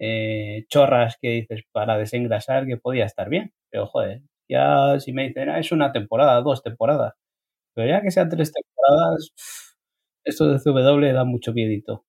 eh, 0.00 0.64
chorras 0.68 1.16
que 1.22 1.28
dices 1.30 1.62
para 1.70 1.96
desengrasar 1.96 2.66
que 2.66 2.76
podía 2.78 3.04
estar 3.04 3.28
bien. 3.28 3.52
Pero 3.70 3.86
joder, 3.86 4.22
ya 4.48 4.98
si 4.98 5.12
me 5.12 5.28
dicen, 5.28 5.48
ah, 5.50 5.60
es 5.60 5.70
una 5.70 5.92
temporada, 5.92 6.40
dos 6.40 6.64
temporadas. 6.64 7.14
Pero 7.74 7.88
ya 7.88 8.02
que 8.02 8.10
sean 8.10 8.28
tres 8.28 8.52
temporadas, 8.52 9.30
esto 10.24 10.48
de 10.48 10.58
CW 10.58 11.12
da 11.14 11.24
mucho 11.24 11.52
miedito. 11.52 12.04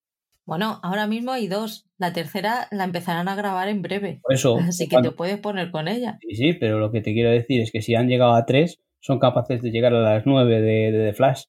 Bueno, 0.46 0.80
ahora 0.82 1.06
mismo 1.06 1.32
hay 1.32 1.48
dos. 1.48 1.86
La 2.00 2.12
tercera 2.12 2.68
la 2.72 2.84
empezarán 2.86 3.28
a 3.30 3.36
grabar 3.36 3.70
en 3.70 3.84
breve. 3.84 4.20
Por 4.24 4.34
eso, 4.34 4.58
Así 4.68 4.86
que 4.86 4.96
cuando- 4.96 5.12
te 5.12 5.16
puedes 5.16 5.38
poner 5.38 5.70
con 5.70 5.88
ella. 5.88 6.18
Sí, 6.22 6.36
sí, 6.36 6.54
pero 6.54 6.80
lo 6.80 6.92
que 6.92 7.02
te 7.02 7.14
quiero 7.14 7.30
decir 7.30 7.62
es 7.62 7.72
que 7.72 7.84
si 7.84 7.94
han 7.94 8.08
llegado 8.08 8.34
a 8.34 8.46
tres, 8.46 8.82
son 9.00 9.20
capaces 9.20 9.62
de 9.62 9.70
llegar 9.70 9.94
a 9.94 10.02
las 10.02 10.26
nueve 10.26 10.60
de, 10.60 10.92
de 10.92 11.06
The 11.12 11.14
Flash. 11.14 11.44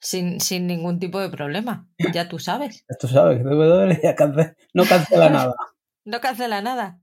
Sin, 0.00 0.40
sin 0.40 0.66
ningún 0.66 0.98
tipo 0.98 1.18
de 1.18 1.30
problema. 1.30 1.88
Ya 2.12 2.28
tú 2.28 2.38
sabes. 2.38 2.84
Esto 2.88 3.08
sabes, 3.08 3.42
CW 3.42 4.00
ya 4.02 4.14
cance- 4.14 4.54
no 4.74 4.84
cancela 4.84 5.30
nada. 5.30 5.54
No 6.06 6.20
cancela 6.20 6.60
nada. 6.60 7.00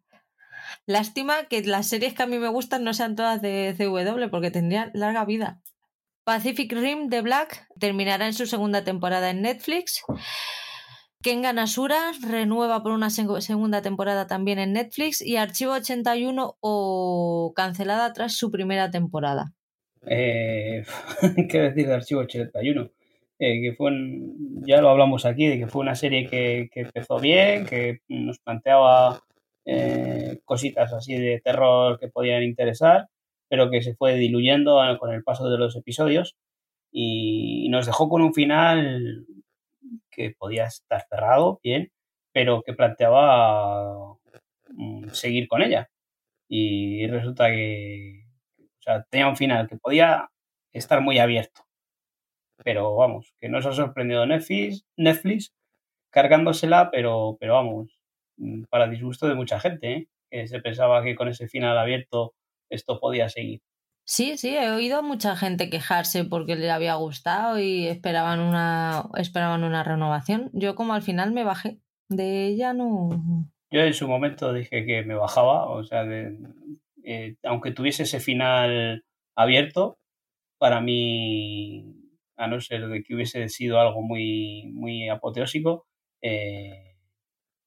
Lástima 0.85 1.45
que 1.45 1.63
las 1.63 1.87
series 1.87 2.13
que 2.13 2.21
a 2.21 2.27
mí 2.27 2.37
me 2.37 2.49
gustan 2.49 2.83
no 2.83 2.93
sean 2.93 3.15
todas 3.15 3.41
de 3.41 3.73
CW 3.75 4.29
porque 4.29 4.51
tendrían 4.51 4.91
larga 4.93 5.25
vida. 5.25 5.59
Pacific 6.23 6.71
Rim 6.71 7.07
de 7.09 7.21
Black 7.21 7.65
terminará 7.79 8.27
en 8.27 8.33
su 8.35 8.45
segunda 8.45 8.83
temporada 8.83 9.31
en 9.31 9.41
Netflix. 9.41 10.03
Kengan 11.23 11.57
Asura 11.57 12.11
renueva 12.21 12.83
por 12.83 12.91
una 12.91 13.07
seg- 13.07 13.41
segunda 13.41 13.81
temporada 13.81 14.27
también 14.27 14.59
en 14.59 14.73
Netflix 14.73 15.19
y 15.21 15.37
Archivo 15.37 15.73
81 15.73 16.57
o 16.59 17.53
cancelada 17.55 18.13
tras 18.13 18.33
su 18.35 18.51
primera 18.51 18.91
temporada. 18.91 19.53
Eh, 20.05 20.83
¿Qué 21.49 21.59
decir 21.59 21.87
de 21.87 21.93
Archivo 21.93 22.21
81? 22.21 22.91
Eh, 23.39 23.61
que 23.61 23.73
fue 23.75 23.91
un- 23.91 24.63
ya 24.65 24.81
lo 24.81 24.89
hablamos 24.89 25.25
aquí, 25.25 25.47
de 25.47 25.57
que 25.59 25.67
fue 25.67 25.81
una 25.81 25.95
serie 25.95 26.27
que, 26.29 26.69
que 26.71 26.81
empezó 26.81 27.19
bien, 27.19 27.65
que 27.65 27.99
nos 28.07 28.39
planteaba 28.39 29.21
eh, 29.65 30.39
cositas 30.45 30.93
así 30.93 31.15
de 31.17 31.41
terror 31.43 31.99
que 31.99 32.07
podían 32.09 32.43
interesar, 32.43 33.07
pero 33.49 33.69
que 33.71 33.81
se 33.81 33.95
fue 33.95 34.15
diluyendo 34.15 34.79
con 34.99 35.11
el 35.13 35.23
paso 35.23 35.49
de 35.49 35.57
los 35.57 35.75
episodios 35.75 36.35
y 36.91 37.69
nos 37.69 37.85
dejó 37.87 38.09
con 38.09 38.21
un 38.23 38.33
final 38.33 39.25
que 40.11 40.31
podía 40.37 40.65
estar 40.65 41.05
cerrado, 41.09 41.59
bien, 41.63 41.91
pero 42.33 42.61
que 42.63 42.73
planteaba 42.73 44.15
mm, 44.69 45.09
seguir 45.09 45.47
con 45.47 45.61
ella. 45.61 45.89
Y 46.49 47.07
resulta 47.07 47.49
que, 47.51 48.20
o 48.81 48.83
sea, 48.83 49.03
tenía 49.09 49.27
un 49.27 49.37
final 49.37 49.67
que 49.67 49.77
podía 49.77 50.29
estar 50.73 51.01
muy 51.01 51.19
abierto. 51.19 51.61
Pero 52.63 52.95
vamos, 52.95 53.33
que 53.39 53.47
nos 53.47 53.65
ha 53.65 53.73
sorprendido 53.73 54.25
Netflix, 54.25 54.85
Netflix 54.97 55.53
cargándosela, 56.11 56.89
pero, 56.91 57.37
pero 57.39 57.53
vamos, 57.53 57.99
mm, 58.37 58.63
para 58.69 58.87
disgusto 58.87 59.27
de 59.27 59.35
mucha 59.35 59.59
gente, 59.59 59.93
¿eh? 59.93 60.07
que 60.29 60.47
se 60.47 60.59
pensaba 60.61 61.03
que 61.03 61.15
con 61.15 61.27
ese 61.27 61.47
final 61.47 61.77
abierto 61.77 62.33
esto 62.69 62.99
podía 62.99 63.29
seguir. 63.29 63.61
Sí, 64.03 64.37
sí, 64.37 64.55
he 64.57 64.71
oído 64.71 64.97
a 64.97 65.01
mucha 65.03 65.35
gente 65.35 65.69
quejarse 65.69 66.25
porque 66.25 66.55
le 66.55 66.71
había 66.71 66.95
gustado 66.95 67.59
y 67.59 67.87
esperaban 67.87 68.39
una, 68.39 69.05
esperaban 69.15 69.63
una 69.63 69.83
renovación. 69.83 70.49
Yo 70.53 70.75
como 70.75 70.93
al 70.93 71.03
final 71.03 71.31
me 71.31 71.43
bajé 71.43 71.79
de 72.09 72.47
ella, 72.47 72.73
no... 72.73 73.09
Yo 73.69 73.81
en 73.81 73.93
su 73.93 74.07
momento 74.07 74.51
dije 74.51 74.85
que 74.85 75.03
me 75.03 75.15
bajaba, 75.15 75.69
o 75.69 75.83
sea, 75.83 76.03
eh, 77.03 77.35
aunque 77.43 77.71
tuviese 77.71 78.03
ese 78.03 78.19
final 78.19 79.03
abierto, 79.35 79.97
para 80.57 80.81
mí, 80.81 81.95
a 82.37 82.47
no 82.47 82.61
ser 82.61 82.87
de 82.87 83.03
que 83.03 83.15
hubiese 83.15 83.49
sido 83.49 83.79
algo 83.79 84.01
muy, 84.01 84.69
muy 84.73 85.09
apoteósico, 85.09 85.85
eh, 86.21 86.97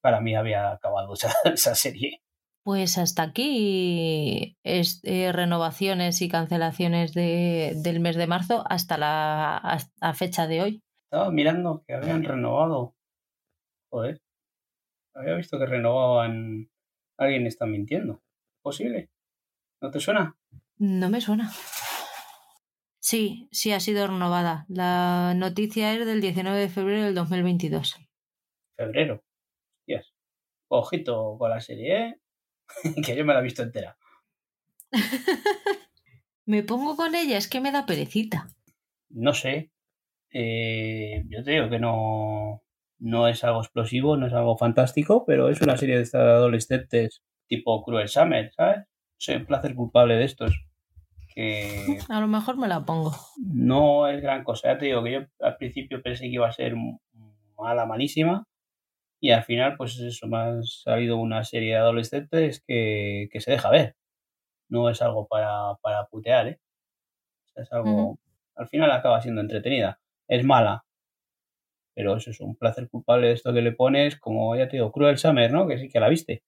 para 0.01 0.21
mí 0.21 0.35
había 0.35 0.73
acabado 0.73 1.15
esa 1.45 1.75
serie. 1.75 2.21
Pues 2.63 2.97
hasta 2.97 3.23
aquí 3.23 4.57
eh, 4.65 5.33
renovaciones 5.33 6.23
y 6.23 6.29
cancelaciones 6.29 7.13
de, 7.13 7.75
del 7.77 8.01
mes 8.01 8.17
de 8.17 8.27
marzo 8.27 8.65
hasta 8.67 8.97
la 8.97 10.15
fecha 10.15 10.47
de 10.47 10.63
hoy. 10.63 10.83
Estaba 11.15 11.31
mirando 11.31 11.85
que 11.87 11.95
habían 11.95 12.25
renovado. 12.25 12.97
Joder. 13.91 14.21
Había 15.15 15.37
visto 15.37 15.59
que 15.59 15.67
renovaban. 15.67 16.69
Alguien 17.17 17.47
está 17.47 17.67
mintiendo. 17.67 18.21
¿Posible? 18.63 19.11
¿No 19.85 19.91
te 19.91 20.01
suena? 20.01 20.35
No 20.79 21.11
me 21.11 21.21
suena. 21.21 21.53
Sí, 23.01 23.51
sí 23.53 23.71
ha 23.73 23.81
sido 23.81 24.07
renovada. 24.07 24.65
La 24.71 25.35
noticia 25.37 25.93
es 25.93 26.07
del 26.07 26.23
19 26.23 26.59
de 26.59 26.71
febrero 26.71 27.05
del 27.05 27.15
2022. 27.15 27.95
Febrero. 28.79 29.23
Yes. 29.85 30.11
Ojito 30.69 31.37
con 31.39 31.51
la 31.51 31.61
serie, 31.61 31.99
¿eh? 31.99 32.21
que 33.05 33.15
yo 33.15 33.27
me 33.27 33.35
la 33.35 33.41
he 33.41 33.43
visto 33.43 33.63
entera. 33.63 33.99
me 36.47 36.63
pongo 36.63 36.97
con 36.97 37.15
ella, 37.15 37.37
es 37.37 37.47
que 37.47 37.61
me 37.61 37.71
da 37.71 37.85
perecita. 37.85 38.47
No 39.11 39.35
sé. 39.35 39.71
Eh, 40.31 41.25
yo 41.29 41.45
te 41.45 41.51
digo 41.51 41.69
que 41.69 41.79
no, 41.79 42.63
no 43.01 43.29
es 43.29 43.45
algo 43.45 43.61
explosivo, 43.61 44.17
no 44.17 44.29
es 44.29 44.33
algo 44.33 44.57
fantástico, 44.57 45.27
pero 45.27 45.51
es 45.51 45.61
una 45.61 45.77
serie 45.77 45.99
de 45.99 46.19
adolescentes 46.19 47.23
tipo 47.49 47.85
Cruel 47.85 48.09
Summer, 48.09 48.51
¿sabes? 48.55 48.87
Soy 49.19 49.37
un 49.37 49.47
placer 49.47 49.75
culpable 49.75 50.17
de 50.17 50.25
estos. 50.25 50.65
Que 51.35 51.99
a 52.09 52.21
lo 52.21 52.29
mejor 52.29 52.57
me 52.57 52.69
la 52.69 52.85
pongo. 52.85 53.13
No 53.39 54.07
es 54.07 54.23
gran 54.23 54.45
cosa. 54.45 54.73
Ya 54.73 54.79
te 54.79 54.87
digo 54.87 55.03
que 55.03 55.13
yo 55.13 55.21
al 55.41 55.57
principio 55.57 56.03
pensé 56.03 56.25
que 56.25 56.35
iba 56.35 56.49
a 56.49 56.53
ser 56.53 56.75
mala, 57.57 57.87
malísima. 57.87 58.47
Y 59.21 59.31
al 59.31 59.43
final, 59.43 59.77
pues 59.77 59.99
eso, 59.99 60.27
me 60.29 60.37
ha 60.37 60.63
salido 60.63 61.17
una 61.17 61.45
serie 61.45 61.71
de 61.71 61.79
adolescentes 61.79 62.63
que, 62.67 63.29
se 63.39 63.51
deja 63.51 63.71
ver. 63.71 63.97
No 64.69 64.91
es 64.91 65.03
algo 65.03 65.27
para, 65.27 65.75
para 65.83 66.07
putear, 66.07 66.49
¿eh? 66.49 66.61
es 67.57 67.73
algo. 67.73 68.19
Al 68.55 68.69
final 68.69 68.91
acaba 68.93 69.21
siendo 69.21 69.41
entretenida. 69.41 70.01
Es 70.29 70.45
mala. 70.45 70.85
Pero 71.95 72.17
eso 72.17 72.31
es 72.31 72.41
un 72.41 72.57
placer 72.57 72.89
culpable 72.89 73.29
de 73.29 73.33
esto 73.35 73.53
que 73.53 73.63
le 73.63 73.73
pones, 73.73 74.17
como 74.19 74.55
ya 74.57 74.69
te 74.69 74.77
digo, 74.77 74.91
Cruel 74.91 75.19
Summer, 75.19 75.53
¿no? 75.53 75.67
Que 75.67 75.79
sí 75.79 75.89
que 75.89 76.01
la 76.01 76.09
viste. 76.09 76.43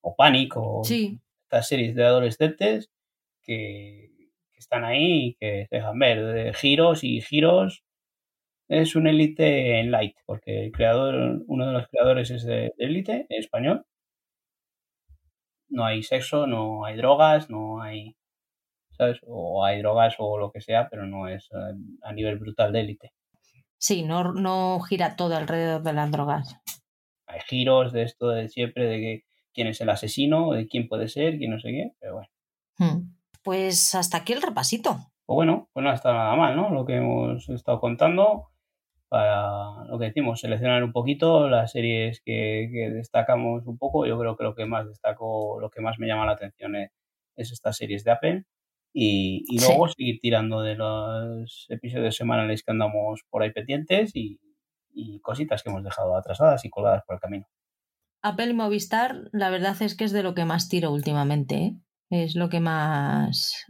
O 0.00 0.16
Panic, 0.16 0.56
o 0.56 0.82
estas 1.48 1.66
series 1.66 1.94
de 1.94 2.04
adolescentes 2.04 2.90
que, 3.42 4.10
que 4.52 4.58
están 4.58 4.84
ahí 4.84 5.28
y 5.28 5.34
que 5.36 5.66
se 5.70 5.76
dejan 5.76 5.98
ver. 5.98 6.24
De 6.24 6.52
giros 6.52 7.04
y 7.04 7.22
giros 7.22 7.84
es 8.68 8.94
un 8.96 9.06
Elite 9.06 9.80
en 9.80 9.90
Light, 9.90 10.14
porque 10.26 10.66
el 10.66 10.72
creador, 10.72 11.42
uno 11.46 11.66
de 11.66 11.72
los 11.72 11.88
creadores 11.88 12.30
es 12.30 12.44
de 12.44 12.74
Elite, 12.76 13.26
español. 13.30 13.86
No 15.70 15.86
hay 15.86 16.02
sexo, 16.02 16.46
no 16.46 16.84
hay 16.84 16.96
drogas, 16.96 17.48
no 17.48 17.80
hay, 17.80 18.14
¿sabes? 18.90 19.20
O 19.26 19.64
hay 19.64 19.78
drogas 19.80 20.16
o 20.18 20.38
lo 20.38 20.50
que 20.50 20.60
sea, 20.60 20.88
pero 20.90 21.06
no 21.06 21.28
es 21.28 21.48
eh, 21.52 21.74
a 22.02 22.12
nivel 22.12 22.38
brutal 22.38 22.72
de 22.72 22.80
Elite. 22.80 23.12
Sí, 23.78 24.02
no, 24.02 24.34
no 24.34 24.80
gira 24.80 25.16
todo 25.16 25.34
alrededor 25.34 25.82
de 25.82 25.92
las 25.94 26.10
drogas. 26.10 26.60
Hay 27.26 27.40
giros 27.46 27.92
de 27.92 28.02
esto 28.02 28.28
de 28.28 28.48
siempre, 28.48 28.84
de 28.84 28.98
que 28.98 29.27
quién 29.52 29.68
es 29.68 29.80
el 29.80 29.90
asesino, 29.90 30.52
de 30.52 30.66
quién 30.66 30.88
puede 30.88 31.08
ser, 31.08 31.38
quién 31.38 31.50
no 31.50 31.60
sé 31.60 31.70
qué, 31.70 31.92
pero 32.00 32.14
bueno. 32.14 32.28
Hmm. 32.78 33.14
Pues 33.42 33.94
hasta 33.94 34.18
aquí 34.18 34.32
el 34.32 34.42
repasito. 34.42 34.98
Pues 35.26 35.34
bueno, 35.34 35.68
pues 35.72 35.84
no 35.84 35.92
está 35.92 36.12
nada 36.12 36.36
mal, 36.36 36.56
¿no? 36.56 36.70
Lo 36.70 36.86
que 36.86 36.96
hemos 36.96 37.48
estado 37.48 37.80
contando 37.80 38.48
para 39.08 39.84
lo 39.84 39.98
que 39.98 40.06
decimos, 40.06 40.40
seleccionar 40.40 40.84
un 40.84 40.92
poquito 40.92 41.48
las 41.48 41.72
series 41.72 42.20
que, 42.20 42.90
destacamos 42.94 43.66
un 43.66 43.78
poco. 43.78 44.06
Yo 44.06 44.18
creo 44.18 44.36
que 44.36 44.44
lo 44.44 44.54
que 44.54 44.66
más 44.66 44.86
destaco, 44.86 45.58
lo 45.60 45.70
que 45.70 45.80
más 45.80 45.98
me 45.98 46.06
llama 46.06 46.26
la 46.26 46.32
atención 46.32 46.76
es, 46.76 46.90
estas 47.36 47.76
series 47.76 48.04
de 48.04 48.10
Apple. 48.10 48.44
Y, 48.92 49.44
luego 49.60 49.88
seguir 49.88 50.18
tirando 50.20 50.62
de 50.62 50.74
los 50.74 51.66
episodios 51.68 52.16
semanales 52.16 52.62
que 52.62 52.72
andamos 52.72 53.22
por 53.30 53.42
ahí 53.42 53.52
pendientes 53.52 54.12
y, 54.14 54.38
cositas 55.22 55.62
que 55.62 55.70
hemos 55.70 55.84
dejado 55.84 56.16
atrasadas 56.16 56.64
y 56.64 56.70
colgadas 56.70 57.04
por 57.06 57.14
el 57.14 57.20
camino. 57.20 57.46
Apple 58.22 58.50
y 58.50 58.54
Movistar, 58.54 59.28
la 59.32 59.50
verdad 59.50 59.80
es 59.80 59.96
que 59.96 60.04
es 60.04 60.12
de 60.12 60.22
lo 60.22 60.34
que 60.34 60.44
más 60.44 60.68
tiro 60.68 60.92
últimamente. 60.92 61.56
¿eh? 61.56 61.76
Es 62.10 62.34
lo 62.34 62.48
que 62.48 62.60
más. 62.60 63.64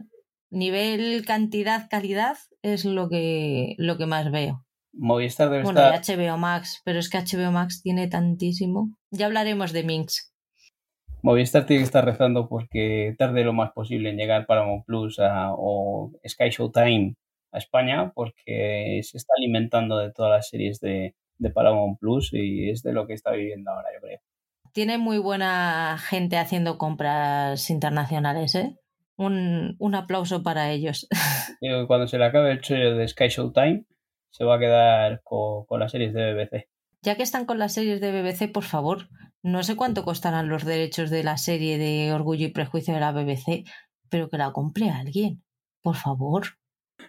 Nivel 0.49 1.23
cantidad, 1.25 1.87
calidad 1.89 2.37
es 2.63 2.85
lo 2.85 3.09
que, 3.09 3.75
lo 3.77 3.97
que 3.97 4.07
más 4.07 4.31
veo. 4.31 4.65
Movistar 4.93 5.49
debe 5.49 5.63
bueno, 5.63 5.81
estar. 5.81 6.17
HBO 6.17 6.37
Max, 6.37 6.81
pero 6.83 6.99
es 6.99 7.09
que 7.09 7.19
HBO 7.19 7.51
Max 7.51 7.81
tiene 7.83 8.07
tantísimo. 8.07 8.95
Ya 9.11 9.27
hablaremos 9.27 9.71
de 9.71 9.83
Minx. 9.83 10.33
Movistar 11.21 11.65
tiene 11.65 11.81
que 11.81 11.85
estar 11.85 12.03
rezando 12.03 12.47
porque 12.47 13.13
tarde 13.17 13.43
lo 13.43 13.53
más 13.53 13.71
posible 13.71 14.09
en 14.09 14.17
llegar 14.17 14.47
Paramount 14.47 14.85
Plus 14.85 15.17
o 15.19 16.11
Sky 16.27 16.49
Showtime 16.49 17.15
a 17.51 17.57
España 17.57 18.11
porque 18.15 19.01
se 19.03 19.17
está 19.17 19.33
alimentando 19.37 19.97
de 19.97 20.11
todas 20.11 20.31
las 20.31 20.49
series 20.49 20.79
de, 20.79 21.15
de 21.37 21.49
Paramount 21.49 21.99
Plus 21.99 22.33
y 22.33 22.69
es 22.69 22.81
de 22.83 22.93
lo 22.93 23.05
que 23.05 23.13
está 23.13 23.31
viviendo 23.31 23.69
ahora, 23.71 23.89
yo 23.93 24.01
creo. 24.01 24.19
Tiene 24.71 24.97
muy 24.97 25.17
buena 25.17 25.97
gente 25.99 26.37
haciendo 26.37 26.77
compras 26.77 27.69
internacionales, 27.69 28.55
¿eh? 28.55 28.77
Un, 29.17 29.75
un 29.79 29.95
aplauso 29.95 30.43
para 30.43 30.71
ellos. 30.71 31.07
cuando 31.87 32.07
se 32.07 32.17
le 32.17 32.25
acabe 32.25 32.51
el 32.51 32.61
chollo 32.61 32.95
de 32.95 33.07
Sky 33.07 33.27
Showtime, 33.27 33.85
se 34.31 34.43
va 34.43 34.55
a 34.55 34.59
quedar 34.59 35.21
con, 35.23 35.65
las 35.79 35.91
series 35.91 36.13
de 36.13 36.33
BBC. 36.33 36.67
Ya 37.01 37.15
que 37.15 37.23
están 37.23 37.45
con 37.45 37.59
las 37.59 37.73
series 37.73 38.01
de 38.01 38.11
BBC, 38.11 38.51
por 38.51 38.63
favor, 38.63 39.09
no 39.41 39.63
sé 39.63 39.75
cuánto 39.75 40.03
costarán 40.03 40.49
los 40.49 40.65
derechos 40.65 41.09
de 41.09 41.23
la 41.23 41.37
serie 41.37 41.77
de 41.77 42.13
Orgullo 42.13 42.45
y 42.45 42.51
Prejuicio 42.51 42.93
de 42.93 42.99
la 42.99 43.11
BBC, 43.11 43.63
pero 44.09 44.29
que 44.29 44.37
la 44.37 44.51
compre 44.51 44.89
alguien, 44.89 45.43
por 45.81 45.95
favor. 45.95 46.43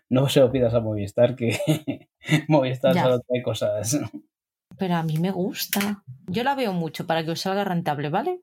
No 0.09 0.29
se 0.29 0.41
lo 0.41 0.53
pidas 0.53 0.75
a 0.75 0.81
Movistar, 0.81 1.35
que 1.35 1.59
Movistar 2.49 2.95
solo 2.95 3.21
trae 3.21 3.43
cosas. 3.43 3.99
Pero 4.81 4.95
a 4.95 5.03
mí 5.03 5.19
me 5.19 5.31
gusta. 5.31 6.03
Yo 6.27 6.43
la 6.43 6.55
veo 6.55 6.73
mucho 6.73 7.07
para 7.07 7.23
que 7.23 7.33
os 7.33 7.41
salga 7.43 7.65
rentable, 7.65 8.09
¿vale? 8.09 8.41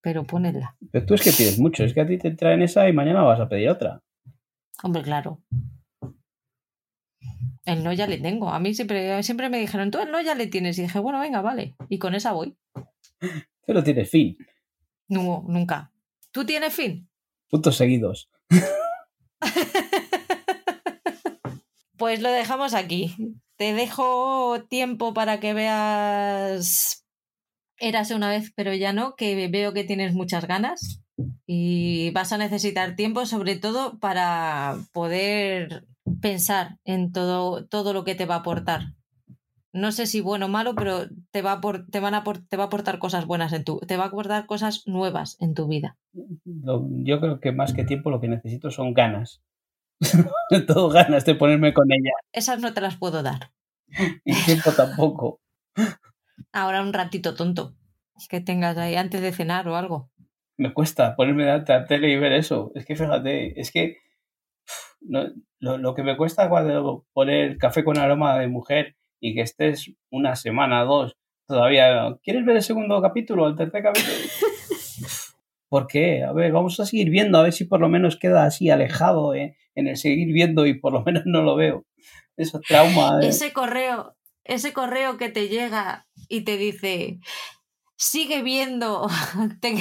Pero 0.00 0.24
ponedla. 0.24 0.76
Pero 0.90 1.06
tú 1.06 1.14
es 1.14 1.22
que 1.22 1.30
pides 1.30 1.60
mucho, 1.60 1.84
es 1.84 1.94
que 1.94 2.00
a 2.00 2.06
ti 2.06 2.18
te 2.18 2.32
traen 2.32 2.62
esa 2.62 2.88
y 2.88 2.92
mañana 2.92 3.22
vas 3.22 3.38
a 3.38 3.48
pedir 3.48 3.68
otra. 3.68 4.02
Hombre, 4.82 5.02
claro. 5.02 5.40
El 7.64 7.84
no 7.84 7.92
ya 7.92 8.08
le 8.08 8.18
tengo. 8.18 8.48
A 8.48 8.58
mí 8.58 8.74
siempre, 8.74 9.22
siempre 9.22 9.48
me 9.50 9.60
dijeron, 9.60 9.92
tú 9.92 10.00
el 10.00 10.10
no 10.10 10.20
ya 10.20 10.34
le 10.34 10.48
tienes. 10.48 10.76
Y 10.80 10.82
dije, 10.82 10.98
bueno, 10.98 11.20
venga, 11.20 11.42
vale. 11.42 11.76
Y 11.88 12.00
con 12.00 12.16
esa 12.16 12.32
voy. 12.32 12.56
Pero 13.64 13.84
tiene 13.84 14.06
fin. 14.06 14.36
No, 15.06 15.44
nunca. 15.46 15.92
¿Tú 16.32 16.44
tienes 16.44 16.74
fin? 16.74 17.08
Puntos 17.48 17.76
seguidos. 17.76 18.28
pues 21.96 22.20
lo 22.20 22.32
dejamos 22.32 22.74
aquí. 22.74 23.14
Te 23.56 23.72
dejo 23.72 24.64
tiempo 24.68 25.14
para 25.14 25.40
que 25.40 25.54
veas 25.54 27.04
Érase 27.78 28.14
una 28.14 28.28
vez, 28.28 28.52
pero 28.54 28.72
ya 28.72 28.92
no, 28.92 29.14
que 29.16 29.48
veo 29.48 29.72
que 29.72 29.84
tienes 29.84 30.14
muchas 30.14 30.46
ganas 30.46 31.02
y 31.46 32.10
vas 32.12 32.32
a 32.32 32.38
necesitar 32.38 32.96
tiempo 32.96 33.26
sobre 33.26 33.56
todo 33.56 33.98
para 33.98 34.76
poder 34.92 35.84
pensar 36.20 36.78
en 36.84 37.12
todo, 37.12 37.66
todo 37.66 37.92
lo 37.92 38.04
que 38.04 38.14
te 38.14 38.26
va 38.26 38.36
a 38.36 38.38
aportar. 38.38 38.92
No 39.72 39.90
sé 39.90 40.06
si 40.06 40.20
bueno 40.20 40.46
o 40.46 40.48
malo, 40.48 40.76
pero 40.76 41.08
te 41.32 41.42
va, 41.42 41.52
a 41.52 41.60
te, 41.90 41.98
van 41.98 42.14
a 42.14 42.22
te 42.48 42.56
va 42.56 42.64
a 42.64 42.66
aportar 42.68 43.00
cosas 43.00 43.26
buenas 43.26 43.52
en 43.52 43.64
tu, 43.64 43.80
te 43.80 43.96
va 43.96 44.04
a 44.04 44.06
aportar 44.06 44.46
cosas 44.46 44.86
nuevas 44.86 45.36
en 45.40 45.54
tu 45.54 45.66
vida. 45.66 45.96
Yo 46.12 47.20
creo 47.20 47.40
que 47.40 47.50
más 47.50 47.72
que 47.72 47.82
tiempo 47.82 48.10
lo 48.10 48.20
que 48.20 48.28
necesito 48.28 48.70
son 48.70 48.94
ganas. 48.94 49.42
todo 50.66 50.88
ganas 50.88 51.24
de 51.24 51.34
ponerme 51.34 51.72
con 51.72 51.90
ella. 51.90 52.12
Esas 52.32 52.60
no 52.60 52.72
te 52.74 52.80
las 52.80 52.96
puedo 52.96 53.22
dar. 53.22 53.52
y 54.24 54.34
tiempo 54.44 54.72
tampoco. 54.72 55.40
Ahora 56.52 56.82
un 56.82 56.92
ratito 56.92 57.34
tonto 57.34 57.74
que 58.28 58.40
tengas 58.40 58.76
ahí 58.76 58.96
antes 58.96 59.20
de 59.20 59.32
cenar 59.32 59.68
o 59.68 59.76
algo. 59.76 60.10
Me 60.56 60.72
cuesta 60.72 61.16
ponerme 61.16 61.50
a 61.50 61.64
la 61.66 61.84
tele 61.86 62.10
y 62.10 62.16
ver 62.16 62.32
eso. 62.32 62.70
Es 62.74 62.86
que 62.86 62.96
fíjate, 62.96 63.60
es 63.60 63.72
que 63.72 63.98
no, 65.00 65.26
lo, 65.58 65.94
que 65.94 66.02
me 66.02 66.16
cuesta 66.16 66.48
cuando 66.48 67.06
poner 67.12 67.58
café 67.58 67.84
con 67.84 67.98
aroma 67.98 68.38
de 68.38 68.48
mujer 68.48 68.96
y 69.20 69.34
que 69.34 69.42
estés 69.42 69.92
una 70.10 70.36
semana, 70.36 70.84
dos, 70.84 71.16
todavía. 71.46 72.16
¿Quieres 72.22 72.44
ver 72.44 72.56
el 72.56 72.62
segundo 72.62 73.00
capítulo, 73.02 73.48
el 73.48 73.56
tercer 73.56 73.82
capítulo? 73.82 74.14
¿Por 75.68 75.86
qué? 75.88 76.22
A 76.22 76.32
ver, 76.32 76.52
vamos 76.52 76.78
a 76.78 76.86
seguir 76.86 77.10
viendo, 77.10 77.38
a 77.38 77.42
ver 77.42 77.52
si 77.52 77.64
por 77.64 77.80
lo 77.80 77.88
menos 77.88 78.16
queda 78.16 78.44
así 78.44 78.70
alejado 78.70 79.34
¿eh? 79.34 79.56
En 79.74 79.88
el 79.88 79.96
seguir 79.96 80.32
viendo 80.32 80.66
y 80.66 80.78
por 80.78 80.92
lo 80.92 81.02
menos 81.02 81.22
no 81.26 81.42
lo 81.42 81.56
veo. 81.56 81.84
Eso 82.36 82.60
trauma. 82.66 83.20
¿eh? 83.22 83.28
Ese 83.28 83.52
correo, 83.52 84.16
ese 84.44 84.72
correo 84.72 85.16
que 85.16 85.28
te 85.28 85.48
llega 85.48 86.06
y 86.28 86.42
te 86.42 86.56
dice, 86.56 87.18
sigue 87.96 88.42
viendo, 88.42 89.06
te, 89.60 89.76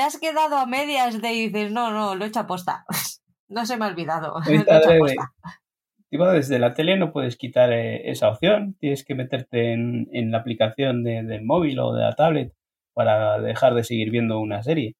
has 0.00 0.18
quedado 0.18 0.56
a 0.56 0.66
medias 0.66 1.20
de 1.20 1.32
y 1.32 1.48
dices, 1.48 1.72
no, 1.72 1.90
no, 1.90 2.14
lo 2.14 2.24
he 2.24 2.28
hecho 2.28 2.40
aposta. 2.40 2.84
No 3.50 3.64
se 3.64 3.78
me 3.78 3.86
ha 3.86 3.88
olvidado. 3.88 4.34
desde 6.10 6.58
la 6.58 6.74
tele 6.74 6.98
no 6.98 7.12
puedes 7.12 7.38
quitar 7.38 7.72
eh, 7.72 8.10
esa 8.10 8.28
opción, 8.28 8.76
tienes 8.78 9.06
que 9.06 9.14
meterte 9.14 9.72
en, 9.72 10.30
la 10.30 10.36
aplicación 10.36 11.02
del 11.02 11.42
móvil 11.46 11.78
o 11.78 11.94
de 11.94 12.02
la 12.02 12.12
tablet 12.14 12.52
para 12.92 13.40
dejar 13.40 13.72
de 13.72 13.84
seguir 13.84 14.10
viendo 14.10 14.38
una 14.38 14.62
serie. 14.62 14.96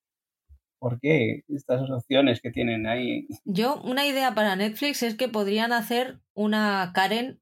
¿Por 0.79 1.01
qué 1.01 1.45
estas 1.49 1.91
opciones 1.91 2.41
que 2.41 2.51
tienen 2.51 2.87
ahí? 2.87 3.27
Yo, 3.45 3.81
una 3.83 4.07
idea 4.07 4.35
para 4.35 4.57
Netflix 4.57 5.03
es 5.03 5.17
que 5.17 5.29
podrían 5.29 5.73
hacer 5.73 6.21
una 6.35 6.93
Karen, 6.95 7.41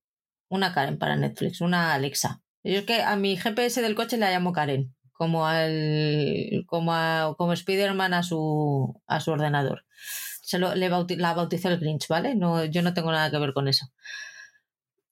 una 0.49 0.73
Karen 0.73 0.99
para 0.99 1.17
Netflix, 1.17 1.61
una 1.61 1.93
Alexa. 1.95 2.43
Yo 2.65 2.79
es 2.79 2.85
que 2.85 3.03
a 3.03 3.17
mi 3.17 3.37
GPS 3.37 3.83
del 3.83 3.95
coche 3.95 4.17
la 4.17 4.31
llamo 4.31 4.53
Karen, 4.53 4.95
como 5.13 5.47
al 5.47 6.65
como 6.67 6.95
a, 6.95 7.35
como 7.37 7.53
Spider-Man 7.53 8.15
a 8.15 8.23
su 8.23 9.01
a 9.07 9.21
su 9.21 9.31
ordenador. 9.31 9.85
Se 10.43 10.59
lo, 10.59 10.75
le 10.75 10.89
la 10.89 11.35
bautizó 11.35 11.69
el 11.69 11.79
Grinch, 11.79 12.09
¿vale? 12.09 12.35
No, 12.35 12.65
yo 12.65 12.83
no 12.83 12.95
tengo 12.95 13.13
nada 13.13 13.31
que 13.31 13.39
ver 13.39 13.53
con 13.53 13.69
eso. 13.69 13.87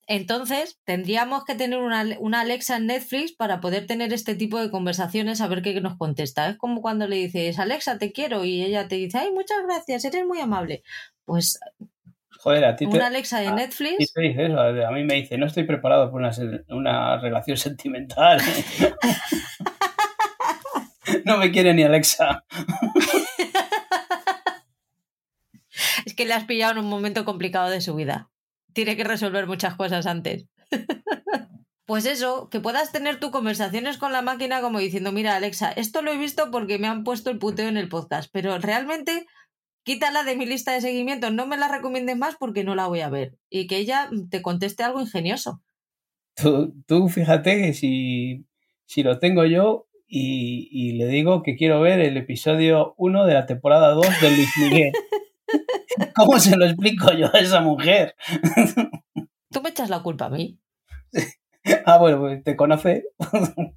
Entonces, 0.06 0.78
tendríamos 0.84 1.44
que 1.44 1.54
tener 1.54 1.78
una, 1.78 2.04
una, 2.18 2.40
Alexa 2.40 2.76
en 2.76 2.86
Netflix 2.86 3.32
para 3.32 3.60
poder 3.60 3.86
tener 3.86 4.12
este 4.12 4.34
tipo 4.34 4.60
de 4.60 4.70
conversaciones, 4.70 5.40
a 5.40 5.48
ver 5.48 5.62
qué 5.62 5.80
nos 5.80 5.96
contesta. 5.96 6.48
Es 6.48 6.56
como 6.56 6.82
cuando 6.82 7.08
le 7.08 7.16
dices, 7.16 7.58
Alexa, 7.58 7.98
te 7.98 8.12
quiero, 8.12 8.44
y 8.44 8.62
ella 8.62 8.86
te 8.86 8.96
dice, 8.96 9.18
ay, 9.18 9.32
muchas 9.32 9.58
gracias, 9.64 10.04
eres 10.04 10.26
muy 10.26 10.40
amable. 10.40 10.82
Pues 11.24 11.58
Joder, 12.44 12.64
a 12.66 12.76
ti 12.76 12.84
una 12.84 13.06
Alexa 13.06 13.40
de 13.40 13.50
Netflix. 13.52 14.12
A 14.16 14.90
mí 14.90 15.04
me 15.04 15.14
dice, 15.14 15.38
no 15.38 15.46
estoy 15.46 15.64
preparado 15.64 16.10
por 16.10 16.20
una, 16.20 16.30
una 16.68 17.18
relación 17.18 17.56
sentimental. 17.66 18.38
no 21.24 21.38
me 21.38 21.50
quiere 21.50 21.72
ni 21.72 21.84
Alexa. 21.84 22.44
es 26.04 26.14
que 26.14 26.26
le 26.26 26.34
has 26.34 26.44
pillado 26.44 26.72
en 26.72 26.80
un 26.80 26.90
momento 26.90 27.24
complicado 27.24 27.70
de 27.70 27.80
su 27.80 27.94
vida 27.94 28.28
tiene 28.74 28.96
que 28.96 29.04
resolver 29.04 29.46
muchas 29.46 29.76
cosas 29.76 30.06
antes. 30.06 30.46
Pues 31.86 32.06
eso, 32.06 32.48
que 32.48 32.60
puedas 32.60 32.92
tener 32.92 33.20
tus 33.20 33.30
conversaciones 33.30 33.98
con 33.98 34.10
la 34.10 34.22
máquina 34.22 34.62
como 34.62 34.78
diciendo, 34.78 35.12
mira 35.12 35.36
Alexa, 35.36 35.70
esto 35.70 36.00
lo 36.00 36.12
he 36.12 36.16
visto 36.16 36.50
porque 36.50 36.78
me 36.78 36.86
han 36.86 37.04
puesto 37.04 37.30
el 37.30 37.38
puteo 37.38 37.68
en 37.68 37.76
el 37.76 37.90
podcast, 37.90 38.30
pero 38.32 38.56
realmente 38.58 39.26
quítala 39.82 40.24
de 40.24 40.34
mi 40.34 40.46
lista 40.46 40.72
de 40.72 40.80
seguimiento, 40.80 41.30
no 41.30 41.46
me 41.46 41.58
la 41.58 41.68
recomiendes 41.68 42.16
más 42.16 42.36
porque 42.36 42.64
no 42.64 42.74
la 42.74 42.86
voy 42.86 43.00
a 43.00 43.10
ver. 43.10 43.36
Y 43.50 43.66
que 43.66 43.76
ella 43.76 44.08
te 44.30 44.40
conteste 44.40 44.82
algo 44.82 45.02
ingenioso. 45.02 45.60
Tú, 46.86 47.08
fíjate 47.10 47.60
que 47.60 47.74
si, 47.74 48.46
si 48.86 49.02
lo 49.02 49.18
tengo 49.18 49.44
yo 49.44 49.86
y, 50.06 50.68
y, 50.72 50.92
le 50.94 51.06
digo 51.06 51.42
que 51.42 51.54
quiero 51.54 51.80
ver 51.80 52.00
el 52.00 52.16
episodio 52.16 52.94
1 52.96 53.26
de 53.26 53.34
la 53.34 53.46
temporada 53.46 53.90
2 53.90 54.06
de 54.22 54.30
Luis 54.30 54.50
Miguel. 54.58 54.92
¿Cómo 56.14 56.38
se 56.38 56.56
lo 56.56 56.64
explico 56.66 57.12
yo 57.12 57.28
a 57.32 57.38
esa 57.38 57.60
mujer? 57.60 58.14
Tú 59.50 59.62
me 59.62 59.70
echas 59.70 59.90
la 59.90 60.02
culpa 60.02 60.26
a 60.26 60.30
mí. 60.30 60.58
Ah, 61.86 61.96
bueno, 61.96 62.20
pues 62.20 62.44
te 62.44 62.56
conoce. 62.56 63.04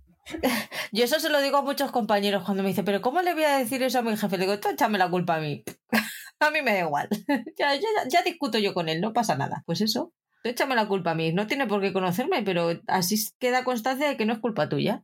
Yo 0.91 1.03
eso 1.03 1.19
se 1.19 1.29
lo 1.29 1.41
digo 1.41 1.57
a 1.57 1.61
muchos 1.61 1.91
compañeros 1.91 2.43
cuando 2.43 2.63
me 2.63 2.69
dicen, 2.69 2.85
pero 2.85 3.01
¿cómo 3.01 3.21
le 3.21 3.33
voy 3.33 3.43
a 3.43 3.57
decir 3.57 3.81
eso 3.81 3.99
a 3.99 4.01
mi 4.01 4.15
jefe? 4.17 4.37
Le 4.37 4.45
digo, 4.45 4.59
tú 4.59 4.69
échame 4.69 4.97
la 4.97 5.09
culpa 5.09 5.35
a 5.35 5.39
mí. 5.39 5.63
A 6.39 6.51
mí 6.51 6.61
me 6.61 6.73
da 6.73 6.81
igual. 6.81 7.09
Ya, 7.57 7.71
ya, 8.07 8.21
discuto 8.21 8.59
yo 8.59 8.75
con 8.75 8.89
él, 8.89 9.01
no 9.01 9.11
pasa 9.11 9.35
nada. 9.35 9.63
Pues 9.65 9.81
eso, 9.81 10.13
tú 10.43 10.49
échame 10.49 10.75
la 10.75 10.87
culpa 10.87 11.11
a 11.11 11.15
mí. 11.15 11.33
No 11.33 11.47
tiene 11.47 11.65
por 11.65 11.81
qué 11.81 11.91
conocerme, 11.91 12.43
pero 12.43 12.79
así 12.85 13.15
queda 13.39 13.63
constancia 13.63 14.07
de 14.07 14.17
que 14.17 14.27
no 14.27 14.33
es 14.33 14.39
culpa 14.39 14.69
tuya. 14.69 15.03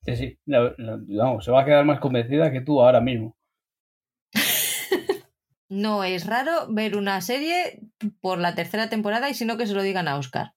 Sí, 0.00 0.16
sí. 0.16 0.38
vamos, 0.46 1.44
se 1.44 1.50
va 1.50 1.60
a 1.60 1.64
quedar 1.66 1.84
más 1.84 2.00
convencida 2.00 2.50
que 2.50 2.62
tú 2.62 2.80
ahora 2.80 3.02
mismo. 3.02 3.36
No 5.72 6.04
es 6.04 6.26
raro 6.26 6.66
ver 6.68 6.98
una 6.98 7.22
serie 7.22 7.80
por 8.20 8.38
la 8.38 8.54
tercera 8.54 8.90
temporada 8.90 9.30
y 9.30 9.34
sino 9.34 9.56
que 9.56 9.66
se 9.66 9.72
lo 9.72 9.80
digan 9.82 10.06
a 10.06 10.18
Oscar. 10.18 10.52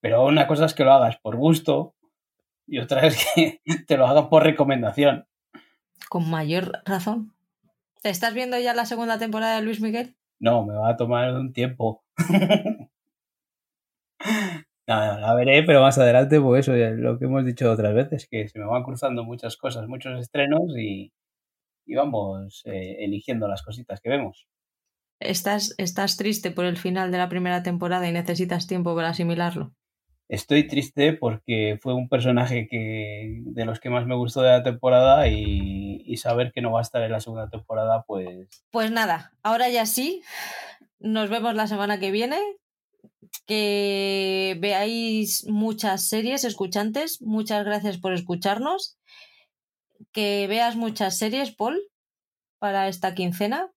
Pero 0.00 0.24
una 0.24 0.46
cosa 0.46 0.66
es 0.66 0.74
que 0.74 0.84
lo 0.84 0.92
hagas 0.92 1.16
por 1.16 1.34
gusto 1.36 1.96
y 2.64 2.78
otra 2.78 3.04
es 3.06 3.26
que 3.34 3.60
te 3.88 3.96
lo 3.96 4.06
hagan 4.06 4.28
por 4.28 4.44
recomendación. 4.44 5.26
Con 6.08 6.30
mayor 6.30 6.80
razón. 6.84 7.34
¿Te 8.02 8.10
estás 8.10 8.34
viendo 8.34 8.56
ya 8.56 8.72
la 8.72 8.86
segunda 8.86 9.18
temporada 9.18 9.56
de 9.56 9.62
Luis 9.62 9.80
Miguel? 9.80 10.14
No, 10.38 10.64
me 10.64 10.74
va 10.74 10.90
a 10.90 10.96
tomar 10.96 11.32
un 11.32 11.52
tiempo. 11.52 12.04
no, 14.86 15.18
la 15.18 15.34
veré, 15.34 15.64
pero 15.64 15.80
más 15.80 15.98
adelante, 15.98 16.40
pues 16.40 16.68
eso, 16.68 16.76
lo 16.76 17.18
que 17.18 17.24
hemos 17.24 17.44
dicho 17.44 17.68
otras 17.68 17.94
veces, 17.94 18.28
que 18.30 18.46
se 18.46 18.60
me 18.60 18.66
van 18.66 18.84
cruzando 18.84 19.24
muchas 19.24 19.56
cosas, 19.56 19.88
muchos 19.88 20.20
estrenos 20.20 20.62
y, 20.78 21.12
y 21.86 21.94
vamos 21.94 22.62
eh, 22.66 22.96
eligiendo 23.00 23.48
las 23.48 23.62
cositas 23.62 24.00
que 24.00 24.10
vemos. 24.10 24.46
¿Estás, 25.20 25.74
¿Estás 25.78 26.16
triste 26.16 26.50
por 26.50 26.66
el 26.66 26.76
final 26.76 27.10
de 27.10 27.18
la 27.18 27.28
primera 27.28 27.62
temporada 27.62 28.08
y 28.08 28.12
necesitas 28.12 28.66
tiempo 28.66 28.94
para 28.94 29.10
asimilarlo? 29.10 29.72
Estoy 30.28 30.66
triste 30.66 31.12
porque 31.12 31.78
fue 31.80 31.94
un 31.94 32.08
personaje 32.08 32.66
que 32.68 33.40
de 33.42 33.64
los 33.64 33.78
que 33.78 33.90
más 33.90 34.06
me 34.06 34.16
gustó 34.16 34.42
de 34.42 34.50
la 34.50 34.62
temporada 34.62 35.28
y, 35.28 36.02
y 36.04 36.16
saber 36.16 36.52
que 36.52 36.60
no 36.60 36.72
va 36.72 36.80
a 36.80 36.82
estar 36.82 37.02
en 37.02 37.12
la 37.12 37.20
segunda 37.20 37.48
temporada, 37.48 38.04
pues... 38.06 38.64
Pues 38.72 38.90
nada, 38.90 39.32
ahora 39.42 39.68
ya 39.68 39.86
sí. 39.86 40.22
Nos 40.98 41.30
vemos 41.30 41.54
la 41.54 41.68
semana 41.68 42.00
que 42.00 42.10
viene. 42.10 42.38
Que 43.46 44.56
veáis 44.58 45.46
muchas 45.48 46.08
series, 46.08 46.42
escuchantes. 46.44 47.22
Muchas 47.22 47.64
gracias 47.64 47.98
por 47.98 48.12
escucharnos 48.12 48.98
que 50.16 50.46
veas 50.48 50.76
muchas 50.76 51.18
series, 51.18 51.54
Paul, 51.54 51.78
para 52.58 52.88
esta 52.88 53.14
quincena. 53.14 53.68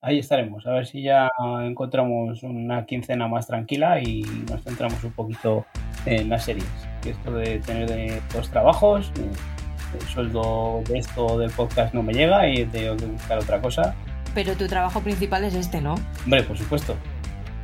Ahí 0.00 0.20
estaremos, 0.20 0.64
a 0.64 0.74
ver 0.74 0.86
si 0.86 1.02
ya 1.02 1.28
encontramos 1.64 2.44
una 2.44 2.86
quincena 2.86 3.26
más 3.26 3.48
tranquila 3.48 4.00
y 4.00 4.22
nos 4.48 4.62
centramos 4.62 5.02
un 5.02 5.10
poquito 5.10 5.66
en 6.06 6.28
las 6.28 6.44
series. 6.44 6.70
Esto 7.04 7.32
de 7.32 7.58
tener 7.58 8.22
dos 8.32 8.48
trabajos, 8.48 9.10
eh, 9.18 9.98
el 10.00 10.06
sueldo 10.06 10.84
de 10.86 10.98
esto 10.98 11.36
del 11.36 11.50
podcast 11.50 11.92
no 11.94 12.04
me 12.04 12.12
llega 12.12 12.48
y 12.48 12.64
tengo 12.66 12.96
que 12.96 13.06
buscar 13.06 13.38
otra 13.38 13.60
cosa. 13.60 13.96
Pero 14.36 14.54
tu 14.54 14.68
trabajo 14.68 15.00
principal 15.00 15.42
es 15.42 15.54
este, 15.54 15.80
¿no? 15.80 15.96
Hombre, 16.22 16.44
por 16.44 16.56
supuesto. 16.56 16.96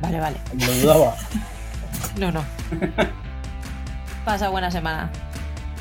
Vale, 0.01 0.19
vale. 0.19 0.37
Lo 0.59 0.73
dudaba. 0.73 1.15
no, 2.19 2.33
no. 2.33 2.43
Pasa 4.25 4.49
buena 4.49 4.69
semana. 4.69 5.09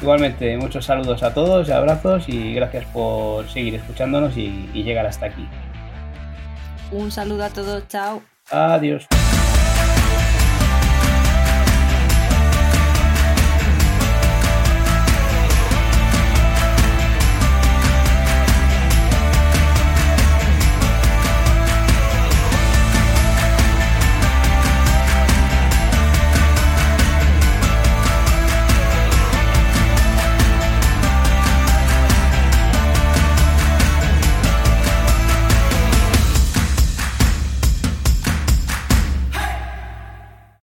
Igualmente, 0.01 0.57
muchos 0.57 0.85
saludos 0.85 1.23
a 1.23 1.35
todos, 1.35 1.69
abrazos 1.71 2.29
y 2.29 2.55
gracias 2.55 2.85
por 2.87 3.49
seguir 3.49 3.75
escuchándonos 3.75 4.37
y, 4.37 4.71
y 4.73 4.83
llegar 4.85 5.07
hasta 5.07 5.27
aquí. 5.27 5.47
Un 6.93 7.11
saludo 7.11 7.45
a 7.45 7.51
todos, 7.51 7.87
chao. 7.89 8.23
Adiós. 8.51 9.07